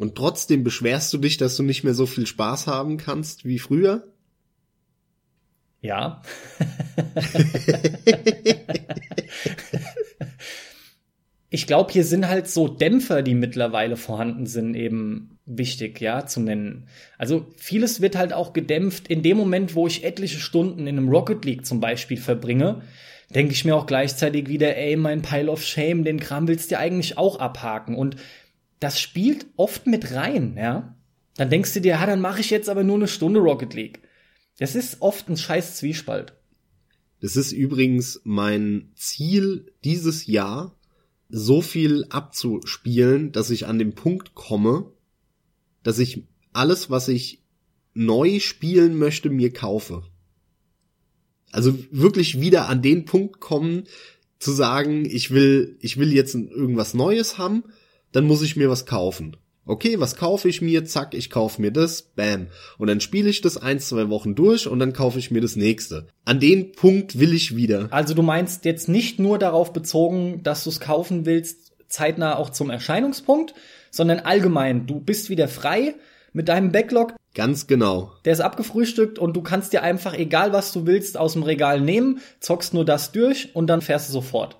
Und 0.00 0.14
trotzdem 0.14 0.64
beschwerst 0.64 1.12
du 1.12 1.18
dich, 1.18 1.36
dass 1.36 1.58
du 1.58 1.62
nicht 1.62 1.84
mehr 1.84 1.92
so 1.92 2.06
viel 2.06 2.26
Spaß 2.26 2.66
haben 2.66 2.96
kannst 2.96 3.44
wie 3.44 3.58
früher? 3.58 4.08
Ja. 5.82 6.22
ich 11.50 11.66
glaube, 11.66 11.92
hier 11.92 12.04
sind 12.04 12.26
halt 12.28 12.48
so 12.48 12.66
Dämpfer, 12.66 13.20
die 13.20 13.34
mittlerweile 13.34 13.98
vorhanden 13.98 14.46
sind, 14.46 14.74
eben 14.74 15.38
wichtig, 15.44 16.00
ja, 16.00 16.24
zu 16.24 16.40
nennen. 16.40 16.88
Also 17.18 17.44
vieles 17.58 18.00
wird 18.00 18.16
halt 18.16 18.32
auch 18.32 18.54
gedämpft. 18.54 19.06
In 19.06 19.22
dem 19.22 19.36
Moment, 19.36 19.74
wo 19.74 19.86
ich 19.86 20.02
etliche 20.02 20.40
Stunden 20.40 20.86
in 20.86 20.96
einem 20.96 21.10
Rocket 21.10 21.44
League 21.44 21.66
zum 21.66 21.78
Beispiel 21.78 22.16
verbringe, 22.16 22.80
denke 23.34 23.52
ich 23.52 23.66
mir 23.66 23.76
auch 23.76 23.86
gleichzeitig 23.86 24.48
wieder, 24.48 24.76
ey, 24.76 24.96
mein 24.96 25.20
Pile 25.20 25.50
of 25.50 25.62
Shame, 25.62 26.04
den 26.04 26.20
Kram 26.20 26.48
willst 26.48 26.70
du 26.70 26.78
eigentlich 26.78 27.16
auch 27.18 27.38
abhaken. 27.38 27.94
Und 27.94 28.16
das 28.80 29.00
spielt 29.00 29.46
oft 29.56 29.86
mit 29.86 30.12
rein, 30.12 30.56
ja. 30.56 30.96
Dann 31.36 31.50
denkst 31.50 31.74
du 31.74 31.80
dir, 31.80 31.90
ja, 31.90 32.06
dann 32.06 32.20
mache 32.20 32.40
ich 32.40 32.50
jetzt 32.50 32.68
aber 32.68 32.82
nur 32.82 32.96
eine 32.96 33.08
Stunde 33.08 33.40
Rocket 33.40 33.74
League. 33.74 34.00
Das 34.58 34.74
ist 34.74 35.00
oft 35.00 35.28
ein 35.28 35.36
scheiß 35.36 35.76
Zwiespalt. 35.76 36.34
Das 37.20 37.36
ist 37.36 37.52
übrigens 37.52 38.20
mein 38.24 38.90
Ziel 38.94 39.72
dieses 39.84 40.26
Jahr, 40.26 40.76
so 41.28 41.62
viel 41.62 42.06
abzuspielen, 42.08 43.30
dass 43.32 43.50
ich 43.50 43.66
an 43.66 43.78
den 43.78 43.94
Punkt 43.94 44.34
komme, 44.34 44.90
dass 45.82 45.98
ich 45.98 46.24
alles, 46.52 46.90
was 46.90 47.08
ich 47.08 47.42
neu 47.94 48.40
spielen 48.40 48.98
möchte, 48.98 49.30
mir 49.30 49.52
kaufe. 49.52 50.02
Also 51.52 51.76
wirklich 51.90 52.40
wieder 52.40 52.68
an 52.68 52.82
den 52.82 53.04
Punkt 53.04 53.40
kommen, 53.40 53.84
zu 54.38 54.52
sagen, 54.52 55.04
ich 55.04 55.30
will, 55.30 55.76
ich 55.80 55.98
will 55.98 56.12
jetzt 56.12 56.34
irgendwas 56.34 56.94
Neues 56.94 57.38
haben, 57.38 57.64
dann 58.12 58.26
muss 58.26 58.42
ich 58.42 58.56
mir 58.56 58.70
was 58.70 58.86
kaufen 58.86 59.36
okay, 59.70 60.00
was 60.00 60.16
kaufe 60.16 60.48
ich 60.48 60.60
mir? 60.60 60.84
Zack, 60.84 61.14
ich 61.14 61.30
kaufe 61.30 61.60
mir 61.60 61.70
das, 61.70 62.02
bam. 62.02 62.48
Und 62.78 62.88
dann 62.88 63.00
spiele 63.00 63.30
ich 63.30 63.40
das 63.40 63.56
ein, 63.56 63.78
zwei 63.78 64.08
Wochen 64.08 64.34
durch 64.34 64.66
und 64.66 64.80
dann 64.80 64.92
kaufe 64.92 65.18
ich 65.18 65.30
mir 65.30 65.40
das 65.40 65.56
nächste. 65.56 66.08
An 66.24 66.40
den 66.40 66.72
Punkt 66.72 67.18
will 67.18 67.32
ich 67.32 67.54
wieder. 67.54 67.88
Also 67.90 68.14
du 68.14 68.22
meinst 68.22 68.64
jetzt 68.64 68.88
nicht 68.88 69.18
nur 69.18 69.38
darauf 69.38 69.72
bezogen, 69.72 70.42
dass 70.42 70.64
du 70.64 70.70
es 70.70 70.80
kaufen 70.80 71.24
willst, 71.24 71.72
zeitnah 71.88 72.36
auch 72.36 72.50
zum 72.50 72.70
Erscheinungspunkt, 72.70 73.54
sondern 73.90 74.20
allgemein, 74.20 74.86
du 74.86 75.00
bist 75.00 75.30
wieder 75.30 75.48
frei 75.48 75.94
mit 76.32 76.48
deinem 76.48 76.72
Backlog. 76.72 77.14
Ganz 77.34 77.68
genau. 77.68 78.12
Der 78.24 78.32
ist 78.32 78.40
abgefrühstückt 78.40 79.20
und 79.20 79.36
du 79.36 79.42
kannst 79.42 79.72
dir 79.72 79.84
einfach, 79.84 80.14
egal 80.14 80.52
was 80.52 80.72
du 80.72 80.86
willst, 80.86 81.16
aus 81.16 81.34
dem 81.34 81.44
Regal 81.44 81.80
nehmen, 81.80 82.20
zockst 82.40 82.74
nur 82.74 82.84
das 82.84 83.12
durch 83.12 83.54
und 83.54 83.68
dann 83.68 83.82
fährst 83.82 84.08
du 84.08 84.12
sofort. 84.12 84.59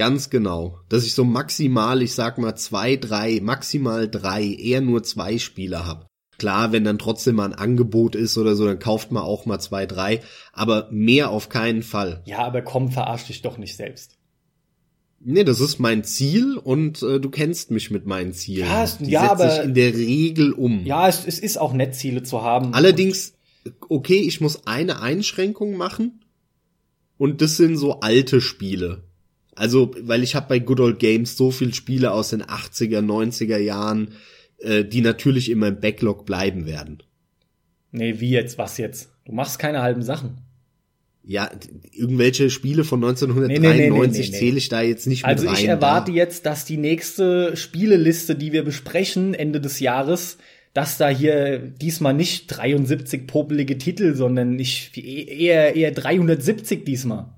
Ganz 0.00 0.30
genau. 0.30 0.78
Dass 0.88 1.04
ich 1.04 1.12
so 1.12 1.24
maximal, 1.26 2.00
ich 2.00 2.14
sag 2.14 2.38
mal 2.38 2.56
zwei, 2.56 2.96
drei, 2.96 3.38
maximal 3.42 4.08
drei, 4.08 4.46
eher 4.46 4.80
nur 4.80 5.02
zwei 5.02 5.36
Spieler 5.36 5.86
hab. 5.86 6.06
Klar, 6.38 6.72
wenn 6.72 6.84
dann 6.84 6.98
trotzdem 6.98 7.36
mal 7.36 7.52
ein 7.52 7.58
Angebot 7.58 8.14
ist 8.14 8.38
oder 8.38 8.54
so, 8.54 8.64
dann 8.64 8.78
kauft 8.78 9.12
man 9.12 9.22
auch 9.22 9.44
mal 9.44 9.58
zwei, 9.58 9.84
drei, 9.84 10.22
aber 10.54 10.88
mehr 10.90 11.28
auf 11.28 11.50
keinen 11.50 11.82
Fall. 11.82 12.22
Ja, 12.24 12.38
aber 12.38 12.62
komm, 12.62 12.90
verarsch 12.90 13.26
dich 13.26 13.42
doch 13.42 13.58
nicht 13.58 13.76
selbst. 13.76 14.16
Nee, 15.22 15.44
das 15.44 15.60
ist 15.60 15.80
mein 15.80 16.02
Ziel 16.02 16.56
und 16.56 17.02
äh, 17.02 17.20
du 17.20 17.28
kennst 17.28 17.70
mich 17.70 17.90
mit 17.90 18.06
meinen 18.06 18.32
Zielen. 18.32 18.68
Ja, 18.70 18.84
es, 18.84 18.96
Die 18.96 19.10
ja 19.10 19.30
aber 19.30 19.62
in 19.62 19.74
der 19.74 19.92
Regel 19.92 20.54
um. 20.54 20.82
Ja, 20.86 21.08
es, 21.08 21.26
es 21.26 21.38
ist 21.38 21.58
auch 21.58 21.74
nett, 21.74 21.94
Ziele 21.94 22.22
zu 22.22 22.40
haben. 22.40 22.72
Allerdings, 22.72 23.34
okay, 23.90 24.20
ich 24.20 24.40
muss 24.40 24.66
eine 24.66 25.02
Einschränkung 25.02 25.76
machen 25.76 26.24
und 27.18 27.42
das 27.42 27.58
sind 27.58 27.76
so 27.76 28.00
alte 28.00 28.40
Spiele. 28.40 29.09
Also, 29.60 29.94
weil 30.00 30.22
ich 30.22 30.34
habe 30.34 30.48
bei 30.48 30.58
Good 30.58 30.80
Old 30.80 30.98
Games 31.00 31.36
so 31.36 31.50
viel 31.50 31.74
Spiele 31.74 32.12
aus 32.12 32.30
den 32.30 32.42
80er, 32.42 33.00
90er 33.00 33.58
Jahren, 33.58 34.12
äh, 34.56 34.86
die 34.86 35.02
natürlich 35.02 35.50
in 35.50 35.58
meinem 35.58 35.78
Backlog 35.78 36.24
bleiben 36.24 36.64
werden. 36.64 37.02
Nee, 37.92 38.20
wie 38.20 38.30
jetzt, 38.30 38.56
was 38.56 38.78
jetzt? 38.78 39.10
Du 39.26 39.32
machst 39.32 39.58
keine 39.58 39.82
halben 39.82 40.02
Sachen. 40.02 40.38
Ja, 41.22 41.50
irgendwelche 41.92 42.48
Spiele 42.48 42.84
von 42.84 43.04
1993 43.04 43.60
nee, 43.70 43.90
nee, 43.90 44.32
nee, 44.32 44.38
zähle 44.38 44.56
ich 44.56 44.70
da 44.70 44.80
jetzt 44.80 45.06
nicht 45.06 45.26
also 45.26 45.42
mit 45.42 45.50
rein. 45.50 45.56
Also 45.56 45.62
ich 45.62 45.68
erwarte 45.68 46.12
da. 46.12 46.16
jetzt, 46.16 46.46
dass 46.46 46.64
die 46.64 46.78
nächste 46.78 47.54
Spieleliste, 47.54 48.36
die 48.36 48.52
wir 48.52 48.64
besprechen 48.64 49.34
Ende 49.34 49.60
des 49.60 49.78
Jahres, 49.78 50.38
dass 50.72 50.96
da 50.96 51.10
hier 51.10 51.58
diesmal 51.58 52.14
nicht 52.14 52.46
73 52.46 53.26
popelige 53.26 53.76
Titel, 53.76 54.14
sondern 54.14 54.58
ich 54.58 54.96
eher, 54.96 55.76
eher 55.76 55.90
370 55.90 56.86
diesmal. 56.86 57.34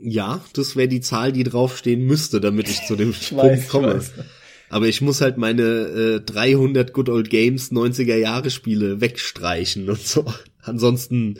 Ja, 0.00 0.44
das 0.54 0.76
wäre 0.76 0.88
die 0.88 1.00
Zahl, 1.00 1.32
die 1.32 1.44
draufstehen 1.44 2.06
müsste, 2.06 2.40
damit 2.40 2.68
ich 2.68 2.86
zu 2.86 2.96
dem 2.96 3.10
ich 3.20 3.30
Punkt 3.30 3.44
weiß, 3.44 3.68
komme. 3.68 4.00
Ich 4.02 4.24
Aber 4.70 4.86
ich 4.86 5.00
muss 5.00 5.20
halt 5.20 5.36
meine 5.36 5.62
äh, 5.62 6.20
300 6.20 6.92
Good 6.92 7.08
Old 7.08 7.30
Games 7.30 7.70
90er 7.70 8.16
Jahre 8.16 8.50
Spiele 8.50 9.00
wegstreichen 9.00 9.88
und 9.88 10.00
so. 10.00 10.24
Ansonsten 10.62 11.38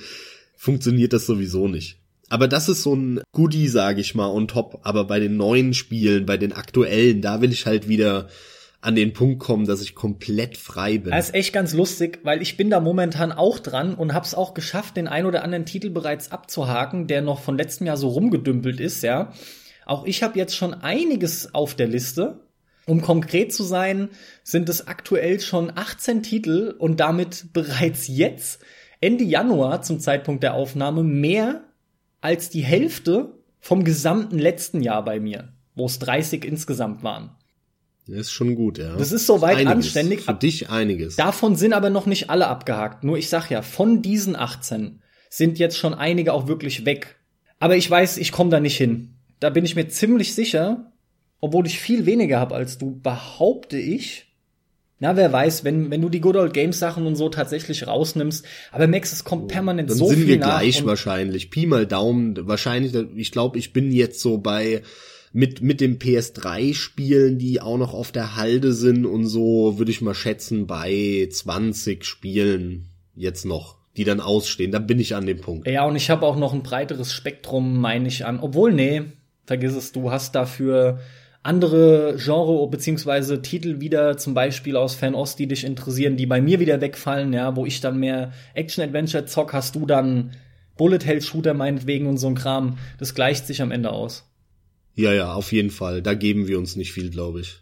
funktioniert 0.57 1.13
das 1.13 1.27
sowieso 1.27 1.69
nicht. 1.69 1.99
Aber 2.29 2.49
das 2.49 2.69
ist 2.69 2.83
so 2.83 2.95
ein 2.95 3.21
Goodie, 3.33 3.69
sage 3.69 4.01
ich 4.01 4.15
mal, 4.15 4.29
on 4.29 4.49
top. 4.49 4.81
Aber 4.83 5.05
bei 5.05 5.21
den 5.21 5.37
neuen 5.37 5.75
Spielen, 5.75 6.27
bei 6.27 6.37
den 6.37 6.53
aktuellen, 6.53 7.23
da 7.23 7.41
will 7.41 7.53
ich 7.53 7.67
halt 7.67 7.89
wieder 7.89 8.29
an 8.81 8.95
den 8.95 9.13
Punkt 9.13 9.41
kommen, 9.41 9.67
dass 9.67 9.81
ich 9.81 9.95
komplett 9.95 10.57
frei 10.57 10.99
bin. 10.99 11.11
Das 11.11 11.29
ist 11.29 11.35
echt 11.35 11.53
ganz 11.53 11.73
lustig, 11.73 12.21
weil 12.23 12.43
ich 12.43 12.57
bin 12.57 12.71
da 12.71 12.81
momentan 12.81 13.33
auch 13.33 13.59
dran 13.59 13.95
und 13.95 14.15
hab's 14.15 14.35
auch 14.35 14.55
geschafft, 14.55 14.97
den 14.97 15.09
ein 15.09 15.27
oder 15.27 15.43
anderen 15.43 15.67
Titel 15.67 15.91
bereits 15.91 16.31
abzuhaken, 16.31 17.07
der 17.07 17.23
noch 17.23 17.41
von 17.41 17.57
letztem 17.57 17.87
Jahr 17.87 17.97
so 17.97 18.09
rumgedümpelt 18.09 18.81
ist, 18.81 19.03
ja. 19.03 19.33
Auch 19.87 20.05
ich 20.05 20.23
habe 20.23 20.39
jetzt 20.39 20.57
schon 20.57 20.75
einiges 20.75 21.55
auf 21.55 21.75
der 21.75 21.89
Liste. 21.89 22.41
Um 22.87 23.03
konkret 23.03 23.53
zu 23.53 23.65
sein, 23.65 24.11
sind 24.45 24.69
es 24.69 24.87
aktuell 24.87 25.41
schon 25.41 25.73
18 25.75 26.23
Titel 26.23 26.75
und 26.79 27.01
damit 27.01 27.47
bereits 27.53 28.07
jetzt 28.07 28.61
Ende 29.01 29.25
Januar 29.25 29.83
zum 29.83 30.01
Zeitpunkt 30.01 30.43
der 30.43 30.55
Aufnahme 30.55 31.03
mehr 31.03 31.65
als 32.21 32.51
die 32.51 32.63
Hälfte 32.63 33.35
vom 33.61 33.85
gesamten 33.85 34.39
letzten 34.39 34.83
Jahr 34.83 35.05
bei 35.05 35.19
mir, 35.21 35.53
wo 35.75 35.87
es 35.87 35.99
30 35.99 36.45
insgesamt 36.45 37.03
waren. 37.03 37.31
Das 38.07 38.19
ist 38.19 38.31
schon 38.33 38.55
gut, 38.55 38.79
ja. 38.79 38.97
Das 38.97 39.11
ist 39.11 39.27
soweit 39.27 39.57
einiges. 39.57 39.73
anständig. 39.73 40.21
Für 40.23 40.35
dich 40.35 40.71
einiges. 40.71 41.17
Davon 41.17 41.57
sind 41.57 41.73
aber 41.73 41.91
noch 41.91 42.07
nicht 42.07 42.31
alle 42.31 42.47
abgehakt. 42.47 43.03
Nur 43.03 43.19
ich 43.19 43.29
sag 43.29 43.51
ja, 43.51 43.63
von 43.63 44.01
diesen 44.01 44.37
18 44.37 45.03
sind 45.29 45.59
jetzt 45.59 45.77
schon 45.77 45.93
einige 45.93 46.33
auch 46.33 46.47
wirklich 46.47 46.85
weg. 46.85 47.17
Aber 47.59 47.77
ich 47.77 47.91
weiß, 47.91 48.19
ich 48.19 48.33
komme 48.33 48.51
da 48.51 48.61
nicht 48.61 48.77
hin. 48.77 49.17
Da 49.41 49.51
bin 49.51 49.65
ich 49.65 49.75
mir 49.75 49.89
ziemlich 49.89 50.35
sicher, 50.35 50.93
obwohl 51.41 51.67
ich 51.67 51.81
viel 51.81 52.07
weniger 52.07 52.39
habe 52.39 52.55
als 52.55 52.79
du, 52.79 53.01
behaupte 53.01 53.79
ich. 53.79 54.27
Na, 54.99 55.15
wer 55.15 55.31
weiß, 55.31 55.65
wenn, 55.65 55.91
wenn 55.91 56.01
du 56.01 56.09
die 56.09 56.21
Good 56.21 56.37
Old 56.37 56.55
Games 56.55 56.79
Sachen 56.79 57.07
und 57.07 57.17
so 57.17 57.29
tatsächlich 57.29 57.87
rausnimmst. 57.87 58.47
Aber 58.73 58.87
Max, 58.87 59.13
es 59.13 59.25
kommt 59.25 59.49
permanent 59.49 59.91
Dann 59.91 59.97
so 59.97 60.09
viel 60.09 60.15
Dann 60.15 60.21
sind 60.21 60.29
wir 60.29 60.39
gleich 60.39 60.87
wahrscheinlich. 60.87 61.51
Pi 61.51 61.67
mal 61.67 61.87
Daumen. 61.87 62.35
Wahrscheinlich, 62.47 62.95
ich 63.17 63.31
glaube, 63.31 63.59
ich 63.59 63.75
bin 63.75 63.93
jetzt 63.93 64.21
so 64.21 64.39
bei 64.39 64.83
mit, 65.37 65.61
mit 65.61 65.83
dem 65.83 65.99
PS3-Spielen, 65.99 67.37
die 67.37 67.61
auch 67.61 67.77
noch 67.77 67.93
auf 67.93 68.11
der 68.11 68.37
Halde 68.37 68.73
sind 68.73 69.05
und 69.05 69.27
so, 69.27 69.77
würde 69.77 69.91
ich 69.91 70.01
mal 70.01 70.15
schätzen, 70.15 70.67
bei 70.67 71.29
20 71.31 72.07
Spielen 72.07 72.89
jetzt 73.15 73.45
noch, 73.45 73.77
die 73.99 74.05
dann 74.05 74.21
ausstehen. 74.21 74.73
Da 74.73 74.79
bin 74.79 74.99
ich 74.99 75.15
an 75.15 75.27
dem 75.27 75.43
Punkt. 75.43 75.69
Ja, 75.69 75.85
und 75.85 75.95
ich 75.95 76.09
habe 76.09 76.25
auch 76.25 76.37
noch 76.37 76.55
ein 76.55 76.63
breiteres 76.63 77.13
Spektrum, 77.13 77.79
meine 77.83 78.09
ich 78.09 78.25
an. 78.25 78.41
Obwohl, 78.41 78.73
nee, 78.73 79.03
vergiss 79.45 79.75
es, 79.75 79.93
du 79.93 80.11
hast 80.11 80.35
dafür 80.35 81.01
andere 81.43 82.17
Genre 82.17 82.67
beziehungsweise 82.71 83.43
Titel 83.43 83.79
wieder, 83.79 84.17
zum 84.17 84.33
Beispiel 84.33 84.75
aus 84.75 84.95
Fernost, 84.95 85.39
die 85.39 85.49
dich 85.49 85.65
interessieren, 85.65 86.17
die 86.17 86.25
bei 86.25 86.41
mir 86.41 86.61
wieder 86.61 86.81
wegfallen, 86.81 87.35
ja, 87.35 87.55
wo 87.57 87.67
ich 87.67 87.83
dann 87.83 88.01
mehr 88.01 88.33
Action-Adventure 88.55 89.27
zock, 89.27 89.53
hast 89.53 89.75
du 89.75 89.85
dann 89.85 90.31
Bullet-Hell-Shooter 90.79 91.53
meinetwegen 91.53 92.07
und 92.07 92.17
so 92.17 92.27
ein 92.27 92.37
Kram. 92.37 92.79
Das 92.99 93.15
gleicht 93.15 93.47
sich 93.47 93.61
am 93.61 93.71
Ende 93.71 93.91
aus. 93.93 94.25
Ja, 94.97 95.13
ja, 95.13 95.35
auf 95.35 95.53
jeden 95.53 95.71
Fall. 95.71 96.03
Da 96.03 96.15
geben 96.15 96.49
wir 96.49 96.59
uns 96.59 96.75
nicht 96.75 96.93
viel, 96.93 97.11
glaube 97.11 97.43
ich. 97.43 97.61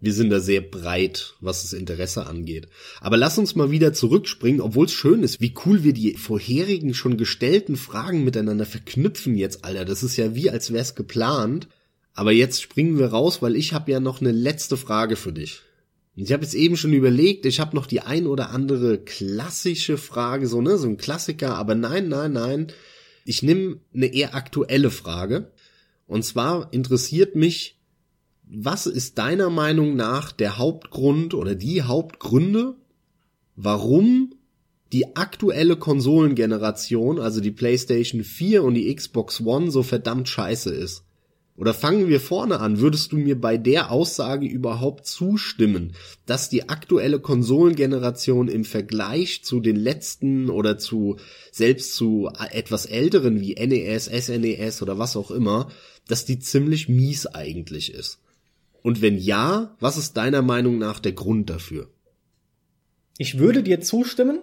Wir 0.00 0.12
sind 0.12 0.30
da 0.30 0.38
sehr 0.38 0.60
breit, 0.60 1.34
was 1.40 1.62
das 1.62 1.72
Interesse 1.72 2.26
angeht. 2.26 2.68
Aber 3.00 3.16
lass 3.16 3.36
uns 3.36 3.56
mal 3.56 3.72
wieder 3.72 3.92
zurückspringen, 3.92 4.60
obwohl 4.60 4.86
es 4.86 4.92
schön 4.92 5.24
ist, 5.24 5.40
wie 5.40 5.52
cool 5.66 5.82
wir 5.82 5.92
die 5.92 6.14
vorherigen 6.14 6.94
schon 6.94 7.16
gestellten 7.16 7.76
Fragen 7.76 8.22
miteinander 8.22 8.64
verknüpfen 8.64 9.34
jetzt, 9.34 9.64
Alter. 9.64 9.84
Das 9.84 10.04
ist 10.04 10.16
ja 10.16 10.36
wie, 10.36 10.50
als 10.50 10.72
wär's 10.72 10.94
geplant. 10.94 11.66
Aber 12.14 12.30
jetzt 12.30 12.62
springen 12.62 12.98
wir 12.98 13.08
raus, 13.08 13.42
weil 13.42 13.56
ich 13.56 13.72
habe 13.72 13.90
ja 13.90 13.98
noch 13.98 14.20
eine 14.20 14.30
letzte 14.30 14.76
Frage 14.76 15.16
für 15.16 15.32
dich. 15.32 15.62
Ich 16.14 16.32
habe 16.32 16.44
jetzt 16.44 16.54
eben 16.54 16.76
schon 16.76 16.92
überlegt, 16.92 17.46
ich 17.46 17.58
habe 17.58 17.74
noch 17.74 17.86
die 17.86 18.00
ein 18.00 18.28
oder 18.28 18.50
andere 18.50 18.98
klassische 18.98 19.98
Frage, 19.98 20.46
so 20.46 20.60
ne, 20.60 20.78
so 20.78 20.88
ein 20.88 20.96
Klassiker, 20.96 21.56
aber 21.56 21.74
nein, 21.74 22.08
nein, 22.08 22.32
nein. 22.32 22.66
Ich 23.24 23.42
nehme 23.42 23.80
eine 23.92 24.06
eher 24.06 24.34
aktuelle 24.34 24.90
Frage. 24.90 25.50
Und 26.08 26.24
zwar 26.24 26.72
interessiert 26.72 27.36
mich, 27.36 27.78
was 28.42 28.86
ist 28.86 29.18
deiner 29.18 29.50
Meinung 29.50 29.94
nach 29.94 30.32
der 30.32 30.58
Hauptgrund 30.58 31.34
oder 31.34 31.54
die 31.54 31.82
Hauptgründe, 31.82 32.76
warum 33.54 34.34
die 34.90 35.16
aktuelle 35.16 35.76
Konsolengeneration, 35.76 37.20
also 37.20 37.40
die 37.40 37.50
PlayStation 37.50 38.24
4 38.24 38.64
und 38.64 38.74
die 38.74 38.92
Xbox 38.92 39.42
One 39.42 39.70
so 39.70 39.82
verdammt 39.82 40.28
scheiße 40.30 40.74
ist? 40.74 41.04
Oder 41.58 41.74
fangen 41.74 42.08
wir 42.08 42.20
vorne 42.20 42.60
an, 42.60 42.78
würdest 42.78 43.12
du 43.12 43.16
mir 43.16 43.38
bei 43.38 43.58
der 43.58 43.90
Aussage 43.90 44.46
überhaupt 44.46 45.06
zustimmen, 45.06 45.92
dass 46.24 46.48
die 46.48 46.68
aktuelle 46.68 47.18
Konsolengeneration 47.18 48.48
im 48.48 48.64
Vergleich 48.64 49.42
zu 49.44 49.60
den 49.60 49.76
letzten 49.76 50.48
oder 50.48 50.78
zu 50.78 51.16
selbst 51.50 51.94
zu 51.96 52.30
etwas 52.52 52.86
älteren 52.86 53.40
wie 53.40 53.54
NES, 53.54 54.06
SNES 54.06 54.82
oder 54.82 54.98
was 54.98 55.16
auch 55.16 55.30
immer 55.32 55.68
dass 56.08 56.24
die 56.24 56.40
ziemlich 56.40 56.88
mies 56.88 57.26
eigentlich 57.26 57.94
ist? 57.94 58.18
Und 58.82 59.02
wenn 59.02 59.18
ja, 59.18 59.76
was 59.78 59.96
ist 59.96 60.16
deiner 60.16 60.42
Meinung 60.42 60.78
nach 60.78 60.98
der 60.98 61.12
Grund 61.12 61.50
dafür? 61.50 61.88
Ich 63.18 63.38
würde 63.38 63.62
dir 63.62 63.80
zustimmen. 63.80 64.40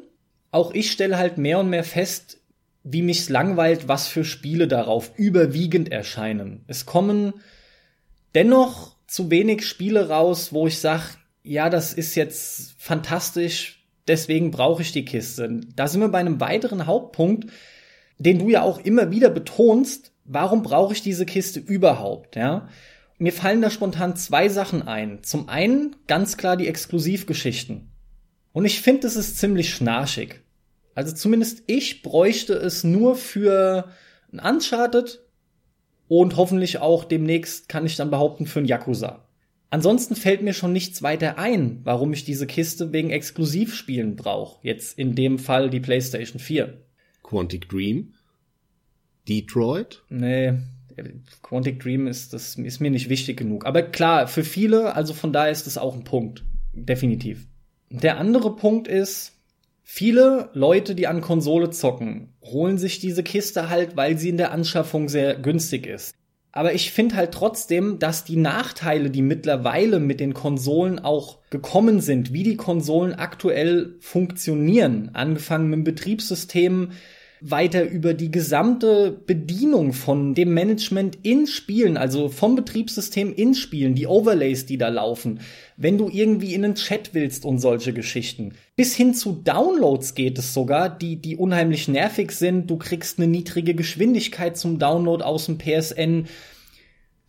Auch 0.52 0.74
ich 0.74 0.92
stelle 0.92 1.18
halt 1.18 1.38
mehr 1.38 1.60
und 1.60 1.70
mehr 1.70 1.84
fest, 1.84 2.40
wie 2.86 3.02
mich's 3.02 3.30
langweilt, 3.30 3.88
was 3.88 4.08
für 4.08 4.24
Spiele 4.24 4.68
darauf 4.68 5.12
überwiegend 5.18 5.92
erscheinen. 5.92 6.64
Es 6.68 6.86
kommen 6.86 7.34
dennoch 8.36 8.96
zu 9.08 9.32
wenig 9.32 9.66
Spiele 9.66 10.08
raus, 10.08 10.54
wo 10.54 10.68
ich 10.68 10.80
sag, 10.80 11.18
ja, 11.42 11.70
das 11.70 11.94
ist 11.94 12.14
jetzt 12.16 12.76
fantastisch, 12.78 13.84
deswegen 14.08 14.52
brauche 14.52 14.84
ich 14.84 14.92
die 14.92 15.04
Kiste. 15.04 15.62
Da 15.76 15.88
sind 15.88 16.02
wir 16.02 16.10
bei 16.10 16.20
einem 16.20 16.40
weiteren 16.40 16.86
Hauptpunkt, 16.86 17.50
den 18.20 18.38
du 18.38 18.50
ja 18.50 18.62
auch 18.62 18.80
immer 18.80 19.10
wieder 19.10 19.32
betonst, 19.32 20.12
warum 20.24 20.62
brauche 20.62 20.94
ich 20.94 21.02
diese 21.02 21.26
Kiste 21.26 21.60
überhaupt, 21.60 22.36
ja? 22.36 22.70
Mir 23.18 23.34
fallen 23.34 23.62
da 23.62 23.70
spontan 23.70 24.18
zwei 24.18 24.50
Sachen 24.50 24.82
ein. 24.82 25.24
Zum 25.24 25.48
einen 25.48 25.96
ganz 26.06 26.36
klar 26.36 26.58
die 26.58 26.68
Exklusivgeschichten. 26.68 27.90
Und 28.52 28.66
ich 28.66 28.82
finde, 28.82 29.08
es 29.08 29.16
ist 29.16 29.38
ziemlich 29.38 29.74
schnarchig. 29.74 30.42
Also 30.96 31.14
zumindest 31.14 31.64
ich 31.68 32.02
bräuchte 32.02 32.54
es 32.54 32.84
nur 32.84 33.16
für 33.16 33.90
ein 34.32 34.40
Uncharted 34.40 35.22
und 36.08 36.38
hoffentlich 36.38 36.80
auch 36.80 37.04
demnächst 37.04 37.70
kann 37.70 37.86
ich 37.86 37.96
dann 37.96 38.10
behaupten 38.10 38.48
für 38.48 38.60
ein 38.60 38.66
Yakuza. 38.66 39.28
Ansonsten 39.70 40.16
fällt 40.16 40.42
mir 40.42 40.54
schon 40.54 40.72
nichts 40.72 41.04
weiter 41.04 41.38
ein, 41.38 41.82
warum 41.84 42.14
ich 42.14 42.24
diese 42.24 42.48
Kiste 42.48 42.94
wegen 42.94 43.10
Exklusivspielen 43.10 44.16
brauche. 44.16 44.66
Jetzt 44.66 44.98
in 44.98 45.16
dem 45.16 45.38
Fall 45.38 45.70
die 45.70 45.82
PlayStation 45.82 46.40
4. 46.40 46.82
Quantic 47.24 47.68
Dream? 47.68 48.14
Detroit? 49.28 50.04
Nee, 50.10 50.54
Quantic 51.42 51.82
Dream 51.82 52.08
ist, 52.08 52.34
das 52.34 52.56
ist 52.56 52.80
mir 52.80 52.92
nicht 52.92 53.10
wichtig 53.10 53.38
genug. 53.38 53.66
Aber 53.66 53.82
klar, 53.82 54.28
für 54.28 54.44
viele, 54.44 54.96
also 54.96 55.14
von 55.14 55.34
daher 55.34 55.52
ist 55.52 55.68
das 55.68 55.78
auch 55.78 55.96
ein 55.96 56.04
Punkt. 56.04 56.44
Definitiv. 56.74 57.48
Der 57.90 58.18
andere 58.18 58.56
Punkt 58.56 58.88
ist, 58.88 59.35
viele 59.86 60.50
Leute, 60.54 60.96
die 60.96 61.08
an 61.08 61.22
Konsole 61.22 61.70
zocken, 61.70 62.34
holen 62.42 62.78
sich 62.78 63.00
diese 63.00 63.24
Kiste 63.24 63.70
halt, 63.70 63.96
weil 63.96 64.18
sie 64.18 64.30
in 64.30 64.38
der 64.38 64.52
Anschaffung 64.52 65.08
sehr 65.08 65.36
günstig 65.36 65.86
ist. 65.86 66.16
Aber 66.52 66.74
ich 66.74 66.92
finde 66.92 67.16
halt 67.16 67.34
trotzdem, 67.34 68.00
dass 68.00 68.24
die 68.24 68.38
Nachteile, 68.38 69.12
die 69.12 69.22
mittlerweile 69.22 70.00
mit 70.00 70.20
den 70.20 70.34
Konsolen 70.34 71.00
auch 71.00 71.40
gekommen 71.50 72.02
sind, 72.02 72.34
wie 72.34 72.44
die 72.44 72.56
Konsolen 72.56 73.14
aktuell 73.14 73.96
funktionieren, 74.00 75.12
angefangen 75.14 75.70
mit 75.70 75.80
dem 75.80 75.84
Betriebssystem, 75.84 76.92
weiter 77.42 77.84
über 77.84 78.14
die 78.14 78.32
gesamte 78.32 79.12
Bedienung 79.12 79.94
von 79.94 80.34
dem 80.34 80.54
Management 80.54 81.20
in 81.24 81.48
Spielen, 81.48 81.98
also 81.98 82.30
vom 82.30 82.56
Betriebssystem 82.56 83.34
in 83.34 83.54
Spielen, 83.54 83.96
die 83.96 84.08
Overlays, 84.08 84.66
die 84.66 84.78
da 84.78 84.88
laufen, 84.88 85.42
wenn 85.78 85.98
du 85.98 86.10
irgendwie 86.10 86.54
in 86.54 86.64
einen 86.64 86.76
Chat 86.76 87.14
willst 87.14 87.46
und 87.46 87.60
solche 87.60 87.94
Geschichten. 87.94 88.54
Bis 88.76 88.96
hin 88.96 89.14
zu 89.14 89.34
Downloads 89.34 90.16
geht 90.16 90.38
es 90.38 90.54
sogar, 90.54 90.90
die, 90.90 91.18
die 91.18 91.36
unheimlich 91.36 91.88
nervig 91.88 92.32
sind. 92.32 92.70
Du 92.70 92.78
kriegst 92.78 93.20
eine 93.20 93.28
niedrige 93.28 93.76
Geschwindigkeit 93.76 94.58
zum 94.58 94.80
Download 94.80 95.24
aus 95.24 95.46
dem 95.46 95.58
PSN. 95.58 96.28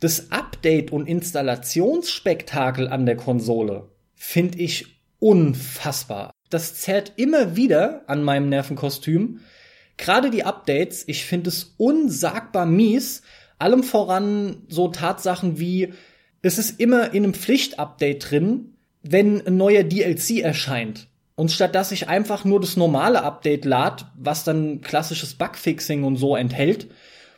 Das 0.01 0.31
Update 0.31 0.93
und 0.93 1.09
Installationsspektakel 1.09 2.89
an 2.89 3.07
der 3.07 3.17
Konsole 3.17 3.89
finde 4.15 4.59
ich 4.59 5.01
unfassbar. 5.19 6.33
Das 6.51 6.77
zerrt 6.77 7.15
immer 7.17 7.57
wieder 7.57 8.05
an 8.07 8.23
meinem 8.23 8.49
Nervenkostüm. 8.49 9.41
Gerade 9.97 10.31
die 10.31 10.45
Updates, 10.45 11.05
ich 11.07 11.25
finde 11.25 11.49
es 11.49 11.75
unsagbar 11.77 12.67
mies. 12.67 13.23
Allem 13.59 13.83
voran 13.83 14.63
so 14.69 14.89
Tatsachen 14.89 15.59
wie, 15.59 15.95
es 16.43 16.59
ist 16.59 16.79
immer 16.79 17.15
in 17.15 17.25
einem 17.25 17.35
Pflichtupdate 17.35 18.31
drin, 18.31 18.77
wenn 19.03 19.47
ein 19.47 19.57
neuer 19.57 19.83
DLC 19.83 20.41
erscheint 20.41 21.09
und 21.37 21.53
statt 21.53 21.75
dass 21.75 21.93
ich 21.93 22.09
einfach 22.09 22.45
nur 22.45 22.61
das 22.61 22.77
normale 22.77 23.23
Update 23.23 23.65
lad, 23.65 24.07
was 24.17 24.43
dann 24.43 24.81
klassisches 24.81 25.35
Bugfixing 25.35 26.03
und 26.03 26.17
so 26.17 26.35
enthält, 26.35 26.89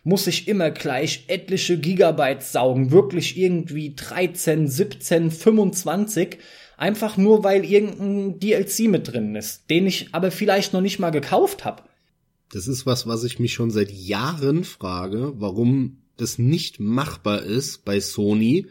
muss 0.05 0.27
ich 0.27 0.49
immer 0.49 0.71
gleich 0.71 1.25
etliche 1.27 1.79
Gigabytes 1.79 2.53
saugen, 2.53 2.93
wirklich 2.93 3.37
irgendwie 3.37 3.95
13, 3.95 4.69
17, 4.69 5.31
25, 5.31 6.39
einfach 6.79 7.17
nur 7.17 7.45
weil 7.45 7.65
irgendein 7.65 8.39
DLC 8.39 8.89
mit 8.89 9.13
drin 9.13 9.35
ist, 9.35 9.69
den 9.69 9.87
ich 9.87 10.09
aber 10.13 10.31
vielleicht 10.31 10.73
noch 10.73 10.81
nicht 10.81 11.01
mal 11.01 11.11
gekauft 11.11 11.65
habe. 11.65 11.83
Das 12.51 12.69
ist 12.69 12.87
was, 12.87 13.07
was 13.07 13.25
ich 13.25 13.39
mich 13.39 13.53
schon 13.53 13.71
seit 13.71 13.91
Jahren 13.91 14.65
frage, 14.65 15.35
warum 15.37 15.99
das 16.17 16.39
nicht 16.39 16.81
machbar 16.81 17.43
ist 17.43 17.85
bei 17.85 18.01
Sony. 18.01 18.67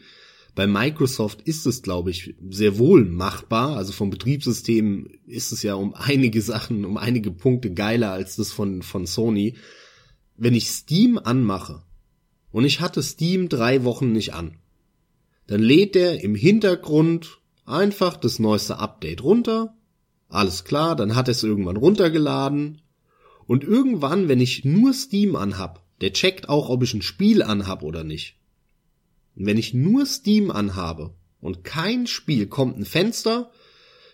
Bei 0.56 0.66
Microsoft 0.66 1.44
ist 1.44 1.68
es, 1.68 1.84
glaube 1.84 2.10
ich, 2.10 2.36
sehr 2.50 2.80
wohl 2.80 3.06
machbar. 3.06 3.78
Also 3.78 3.94
vom 3.94 4.10
Betriebssystem 4.10 5.08
ist 5.28 5.52
es 5.52 5.62
ja 5.62 5.76
um 5.76 5.94
einige 5.94 6.42
Sachen, 6.42 6.84
um 6.84 6.98
einige 6.98 7.32
Punkte 7.32 7.72
geiler 7.72 8.12
als 8.12 8.36
das 8.36 8.52
von, 8.52 8.82
von 8.82 9.06
Sony 9.06 9.56
wenn 10.38 10.54
ich 10.54 10.70
Steam 10.70 11.20
anmache 11.22 11.82
und 12.52 12.64
ich 12.64 12.80
hatte 12.80 13.04
Steam 13.04 13.50
drei 13.50 13.84
Wochen 13.84 14.12
nicht 14.12 14.34
an, 14.34 14.58
dann 15.48 15.62
lädt 15.62 15.96
er 15.96 16.24
im 16.24 16.36
Hintergrund 16.36 17.40
einfach 17.66 18.18
das 18.18 18.40
neueste 18.40 18.78
Update 18.78 19.24
runter. 19.24 19.76
Alles 20.30 20.64
klar, 20.64 20.96
dann 20.96 21.16
hat 21.16 21.28
er 21.28 21.32
es 21.32 21.44
irgendwann 21.44 21.78
runtergeladen. 21.78 22.82
Und 23.48 23.64
irgendwann, 23.64 24.28
wenn 24.28 24.42
ich 24.42 24.66
nur 24.66 24.94
Steam 24.94 25.36
anhab, 25.36 25.84
der 26.02 26.14
checkt 26.14 26.50
auch, 26.50 26.70
ob 26.70 26.84
ich 26.84 26.94
ein 26.94 27.02
Spiel 27.02 27.42
anhab 27.42 27.82
oder 27.82 28.04
nicht. 28.04 28.36
Und 29.36 29.46
wenn 29.46 29.58
ich 29.58 29.74
nur 29.74 30.06
Steam 30.06 30.52
anhabe 30.52 31.14
und 31.42 31.64
kein 31.64 32.08
Spiel, 32.08 32.48
kommt 32.48 32.78
ein 32.78 32.86
Fenster, 32.86 33.52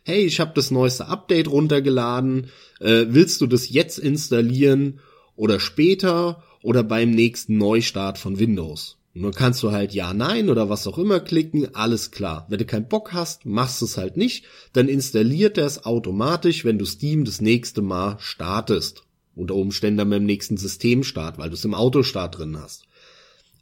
hey, 0.04 0.24
ich 0.24 0.40
habe 0.40 0.52
das 0.54 0.70
neueste 0.70 1.08
Update 1.08 1.48
runtergeladen, 1.48 2.48
äh, 2.80 3.06
willst 3.10 3.42
du 3.42 3.48
das 3.48 3.70
jetzt 3.70 3.98
installieren 3.98 5.00
oder 5.36 5.60
später 5.60 6.44
oder 6.62 6.84
beim 6.84 7.12
nächsten 7.12 7.58
Neustart 7.58 8.18
von 8.18 8.38
Windows. 8.38 8.98
Und 9.16 9.22
dann 9.22 9.34
kannst 9.34 9.62
du 9.62 9.72
halt 9.72 9.94
ja, 9.94 10.14
nein 10.14 10.50
oder 10.50 10.70
was 10.70 10.88
auch 10.88 10.98
immer 10.98 11.20
klicken, 11.20 11.76
alles 11.76 12.12
klar. 12.12 12.48
Wenn 12.50 12.58
du 12.58 12.66
keinen 12.66 12.88
Bock 12.88 13.14
hast, 13.14 13.46
machst 13.46 13.82
es 13.82 13.98
halt 13.98 14.18
nicht, 14.18 14.46
dann 14.74 14.88
installiert 14.88 15.58
er 15.58 15.68
es 15.68 15.86
automatisch, 15.86 16.66
wenn 16.66 16.80
du 16.80 16.86
Steam 16.86 17.24
das 17.24 17.40
nächste 17.40 17.82
Mal 17.82 18.18
startest. 18.20 19.04
Unter 19.36 19.56
Umständen 19.56 19.98
dann 19.98 20.10
beim 20.10 20.26
nächsten 20.26 20.58
Systemstart, 20.58 21.38
weil 21.38 21.50
du 21.50 21.56
es 21.56 21.66
im 21.66 21.74
Autostart 21.74 22.38
drin 22.38 22.58
hast. 22.60 22.84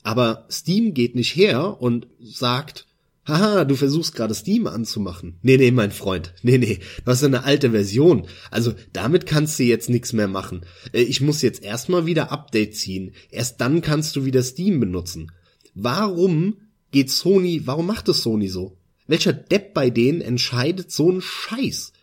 Aber 0.03 0.47
Steam 0.49 0.93
geht 0.93 1.15
nicht 1.15 1.35
her 1.35 1.81
und 1.81 2.07
sagt, 2.19 2.87
Haha, 3.27 3.65
du 3.65 3.75
versuchst 3.75 4.15
gerade 4.15 4.33
Steam 4.33 4.65
anzumachen. 4.65 5.37
Nee, 5.43 5.57
nee, 5.57 5.69
mein 5.69 5.91
Freund. 5.91 6.33
Nee, 6.41 6.57
nee, 6.57 6.79
du 7.05 7.11
hast 7.11 7.23
eine 7.23 7.43
alte 7.43 7.71
Version. 7.71 8.25
Also 8.49 8.73
damit 8.93 9.27
kannst 9.27 9.59
du 9.59 9.63
jetzt 9.63 9.89
nichts 9.89 10.11
mehr 10.11 10.27
machen. 10.27 10.65
Äh, 10.91 11.03
ich 11.03 11.21
muss 11.21 11.43
jetzt 11.43 11.63
erstmal 11.63 12.07
wieder 12.07 12.31
Update 12.31 12.75
ziehen. 12.75 13.13
Erst 13.29 13.61
dann 13.61 13.81
kannst 13.81 14.15
du 14.15 14.25
wieder 14.25 14.41
Steam 14.41 14.79
benutzen. 14.79 15.31
Warum 15.75 16.57
geht 16.91 17.11
Sony, 17.11 17.61
warum 17.65 17.85
macht 17.85 18.09
es 18.09 18.23
Sony 18.23 18.47
so? 18.47 18.77
Welcher 19.07 19.33
Depp 19.33 19.73
bei 19.73 19.89
denen 19.89 20.21
entscheidet 20.21 20.91
so 20.91 21.09
einen 21.09 21.21
Scheiß? 21.21 21.93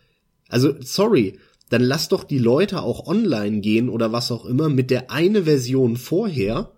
Also, 0.47 0.75
sorry, 0.81 1.37
dann 1.69 1.81
lass 1.81 2.09
doch 2.09 2.23
die 2.23 2.39
Leute 2.39 2.81
auch 2.81 3.07
online 3.07 3.61
gehen 3.61 3.89
oder 3.89 4.11
was 4.11 4.31
auch 4.31 4.45
immer 4.45 4.69
mit 4.69 4.89
der 4.91 5.11
eine 5.11 5.43
Version 5.43 5.97
vorher. 5.97 6.71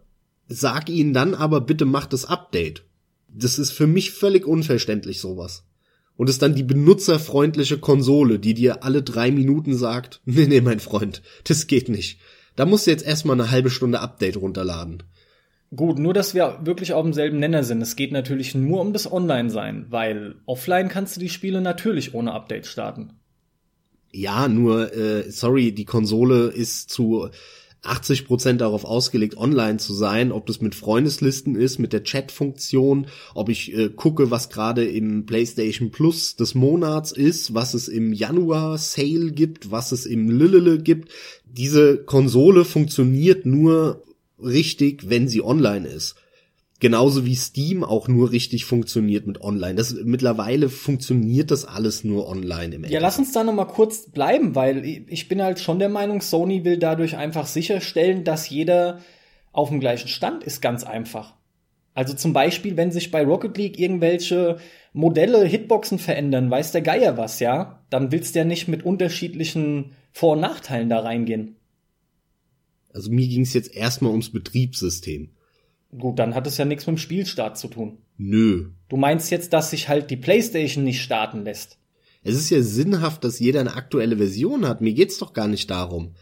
Sag 0.48 0.90
ihnen 0.90 1.14
dann 1.14 1.34
aber 1.34 1.62
bitte 1.62 1.86
mach 1.86 2.06
das 2.06 2.26
Update 2.26 2.84
das 3.34 3.60
ist 3.60 3.72
für 3.72 3.88
mich 3.88 4.12
völlig 4.12 4.46
unverständlich 4.46 5.20
sowas. 5.20 5.66
Und 6.18 6.30
ist 6.30 6.42
dann 6.42 6.56
die 6.56 6.64
benutzerfreundliche 6.64 7.80
Konsole, 7.80 8.38
die 8.38 8.54
dir 8.54 8.84
alle 8.84 9.02
drei 9.02 9.32
Minuten 9.32 9.76
sagt, 9.76 10.22
nee, 10.26 10.46
nee, 10.46 10.62
mein 10.62 10.80
Freund, 10.80 11.22
das 11.46 11.68
geht 11.68 11.90
nicht. 11.90 12.20
Da 12.56 12.66
musst 12.66 12.86
du 12.86 12.92
jetzt 12.92 13.06
erstmal 13.06 13.40
eine 13.40 13.50
halbe 13.50 13.70
Stunde 13.70 14.02
Update 14.02 14.38
runterladen. 14.38 15.04
Gut, 15.74 16.00
nur 16.00 16.14
dass 16.14 16.34
wir 16.34 16.60
wirklich 16.64 16.92
auf 16.92 17.04
demselben 17.04 17.40
Nenner 17.40 17.64
sind. 17.64 17.82
Es 17.82 17.96
geht 17.96 18.12
natürlich 18.12 18.54
nur 18.56 18.82
um 18.82 18.92
das 18.92 19.10
Online-Sein, 19.10 19.86
weil 19.90 20.36
offline 20.46 20.90
kannst 20.90 21.16
du 21.16 21.22
die 21.22 21.30
Spiele 21.30 21.62
natürlich 21.62 22.14
ohne 22.14 22.34
Update 22.34 22.68
starten. 22.68 23.21
Ja, 24.12 24.48
nur, 24.48 24.94
äh, 24.94 25.32
sorry, 25.32 25.72
die 25.72 25.86
Konsole 25.86 26.48
ist 26.48 26.90
zu 26.90 27.30
80 27.84 28.26
Prozent 28.26 28.62
darauf 28.62 28.86
ausgelegt, 28.86 29.38
online 29.38 29.78
zu 29.78 29.94
sein, 29.94 30.32
ob 30.32 30.46
das 30.46 30.62
mit 30.62 30.76
Freundeslisten 30.76 31.56
ist, 31.56 31.80
mit 31.80 31.94
der 31.94 32.04
Chat-Funktion, 32.04 33.08
ob 33.34 33.50
ich 33.50 33.76
äh, 33.76 33.90
gucke, 33.90 34.30
was 34.30 34.50
gerade 34.50 34.86
im 34.86 35.26
PlayStation 35.26 35.90
Plus 35.90 36.36
des 36.36 36.54
Monats 36.54 37.12
ist, 37.12 37.54
was 37.54 37.74
es 37.74 37.88
im 37.88 38.14
Januar 38.14 38.78
Sale 38.78 39.32
gibt, 39.32 39.72
was 39.72 39.92
es 39.92 40.06
im 40.06 40.30
Lillele 40.30 40.80
gibt. 40.80 41.10
Diese 41.46 41.98
Konsole 41.98 42.66
funktioniert 42.66 43.46
nur 43.46 44.04
richtig, 44.40 45.10
wenn 45.10 45.28
sie 45.28 45.44
online 45.44 45.88
ist. 45.88 46.16
Genauso 46.82 47.28
wie 47.28 47.36
Steam 47.36 47.84
auch 47.84 48.08
nur 48.08 48.32
richtig 48.32 48.66
funktioniert 48.66 49.28
mit 49.28 49.40
online. 49.40 49.76
Das, 49.76 49.94
mittlerweile 50.04 50.68
funktioniert 50.68 51.52
das 51.52 51.64
alles 51.64 52.04
nur 52.04 52.28
online 52.28 52.74
im 52.74 52.86
Ja, 52.86 53.00
lass 53.00 53.20
uns 53.20 53.32
da 53.32 53.44
nochmal 53.44 53.68
kurz 53.68 54.10
bleiben, 54.10 54.56
weil 54.56 54.84
ich 55.08 55.28
bin 55.28 55.44
halt 55.44 55.60
schon 55.60 55.78
der 55.78 55.90
Meinung, 55.90 56.22
Sony 56.22 56.66
will 56.66 56.80
dadurch 56.80 57.16
einfach 57.16 57.46
sicherstellen, 57.46 58.24
dass 58.24 58.50
jeder 58.50 59.00
auf 59.52 59.70
dem 59.70 59.80
gleichen 59.80 60.08
Stand 60.08 60.44
ist, 60.44 60.60
ganz 60.60 60.84
einfach. 60.84 61.36
Also 61.94 62.16
zum 62.16 62.34
Beispiel, 62.34 62.78
wenn 62.78 62.92
sich 62.92 63.12
bei 63.12 63.24
Rocket 63.24 63.56
League 63.58 63.78
irgendwelche 63.78 64.58
Modelle, 64.92 65.46
Hitboxen 65.46 66.00
verändern, 66.00 66.50
weiß 66.50 66.72
der 66.72 66.82
Geier 66.82 67.16
was, 67.16 67.40
ja? 67.40 67.86
Dann 67.92 68.12
willst 68.12 68.34
du 68.34 68.40
ja 68.40 68.46
nicht 68.46 68.68
mit 68.68 68.84
unterschiedlichen 68.84 69.92
Vor- 70.12 70.34
und 70.34 70.40
Nachteilen 70.40 70.90
da 70.90 71.02
reingehen. 71.02 71.58
Also 72.92 73.12
mir 73.12 73.28
ging 73.28 73.42
es 73.42 73.54
jetzt 73.54 73.76
erstmal 73.76 74.10
ums 74.10 74.32
Betriebssystem. 74.32 75.30
Gut, 75.98 76.20
dann 76.20 76.36
hat 76.36 76.48
es 76.48 76.58
ja 76.58 76.66
nichts 76.66 76.88
mit 76.88 76.96
dem 76.96 77.00
Spielstart 77.00 77.58
zu 77.58 77.68
tun. 77.68 77.98
Nö. 78.18 78.70
Du 78.88 78.98
meinst 78.98 79.30
jetzt, 79.32 79.52
dass 79.54 79.72
sich 79.72 79.90
halt 79.90 80.10
die 80.10 80.18
PlayStation 80.18 80.84
nicht 80.84 81.02
starten 81.02 81.44
lässt? 81.44 81.78
Es 82.24 82.36
ist 82.36 82.50
ja 82.50 82.62
sinnhaft, 82.62 83.24
dass 83.24 83.40
jeder 83.40 83.60
eine 83.60 83.76
aktuelle 83.76 84.18
Version 84.18 84.68
hat. 84.68 84.82
Mir 84.82 84.94
geht's 84.94 85.18
doch 85.18 85.34
gar 85.34 85.48
nicht 85.48 85.70
darum. 85.70 86.14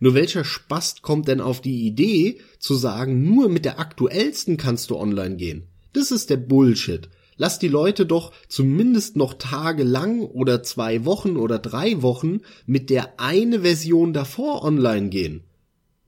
Nur 0.00 0.14
welcher 0.14 0.44
Spast 0.44 1.02
kommt 1.02 1.26
denn 1.26 1.40
auf 1.40 1.60
die 1.60 1.84
Idee, 1.84 2.38
zu 2.60 2.74
sagen, 2.74 3.24
nur 3.24 3.48
mit 3.48 3.64
der 3.64 3.80
aktuellsten 3.80 4.56
kannst 4.56 4.90
du 4.90 4.96
online 4.96 5.36
gehen? 5.36 5.64
Das 5.92 6.12
ist 6.12 6.30
der 6.30 6.36
Bullshit. 6.36 7.08
Lass 7.36 7.58
die 7.58 7.68
Leute 7.68 8.06
doch 8.06 8.32
zumindest 8.48 9.16
noch 9.16 9.34
tagelang 9.34 10.20
oder 10.22 10.62
zwei 10.62 11.04
Wochen 11.04 11.36
oder 11.36 11.58
drei 11.58 12.02
Wochen 12.02 12.40
mit 12.66 12.90
der 12.90 13.20
eine 13.20 13.60
Version 13.60 14.12
davor 14.12 14.64
online 14.64 15.08
gehen. 15.08 15.44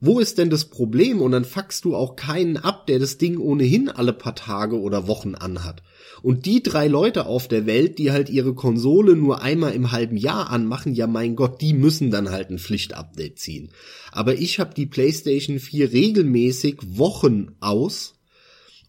Wo 0.03 0.19
ist 0.19 0.39
denn 0.39 0.49
das 0.49 0.65
Problem? 0.65 1.21
Und 1.21 1.31
dann 1.31 1.45
fuckst 1.45 1.85
du 1.85 1.95
auch 1.95 2.15
keinen 2.15 2.57
ab, 2.57 2.87
der 2.87 2.97
das 2.97 3.19
Ding 3.19 3.37
ohnehin 3.37 3.87
alle 3.87 4.13
paar 4.13 4.33
Tage 4.33 4.79
oder 4.79 5.07
Wochen 5.07 5.35
anhat. 5.35 5.83
Und 6.23 6.47
die 6.47 6.63
drei 6.63 6.87
Leute 6.87 7.27
auf 7.27 7.47
der 7.47 7.67
Welt, 7.67 7.99
die 7.99 8.11
halt 8.11 8.27
ihre 8.27 8.55
Konsole 8.55 9.15
nur 9.15 9.43
einmal 9.43 9.73
im 9.73 9.91
halben 9.91 10.17
Jahr 10.17 10.49
anmachen, 10.49 10.95
ja 10.95 11.05
mein 11.05 11.35
Gott, 11.35 11.61
die 11.61 11.73
müssen 11.73 12.09
dann 12.09 12.31
halt 12.31 12.49
ein 12.49 12.57
Pflichtupdate 12.57 13.37
ziehen. 13.37 13.69
Aber 14.11 14.33
ich 14.33 14.59
habe 14.59 14.73
die 14.73 14.87
PlayStation 14.87 15.59
4 15.59 15.93
regelmäßig 15.93 16.77
Wochen 16.97 17.55
aus 17.59 18.15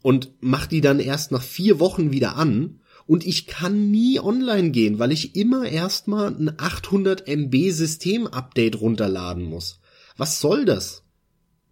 und 0.00 0.32
mach 0.40 0.66
die 0.66 0.80
dann 0.80 0.98
erst 0.98 1.30
nach 1.30 1.42
vier 1.42 1.78
Wochen 1.78 2.10
wieder 2.10 2.36
an 2.36 2.80
und 3.06 3.26
ich 3.26 3.46
kann 3.46 3.90
nie 3.90 4.18
online 4.18 4.70
gehen, 4.70 4.98
weil 4.98 5.12
ich 5.12 5.36
immer 5.36 5.66
erstmal 5.66 6.28
ein 6.28 6.52
800 6.56 7.28
MB 7.28 7.70
System-Update 7.70 8.80
runterladen 8.80 9.44
muss. 9.44 9.80
Was 10.16 10.40
soll 10.40 10.64
das? 10.64 11.01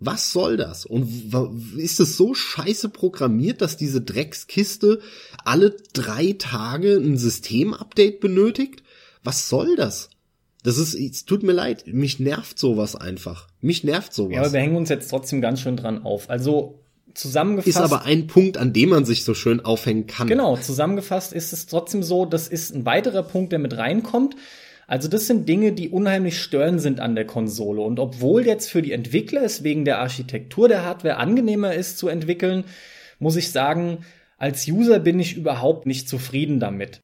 Was 0.01 0.33
soll 0.33 0.57
das? 0.57 0.87
Und 0.87 1.33
ist 1.77 2.01
es 2.01 2.17
so 2.17 2.35
scheiße 2.35 2.89
programmiert, 2.89 3.61
dass 3.61 3.77
diese 3.77 4.01
Dreckskiste 4.01 5.01
alle 5.45 5.77
drei 5.93 6.35
Tage 6.39 6.97
ein 6.97 7.19
Systemupdate 7.19 8.19
benötigt? 8.19 8.83
Was 9.23 9.51
soll 9.51 9.77
das? 9.77 10.09
Das 10.63 10.79
ist, 10.79 10.95
es 10.95 11.27
tut 11.27 11.43
mir 11.43 11.53
leid, 11.53 11.85
mich 11.87 12.19
nervt 12.19 12.59
sowas 12.59 12.97
einfach. 12.97 13.49
Mich 13.61 13.85
nervt 13.85 14.13
sowas. 14.13 14.35
Ja, 14.35 14.41
aber 14.41 14.53
wir 14.53 14.61
hängen 14.61 14.77
uns 14.77 14.89
jetzt 14.89 15.09
trotzdem 15.09 15.41
ganz 15.41 15.61
schön 15.61 15.77
dran 15.77 16.03
auf. 16.03 16.29
Also 16.29 16.81
zusammengefasst. 17.15 17.69
Ist 17.69 17.77
aber 17.77 18.05
ein 18.05 18.27
Punkt, 18.27 18.57
an 18.57 18.73
dem 18.73 18.91
man 18.91 19.05
sich 19.05 19.25
so 19.25 19.35
schön 19.35 19.61
aufhängen 19.61 20.07
kann. 20.07 20.29
Genau, 20.29 20.57
zusammengefasst 20.57 21.33
ist 21.33 21.53
es 21.53 21.67
trotzdem 21.67 22.03
so, 22.03 22.25
das 22.25 22.49
ist 22.49 22.75
ein 22.75 22.87
weiterer 22.87 23.23
Punkt, 23.23 23.53
der 23.53 23.59
mit 23.59 23.77
reinkommt. 23.77 24.37
Also 24.91 25.07
das 25.07 25.29
sind 25.29 25.49
Dinge, 25.49 25.71
die 25.71 25.89
unheimlich 25.89 26.41
störend 26.41 26.81
sind 26.81 26.99
an 26.99 27.15
der 27.15 27.25
Konsole. 27.25 27.81
Und 27.81 28.01
obwohl 28.01 28.45
jetzt 28.45 28.69
für 28.69 28.83
die 28.83 28.91
Entwickler 28.91 29.45
es 29.45 29.63
wegen 29.63 29.85
der 29.85 30.01
Architektur 30.01 30.67
der 30.67 30.85
Hardware 30.85 31.19
angenehmer 31.19 31.73
ist 31.73 31.97
zu 31.97 32.09
entwickeln, 32.09 32.65
muss 33.21 33.37
ich 33.37 33.53
sagen, 33.53 33.99
als 34.37 34.67
User 34.67 34.99
bin 34.99 35.21
ich 35.21 35.37
überhaupt 35.37 35.87
nicht 35.87 36.09
zufrieden 36.09 36.59
damit. 36.59 36.99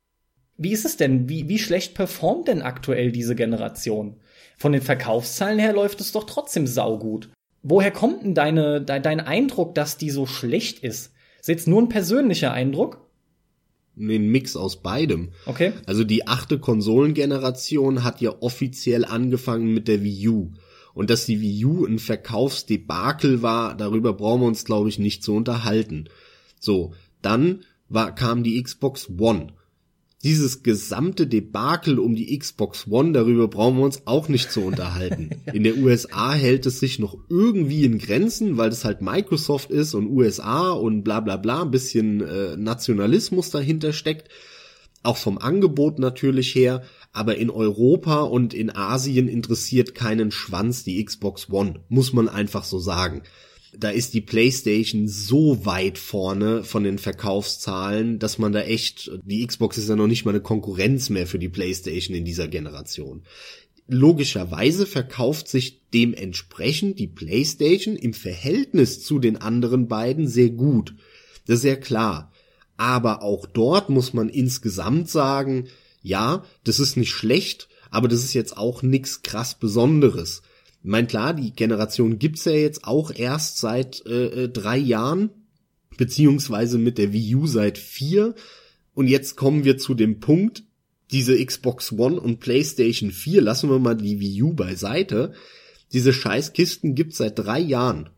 Wie 0.57 0.73
ist 0.73 0.85
es 0.85 0.97
denn? 0.97 1.29
Wie, 1.29 1.49
wie 1.49 1.61
schlecht 1.61 1.95
performt 1.95 2.49
denn 2.49 2.61
aktuell 2.61 3.13
diese 3.13 3.37
Generation? 3.37 4.17
Von 4.59 4.73
den 4.73 4.83
Verkaufszahlen 4.83 5.61
her 5.61 5.73
läuft 5.73 6.01
es 6.01 6.11
doch 6.11 6.25
trotzdem 6.25 6.67
saugut. 6.67 7.29
Woher 7.63 7.93
kommt 7.93 8.25
denn 8.25 8.35
deine, 8.35 8.83
de, 8.83 8.99
dein 8.99 9.21
Eindruck, 9.21 9.77
dass 9.77 9.97
die 9.97 10.11
so 10.11 10.27
schlecht 10.27 10.81
ist? 10.81 11.13
Ist 11.39 11.49
jetzt 11.49 11.69
nur 11.69 11.83
ein 11.83 11.89
persönlicher 11.89 12.51
Eindruck? 12.51 13.06
Einen 13.98 14.31
Mix 14.31 14.56
aus 14.56 14.82
beidem. 14.82 15.31
Okay. 15.47 15.73
Also 15.86 16.05
die 16.05 16.27
achte 16.27 16.59
Konsolengeneration 16.59 18.05
hat 18.05 18.20
ja 18.20 18.35
offiziell 18.40 19.05
angefangen 19.05 19.73
mit 19.73 19.89
der 19.89 20.02
Wii 20.02 20.28
U. 20.28 20.52
Und 20.94 21.10
dass 21.10 21.27
die 21.27 21.40
Wii 21.40 21.64
U 21.64 21.86
ein 21.86 21.98
Verkaufsdebakel 21.98 23.43
war, 23.43 23.77
darüber 23.77 24.12
brauchen 24.12 24.43
wir 24.43 24.47
uns, 24.47 24.64
glaube 24.64 24.89
ich, 24.89 24.98
nicht 24.98 25.23
zu 25.23 25.35
unterhalten. 25.35 26.09
So, 26.60 26.94
dann 27.23 27.60
war, 27.89 28.14
kam 28.14 28.43
die 28.43 28.62
Xbox 28.62 29.10
One 29.18 29.48
dieses 30.27 30.65
gesamte 30.65 31.28
Debakel 31.28 32.01
um 32.01 32.16
die 32.16 32.36
Xbox 32.36 32.89
One, 32.90 33.12
darüber 33.12 33.47
brauchen 33.47 33.77
wir 33.77 33.85
uns 33.85 34.03
auch 34.07 34.28
nicht 34.28 34.51
zu 34.51 34.61
unterhalten. 34.61 35.31
In 35.53 35.62
der 35.62 35.77
USA 35.77 36.32
hält 36.32 36.66
es 36.66 36.81
sich 36.81 36.98
noch 36.98 37.16
irgendwie 37.28 37.85
in 37.85 37.98
Grenzen, 37.98 38.57
weil 38.57 38.70
es 38.70 38.85
halt 38.85 39.03
Microsoft 39.03 39.70
ist 39.70 39.94
und 39.94 40.11
USA 40.11 40.70
und 40.73 41.05
bla 41.05 41.20
bla 41.20 41.36
bla, 41.36 41.62
ein 41.62 41.70
bisschen 41.70 42.23
äh, 42.23 42.57
Nationalismus 42.57 43.51
dahinter 43.51 43.93
steckt. 43.93 44.28
Auch 45.05 45.16
vom 45.16 45.39
Angebot 45.39 46.01
natürlich 46.01 46.53
her, 46.57 46.82
aber 47.12 47.36
in 47.36 47.48
Europa 47.48 48.23
und 48.23 48.53
in 48.53 48.74
Asien 48.74 49.28
interessiert 49.28 49.94
keinen 49.94 50.32
Schwanz 50.32 50.82
die 50.82 51.05
Xbox 51.05 51.48
One, 51.51 51.85
muss 51.89 52.12
man 52.12 52.28
einfach 52.28 52.65
so 52.65 52.81
sagen 52.81 53.23
da 53.78 53.90
ist 53.90 54.15
die 54.15 54.20
PlayStation 54.20 55.09
so 55.09 55.65
weit 55.65 55.98
vorne 55.98 56.65
von 56.65 56.85
den 56.85 56.98
Verkaufszahlen, 56.98 58.19
dass 58.19 58.39
man 58.39 58.53
da 58.53 58.61
echt, 58.61 59.11
die 59.24 59.47
Xbox 59.47 59.78
ist 59.78 59.89
ja 59.89 59.97
noch 59.97 60.07
nicht 60.07 60.24
mal 60.24 60.32
eine 60.32 60.40
Konkurrenz 60.40 61.11
mehr 61.11 61.27
für 61.27 61.39
die 61.39 61.48
PlayStation 61.48 62.16
in 62.16 62.24
dieser 62.24 62.48
Generation. 62.48 63.23
Logischerweise 63.89 64.86
verkauft 64.86 65.48
sich 65.48 65.82
dementsprechend 65.94 66.98
die 66.98 67.07
PlayStation 67.07 67.97
im 67.97 68.15
Verhältnis 68.15 69.05
zu 69.05 69.19
den 69.19 69.36
anderen 69.36 69.86
beiden 69.86 70.27
sehr 70.27 70.51
gut. 70.51 70.94
Das 71.47 71.57
ist 71.57 71.62
sehr 71.62 71.78
klar. 71.78 72.32
Aber 72.77 73.23
auch 73.23 73.47
dort 73.47 73.89
muss 73.89 74.12
man 74.12 74.28
insgesamt 74.28 75.09
sagen, 75.09 75.69
ja, 76.03 76.44
das 76.65 76.81
ist 76.81 76.97
nicht 76.97 77.11
schlecht, 77.11 77.69
aber 77.90 78.09
das 78.09 78.24
ist 78.24 78.35
jetzt 78.35 78.57
auch 78.57 78.82
nix 78.82 79.23
krass 79.23 79.59
Besonderes. 79.59 80.43
Ich 80.87 80.93
meine, 80.93 81.09
klar, 81.09 81.35
die 81.35 81.51
Generation 81.51 82.21
gibt's 82.21 82.45
ja 82.45 82.53
jetzt 82.53 82.85
auch 82.85 83.11
erst 83.13 83.59
seit 83.59 84.07
äh, 84.07 84.45
äh, 84.45 84.49
drei 84.49 84.79
Jahren, 84.79 85.31
beziehungsweise 85.97 86.79
mit 86.79 86.97
der 86.97 87.13
Wii 87.13 87.35
U 87.35 87.49
seit 87.49 87.77
vier. 87.77 88.37
Und 88.95 89.09
jetzt 89.09 89.35
kommen 89.35 89.65
wir 89.65 89.79
zu 89.79 89.95
dem 89.95 90.21
Punkt, 90.21 90.63
diese 91.11 91.45
Xbox 91.45 91.91
One 91.91 92.21
und 92.21 92.39
PlayStation 92.39 93.11
4, 93.11 93.43
lassen 93.43 93.69
wir 93.69 93.81
mal 93.81 93.97
die 93.97 94.21
Wii 94.21 94.43
U 94.45 94.53
beiseite. 94.53 95.33
Diese 95.93 96.13
Scheißkisten 96.13 96.95
gibt's 96.95 97.17
seit 97.17 97.37
drei 97.37 97.59
Jahren. 97.59 98.11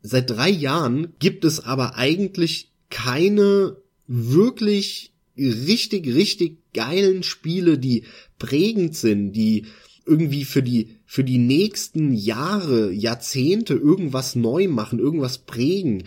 Seit 0.00 0.30
drei 0.30 0.50
Jahren 0.50 1.14
gibt 1.18 1.44
es 1.44 1.58
aber 1.58 1.96
eigentlich 1.96 2.70
keine 2.90 3.76
wirklich 4.06 5.12
richtig, 5.36 6.06
richtig 6.14 6.58
geilen 6.74 7.24
Spiele, 7.24 7.76
die 7.76 8.04
prägend 8.38 8.94
sind, 8.94 9.32
die 9.32 9.66
irgendwie 10.06 10.44
für 10.44 10.62
die, 10.62 10.96
für 11.06 11.24
die 11.24 11.38
nächsten 11.38 12.12
Jahre, 12.12 12.92
Jahrzehnte 12.92 13.74
irgendwas 13.74 14.34
neu 14.34 14.68
machen, 14.68 14.98
irgendwas 14.98 15.38
prägen. 15.38 16.04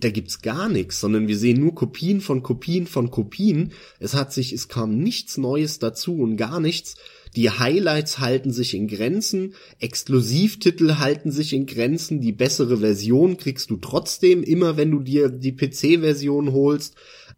Da 0.00 0.08
gibt's 0.08 0.40
gar 0.40 0.68
nichts, 0.68 1.00
sondern 1.00 1.28
wir 1.28 1.36
sehen 1.36 1.60
nur 1.60 1.74
Kopien 1.74 2.20
von 2.20 2.42
Kopien 2.42 2.86
von 2.86 3.10
Kopien. 3.10 3.72
Es 3.98 4.14
hat 4.14 4.32
sich, 4.32 4.52
es 4.52 4.68
kam 4.68 4.98
nichts 4.98 5.36
Neues 5.36 5.78
dazu 5.78 6.14
und 6.20 6.36
gar 6.36 6.58
nichts. 6.58 6.96
Die 7.36 7.50
Highlights 7.50 8.20
halten 8.20 8.52
sich 8.52 8.74
in 8.74 8.86
Grenzen, 8.86 9.54
Exklusivtitel 9.80 10.98
halten 10.98 11.32
sich 11.32 11.52
in 11.52 11.66
Grenzen, 11.66 12.20
die 12.20 12.32
bessere 12.32 12.78
Version 12.78 13.36
kriegst 13.36 13.70
du 13.70 13.76
trotzdem 13.76 14.42
immer, 14.44 14.76
wenn 14.76 14.92
du 14.92 15.00
dir 15.00 15.28
die 15.28 15.52
PC-Version 15.52 16.52
holst. 16.52 16.94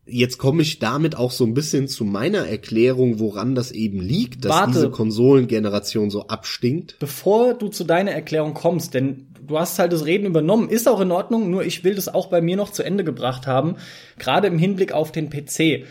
Jetzt 0.09 0.39
komme 0.39 0.62
ich 0.62 0.78
damit 0.78 1.16
auch 1.16 1.33
so 1.33 1.45
ein 1.45 1.55
bisschen 1.55 1.89
zu 1.89 2.05
meiner 2.05 2.47
Erklärung, 2.47 3.19
woran 3.19 3.57
das 3.57 3.73
eben 3.73 4.01
liegt, 4.01 4.45
dass 4.45 4.53
Warte. 4.53 4.73
diese 4.73 4.91
Konsolengeneration 4.91 6.11
so 6.11 6.28
abstinkt. 6.28 6.97
Bevor 7.01 7.55
du 7.55 7.69
zu 7.69 7.83
deiner 7.83 8.12
Erklärung 8.12 8.55
kommst, 8.55 8.95
denn 8.95 9.27
du 9.45 9.59
hast 9.59 9.78
halt 9.78 9.93
das 9.93 10.07
Reden 10.07 10.27
übernommen, 10.27 10.69
ist 10.69 10.89
auch 10.89 11.01
in 11.01 11.11
Ordnung, 11.11 11.51
nur 11.51 11.65
ich 11.65 11.83
will 11.83 11.95
das 11.95 12.12
auch 12.12 12.28
bei 12.28 12.41
mir 12.41 12.57
noch 12.57 12.70
zu 12.70 12.85
Ende 12.85 13.03
gebracht 13.03 13.47
haben, 13.47 13.77
gerade 14.19 14.47
im 14.47 14.59
Hinblick 14.59 14.93
auf 14.93 15.11
den 15.11 15.28
PC. 15.28 15.85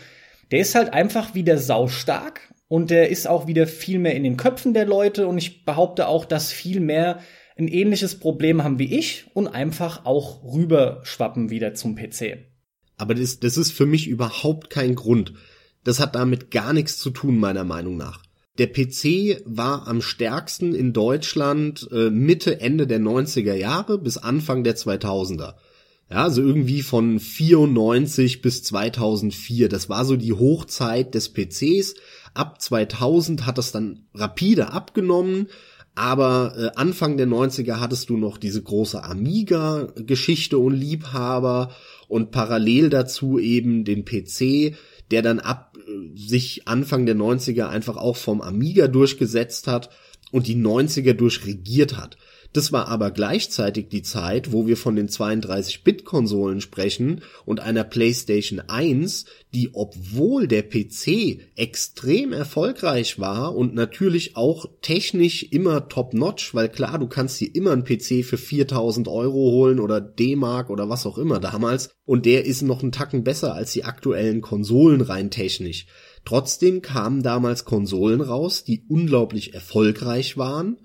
Der 0.50 0.60
ist 0.60 0.74
halt 0.74 0.94
einfach 0.94 1.34
wieder 1.34 1.58
saustark 1.58 2.40
und 2.68 2.90
der 2.90 3.10
ist 3.10 3.28
auch 3.28 3.46
wieder 3.46 3.66
viel 3.66 3.98
mehr 3.98 4.14
in 4.14 4.24
den 4.24 4.36
Köpfen 4.36 4.74
der 4.74 4.86
Leute 4.86 5.26
und 5.26 5.38
ich 5.38 5.64
behaupte 5.64 6.08
auch, 6.08 6.24
dass 6.24 6.52
viel 6.52 6.80
mehr 6.80 7.20
ein 7.58 7.68
ähnliches 7.68 8.18
Problem 8.18 8.64
haben 8.64 8.78
wie 8.78 8.96
ich 8.96 9.26
und 9.34 9.48
einfach 9.48 10.04
auch 10.04 10.42
rüberschwappen 10.44 11.50
wieder 11.50 11.74
zum 11.74 11.96
PC. 11.96 12.55
Aber 12.96 13.14
das, 13.14 13.40
das 13.40 13.56
ist 13.56 13.72
für 13.72 13.86
mich 13.86 14.08
überhaupt 14.08 14.70
kein 14.70 14.94
Grund. 14.94 15.34
Das 15.84 16.00
hat 16.00 16.14
damit 16.14 16.50
gar 16.50 16.72
nichts 16.72 16.98
zu 16.98 17.10
tun, 17.10 17.38
meiner 17.38 17.64
Meinung 17.64 17.96
nach. 17.96 18.22
Der 18.58 18.68
PC 18.68 19.42
war 19.44 19.86
am 19.86 20.00
stärksten 20.00 20.74
in 20.74 20.92
Deutschland 20.92 21.88
äh, 21.92 22.10
Mitte, 22.10 22.60
Ende 22.60 22.86
der 22.86 23.00
90er 23.00 23.54
Jahre 23.54 23.98
bis 23.98 24.16
Anfang 24.16 24.64
der 24.64 24.76
2000er. 24.76 25.54
Ja, 26.08 26.22
also 26.22 26.40
irgendwie 26.40 26.82
von 26.82 27.18
94 27.18 28.40
bis 28.40 28.62
2004. 28.62 29.68
Das 29.68 29.88
war 29.88 30.04
so 30.04 30.16
die 30.16 30.32
Hochzeit 30.32 31.14
des 31.14 31.32
PCs. 31.32 31.94
Ab 32.32 32.62
2000 32.62 33.44
hat 33.44 33.58
das 33.58 33.72
dann 33.72 34.06
rapide 34.14 34.72
abgenommen. 34.72 35.48
Aber 35.96 36.54
äh, 36.56 36.70
Anfang 36.76 37.16
der 37.16 37.26
90er 37.26 37.80
hattest 37.80 38.10
du 38.10 38.16
noch 38.16 38.38
diese 38.38 38.62
große 38.62 39.02
Amiga-Geschichte 39.02 40.58
und 40.58 40.74
Liebhaber 40.74 41.72
und 42.08 42.30
parallel 42.30 42.90
dazu 42.90 43.38
eben 43.38 43.84
den 43.84 44.04
PC, 44.04 44.76
der 45.10 45.22
dann 45.22 45.38
ab 45.38 45.76
äh, 45.76 46.16
sich 46.16 46.66
Anfang 46.66 47.06
der 47.06 47.16
90er 47.16 47.68
einfach 47.68 47.96
auch 47.96 48.16
vom 48.16 48.40
Amiga 48.40 48.88
durchgesetzt 48.88 49.66
hat 49.66 49.90
und 50.32 50.46
die 50.46 50.56
90er 50.56 51.14
durchregiert 51.14 51.96
hat. 51.96 52.16
Das 52.56 52.72
war 52.72 52.88
aber 52.88 53.10
gleichzeitig 53.10 53.90
die 53.90 54.00
Zeit, 54.00 54.50
wo 54.50 54.66
wir 54.66 54.78
von 54.78 54.96
den 54.96 55.10
32-Bit-Konsolen 55.10 56.62
sprechen 56.62 57.20
und 57.44 57.60
einer 57.60 57.84
PlayStation 57.84 58.60
1, 58.60 59.26
die 59.52 59.74
obwohl 59.74 60.48
der 60.48 60.62
PC 60.62 61.42
extrem 61.54 62.32
erfolgreich 62.32 63.20
war 63.20 63.54
und 63.54 63.74
natürlich 63.74 64.36
auch 64.36 64.64
technisch 64.80 65.42
immer 65.42 65.90
top-notch, 65.90 66.54
weil 66.54 66.70
klar, 66.70 66.98
du 66.98 67.08
kannst 67.08 67.38
dir 67.42 67.54
immer 67.54 67.72
einen 67.72 67.84
PC 67.84 68.24
für 68.24 68.38
4000 68.38 69.06
Euro 69.06 69.34
holen 69.34 69.78
oder 69.78 70.00
D-Mark 70.00 70.70
oder 70.70 70.88
was 70.88 71.04
auch 71.04 71.18
immer 71.18 71.40
damals 71.40 71.90
und 72.06 72.24
der 72.24 72.46
ist 72.46 72.62
noch 72.62 72.82
einen 72.82 72.90
Tacken 72.90 73.22
besser 73.22 73.54
als 73.54 73.72
die 73.72 73.84
aktuellen 73.84 74.40
Konsolen 74.40 75.02
rein 75.02 75.30
technisch. 75.30 75.88
Trotzdem 76.24 76.80
kamen 76.80 77.22
damals 77.22 77.66
Konsolen 77.66 78.22
raus, 78.22 78.64
die 78.64 78.86
unglaublich 78.88 79.52
erfolgreich 79.52 80.38
waren 80.38 80.78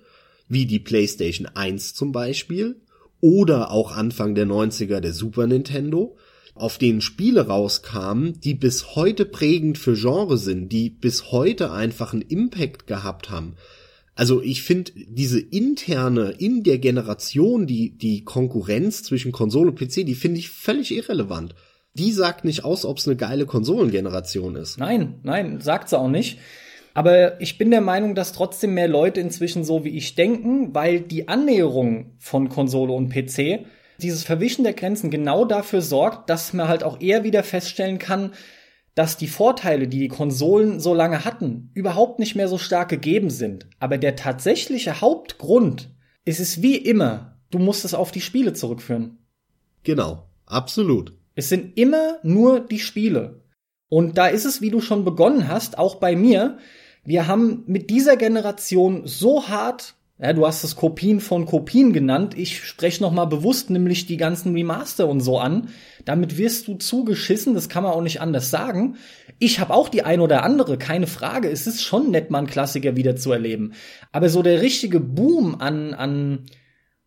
wie 0.52 0.66
die 0.66 0.80
PlayStation 0.80 1.48
1 1.48 1.94
zum 1.94 2.12
Beispiel 2.12 2.82
oder 3.22 3.72
auch 3.72 3.96
Anfang 3.96 4.36
der 4.36 4.46
90er 4.46 5.00
der 5.00 5.14
Super 5.14 5.48
Nintendo, 5.48 6.18
auf 6.56 6.78
denen 6.78 7.00
Spiele 7.00 7.48
rauskamen, 7.48 8.40
die 8.42 8.54
bis 8.54 8.96
heute 8.96 9.24
prägend 9.26 9.78
für 9.78 9.94
Genre 9.94 10.38
sind, 10.38 10.70
die 10.70 10.90
bis 10.90 11.32
heute 11.32 11.72
einfach 11.72 12.12
einen 12.12 12.24
Impact 12.24 12.86
gehabt 12.86 13.30
haben. 13.30 13.56
Also 14.14 14.42
ich 14.42 14.62
finde 14.62 14.92
diese 14.94 15.40
interne, 15.40 16.32
in 16.32 16.64
der 16.64 16.80
Generation, 16.80 17.66
die, 17.66 17.98
die 17.98 18.26
Konkurrenz 18.26 19.04
zwischen 19.04 19.32
Konsole 19.32 19.72
und 19.72 19.80
PC, 19.80 20.06
die 20.06 20.16
finde 20.16 20.40
ich 20.40 20.50
völlig 20.50 20.94
irrelevant. 20.94 21.56
Die 21.94 22.12
sagt 22.12 22.44
nicht 22.44 22.66
aus, 22.66 22.84
ob 22.84 22.98
es 22.98 23.08
eine 23.08 23.16
geile 23.16 23.46
Konsolengeneration 23.46 24.58
ist. 24.58 24.78
Nein, 24.78 25.20
nein, 25.24 25.62
sagt 25.62 25.90
sie 25.90 25.98
auch 25.98 26.10
nicht. 26.10 26.40
Aber 26.94 27.40
ich 27.40 27.58
bin 27.58 27.72
der 27.72 27.82
Meinung, 27.82 28.16
dass 28.16 28.34
trotzdem 28.34 28.74
mehr 28.74 28.88
Leute 28.88 29.22
inzwischen 29.22 29.64
so 29.64 29.86
wie 29.86 29.98
ich 29.98 30.16
denken, 30.16 30.76
weil 30.76 31.00
die 31.02 31.28
Annäherung 31.28 32.16
von 32.20 32.50
Konsole 32.50 32.94
und 32.94 33.10
PC, 33.10 33.66
dieses 34.00 34.24
Verwischen 34.24 34.64
der 34.64 34.74
Grenzen 34.74 35.10
genau 35.10 35.46
dafür 35.46 35.82
sorgt, 35.82 36.30
dass 36.30 36.54
man 36.54 36.68
halt 36.68 36.84
auch 36.84 37.00
eher 37.00 37.24
wieder 37.24 37.44
feststellen 37.44 38.00
kann, 38.00 38.32
dass 38.96 39.16
die 39.16 39.28
Vorteile, 39.28 39.88
die 39.88 40.00
die 40.00 40.08
Konsolen 40.10 40.80
so 40.80 40.94
lange 40.94 41.24
hatten, 41.24 41.72
überhaupt 41.74 42.20
nicht 42.20 42.36
mehr 42.36 42.48
so 42.48 42.58
stark 42.58 42.90
gegeben 42.90 43.30
sind. 43.30 43.68
Aber 43.80 43.98
der 43.98 44.16
tatsächliche 44.16 45.00
Hauptgrund 45.00 45.90
ist 46.26 46.40
es 46.40 46.62
wie 46.62 46.76
immer, 46.76 47.40
du 47.52 47.60
musst 47.60 47.86
es 47.86 47.94
auf 47.94 48.12
die 48.12 48.22
Spiele 48.22 48.54
zurückführen. 48.54 49.20
Genau, 49.84 50.28
absolut. 50.46 51.14
Es 51.36 51.48
sind 51.48 51.78
immer 51.78 52.18
nur 52.24 52.60
die 52.60 52.80
Spiele. 52.80 53.44
Und 53.88 54.18
da 54.18 54.28
ist 54.28 54.46
es, 54.46 54.62
wie 54.62 54.70
du 54.70 54.82
schon 54.82 55.06
begonnen 55.06 55.48
hast, 55.48 55.78
auch 55.78 55.96
bei 55.96 56.16
mir, 56.16 56.58
wir 57.04 57.28
haben 57.28 57.64
mit 57.68 57.90
dieser 57.90 58.16
Generation 58.16 59.04
so 59.06 59.48
hart, 59.48 59.96
ja, 60.20 60.34
du 60.34 60.46
hast 60.46 60.64
es 60.64 60.76
Kopien 60.76 61.20
von 61.20 61.48
Kopien 61.48 61.94
genannt, 61.94 62.38
ich 62.38 62.64
spreche 62.64 63.02
noch 63.02 63.12
mal 63.12 63.26
bewusst 63.26 63.72
nämlich 63.72 64.06
die 64.06 64.18
ganzen 64.18 64.54
Remaster 64.54 65.08
und 65.08 65.22
so 65.22 65.40
an. 65.40 65.70
Damit 66.06 66.38
wirst 66.38 66.68
du 66.68 66.76
zugeschissen, 66.76 67.56
das 67.56 67.70
kann 67.70 67.84
man 67.84 67.94
auch 67.94 68.04
nicht 68.04 68.22
anders 68.22 68.52
sagen. 68.52 68.98
Ich 69.40 69.60
habe 69.60 69.74
auch 69.74 69.90
die 69.90 70.04
ein 70.04 70.20
oder 70.20 70.44
andere, 70.44 70.78
keine 70.78 71.08
Frage. 71.08 71.50
Es 71.50 71.66
ist 71.66 71.82
schon 71.82 72.12
nett, 72.12 72.32
einen 72.32 72.46
Klassiker 72.46 72.96
wieder 72.96 73.16
zu 73.16 73.32
erleben. 73.32 73.74
Aber 74.12 74.30
so 74.30 74.44
der 74.44 74.62
richtige 74.62 75.00
Boom 75.00 75.60
an, 75.60 75.96
an 75.96 76.46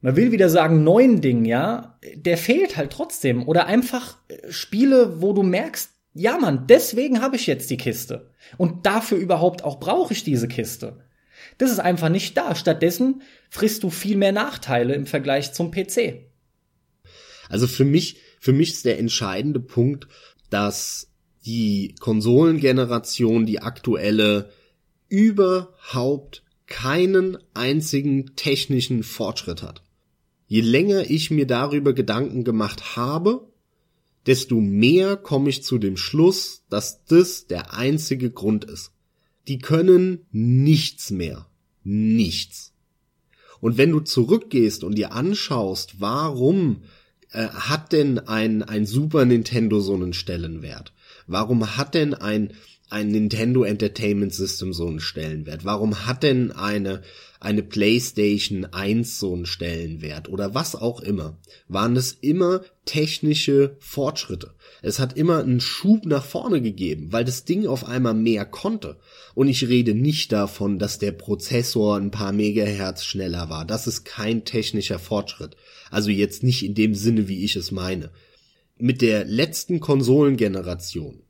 man 0.00 0.16
will 0.16 0.32
wieder 0.32 0.50
sagen 0.50 0.84
neuen 0.84 1.20
Dingen, 1.20 1.44
ja, 1.44 1.98
der 2.14 2.36
fehlt 2.36 2.76
halt 2.76 2.90
trotzdem. 2.90 3.46
Oder 3.48 3.66
einfach 3.66 4.18
Spiele, 4.50 5.22
wo 5.22 5.32
du 5.32 5.42
merkst, 5.42 5.93
Ja, 6.14 6.38
Mann, 6.38 6.66
deswegen 6.68 7.20
habe 7.20 7.36
ich 7.36 7.46
jetzt 7.46 7.70
die 7.70 7.76
Kiste. 7.76 8.30
Und 8.56 8.86
dafür 8.86 9.18
überhaupt 9.18 9.64
auch 9.64 9.80
brauche 9.80 10.12
ich 10.12 10.22
diese 10.22 10.46
Kiste. 10.46 11.04
Das 11.58 11.72
ist 11.72 11.80
einfach 11.80 12.08
nicht 12.08 12.36
da. 12.36 12.54
Stattdessen 12.54 13.22
frisst 13.50 13.82
du 13.82 13.90
viel 13.90 14.16
mehr 14.16 14.32
Nachteile 14.32 14.94
im 14.94 15.06
Vergleich 15.06 15.52
zum 15.52 15.72
PC. 15.72 16.26
Also 17.48 17.66
für 17.66 17.84
mich, 17.84 18.16
für 18.40 18.52
mich 18.52 18.70
ist 18.70 18.84
der 18.84 18.98
entscheidende 18.98 19.60
Punkt, 19.60 20.06
dass 20.50 21.10
die 21.44 21.96
Konsolengeneration, 21.98 23.44
die 23.44 23.60
aktuelle, 23.60 24.50
überhaupt 25.08 26.42
keinen 26.66 27.38
einzigen 27.52 28.34
technischen 28.36 29.02
Fortschritt 29.02 29.62
hat. 29.62 29.82
Je 30.46 30.60
länger 30.60 31.10
ich 31.10 31.30
mir 31.30 31.46
darüber 31.46 31.92
Gedanken 31.92 32.44
gemacht 32.44 32.96
habe, 32.96 33.48
desto 34.26 34.60
mehr 34.60 35.16
komme 35.16 35.50
ich 35.50 35.62
zu 35.62 35.78
dem 35.78 35.96
Schluss, 35.96 36.64
dass 36.70 37.04
das 37.04 37.46
der 37.46 37.74
einzige 37.74 38.30
Grund 38.30 38.64
ist. 38.64 38.92
Die 39.48 39.58
können 39.58 40.26
nichts 40.30 41.10
mehr. 41.10 41.46
Nichts. 41.82 42.72
Und 43.60 43.78
wenn 43.78 43.90
du 43.90 44.00
zurückgehst 44.00 44.84
und 44.84 44.96
dir 44.96 45.12
anschaust, 45.12 46.00
warum 46.00 46.82
äh, 47.30 47.48
hat 47.48 47.92
denn 47.92 48.18
ein, 48.18 48.62
ein 48.62 48.86
Super 48.86 49.24
Nintendo 49.24 49.80
so 49.80 49.94
einen 49.94 50.12
Stellenwert? 50.12 50.92
Warum 51.26 51.76
hat 51.76 51.94
denn 51.94 52.14
ein, 52.14 52.52
ein 52.94 53.08
Nintendo 53.08 53.64
Entertainment 53.64 54.32
System 54.32 54.72
so 54.72 54.86
einen 54.86 55.00
Stellenwert? 55.00 55.64
Warum 55.64 56.06
hat 56.06 56.22
denn 56.22 56.52
eine, 56.52 57.02
eine 57.40 57.64
PlayStation 57.64 58.66
1 58.66 59.18
so 59.18 59.34
einen 59.34 59.46
Stellenwert 59.46 60.28
oder 60.28 60.54
was 60.54 60.76
auch 60.76 61.00
immer? 61.00 61.36
Waren 61.66 61.96
es 61.96 62.12
immer 62.12 62.60
technische 62.84 63.76
Fortschritte? 63.80 64.54
Es 64.80 65.00
hat 65.00 65.16
immer 65.16 65.40
einen 65.40 65.60
Schub 65.60 66.06
nach 66.06 66.24
vorne 66.24 66.62
gegeben, 66.62 67.08
weil 67.10 67.24
das 67.24 67.44
Ding 67.44 67.66
auf 67.66 67.84
einmal 67.84 68.14
mehr 68.14 68.44
konnte. 68.44 68.96
Und 69.34 69.48
ich 69.48 69.66
rede 69.66 69.94
nicht 69.96 70.30
davon, 70.30 70.78
dass 70.78 71.00
der 71.00 71.12
Prozessor 71.12 71.96
ein 71.96 72.12
paar 72.12 72.30
Megahertz 72.30 73.04
schneller 73.04 73.50
war. 73.50 73.64
Das 73.64 73.88
ist 73.88 74.04
kein 74.04 74.44
technischer 74.44 75.00
Fortschritt. 75.00 75.56
Also 75.90 76.10
jetzt 76.10 76.44
nicht 76.44 76.64
in 76.64 76.76
dem 76.76 76.94
Sinne, 76.94 77.26
wie 77.26 77.44
ich 77.44 77.56
es 77.56 77.72
meine. 77.72 78.12
Mit 78.78 79.02
der 79.02 79.24
letzten 79.24 79.80
Konsolengeneration, 79.80 81.23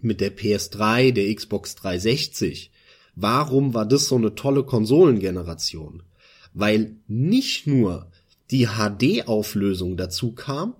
mit 0.00 0.20
der 0.20 0.36
PS3, 0.36 1.12
der 1.12 1.34
Xbox 1.34 1.74
360, 1.76 2.70
warum 3.14 3.74
war 3.74 3.86
das 3.86 4.06
so 4.08 4.16
eine 4.16 4.34
tolle 4.34 4.64
Konsolengeneration? 4.64 6.02
Weil 6.54 6.96
nicht 7.06 7.66
nur 7.66 8.10
die 8.50 8.66
HD-Auflösung 8.66 9.96
dazu 9.96 10.32
kam, 10.32 10.74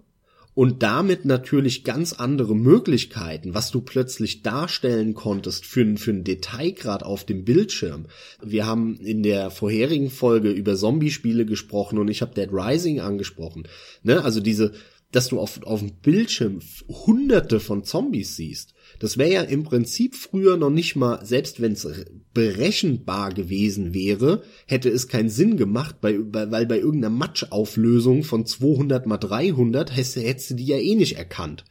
und 0.58 0.82
damit 0.82 1.24
natürlich 1.24 1.84
ganz 1.84 2.14
andere 2.14 2.56
Möglichkeiten, 2.56 3.54
was 3.54 3.70
du 3.70 3.80
plötzlich 3.80 4.42
darstellen 4.42 5.14
konntest 5.14 5.64
für, 5.64 5.96
für 5.96 6.10
einen 6.10 6.24
Detailgrad 6.24 7.04
auf 7.04 7.22
dem 7.22 7.44
Bildschirm. 7.44 8.06
Wir 8.42 8.66
haben 8.66 8.98
in 8.98 9.22
der 9.22 9.52
vorherigen 9.52 10.10
Folge 10.10 10.50
über 10.50 10.74
Zombie-Spiele 10.74 11.46
gesprochen 11.46 11.96
und 11.96 12.08
ich 12.08 12.22
habe 12.22 12.34
Dead 12.34 12.48
Rising 12.50 12.98
angesprochen. 12.98 13.68
Ne? 14.02 14.24
Also 14.24 14.40
diese, 14.40 14.72
dass 15.12 15.28
du 15.28 15.38
auf, 15.38 15.62
auf 15.62 15.78
dem 15.78 15.92
Bildschirm 16.02 16.58
hunderte 16.88 17.60
von 17.60 17.84
Zombies 17.84 18.34
siehst. 18.34 18.74
Das 18.98 19.16
wäre 19.16 19.32
ja 19.32 19.42
im 19.42 19.64
Prinzip 19.64 20.16
früher 20.16 20.56
noch 20.56 20.70
nicht 20.70 20.96
mal, 20.96 21.24
selbst 21.24 21.60
wenn 21.60 21.72
es 21.72 21.86
berechenbar 22.34 23.32
gewesen 23.32 23.94
wäre, 23.94 24.42
hätte 24.66 24.88
es 24.88 25.08
keinen 25.08 25.30
Sinn 25.30 25.56
gemacht, 25.56 26.00
bei, 26.00 26.18
weil 26.20 26.66
bei 26.66 26.78
irgendeiner 26.78 27.14
Matschauflösung 27.14 28.24
von 28.24 28.44
200 28.44 29.06
mal 29.06 29.18
300 29.18 29.94
hättest, 29.94 30.16
hättest 30.16 30.50
du 30.50 30.54
die 30.54 30.66
ja 30.66 30.78
eh 30.78 30.94
nicht 30.96 31.16
erkannt. 31.16 31.64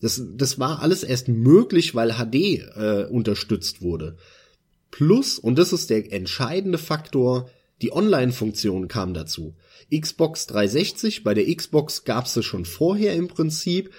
Das, 0.00 0.22
das 0.34 0.58
war 0.58 0.82
alles 0.82 1.04
erst 1.04 1.28
möglich, 1.28 1.94
weil 1.94 2.14
HD 2.14 2.34
äh, 2.34 3.06
unterstützt 3.08 3.82
wurde. 3.82 4.16
Plus, 4.90 5.38
und 5.38 5.58
das 5.58 5.72
ist 5.72 5.90
der 5.90 6.12
entscheidende 6.12 6.76
Faktor, 6.76 7.48
die 7.80 7.92
Online-Funktion 7.92 8.88
kam 8.88 9.14
dazu. 9.14 9.54
Xbox 9.92 10.46
360, 10.46 11.24
bei 11.24 11.34
der 11.34 11.52
Xbox 11.54 12.04
gab's 12.04 12.36
es 12.36 12.44
schon 12.44 12.64
vorher 12.64 13.14
im 13.14 13.28
Prinzip, 13.28 13.90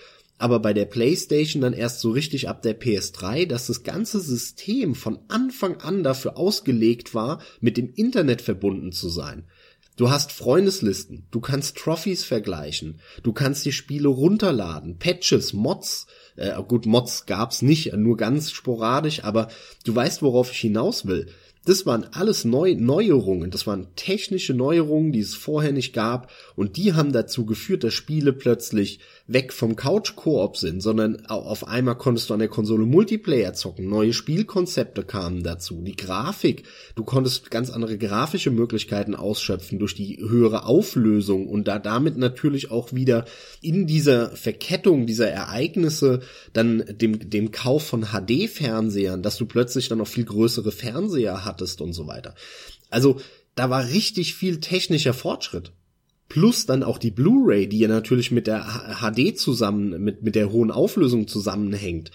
aber 0.43 0.59
bei 0.59 0.73
der 0.73 0.83
PlayStation 0.83 1.61
dann 1.61 1.71
erst 1.71 2.01
so 2.01 2.11
richtig 2.11 2.49
ab 2.49 2.63
der 2.63 2.77
PS3, 2.77 3.47
dass 3.47 3.67
das 3.67 3.83
ganze 3.83 4.19
System 4.19 4.93
von 4.93 5.19
Anfang 5.29 5.77
an 5.77 6.03
dafür 6.03 6.37
ausgelegt 6.37 7.15
war, 7.15 7.39
mit 7.61 7.77
dem 7.77 7.93
Internet 7.93 8.41
verbunden 8.41 8.91
zu 8.91 9.07
sein. 9.07 9.45
Du 9.95 10.09
hast 10.09 10.33
Freundeslisten, 10.33 11.27
du 11.31 11.39
kannst 11.39 11.77
Trophies 11.77 12.25
vergleichen, 12.25 12.99
du 13.21 13.31
kannst 13.31 13.63
die 13.63 13.71
Spiele 13.71 14.09
runterladen, 14.09 14.97
Patches, 14.99 15.53
Mods, 15.53 16.07
äh, 16.35 16.61
gut, 16.67 16.87
Mods 16.87 17.25
gab's 17.25 17.61
nicht, 17.61 17.93
nur 17.93 18.17
ganz 18.17 18.51
sporadisch, 18.51 19.23
aber 19.23 19.47
du 19.85 19.95
weißt, 19.95 20.21
worauf 20.23 20.51
ich 20.51 20.57
hinaus 20.57 21.05
will. 21.07 21.27
Das 21.65 21.85
waren 21.85 22.03
alles 22.11 22.43
Neu 22.43 22.75
Neuerungen, 22.75 23.49
das 23.49 23.65
waren 23.65 23.87
technische 23.95 24.53
Neuerungen, 24.53 25.13
die 25.13 25.21
es 25.21 25.33
vorher 25.33 25.71
nicht 25.71 25.93
gab 25.93 26.29
und 26.55 26.75
die 26.75 26.93
haben 26.93 27.13
dazu 27.13 27.45
geführt, 27.45 27.85
dass 27.85 27.93
Spiele 27.93 28.33
plötzlich 28.33 28.99
weg 29.25 29.53
vom 29.53 29.77
Couch-Koop 29.77 30.57
sind, 30.57 30.81
sondern 30.81 31.25
auf 31.27 31.65
einmal 31.65 31.97
konntest 31.97 32.29
du 32.29 32.33
an 32.33 32.39
der 32.39 32.49
Konsole 32.49 32.85
Multiplayer 32.85 33.53
zocken, 33.53 33.87
neue 33.87 34.11
Spielkonzepte 34.11 35.03
kamen 35.03 35.43
dazu, 35.43 35.81
die 35.81 35.95
Grafik, 35.95 36.63
du 36.95 37.05
konntest 37.05 37.49
ganz 37.49 37.69
andere 37.69 37.97
grafische 37.97 38.51
Möglichkeiten 38.51 39.15
ausschöpfen 39.15 39.79
durch 39.79 39.95
die 39.95 40.17
höhere 40.17 40.65
Auflösung 40.65 41.47
und 41.47 41.69
da 41.69 41.79
damit 41.79 42.17
natürlich 42.17 42.69
auch 42.69 42.91
wieder 42.91 43.23
in 43.61 43.87
dieser 43.87 44.35
Verkettung 44.35 45.05
dieser 45.05 45.29
Ereignisse 45.29 46.19
dann 46.51 46.83
dem, 46.89 47.29
dem 47.29 47.51
Kauf 47.51 47.87
von 47.87 48.07
HD-Fernsehern, 48.07 49.23
dass 49.23 49.37
du 49.37 49.45
plötzlich 49.45 49.87
dann 49.87 49.99
noch 49.99 50.07
viel 50.07 50.25
größere 50.25 50.73
Fernseher 50.73 51.45
hattest 51.45 51.79
und 51.79 51.93
so 51.93 52.07
weiter. 52.07 52.35
Also 52.89 53.21
da 53.55 53.69
war 53.69 53.87
richtig 53.87 54.35
viel 54.35 54.59
technischer 54.59 55.13
Fortschritt. 55.13 55.71
Plus 56.33 56.65
dann 56.65 56.81
auch 56.81 56.97
die 56.97 57.11
Blu-ray, 57.11 57.69
die 57.69 57.77
ja 57.77 57.87
natürlich 57.87 58.31
mit 58.31 58.47
der 58.47 58.63
HD 58.99 59.37
zusammen, 59.37 60.03
mit, 60.03 60.23
mit 60.23 60.33
der 60.33 60.51
hohen 60.51 60.71
Auflösung 60.71 61.27
zusammenhängt. 61.27 62.09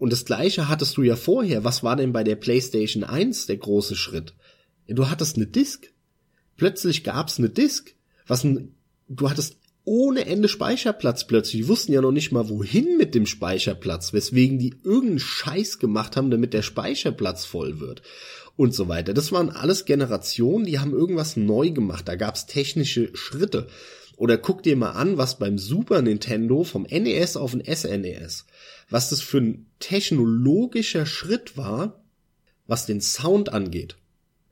Und 0.00 0.12
das 0.12 0.24
gleiche 0.24 0.68
hattest 0.68 0.96
du 0.96 1.02
ja 1.04 1.14
vorher. 1.14 1.62
Was 1.62 1.84
war 1.84 1.94
denn 1.94 2.12
bei 2.12 2.24
der 2.24 2.34
PlayStation 2.34 3.04
1 3.04 3.46
der 3.46 3.58
große 3.58 3.94
Schritt? 3.94 4.34
Du 4.88 5.08
hattest 5.08 5.36
eine 5.36 5.46
Disk. 5.46 5.92
Plötzlich 6.56 7.04
gab's 7.04 7.38
eine 7.38 7.48
Disk. 7.48 7.94
Was 8.26 8.42
ein, 8.42 8.74
du 9.06 9.30
hattest 9.30 9.56
ohne 9.84 10.26
Ende 10.26 10.48
Speicherplatz 10.48 11.28
plötzlich. 11.28 11.62
Die 11.62 11.68
wussten 11.68 11.92
ja 11.92 12.00
noch 12.00 12.10
nicht 12.10 12.32
mal 12.32 12.48
wohin 12.48 12.96
mit 12.96 13.14
dem 13.14 13.26
Speicherplatz, 13.26 14.12
weswegen 14.12 14.58
die 14.58 14.74
irgendeinen 14.82 15.20
Scheiß 15.20 15.78
gemacht 15.78 16.16
haben, 16.16 16.32
damit 16.32 16.54
der 16.54 16.62
Speicherplatz 16.62 17.44
voll 17.44 17.78
wird 17.78 18.02
und 18.60 18.74
so 18.74 18.88
weiter. 18.88 19.14
Das 19.14 19.32
waren 19.32 19.48
alles 19.48 19.86
Generationen, 19.86 20.66
die 20.66 20.78
haben 20.78 20.92
irgendwas 20.92 21.34
neu 21.34 21.70
gemacht. 21.70 22.06
Da 22.06 22.14
gab's 22.14 22.44
technische 22.44 23.08
Schritte. 23.16 23.68
Oder 24.18 24.36
guck 24.36 24.62
dir 24.62 24.76
mal 24.76 24.90
an, 24.90 25.16
was 25.16 25.38
beim 25.38 25.56
Super 25.56 26.02
Nintendo 26.02 26.62
vom 26.62 26.82
NES 26.82 27.38
auf 27.38 27.52
den 27.52 27.64
SNES, 27.64 28.44
was 28.90 29.08
das 29.08 29.22
für 29.22 29.38
ein 29.38 29.66
technologischer 29.78 31.06
Schritt 31.06 31.56
war, 31.56 32.04
was 32.66 32.84
den 32.84 33.00
Sound 33.00 33.50
angeht. 33.50 33.96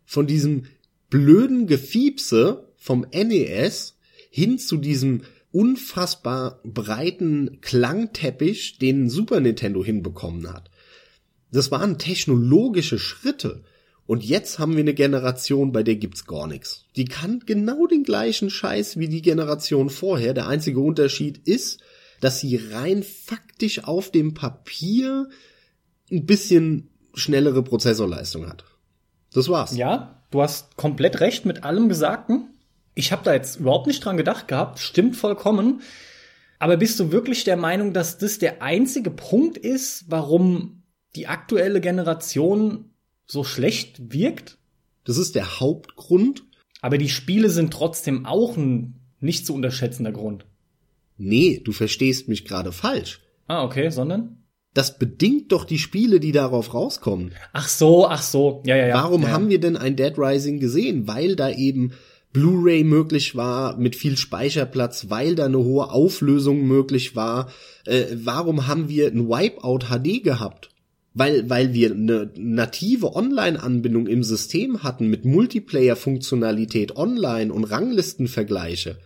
Von 0.07 0.27
diesem 0.27 0.65
blöden 1.11 1.67
Gefiepse 1.67 2.67
vom 2.79 3.07
NES 3.13 3.99
hin 4.31 4.59
zu 4.59 4.79
diesem 4.79 5.21
unfassbar 5.53 6.61
breiten 6.65 7.61
Klangteppich, 7.61 8.79
den 8.79 9.11
Super 9.11 9.41
Nintendo 9.41 9.85
hinbekommen 9.85 10.51
hat. 10.51 10.71
Das 11.53 11.71
waren 11.71 11.99
technologische 11.99 12.99
Schritte. 12.99 13.65
Und 14.09 14.25
jetzt 14.25 14.59
haben 14.59 14.73
wir 14.73 14.81
eine 14.81 14.95
Generation, 14.95 15.71
bei 15.71 15.83
der 15.83 15.97
gibt's 15.97 16.25
gar 16.25 16.47
nichts. 16.47 16.87
Die 16.97 17.05
kann 17.05 17.43
genau 17.45 17.87
den 17.87 18.05
gleichen 18.05 18.49
Scheiß 18.49 18.99
wie 18.99 19.07
die 19.07 19.21
Generation 19.21 19.91
vorher. 19.91 20.33
Der 20.33 20.49
einzige 20.49 20.81
Unterschied 20.81 21.47
ist, 21.47 21.81
dass 22.23 22.41
sie 22.41 22.57
rein 22.57 23.03
faktisch 23.03 23.85
auf 23.85 24.11
dem 24.11 24.33
Papier 24.33 25.29
ein 26.11 26.25
bisschen 26.25 26.89
schnellere 27.13 27.63
Prozessorleistung 27.63 28.49
hat. 28.49 28.65
Das 29.35 29.51
war's. 29.51 29.77
Ja, 29.77 30.25
du 30.31 30.41
hast 30.41 30.79
komplett 30.79 31.21
recht 31.21 31.45
mit 31.45 31.65
allem 31.65 31.91
Gesagten. 31.91 32.49
Ich 32.95 33.13
habe 33.13 33.25
da 33.25 33.35
jetzt 33.35 33.61
überhaupt 33.61 33.89
nicht 33.89 34.03
dran 34.03 34.17
gedacht 34.17 34.49
gehabt. 34.49 34.79
Stimmt 34.79 35.17
vollkommen. 35.17 35.83
Aber 36.59 36.79
bist 36.79 36.99
du 36.99 37.13
wirklich 37.13 37.45
der 37.45 37.59
Meinung, 37.59 37.93
dass 37.93 38.17
das 38.17 38.39
der 38.39 38.63
einzige 38.63 39.11
Punkt 39.11 39.59
ist, 39.59 40.07
warum 40.09 40.83
die 41.15 41.27
aktuelle 41.27 41.83
Generation 41.83 42.95
so 43.29 43.45
schlecht 43.45 44.13
wirkt. 44.13 44.59
Das 45.05 45.19
ist 45.19 45.35
der 45.35 45.61
Hauptgrund. 45.61 46.45
Aber 46.81 46.99
die 46.99 47.09
Spiele 47.09 47.51
sind 47.51 47.73
trotzdem 47.73 48.27
auch 48.27 48.57
ein 48.57 49.01
nicht 49.21 49.47
zu 49.47 49.55
unterschätzender 49.55 50.13
Grund. 50.13 50.47
Nee, 51.17 51.61
du 51.65 51.73
verstehst 51.73 52.29
mich 52.29 52.45
gerade 52.45 52.73
falsch. 52.73 53.21
Ah, 53.47 53.65
okay, 53.65 53.91
sondern? 53.91 54.45
Das 54.75 54.99
bedingt 54.99 55.51
doch 55.51 55.65
die 55.65 55.79
Spiele, 55.79 56.21
die 56.21 56.31
darauf 56.31 56.73
rauskommen. 56.73 57.33
Ach 57.53 57.69
so, 57.69 58.07
ach 58.07 58.23
so, 58.23 58.63
ja, 58.65 58.77
ja, 58.77 58.89
ja. 58.89 58.95
Warum 58.95 59.23
ja. 59.23 59.31
haben 59.31 59.49
wir 59.49 59.59
denn 59.59 59.77
ein 59.77 59.97
Dead 59.97 60.17
Rising 60.17 60.61
gesehen? 60.61 61.09
Weil 61.09 61.35
da 61.35 61.51
eben 61.51 61.93
Blu-ray 62.33 62.85
möglich 62.85 63.35
war 63.35 63.77
mit 63.77 63.97
viel 63.97 64.17
Speicherplatz, 64.17 65.07
weil 65.09 65.35
da 65.35 65.47
eine 65.47 65.59
hohe 65.59 65.91
Auflösung 65.91 66.67
möglich 66.67 67.17
war. 67.17 67.51
Äh, 67.87 68.05
warum 68.15 68.69
haben 68.69 68.89
wir 68.89 69.09
ein 69.09 69.29
Wipeout 69.29 69.87
HD 69.89 70.23
gehabt? 70.23 70.71
Weil, 71.19 71.51
weil 71.51 71.75
wir 71.75 71.91
eine 71.91 72.31
native 72.37 73.17
Online-Anbindung 73.17 74.07
im 74.07 74.23
System 74.23 74.85
hatten 74.85 75.09
mit 75.09 75.25
Multiplayer-Funktionalität 75.25 76.97
online 76.97 77.53
und 77.53 77.65
Ranglistenvergleiche. 77.65 78.99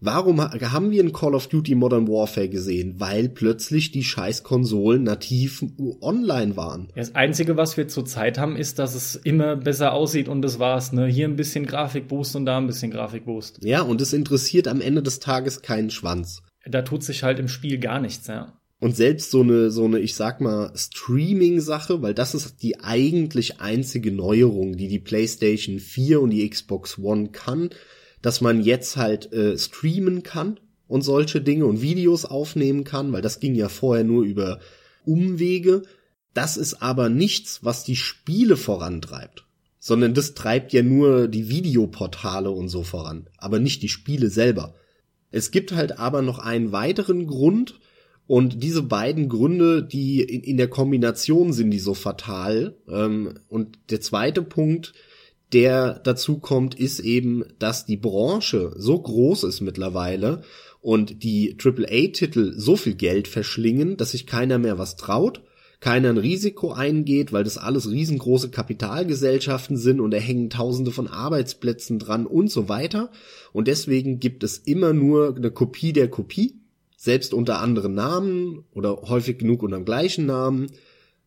Warum 0.00 0.40
haben 0.40 0.90
wir 0.90 1.02
in 1.02 1.12
Call 1.12 1.34
of 1.34 1.48
Duty 1.48 1.74
Modern 1.74 2.08
Warfare 2.08 2.48
gesehen? 2.48 2.94
Weil 2.98 3.28
plötzlich 3.28 3.90
die 3.90 4.02
scheiß 4.02 4.44
Konsolen 4.44 5.02
nativ 5.02 5.62
online 6.00 6.56
waren. 6.56 6.88
Das 6.94 7.14
Einzige, 7.14 7.58
was 7.58 7.76
wir 7.76 7.86
zurzeit 7.86 8.38
haben, 8.38 8.56
ist, 8.56 8.78
dass 8.78 8.94
es 8.94 9.16
immer 9.16 9.54
besser 9.56 9.92
aussieht 9.92 10.28
und 10.28 10.40
das 10.40 10.58
war's. 10.58 10.92
Ne? 10.92 11.06
Hier 11.06 11.28
ein 11.28 11.36
bisschen 11.36 11.66
Grafikboost 11.66 12.34
und 12.36 12.46
da 12.46 12.56
ein 12.56 12.66
bisschen 12.66 12.90
Grafikboost. 12.90 13.62
Ja, 13.62 13.82
und 13.82 14.00
es 14.00 14.14
interessiert 14.14 14.68
am 14.68 14.80
Ende 14.80 15.02
des 15.02 15.20
Tages 15.20 15.60
keinen 15.60 15.90
Schwanz. 15.90 16.40
Da 16.64 16.80
tut 16.80 17.02
sich 17.02 17.24
halt 17.24 17.38
im 17.38 17.48
Spiel 17.48 17.78
gar 17.78 18.00
nichts, 18.00 18.26
ja. 18.26 18.57
Und 18.80 18.94
selbst 18.94 19.32
so 19.32 19.40
eine, 19.40 19.70
so 19.70 19.86
eine, 19.86 19.98
ich 19.98 20.14
sag 20.14 20.40
mal, 20.40 20.72
Streaming-Sache, 20.74 22.00
weil 22.00 22.14
das 22.14 22.34
ist 22.34 22.62
die 22.62 22.78
eigentlich 22.78 23.60
einzige 23.60 24.12
Neuerung, 24.12 24.76
die 24.76 24.86
die 24.86 25.00
PlayStation 25.00 25.80
4 25.80 26.20
und 26.20 26.30
die 26.30 26.48
Xbox 26.48 26.98
One 26.98 27.30
kann, 27.30 27.70
dass 28.22 28.40
man 28.40 28.62
jetzt 28.62 28.96
halt 28.96 29.32
äh, 29.32 29.58
streamen 29.58 30.22
kann 30.22 30.60
und 30.86 31.02
solche 31.02 31.40
Dinge 31.40 31.66
und 31.66 31.82
Videos 31.82 32.24
aufnehmen 32.24 32.84
kann, 32.84 33.12
weil 33.12 33.22
das 33.22 33.40
ging 33.40 33.54
ja 33.54 33.68
vorher 33.68 34.04
nur 34.04 34.24
über 34.24 34.60
Umwege. 35.04 35.82
Das 36.32 36.56
ist 36.56 36.74
aber 36.82 37.08
nichts, 37.08 37.64
was 37.64 37.82
die 37.82 37.96
Spiele 37.96 38.56
vorantreibt, 38.56 39.44
sondern 39.80 40.14
das 40.14 40.34
treibt 40.34 40.72
ja 40.72 40.82
nur 40.82 41.26
die 41.26 41.48
Videoportale 41.48 42.50
und 42.50 42.68
so 42.68 42.84
voran, 42.84 43.28
aber 43.38 43.58
nicht 43.58 43.82
die 43.82 43.88
Spiele 43.88 44.30
selber. 44.30 44.74
Es 45.30 45.50
gibt 45.50 45.72
halt 45.72 45.98
aber 45.98 46.22
noch 46.22 46.38
einen 46.38 46.70
weiteren 46.70 47.26
Grund, 47.26 47.80
und 48.28 48.62
diese 48.62 48.82
beiden 48.82 49.30
Gründe, 49.30 49.82
die 49.82 50.20
in, 50.20 50.42
in 50.42 50.56
der 50.58 50.68
Kombination 50.68 51.54
sind, 51.54 51.70
die 51.70 51.78
so 51.78 51.94
fatal. 51.94 52.76
Ähm, 52.86 53.40
und 53.48 53.78
der 53.88 54.02
zweite 54.02 54.42
Punkt, 54.42 54.92
der 55.54 55.98
dazu 56.04 56.38
kommt, 56.38 56.74
ist 56.78 57.00
eben, 57.00 57.42
dass 57.58 57.86
die 57.86 57.96
Branche 57.96 58.74
so 58.76 59.00
groß 59.00 59.44
ist 59.44 59.62
mittlerweile 59.62 60.42
und 60.82 61.22
die 61.22 61.56
AAA-Titel 61.58 62.52
so 62.54 62.76
viel 62.76 62.96
Geld 62.96 63.28
verschlingen, 63.28 63.96
dass 63.96 64.10
sich 64.10 64.26
keiner 64.26 64.58
mehr 64.58 64.78
was 64.78 64.96
traut, 64.96 65.40
keiner 65.80 66.10
ein 66.10 66.18
Risiko 66.18 66.72
eingeht, 66.72 67.32
weil 67.32 67.44
das 67.44 67.56
alles 67.56 67.90
riesengroße 67.90 68.50
Kapitalgesellschaften 68.50 69.78
sind 69.78 70.00
und 70.00 70.10
da 70.10 70.18
hängen 70.18 70.50
tausende 70.50 70.90
von 70.90 71.08
Arbeitsplätzen 71.08 71.98
dran 71.98 72.26
und 72.26 72.50
so 72.50 72.68
weiter. 72.68 73.10
Und 73.54 73.68
deswegen 73.68 74.20
gibt 74.20 74.44
es 74.44 74.58
immer 74.58 74.92
nur 74.92 75.34
eine 75.34 75.50
Kopie 75.50 75.94
der 75.94 76.08
Kopie, 76.08 76.60
selbst 76.98 77.32
unter 77.32 77.60
anderen 77.60 77.94
Namen 77.94 78.64
oder 78.72 79.02
häufig 79.02 79.38
genug 79.38 79.62
unter 79.62 79.76
dem 79.76 79.84
gleichen 79.84 80.26
Namen. 80.26 80.66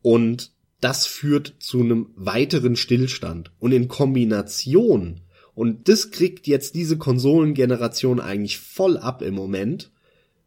Und 0.02 0.52
das 0.82 1.06
führt 1.08 1.56
zu 1.60 1.80
einem 1.80 2.10
weiteren 2.16 2.76
Stillstand. 2.76 3.52
Und 3.58 3.72
in 3.72 3.88
Kombination, 3.88 5.22
und 5.56 5.88
das 5.88 6.12
kriegt 6.12 6.46
jetzt 6.46 6.76
diese 6.76 6.98
Konsolengeneration 6.98 8.20
eigentlich 8.20 8.60
voll 8.60 8.98
ab 8.98 9.22
im 9.22 9.34
Moment, 9.34 9.92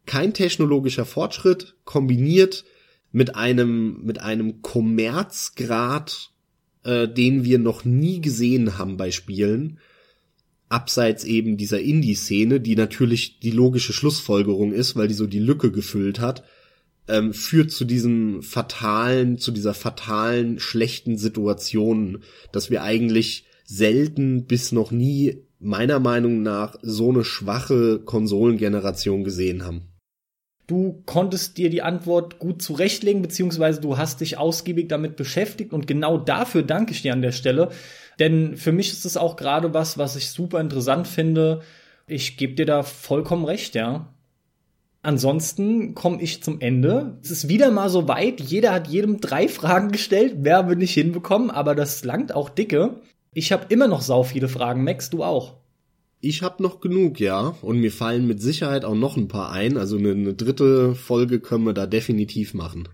kein 0.05 0.31
technologischer 0.35 1.05
Fortschritt 1.05 1.75
kombiniert 1.85 2.63
mit 3.11 3.35
einem, 3.35 4.03
mit 4.03 4.21
einem 4.21 4.61
Kommerzgrad, 4.61 6.33
äh, 6.83 7.07
den 7.07 7.43
wir 7.43 7.57
noch 7.57 7.83
nie 7.83 8.21
gesehen 8.21 8.77
haben 8.77 8.97
bei 8.97 9.09
Spielen, 9.09 9.79
abseits 10.69 11.23
eben 11.23 11.57
dieser 11.57 11.79
Indie-Szene, 11.79 12.59
die 12.59 12.75
natürlich 12.75 13.39
die 13.39 13.51
logische 13.51 13.93
Schlussfolgerung 13.93 14.73
ist, 14.73 14.95
weil 14.95 15.07
die 15.07 15.13
so 15.13 15.27
die 15.27 15.39
Lücke 15.39 15.71
gefüllt 15.71 16.19
hat, 16.19 16.43
ähm, 17.07 17.33
führt 17.33 17.71
zu 17.71 17.85
diesem 17.85 18.41
fatalen, 18.41 19.37
zu 19.37 19.51
dieser 19.51 19.73
fatalen, 19.73 20.59
schlechten 20.59 21.17
Situation, 21.17 22.23
dass 22.51 22.69
wir 22.71 22.83
eigentlich 22.83 23.45
selten 23.63 24.45
bis 24.45 24.71
noch 24.71 24.91
nie 24.91 25.43
meiner 25.59 25.99
Meinung 25.99 26.41
nach 26.41 26.75
so 26.81 27.09
eine 27.09 27.23
schwache 27.23 27.99
Konsolengeneration 27.99 29.23
gesehen 29.23 29.63
haben. 29.63 29.81
Du 30.67 31.03
konntest 31.05 31.59
dir 31.59 31.69
die 31.69 31.83
Antwort 31.83 32.39
gut 32.39 32.61
zurechtlegen, 32.61 33.21
beziehungsweise 33.21 33.81
du 33.81 33.97
hast 33.97 34.21
dich 34.21 34.39
ausgiebig 34.39 34.89
damit 34.89 35.15
beschäftigt 35.15 35.73
und 35.73 35.85
genau 35.85 36.17
dafür 36.17 36.63
danke 36.63 36.91
ich 36.91 37.03
dir 37.03 37.13
an 37.13 37.21
der 37.21 37.33
Stelle. 37.33 37.69
Denn 38.19 38.57
für 38.57 38.71
mich 38.71 38.91
ist 38.91 39.05
es 39.05 39.17
auch 39.17 39.35
gerade 39.35 39.73
was, 39.73 39.97
was 39.97 40.15
ich 40.15 40.29
super 40.29 40.59
interessant 40.59 41.07
finde. 41.07 41.61
Ich 42.07 42.37
gebe 42.37 42.53
dir 42.53 42.65
da 42.65 42.83
vollkommen 42.83 43.45
recht, 43.45 43.75
ja. 43.75 44.13
Ansonsten 45.01 45.93
komme 45.93 46.21
ich 46.21 46.41
zum 46.41 46.61
Ende. 46.61 47.19
Es 47.21 47.29
ist 47.29 47.47
wieder 47.47 47.69
mal 47.69 47.89
so 47.89 48.07
weit. 48.07 48.41
Jeder 48.41 48.73
hat 48.73 48.87
jedem 48.87 49.21
drei 49.21 49.47
Fragen 49.47 49.91
gestellt. 49.91 50.37
Wer 50.39 50.67
will 50.67 50.77
nicht 50.77 50.95
hinbekommen, 50.95 51.51
aber 51.51 51.75
das 51.75 52.03
langt 52.03 52.33
auch 52.33 52.49
dicke. 52.49 53.01
Ich 53.33 53.51
habe 53.51 53.65
immer 53.69 53.87
noch 53.87 54.01
sau 54.01 54.23
viele 54.23 54.47
Fragen. 54.47 54.83
Max, 54.83 55.11
du 55.11 55.23
auch. 55.23 55.57
Ich 56.21 56.41
habe 56.41 56.63
noch 56.63 56.79
genug, 56.79 57.19
ja. 57.19 57.55
Und 57.61 57.81
mir 57.81 57.91
fallen 57.91 58.25
mit 58.25 58.41
Sicherheit 58.41 58.83
auch 58.83 58.95
noch 58.95 59.15
ein 59.15 59.27
paar 59.27 59.51
ein. 59.51 59.77
Also 59.77 59.97
eine, 59.97 60.11
eine 60.11 60.33
dritte 60.33 60.95
Folge 60.95 61.39
können 61.39 61.65
wir 61.65 61.73
da 61.73 61.85
definitiv 61.85 62.55
machen. 62.55 62.89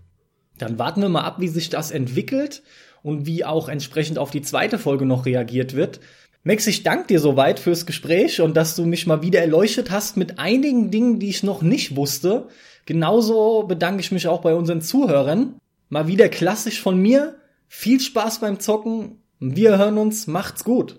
Dann 0.58 0.78
warten 0.78 1.00
wir 1.00 1.08
mal 1.08 1.22
ab, 1.22 1.36
wie 1.38 1.48
sich 1.48 1.70
das 1.70 1.90
entwickelt 1.90 2.62
und 3.02 3.26
wie 3.26 3.44
auch 3.44 3.68
entsprechend 3.68 4.18
auf 4.18 4.30
die 4.30 4.42
zweite 4.42 4.78
Folge 4.78 5.06
noch 5.06 5.26
reagiert 5.26 5.74
wird. 5.74 6.00
Max, 6.44 6.66
ich 6.66 6.82
danke 6.82 7.06
dir 7.08 7.20
soweit 7.20 7.60
fürs 7.60 7.86
Gespräch 7.86 8.40
und 8.40 8.56
dass 8.56 8.74
du 8.74 8.84
mich 8.84 9.06
mal 9.06 9.22
wieder 9.22 9.40
erleuchtet 9.40 9.90
hast 9.90 10.16
mit 10.16 10.38
einigen 10.38 10.90
Dingen, 10.90 11.20
die 11.20 11.28
ich 11.28 11.42
noch 11.42 11.62
nicht 11.62 11.94
wusste. 11.94 12.48
Genauso 12.84 13.62
bedanke 13.64 14.00
ich 14.00 14.10
mich 14.10 14.26
auch 14.26 14.40
bei 14.40 14.54
unseren 14.54 14.82
Zuhörern. 14.82 15.54
Mal 15.88 16.08
wieder 16.08 16.28
klassisch 16.28 16.80
von 16.80 17.00
mir. 17.00 17.36
Viel 17.68 18.00
Spaß 18.00 18.40
beim 18.40 18.58
Zocken. 18.58 19.22
Wir 19.38 19.78
hören 19.78 19.98
uns. 19.98 20.26
Macht's 20.26 20.64
gut. 20.64 20.98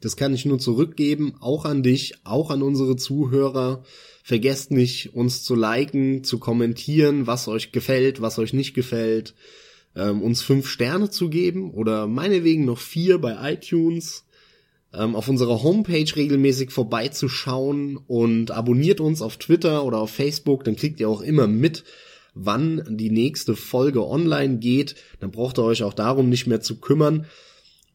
Das 0.00 0.16
kann 0.16 0.32
ich 0.32 0.46
nur 0.46 0.58
zurückgeben, 0.58 1.34
auch 1.40 1.64
an 1.64 1.82
dich, 1.82 2.14
auch 2.24 2.50
an 2.50 2.62
unsere 2.62 2.96
Zuhörer. 2.96 3.82
Vergesst 4.22 4.70
nicht, 4.70 5.14
uns 5.14 5.42
zu 5.42 5.54
liken, 5.54 6.24
zu 6.24 6.38
kommentieren, 6.38 7.26
was 7.26 7.48
euch 7.48 7.72
gefällt, 7.72 8.22
was 8.22 8.38
euch 8.38 8.52
nicht 8.52 8.74
gefällt, 8.74 9.34
ähm, 9.96 10.22
uns 10.22 10.42
fünf 10.42 10.68
Sterne 10.68 11.10
zu 11.10 11.28
geben 11.28 11.72
oder 11.72 12.06
meinetwegen 12.06 12.64
noch 12.64 12.78
vier 12.78 13.18
bei 13.18 13.52
iTunes 13.52 14.24
ähm, 14.92 15.14
auf 15.14 15.28
unserer 15.28 15.62
Homepage 15.62 16.16
regelmäßig 16.16 16.70
vorbeizuschauen 16.70 17.96
und 17.96 18.50
abonniert 18.50 19.00
uns 19.00 19.22
auf 19.22 19.36
Twitter 19.36 19.84
oder 19.84 19.98
auf 19.98 20.10
Facebook, 20.10 20.64
dann 20.64 20.76
kriegt 20.76 21.00
ihr 21.00 21.08
auch 21.08 21.20
immer 21.20 21.46
mit, 21.46 21.84
wann 22.34 22.84
die 22.88 23.10
nächste 23.10 23.54
Folge 23.54 24.06
online 24.06 24.58
geht. 24.58 24.96
Dann 25.20 25.30
braucht 25.30 25.58
ihr 25.58 25.64
euch 25.64 25.82
auch 25.82 25.94
darum 25.94 26.28
nicht 26.28 26.46
mehr 26.46 26.60
zu 26.60 26.80
kümmern. 26.80 27.26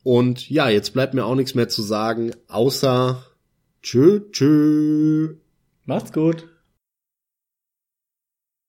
Und 0.03 0.49
ja, 0.49 0.69
jetzt 0.69 0.93
bleibt 0.93 1.13
mir 1.13 1.25
auch 1.25 1.35
nichts 1.35 1.55
mehr 1.55 1.67
zu 1.67 1.81
sagen, 1.81 2.31
außer 2.47 3.25
tschö, 3.81 4.21
tschö. 4.31 5.35
Macht's 5.85 6.13
gut. 6.13 6.47